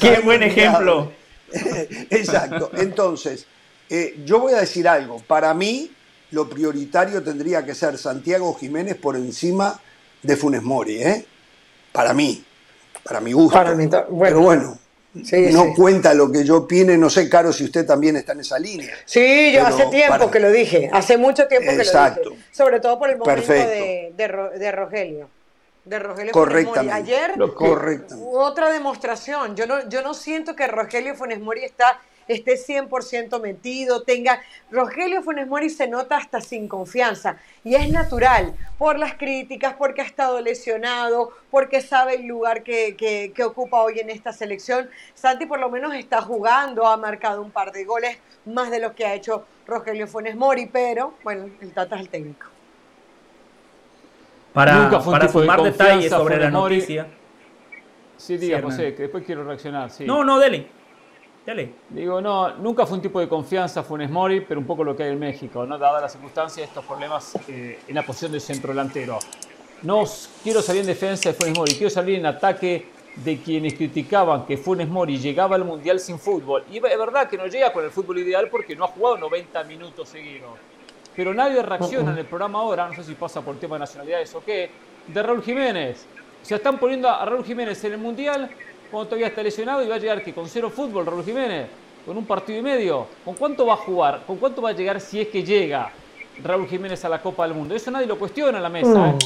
Qué 0.00 0.20
buen 0.20 0.42
ejemplo. 0.42 1.12
Exacto. 2.10 2.70
Entonces, 2.76 3.46
eh, 3.88 4.20
yo 4.24 4.40
voy 4.40 4.54
a 4.54 4.58
decir 4.60 4.88
algo. 4.88 5.18
Para 5.26 5.52
mí, 5.54 5.90
lo 6.30 6.48
prioritario 6.48 7.22
tendría 7.22 7.64
que 7.64 7.74
ser 7.74 7.98
Santiago 7.98 8.54
Jiménez 8.54 8.96
por 8.96 9.16
encima 9.16 9.80
de 10.22 10.36
Funes 10.36 10.62
Mori, 10.62 11.02
¿eh? 11.02 11.26
Para 11.92 12.14
mí, 12.14 12.44
para 13.02 13.20
mi 13.20 13.32
gusto. 13.32 13.58
Para 13.58 13.74
mí, 13.74 13.88
Pero 13.88 14.40
bueno, 14.40 14.78
no 15.14 15.74
cuenta 15.74 16.14
lo 16.14 16.30
que 16.30 16.44
yo 16.44 16.58
opine, 16.58 16.96
no 16.96 17.10
sé, 17.10 17.28
Caro, 17.28 17.52
si 17.52 17.64
usted 17.64 17.84
también 17.84 18.16
está 18.16 18.32
en 18.32 18.40
esa 18.40 18.58
línea. 18.58 18.94
Sí, 19.04 19.52
yo 19.52 19.66
hace 19.66 19.86
tiempo 19.86 20.30
que 20.30 20.40
lo 20.40 20.50
dije, 20.50 20.90
hace 20.92 21.16
mucho 21.16 21.48
tiempo 21.48 21.70
que 21.70 21.76
lo 21.76 21.82
dije. 21.82 22.38
Sobre 22.52 22.80
todo 22.80 22.98
por 22.98 23.10
el 23.10 23.18
momento 23.18 23.52
de, 23.52 24.12
de, 24.16 24.72
Rogelio. 24.72 25.28
De 25.84 25.98
Rogelio 25.98 26.32
Correctamente. 26.32 26.92
Ayer, 26.92 27.34
otra 28.32 28.70
demostración. 28.70 29.56
Yo 29.56 29.66
no, 29.66 29.88
yo 29.88 30.02
no 30.02 30.14
siento 30.14 30.54
que 30.54 30.66
Rogelio 30.66 31.14
Funes 31.14 31.40
Mori 31.40 31.64
está 31.64 32.00
esté 32.32 32.54
100% 32.54 33.40
metido, 33.40 34.02
tenga... 34.02 34.40
Rogelio 34.70 35.22
Funes 35.22 35.48
Mori 35.48 35.68
se 35.68 35.88
nota 35.88 36.16
hasta 36.16 36.40
sin 36.40 36.68
confianza 36.68 37.36
y 37.64 37.74
es 37.74 37.90
natural 37.90 38.54
por 38.78 38.98
las 38.98 39.14
críticas, 39.14 39.74
porque 39.74 40.00
ha 40.00 40.04
estado 40.04 40.40
lesionado, 40.40 41.32
porque 41.50 41.80
sabe 41.80 42.14
el 42.14 42.26
lugar 42.26 42.62
que, 42.62 43.32
ocupa 43.44 43.82
hoy 43.82 43.98
en 43.98 44.10
esta 44.10 44.32
selección. 44.32 44.88
Santi 45.14 45.46
por 45.46 45.58
lo 45.58 45.70
menos 45.70 45.94
está 45.94 46.22
jugando, 46.22 46.86
ha 46.86 46.96
marcado 46.96 47.42
un 47.42 47.50
par 47.50 47.72
de 47.72 47.84
goles 47.84 48.18
más 48.46 48.70
de 48.70 48.80
lo 48.80 48.94
que 48.94 49.06
ha 49.06 49.14
hecho 49.14 49.44
Rogelio 49.66 50.06
Funes 50.06 50.36
Mori, 50.36 50.66
pero 50.66 51.14
bueno, 51.24 51.50
el 51.60 51.72
Tata 51.72 51.96
es 51.96 52.02
el 52.02 52.08
técnico. 52.08 52.46
Para, 54.52 54.90
para 54.90 55.28
sumar 55.28 55.62
detalles 55.62 56.10
sobre 56.10 56.36
la 56.38 56.50
noticia. 56.50 57.06
Sí, 58.16 58.36
diga, 58.36 58.60
José, 58.60 58.94
que 58.94 59.02
después 59.02 59.24
quiero 59.24 59.44
reaccionar. 59.44 59.90
No, 60.00 60.24
no, 60.24 60.38
dele. 60.38 60.79
Digo, 61.88 62.20
no, 62.20 62.56
nunca 62.56 62.86
fue 62.86 62.96
un 62.96 63.02
tipo 63.02 63.18
de 63.18 63.28
confianza 63.28 63.82
Funes 63.82 64.10
Mori, 64.10 64.40
pero 64.42 64.60
un 64.60 64.66
poco 64.66 64.84
lo 64.84 64.94
que 64.94 65.04
hay 65.04 65.12
en 65.12 65.18
México, 65.18 65.64
¿no? 65.66 65.78
Dada 65.78 66.00
las 66.00 66.12
circunstancias, 66.12 66.68
estos 66.68 66.84
problemas 66.84 67.36
eh, 67.48 67.80
en 67.88 67.94
la 67.94 68.04
posición 68.04 68.32
de 68.32 68.40
centro 68.40 68.70
delantero. 68.70 69.18
No 69.82 70.04
quiero 70.42 70.60
salir 70.60 70.82
en 70.82 70.86
defensa 70.86 71.30
de 71.30 71.34
Funes 71.34 71.56
Mori, 71.56 71.74
quiero 71.74 71.90
salir 71.90 72.18
en 72.18 72.26
ataque 72.26 72.86
de 73.16 73.40
quienes 73.40 73.74
criticaban 73.74 74.46
que 74.46 74.56
Funes 74.56 74.88
Mori 74.88 75.18
llegaba 75.18 75.56
al 75.56 75.64
Mundial 75.64 75.98
sin 75.98 76.18
fútbol. 76.18 76.64
Y 76.70 76.76
es 76.76 76.82
verdad 76.82 77.28
que 77.28 77.36
no 77.36 77.46
llega 77.46 77.72
con 77.72 77.84
el 77.84 77.90
fútbol 77.90 78.18
ideal 78.18 78.48
porque 78.50 78.76
no 78.76 78.84
ha 78.84 78.88
jugado 78.88 79.18
90 79.18 79.64
minutos 79.64 80.08
seguidos. 80.08 80.50
Pero 81.16 81.34
nadie 81.34 81.62
reacciona 81.62 82.12
en 82.12 82.18
el 82.18 82.26
programa 82.26 82.60
ahora, 82.60 82.86
no 82.86 82.94
sé 82.94 83.02
si 83.02 83.14
pasa 83.14 83.40
por 83.40 83.56
tema 83.56 83.76
de 83.76 83.80
nacionalidades 83.80 84.34
o 84.34 84.44
qué, 84.44 84.70
de 85.06 85.22
Raúl 85.22 85.42
Jiménez. 85.42 86.06
Se 86.42 86.54
están 86.54 86.78
poniendo 86.78 87.08
a 87.08 87.24
Raúl 87.24 87.44
Jiménez 87.44 87.82
en 87.84 87.92
el 87.92 87.98
Mundial 87.98 88.50
cuando 88.90 89.08
todavía 89.08 89.28
está 89.28 89.42
lesionado 89.42 89.82
y 89.82 89.88
va 89.88 89.94
a 89.94 89.98
llegar 89.98 90.22
que 90.22 90.34
con 90.34 90.48
cero 90.48 90.70
fútbol, 90.70 91.06
Raúl 91.06 91.24
Jiménez, 91.24 91.68
con 92.04 92.16
un 92.16 92.26
partido 92.26 92.58
y 92.58 92.62
medio. 92.62 93.06
¿Con 93.24 93.34
cuánto 93.34 93.66
va 93.66 93.74
a 93.74 93.76
jugar? 93.76 94.22
¿Con 94.26 94.36
cuánto 94.36 94.62
va 94.62 94.70
a 94.70 94.72
llegar 94.72 95.00
si 95.00 95.20
es 95.20 95.28
que 95.28 95.42
llega? 95.42 95.92
Raúl 96.42 96.66
Jiménez 96.66 97.04
a 97.04 97.08
la 97.08 97.20
Copa 97.20 97.44
del 97.44 97.54
Mundo. 97.54 97.74
Eso 97.74 97.90
nadie 97.90 98.06
lo 98.06 98.18
cuestiona 98.18 98.58
en 98.58 98.62
la 98.62 98.68
mesa. 98.68 99.10
¿eh? 99.10 99.18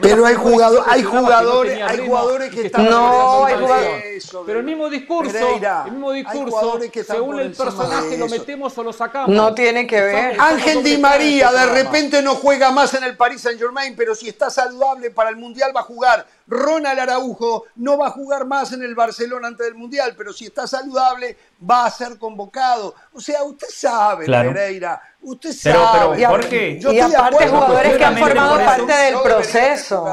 pero 0.00 0.24
hay, 0.24 0.34
jugador, 0.34 0.84
hay 0.86 1.02
jugadores, 1.02 1.82
hay 1.82 2.06
jugadores 2.06 2.50
que 2.50 2.66
están 2.66 2.88
no, 2.88 3.44
hay 3.44 3.54
jugadores. 3.56 4.32
Pero 4.46 4.58
el 4.58 4.64
mismo 4.64 4.88
discurso, 4.88 5.60
el 5.86 5.92
mismo 5.92 6.12
discurso, 6.12 6.80
según 7.06 7.40
el 7.40 7.52
personaje 7.52 8.16
lo 8.16 8.28
metemos 8.28 8.76
o 8.78 8.82
lo 8.82 8.92
sacamos. 8.92 9.30
No 9.30 9.54
tiene 9.54 9.86
que 9.86 10.00
ver. 10.00 10.40
Ángel 10.40 10.82
Di 10.82 10.98
María 10.98 11.52
de 11.52 11.66
repente 11.66 12.22
no 12.22 12.34
juega 12.34 12.70
más 12.70 12.94
en 12.94 13.04
el 13.04 13.16
Paris 13.16 13.42
Saint 13.42 13.60
Germain, 13.60 13.94
pero 13.96 14.14
si 14.14 14.28
está 14.28 14.50
saludable 14.50 15.10
para 15.10 15.30
el 15.30 15.36
Mundial 15.36 15.72
va 15.74 15.80
a 15.80 15.84
jugar. 15.84 16.26
Ronald 16.46 16.98
Araujo 16.98 17.66
no 17.76 17.98
va 17.98 18.08
a 18.08 18.10
jugar 18.10 18.46
más 18.46 18.72
en 18.72 18.82
el 18.82 18.94
Barcelona 18.94 19.48
antes 19.48 19.66
del 19.66 19.74
Mundial, 19.74 20.14
pero 20.16 20.32
si 20.32 20.46
está 20.46 20.66
saludable 20.66 21.36
va 21.68 21.86
a 21.86 21.90
ser 21.90 22.18
convocado. 22.18 22.94
O 23.12 23.20
sea, 23.20 23.42
usted 23.44 23.68
sabe, 23.70 24.26
Pereira, 24.26 25.00
usted 25.22 25.52
sabe. 25.52 26.16
Pero, 26.16 26.30
¿por 26.30 26.48
qué? 26.48 26.80
y 26.80 26.98
aparte 27.00 27.48
jugadores 27.48 27.96
que 27.96 28.04
han 28.04 28.16
formado 28.16 28.56
parte 28.64 28.92
del 28.92 29.20
proceso. 29.22 30.06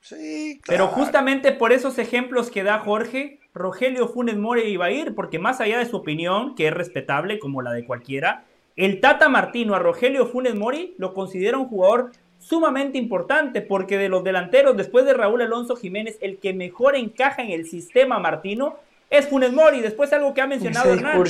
Sí, 0.00 0.60
Pero 0.66 0.88
justamente 0.88 1.52
por 1.52 1.72
esos 1.72 1.96
ejemplos 1.98 2.50
que 2.50 2.64
da 2.64 2.80
Jorge, 2.80 3.38
Rogelio 3.54 4.08
Funes 4.08 4.36
Mori 4.36 4.62
iba 4.62 4.86
a 4.86 4.90
ir, 4.90 5.14
porque 5.14 5.38
más 5.38 5.60
allá 5.60 5.78
de 5.78 5.86
su 5.86 5.96
opinión, 5.96 6.56
que 6.56 6.66
es 6.66 6.74
respetable 6.74 7.38
como 7.38 7.62
la 7.62 7.72
de 7.72 7.86
cualquiera, 7.86 8.44
el 8.74 9.00
Tata 9.00 9.28
Martino 9.28 9.74
a 9.74 9.78
Rogelio 9.78 10.26
Funes 10.26 10.54
Mori 10.54 10.94
lo 10.98 11.14
considera 11.14 11.58
un 11.58 11.68
jugador 11.68 12.10
sumamente 12.42 12.98
importante 12.98 13.62
porque 13.62 13.96
de 13.98 14.08
los 14.08 14.24
delanteros, 14.24 14.76
después 14.76 15.04
de 15.04 15.14
Raúl 15.14 15.42
Alonso 15.42 15.76
Jiménez, 15.76 16.18
el 16.20 16.38
que 16.38 16.52
mejor 16.52 16.96
encaja 16.96 17.42
en 17.42 17.50
el 17.50 17.66
sistema 17.66 18.18
Martino 18.18 18.76
es 19.10 19.28
Funes 19.28 19.52
Mori. 19.52 19.80
Después 19.80 20.12
algo 20.12 20.34
que 20.34 20.40
ha 20.40 20.46
mencionado 20.46 20.92
Hernán, 20.92 21.22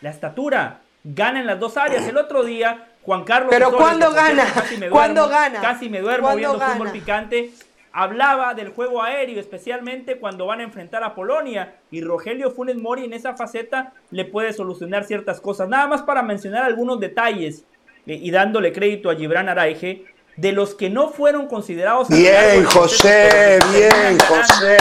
la 0.00 0.10
estatura, 0.10 0.80
gana 1.04 1.40
en 1.40 1.46
las 1.46 1.58
dos 1.58 1.76
áreas. 1.76 2.06
El 2.06 2.16
otro 2.16 2.44
día 2.44 2.88
Juan 3.02 3.24
Carlos. 3.24 3.50
Pero 3.50 3.72
¿cuándo 3.72 4.12
gana? 4.12 4.44
¿Cuándo 4.90 5.28
gana? 5.28 5.60
Casi 5.60 5.88
me 5.88 6.00
duermo 6.00 6.34
viendo 6.36 6.60
fútbol 6.60 6.90
picante. 6.90 7.50
Hablaba 7.94 8.54
del 8.54 8.70
juego 8.70 9.02
aéreo, 9.02 9.38
especialmente 9.38 10.16
cuando 10.16 10.46
van 10.46 10.60
a 10.60 10.62
enfrentar 10.62 11.04
a 11.04 11.14
Polonia. 11.14 11.74
Y 11.90 12.00
Rogelio 12.00 12.50
Funes 12.50 12.76
Mori 12.76 13.04
en 13.04 13.12
esa 13.12 13.34
faceta 13.34 13.92
le 14.10 14.24
puede 14.24 14.52
solucionar 14.52 15.04
ciertas 15.04 15.40
cosas. 15.40 15.68
Nada 15.68 15.88
más 15.88 16.02
para 16.02 16.22
mencionar 16.22 16.62
algunos 16.64 17.00
detalles 17.00 17.66
eh, 18.06 18.14
y 18.14 18.30
dándole 18.30 18.72
crédito 18.72 19.10
a 19.10 19.16
Gibran 19.16 19.48
Araige, 19.48 20.06
de 20.36 20.52
los 20.52 20.74
que 20.74 20.90
no 20.90 21.10
fueron 21.10 21.46
considerados. 21.46 22.08
Bien, 22.08 22.64
José, 22.64 23.58
bien, 23.72 24.18
José. 24.20 24.76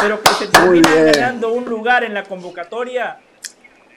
Pero 0.00 0.22
que 0.22 0.32
se 0.34 0.48
terminan 0.48 1.12
ganando 1.12 1.52
un 1.52 1.64
lugar 1.64 2.04
en 2.04 2.14
la 2.14 2.24
convocatoria 2.24 3.18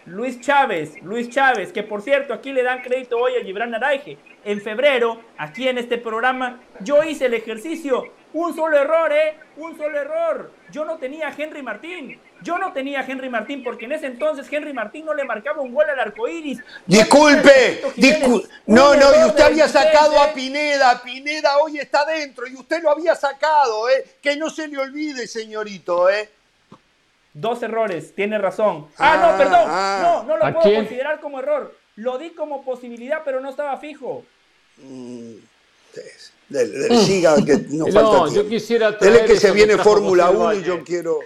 Luis 0.05 0.39
Chávez, 0.39 1.01
Luis 1.01 1.29
Chávez, 1.29 1.73
que 1.73 1.81
por 1.81 2.03
cierto 2.03 2.33
aquí 2.33 2.53
le 2.53 2.61
dan 2.61 2.83
crédito 2.83 3.17
hoy 3.17 3.33
a 3.41 3.43
Gibran 3.43 3.73
Araige. 3.73 4.19
En 4.43 4.61
febrero, 4.61 5.19
aquí 5.35 5.67
en 5.67 5.79
este 5.79 5.97
programa, 5.97 6.59
yo 6.81 7.03
hice 7.03 7.25
el 7.25 7.33
ejercicio. 7.33 8.03
Un 8.33 8.55
solo 8.55 8.77
error, 8.77 9.11
¿eh? 9.11 9.35
Un 9.57 9.75
solo 9.75 9.97
error. 9.97 10.51
Yo 10.71 10.85
no 10.85 10.97
tenía 10.97 11.29
a 11.29 11.33
Henry 11.35 11.63
Martín. 11.63 12.19
Yo 12.45 12.59
no 12.59 12.71
tenía 12.73 12.99
a 12.99 13.03
Henry 13.03 13.27
Martín 13.27 13.63
porque 13.63 13.85
en 13.85 13.93
ese 13.93 14.05
entonces 14.05 14.45
Henry 14.51 14.71
Martín 14.71 15.03
no 15.03 15.15
le 15.15 15.25
marcaba 15.25 15.61
un 15.61 15.73
gol 15.73 15.89
al 15.89 15.99
arco 15.99 16.27
iris. 16.27 16.59
Disculpe. 16.85 17.81
No, 18.67 18.93
no, 18.93 19.05
y 19.19 19.27
usted 19.27 19.43
había 19.45 19.67
sacado 19.67 20.21
a 20.21 20.31
Pineda. 20.31 21.01
Pineda 21.01 21.57
hoy 21.57 21.79
está 21.79 22.05
dentro 22.05 22.45
y 22.45 22.55
usted 22.55 22.83
lo 22.83 22.91
había 22.91 23.15
sacado, 23.15 23.89
¿eh? 23.89 24.05
Que 24.21 24.35
no 24.35 24.51
se 24.51 24.67
le 24.67 24.77
olvide, 24.77 25.25
señorito, 25.25 26.07
¿eh? 26.07 26.29
Dos 27.33 27.63
errores, 27.63 28.13
tiene 28.13 28.37
razón. 28.37 28.89
Ah, 28.99 29.17
no, 29.19 29.27
ah, 29.29 29.37
perdón. 29.39 29.65
Ah. 29.65 29.99
No, 30.03 30.23
no 30.23 30.37
lo 30.37 30.53
puedo 30.53 30.75
considerar 30.75 31.19
como 31.19 31.39
error. 31.39 31.75
Lo 31.95 32.19
di 32.19 32.29
como 32.29 32.63
posibilidad, 32.63 33.23
pero 33.25 33.41
no 33.41 33.49
estaba 33.49 33.75
fijo. 33.77 34.23
Mm, 34.77 35.37
mm. 36.49 37.05
siga, 37.05 37.37
que 37.43 37.57
no, 37.69 37.87
falta 37.91 38.35
yo 38.35 38.47
quisiera 38.47 38.91
Dele 38.91 39.25
que 39.25 39.35
se 39.37 39.51
viene 39.51 39.77
Fórmula 39.79 40.29
1 40.29 40.53
y 40.53 40.63
yo 40.63 40.83
quiero, 40.83 41.21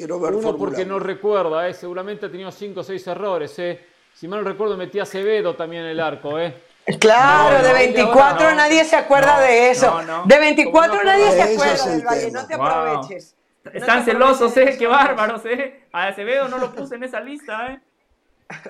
quiero 0.00 0.18
ver 0.18 0.34
Uno 0.34 0.56
porque 0.56 0.86
no 0.86 0.98
recuerda, 0.98 1.68
eh, 1.68 1.74
seguramente 1.74 2.26
ha 2.26 2.30
tenido 2.30 2.50
5 2.50 2.80
o 2.80 2.82
6 2.82 3.06
errores. 3.08 3.58
Eh. 3.58 3.80
Si 4.14 4.26
mal 4.26 4.42
no 4.42 4.48
recuerdo, 4.48 4.76
metía 4.76 5.02
Acevedo 5.02 5.54
también 5.54 5.84
en 5.84 5.90
el 5.90 6.00
arco. 6.00 6.38
Eh. 6.38 6.54
Claro, 6.98 7.62
de 7.62 7.72
24 7.72 8.54
nadie 8.54 8.84
se 8.84 8.96
acuerda 8.96 9.38
de 9.40 9.70
eso. 9.70 10.00
de 10.24 10.38
24 10.38 11.04
nadie 11.04 11.30
se 11.32 11.42
acuerda 11.42 11.86
del 11.86 12.02
Valle, 12.02 12.30
no 12.30 12.46
te 12.46 12.54
aproveches. 12.54 13.36
Están 13.74 14.04
celosos, 14.04 14.56
¿eh? 14.56 14.74
Qué 14.78 14.86
bárbaros, 14.86 15.44
¿eh? 15.44 15.84
A 15.92 16.08
Acevedo 16.08 16.48
no 16.48 16.56
lo 16.56 16.72
puse 16.72 16.94
en 16.94 17.04
esa 17.04 17.20
lista, 17.20 17.72
¿eh? 17.72 17.80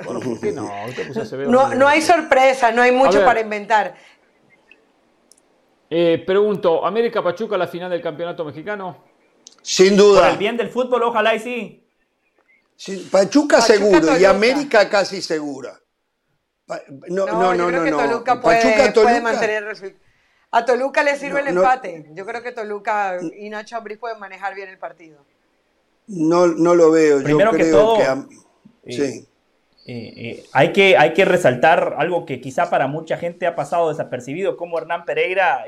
Bueno, 0.05 0.20
¿por 0.20 0.40
qué 0.40 0.52
no? 0.52 0.69
No, 1.47 1.74
no 1.74 1.89
hay 1.89 2.02
sorpresa, 2.02 2.73
no 2.73 2.82
hay 2.82 2.90
mucho 2.90 3.24
para 3.24 3.40
inventar. 3.40 3.94
Eh, 5.89 6.23
pregunto, 6.27 6.85
¿América 6.85 7.23
Pachuca 7.23 7.57
la 7.57 7.69
final 7.69 7.89
del 7.89 8.02
campeonato 8.02 8.44
mexicano? 8.44 9.10
Sin 9.62 9.97
duda. 9.97 10.22
Por 10.22 10.31
el 10.31 10.39
bien 10.39 10.56
del 10.56 10.70
fútbol, 10.70 11.02
ojalá 11.02 11.35
y 11.35 11.40
sí. 11.40 11.86
Pachuca, 13.10 13.60
seguro 13.60 14.18
y 14.18 14.24
América 14.24 14.89
casi 14.89 15.20
segura. 15.20 15.78
No, 17.09 17.27
no, 17.27 17.55
no, 17.55 17.70
no. 17.70 17.97
Toluca 17.97 18.40
Puede, 18.40 18.93
puede 18.93 19.20
mantener 19.20 19.64
a 20.52 20.64
Toluca 20.64 21.02
le 21.02 21.16
sirve 21.16 21.40
el 21.40 21.48
empate. 21.48 22.06
Yo 22.12 22.27
creo 22.27 22.43
que 22.43 22.52
Toluca 22.52 23.18
y 23.39 23.48
Nacho 23.51 23.77
Ambriz 23.77 23.98
pueden 23.98 24.18
manejar 24.18 24.55
bien 24.55 24.68
el 24.68 24.78
partido. 24.78 25.24
No, 26.09 26.48
no 26.48 26.74
lo 26.74 26.90
veo. 26.90 27.22
Primero 27.22 27.52
Yo 27.52 27.56
creo 27.56 27.66
que, 27.66 27.70
todo, 27.70 28.01
eh, 28.85 28.93
sí. 28.93 29.28
Eh, 29.86 30.12
eh, 30.16 30.44
hay, 30.52 30.72
que, 30.72 30.97
hay 30.97 31.14
que 31.14 31.24
resaltar 31.24 31.94
algo 31.98 32.27
que 32.27 32.40
quizá 32.40 32.68
para 32.68 32.89
mucha 32.89 33.16
gente 33.16 33.47
ha 33.47 33.55
pasado 33.55 33.90
desapercibido, 33.90 34.56
como 34.56 34.78
Hernán 34.78 35.05
Pereira 35.05 35.64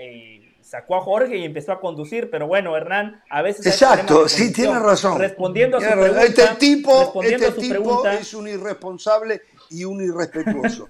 sacó 0.63 0.97
a 0.97 1.01
Jorge 1.01 1.37
y 1.37 1.45
empezó 1.45 1.73
a 1.73 1.81
conducir, 1.81 2.31
pero 2.31 2.47
bueno, 2.47 2.77
Hernán 2.77 3.23
a 3.29 3.43
veces... 3.43 3.67
Exacto, 3.67 4.29
sí, 4.29 4.53
tiene 4.53 4.79
razón. 4.79 5.19
Respondiendo 5.19 5.77
a 5.77 5.81
su 5.81 5.87
pregunta, 5.87 6.25
este 6.25 6.47
tipo, 6.59 7.23
este 7.23 7.53
tipo 7.53 8.07
es 8.07 8.33
un 8.35 8.49
irresponsable 8.49 9.43
y 9.71 9.85
un 9.85 10.03
irrespetuoso. 10.03 10.89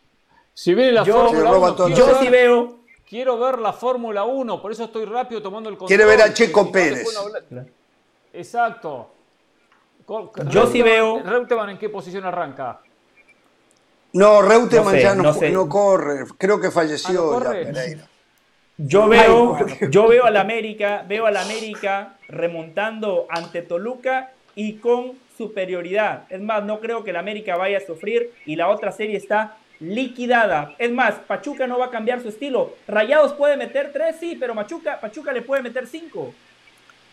si 0.54 0.74
viene 0.74 0.92
la 0.92 1.04
yo, 1.04 1.88
yo 1.88 2.20
sí 2.20 2.28
veo 2.28 2.84
Quiero 3.08 3.38
ver 3.38 3.58
la 3.58 3.72
Fórmula 3.72 4.24
1, 4.24 4.62
por 4.62 4.72
eso 4.72 4.84
estoy 4.84 5.04
rápido 5.04 5.42
tomando 5.42 5.68
el 5.68 5.76
control. 5.76 5.88
Quiere 5.88 6.04
ver 6.04 6.22
a 6.22 6.32
Checo 6.32 6.72
Pérez. 6.72 7.06
Exacto. 8.32 9.10
Yo 10.48 10.66
sí 10.66 10.82
veo. 10.82 11.22
¿Reutemann 11.22 11.70
en 11.70 11.78
qué 11.78 11.88
posición 11.88 12.24
arranca? 12.24 12.80
No, 14.14 14.42
Reutemann 14.42 14.96
ya 14.96 15.14
no, 15.14 15.68
corre. 15.68 16.24
Creo 16.38 16.60
que 16.60 16.70
falleció 16.70 17.38
ah, 17.38 17.50
Pereira. 17.50 18.08
Yo 18.78 19.08
veo, 19.08 19.56
yo 19.88 20.08
veo 20.08 20.24
al 20.24 20.36
América, 20.36 21.04
veo 21.06 21.26
al 21.26 21.36
América 21.36 22.16
remontando 22.26 23.26
ante 23.30 23.62
Toluca 23.62 24.32
y 24.56 24.74
con 24.74 25.12
superioridad. 25.38 26.24
Es 26.28 26.40
más, 26.40 26.64
no 26.64 26.80
creo 26.80 27.04
que 27.04 27.10
el 27.10 27.16
América 27.16 27.56
vaya 27.56 27.78
a 27.78 27.80
sufrir 27.80 28.32
y 28.46 28.56
la 28.56 28.68
otra 28.68 28.90
serie 28.90 29.16
está 29.16 29.56
liquidada. 29.78 30.74
Es 30.78 30.90
más, 30.90 31.14
Pachuca 31.26 31.68
no 31.68 31.78
va 31.78 31.86
a 31.86 31.90
cambiar 31.90 32.20
su 32.20 32.28
estilo. 32.28 32.74
Rayados 32.88 33.34
puede 33.34 33.56
meter 33.56 33.92
tres, 33.92 34.16
sí, 34.18 34.36
pero 34.38 34.56
Pachuca, 34.56 35.00
Pachuca 35.00 35.32
le 35.32 35.42
puede 35.42 35.62
meter 35.62 35.86
cinco. 35.86 36.34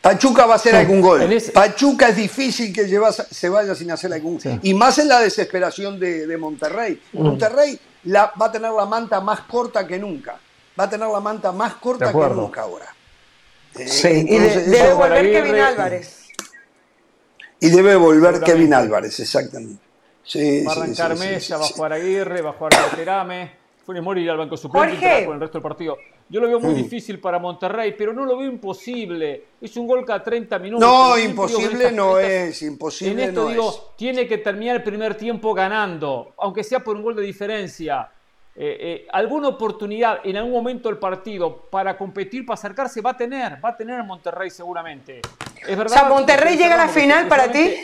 Pachuca 0.01 0.47
va 0.47 0.53
a 0.53 0.55
hacer 0.55 0.75
algún 0.75 0.99
gol. 0.99 1.21
Pachuca 1.53 2.09
es 2.09 2.15
difícil 2.15 2.73
que 2.73 2.87
se 2.87 3.49
vaya 3.49 3.75
sin 3.75 3.91
hacer 3.91 4.11
algún 4.11 4.39
gol. 4.39 4.59
Y 4.63 4.73
más 4.73 4.97
en 4.97 5.07
la 5.07 5.19
desesperación 5.19 5.99
de, 5.99 6.35
Monterrey. 6.39 6.99
Mm. 7.13 7.21
Monterrey 7.21 7.79
la, 8.05 8.33
va 8.41 8.47
a 8.47 8.51
tener 8.51 8.71
la 8.71 8.87
manta 8.87 9.21
más 9.21 9.41
corta 9.41 9.85
que 9.85 9.99
nunca. 9.99 10.39
Va 10.81 10.85
a 10.85 10.89
tener 10.89 11.07
la 11.07 11.19
manta 11.19 11.51
más 11.51 11.75
corta 11.75 12.11
que 12.11 12.17
nunca 12.17 12.61
ahora. 12.61 12.87
Eh, 13.75 13.87
sí, 13.87 14.25
y 14.27 14.37
debe 14.37 14.93
volver 14.93 15.31
Kevin 15.31 15.55
Álvarez. 15.55 16.27
Y 17.59 17.69
debe 17.69 17.95
volver 17.95 18.41
Kevin 18.41 18.73
Álvarez, 18.73 19.19
exactamente 19.19 19.91
va 20.65 20.73
a 20.73 20.75
arrancar 20.75 21.17
Mesa, 21.17 21.57
va 21.57 21.65
a 21.65 21.69
jugar 21.69 21.93
Aguirre, 21.93 22.41
va 22.41 22.51
a 22.51 22.53
jugar 22.53 22.73
Terame. 22.95 23.61
Funes 23.85 24.03
Mori 24.03 24.29
al 24.29 24.37
banco 24.37 24.55
suplente 24.55 25.25
con 25.25 25.33
el 25.35 25.41
resto 25.41 25.57
del 25.57 25.63
partido. 25.63 25.97
Yo 26.29 26.39
lo 26.39 26.47
veo 26.47 26.59
muy 26.59 26.75
difícil 26.75 27.19
para 27.19 27.39
Monterrey, 27.39 27.95
pero 27.97 28.13
no 28.13 28.25
lo 28.25 28.37
veo 28.37 28.47
imposible. 28.47 29.45
Es 29.59 29.75
un 29.75 29.87
gol 29.87 30.05
cada 30.05 30.23
30 30.23 30.59
minutos. 30.59 30.87
No, 30.87 31.17
imposible 31.17 31.91
no 31.91 32.19
es, 32.19 32.61
imposible 32.61 33.23
En 33.23 33.29
esto 33.29 33.47
digo, 33.47 33.93
tiene 33.97 34.27
que 34.27 34.37
terminar 34.37 34.77
el 34.77 34.83
primer 34.83 35.15
tiempo 35.15 35.53
ganando, 35.53 36.33
aunque 36.37 36.63
sea 36.63 36.81
por 36.81 36.95
un 36.95 37.01
gol 37.01 37.15
de 37.15 37.23
diferencia. 37.23 38.07
Eh, 38.53 38.77
eh, 38.79 39.07
alguna 39.13 39.47
oportunidad 39.47 40.19
en 40.25 40.35
algún 40.35 40.51
momento 40.51 40.89
del 40.89 40.97
partido 40.97 41.55
para 41.69 41.97
competir, 41.97 42.45
para 42.45 42.55
acercarse, 42.55 42.99
va 42.99 43.11
a 43.11 43.17
tener, 43.17 43.63
va 43.63 43.69
a 43.69 43.77
tener 43.77 44.03
Monterrey 44.03 44.49
seguramente. 44.49 45.21
Es 45.65 45.77
verdad, 45.77 45.97
o 45.97 45.99
sea, 45.99 46.09
Monterrey 46.09 46.57
llega 46.57 46.73
a 46.73 46.85
la 46.85 46.87
final 46.89 47.27
para 47.29 47.49
ti 47.49 47.75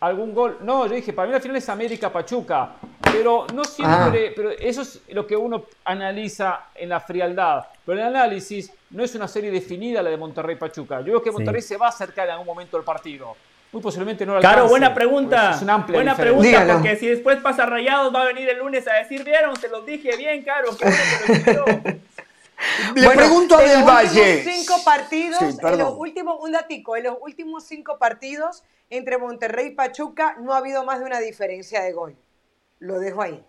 algún 0.00 0.34
gol. 0.34 0.58
No, 0.62 0.86
yo 0.86 0.94
dije, 0.94 1.12
para 1.12 1.26
mí 1.26 1.34
la 1.34 1.40
final 1.40 1.56
es 1.56 1.68
América 1.68 2.10
Pachuca, 2.10 2.72
pero 3.00 3.46
no 3.52 3.64
siempre, 3.64 4.28
ah. 4.28 4.32
pero 4.34 4.50
eso 4.50 4.82
es 4.82 5.02
lo 5.08 5.26
que 5.26 5.36
uno 5.36 5.64
analiza 5.84 6.68
en 6.74 6.88
la 6.88 7.00
frialdad. 7.00 7.66
Pero 7.84 8.00
el 8.00 8.06
análisis 8.06 8.72
no 8.90 9.02
es 9.02 9.14
una 9.14 9.28
serie 9.28 9.50
definida 9.50 10.02
la 10.02 10.10
de 10.10 10.16
Monterrey 10.16 10.56
Pachuca. 10.56 11.00
Yo 11.00 11.06
creo 11.06 11.22
que 11.22 11.32
Monterrey 11.32 11.62
se 11.62 11.76
va 11.76 11.86
a 11.86 11.90
acercar 11.90 12.26
en 12.26 12.32
algún 12.32 12.46
momento 12.46 12.76
del 12.76 12.84
partido. 12.84 13.36
Muy 13.72 13.82
posiblemente 13.82 14.24
no 14.24 14.34
lo 14.34 14.40
Claro, 14.40 14.68
buena 14.68 14.94
pregunta. 14.94 15.52
Es 15.54 15.62
una 15.62 15.78
buena 15.78 16.16
pregunta, 16.16 16.66
porque 16.72 16.96
si 16.96 17.06
después 17.06 17.38
pasa 17.40 17.66
Rayados 17.66 18.14
va 18.14 18.22
a 18.22 18.26
venir 18.26 18.48
el 18.48 18.58
lunes 18.58 18.88
a 18.88 18.94
decir, 18.94 19.24
vieron, 19.24 19.56
se 19.56 19.68
los 19.68 19.84
dije 19.84 20.16
bien, 20.16 20.42
Caro. 20.42 20.70
Le 22.94 23.10
pregunto 23.10 23.56
a 23.56 23.62
Del 23.62 23.84
Valle. 23.84 24.42
Cinco 24.42 24.82
partidos, 24.84 25.40
en 25.62 25.78
los 25.78 25.94
últimos, 25.96 26.38
un 26.40 26.52
datico, 26.52 26.96
en 26.96 27.04
los 27.04 27.16
últimos 27.20 27.64
cinco 27.64 27.98
partidos 27.98 28.64
entre 28.90 29.18
Monterrey 29.18 29.68
y 29.68 29.70
Pachuca 29.70 30.36
no 30.40 30.54
ha 30.54 30.58
habido 30.58 30.84
más 30.84 30.98
de 31.00 31.04
una 31.04 31.20
diferencia 31.20 31.82
de 31.82 31.92
gol. 31.92 32.16
Lo 32.80 32.98
dejo 32.98 33.22
ahí. 33.22 33.44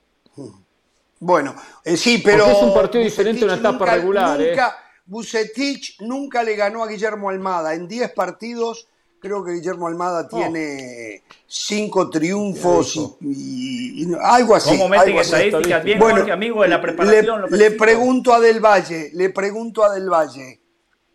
Bueno, 1.20 1.56
eh, 1.84 1.98
sí, 1.98 2.22
pero. 2.24 2.46
es 2.46 2.62
un 2.62 2.74
partido 2.74 3.04
diferente 3.04 3.42
en 3.42 3.46
una 3.46 3.56
etapa 3.56 3.86
regular. 3.86 4.40
¿eh? 4.42 4.50
Nunca, 4.50 4.78
Bucetich 5.06 6.00
nunca 6.02 6.44
le 6.44 6.56
ganó 6.56 6.84
a 6.84 6.88
Guillermo 6.88 7.30
Almada. 7.30 7.74
En 7.74 7.88
10 7.88 8.12
partidos, 8.14 8.88
creo 9.20 9.44
que 9.44 9.54
Guillermo 9.54 9.88
Almada 9.88 10.28
oh. 10.32 10.36
tiene 10.36 11.24
5 11.48 12.10
triunfos 12.10 13.18
y, 13.22 14.08
algo 14.22 14.56
así. 14.56 14.72
¿Cómo 14.72 14.90
meten 14.90 15.18
estadísticas? 15.18 15.84
Bien, 15.84 16.00
bueno, 16.00 16.32
amigo 16.32 16.64
de 16.64 16.70
la 16.70 16.82
preparación. 16.82 17.46
Le, 17.50 17.58
le 17.58 17.72
pregunto 17.72 18.34
a 18.34 18.40
Del 18.40 18.60
Valle, 18.60 19.12
le 19.14 19.30
pregunto 19.30 19.84
a 19.84 19.94
Del 19.94 20.10
Valle, 20.10 20.60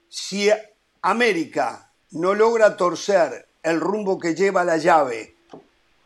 si 0.08 0.48
América 1.02 1.90
no 2.12 2.34
logra 2.34 2.76
torcer 2.76 3.46
el 3.62 3.80
rumbo 3.80 4.18
que 4.18 4.34
lleva 4.34 4.64
la 4.64 4.76
llave 4.76 5.34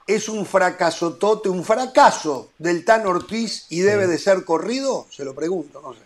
es 0.08 0.30
un 0.30 0.46
fracaso 0.46 1.14
tote, 1.14 1.50
un 1.50 1.62
fracaso 1.62 2.52
del 2.58 2.84
Tan 2.84 3.06
Ortiz 3.06 3.66
y 3.68 3.80
debe 3.80 4.06
de 4.06 4.16
ser 4.16 4.42
corrido? 4.44 5.06
Se 5.10 5.22
lo 5.22 5.34
pregunto, 5.34 5.82
no 5.82 5.92
sé. 5.92 6.00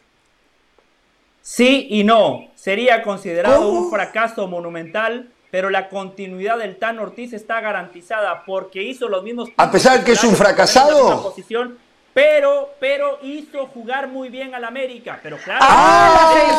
Sí 1.40 1.86
y 1.88 2.02
no. 2.02 2.50
Sería 2.56 3.02
considerado 3.02 3.68
un 3.68 3.90
fracaso 3.90 4.48
monumental, 4.48 5.32
pero 5.52 5.68
la 5.68 5.90
continuidad 5.90 6.56
del 6.56 6.78
Tan 6.78 6.98
Ortiz 6.98 7.34
está 7.34 7.60
garantizada 7.60 8.42
porque 8.46 8.82
hizo 8.82 9.06
los 9.10 9.22
mismos. 9.22 9.50
A 9.58 9.70
pesar 9.70 10.02
que 10.02 10.12
es 10.12 10.24
un 10.24 10.34
fracasado. 10.34 11.22
Posición, 11.22 11.76
pero, 12.14 12.74
pero 12.78 13.18
hizo 13.22 13.66
jugar 13.68 14.06
muy 14.08 14.28
bien 14.28 14.54
al 14.54 14.64
América. 14.64 15.18
Pero 15.22 15.38
claro. 15.38 15.60
¡Ah, 15.62 16.32
las 16.34 16.52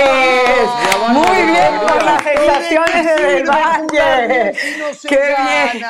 sensaciones! 0.00 0.70
Muy 1.10 1.42
bien 1.52 1.80
por 1.80 2.02
las 2.02 2.22
sensaciones 2.22 3.04
de 3.04 3.22
Del 3.24 3.44
Valle. 3.48 4.52
¡Qué 5.08 5.16
bien! 5.16 5.84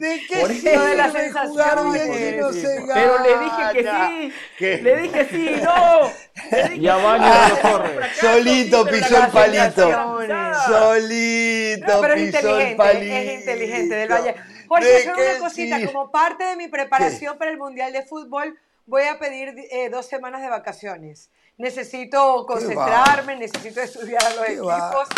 ¿De 0.00 0.20
qué 0.28 0.36
Por 0.40 0.50
sirve 0.52 0.94
las 0.96 1.12
jugar 1.12 1.82
bien 1.84 2.02
si 2.02 2.18
sensaciones. 2.18 2.36
no 2.40 2.52
se 2.52 2.74
gana? 2.86 2.94
Pero 2.94 3.18
le 3.20 3.38
dije 3.44 3.62
que 3.72 3.82
sí. 3.90 4.32
¿Qué? 4.58 4.78
Le 4.82 4.96
dije 4.96 5.26
sí, 5.30 5.56
no. 5.62 6.10
Le 6.50 6.62
dije 6.68 6.76
Y 6.76 6.88
a 6.88 6.96
Baños 6.96 7.36
sí, 7.44 7.50
lo 7.50 7.70
corre. 7.70 8.14
Solito 8.20 8.84
pisó 8.86 9.16
el 9.24 9.30
palito. 9.30 9.90
Solito 10.66 11.86
No, 11.94 12.00
pero 12.00 12.14
es 12.14 12.20
pisó 12.34 12.38
el 12.58 12.68
inteligente, 12.68 12.76
palito. 12.76 13.14
es 13.14 13.40
inteligente 13.40 13.94
del 13.94 14.08
Valle. 14.12 14.34
¿De 14.80 15.02
solo 15.04 15.16
qué 15.16 15.30
una 15.30 15.38
cosita, 15.38 15.76
sí? 15.78 15.86
como 15.86 16.10
parte 16.10 16.44
de 16.44 16.56
mi 16.56 16.68
preparación 16.68 17.38
para 17.38 17.50
el 17.50 17.58
Mundial 17.58 17.92
de 17.92 18.02
Fútbol, 18.02 18.58
voy 18.86 19.02
a 19.04 19.18
pedir 19.18 19.54
eh, 19.70 19.88
dos 19.90 20.06
semanas 20.06 20.40
de 20.42 20.48
vacaciones. 20.48 21.30
Necesito 21.58 22.44
concentrarme, 22.46 23.36
necesito 23.36 23.80
estudiar 23.80 24.24
a 24.24 24.30
los 24.34 24.44
¿Qué 24.46 24.60
va? 24.60 24.76
equipos. 24.78 25.08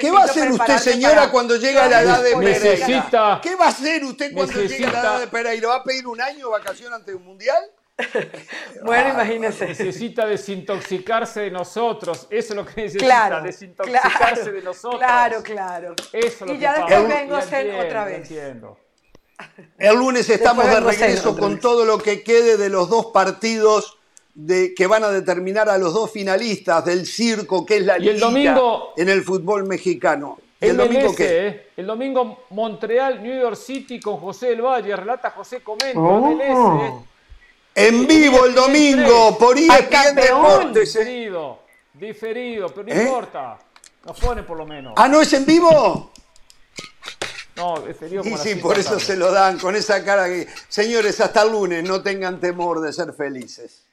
¿Qué 0.00 0.10
va 0.10 0.20
a 0.22 0.24
hacer 0.24 0.50
usted, 0.50 0.78
señora, 0.78 1.14
para- 1.14 1.30
cuando 1.30 1.56
llega 1.56 1.84
a 1.84 1.88
la 1.88 2.02
edad 2.02 2.22
de. 2.22 2.34
Pereira? 2.36 2.58
Necesita- 2.86 3.40
¿Qué 3.42 3.54
va 3.54 3.66
a 3.66 3.68
hacer 3.68 4.04
usted 4.04 4.32
cuando 4.34 4.52
llegue 4.60 4.74
a 4.74 4.78
la 4.80 4.86
necesita- 4.86 5.00
edad 5.00 5.20
de 5.20 5.26
Pereira? 5.28 5.68
¿Va 5.68 5.74
a 5.76 5.84
pedir 5.84 6.06
un 6.06 6.20
año 6.20 6.46
de 6.46 6.50
vacación 6.52 6.92
ante 6.92 7.14
un 7.14 7.24
mundial? 7.24 7.62
Bueno, 8.82 9.10
imagínese. 9.10 9.66
Necesita 9.66 10.26
desintoxicarse 10.26 11.40
de 11.40 11.50
nosotros. 11.50 12.26
Eso 12.30 12.52
es 12.52 12.56
lo 12.56 12.64
que 12.66 12.82
necesita, 12.82 13.04
Claro, 13.04 13.42
desintoxicarse 13.42 14.18
claro, 14.18 14.52
de 14.52 14.62
nosotros. 14.62 14.98
Claro, 15.00 15.42
claro. 15.42 15.94
Eso 16.12 16.26
es 16.26 16.40
lo 16.42 16.46
y 16.52 16.56
que 16.56 16.58
ya 16.62 16.72
después 16.74 17.08
vengo 17.08 17.34
a 17.34 17.38
hacer 17.38 17.60
Entiendo, 17.66 17.86
otra 17.86 18.04
vez. 18.04 18.16
entiendo. 18.30 18.78
El 19.78 19.96
lunes 19.96 20.28
estamos 20.30 20.66
de 20.66 20.80
regreso 20.80 21.36
con 21.36 21.60
todo 21.60 21.84
lo 21.84 21.98
que 21.98 22.22
quede 22.22 22.56
de 22.56 22.68
los 22.68 22.88
dos 22.88 23.06
partidos 23.06 23.96
de, 24.34 24.74
que 24.74 24.86
van 24.86 25.04
a 25.04 25.08
determinar 25.10 25.68
a 25.68 25.78
los 25.78 25.94
dos 25.94 26.10
finalistas 26.10 26.84
del 26.84 27.06
circo 27.06 27.64
que 27.66 27.76
es 27.78 27.82
la 27.84 27.98
Y 27.98 28.08
el 28.08 28.16
liga 28.16 28.26
domingo- 28.26 28.92
en 28.96 29.08
el 29.08 29.22
fútbol 29.22 29.64
mexicano. 29.66 30.38
¿Y 30.60 30.66
el 30.66 30.76
MLS, 30.76 30.88
domingo 30.88 31.14
qué? 31.14 31.46
eh. 31.46 31.68
El 31.76 31.86
domingo 31.86 32.44
Montreal, 32.50 33.22
New 33.22 33.40
York 33.40 33.56
City 33.56 34.00
con 34.00 34.16
José 34.16 34.48
del 34.48 34.62
Valle. 34.62 34.94
Relata 34.96 35.30
José 35.30 35.60
Comento. 35.60 36.00
Oh. 36.00 36.30
Eh. 36.40 36.92
En 37.76 38.06
vivo 38.08 38.44
el 38.44 38.54
domingo 38.56 39.38
por 39.38 39.56
E 39.56 39.68
¡Al 39.70 39.82
ESPN 39.84 39.90
campeón! 39.90 40.42
Deportes. 40.58 40.96
¿eh? 40.96 40.98
Diferido, 41.00 41.58
diferido, 41.94 42.68
pero 42.70 42.88
no 42.88 42.94
¿Eh? 42.94 43.02
importa. 43.04 43.58
Nos 44.04 44.18
pone 44.18 44.42
por 44.42 44.56
lo 44.56 44.66
menos. 44.66 44.94
Ah, 44.96 45.06
¿no 45.06 45.20
es 45.20 45.32
en 45.32 45.46
vivo? 45.46 46.10
No, 47.58 47.82
Y 48.24 48.36
sí, 48.36 48.54
por 48.54 48.78
eso 48.78 49.00
se 49.00 49.16
lo 49.16 49.32
dan 49.32 49.58
con 49.58 49.74
esa 49.74 50.04
cara 50.04 50.26
que... 50.26 50.46
Señores, 50.68 51.20
hasta 51.20 51.42
el 51.42 51.50
lunes, 51.50 51.82
no 51.82 52.00
tengan 52.00 52.38
temor 52.38 52.80
de 52.80 52.92
ser 52.92 53.12
felices. 53.12 53.87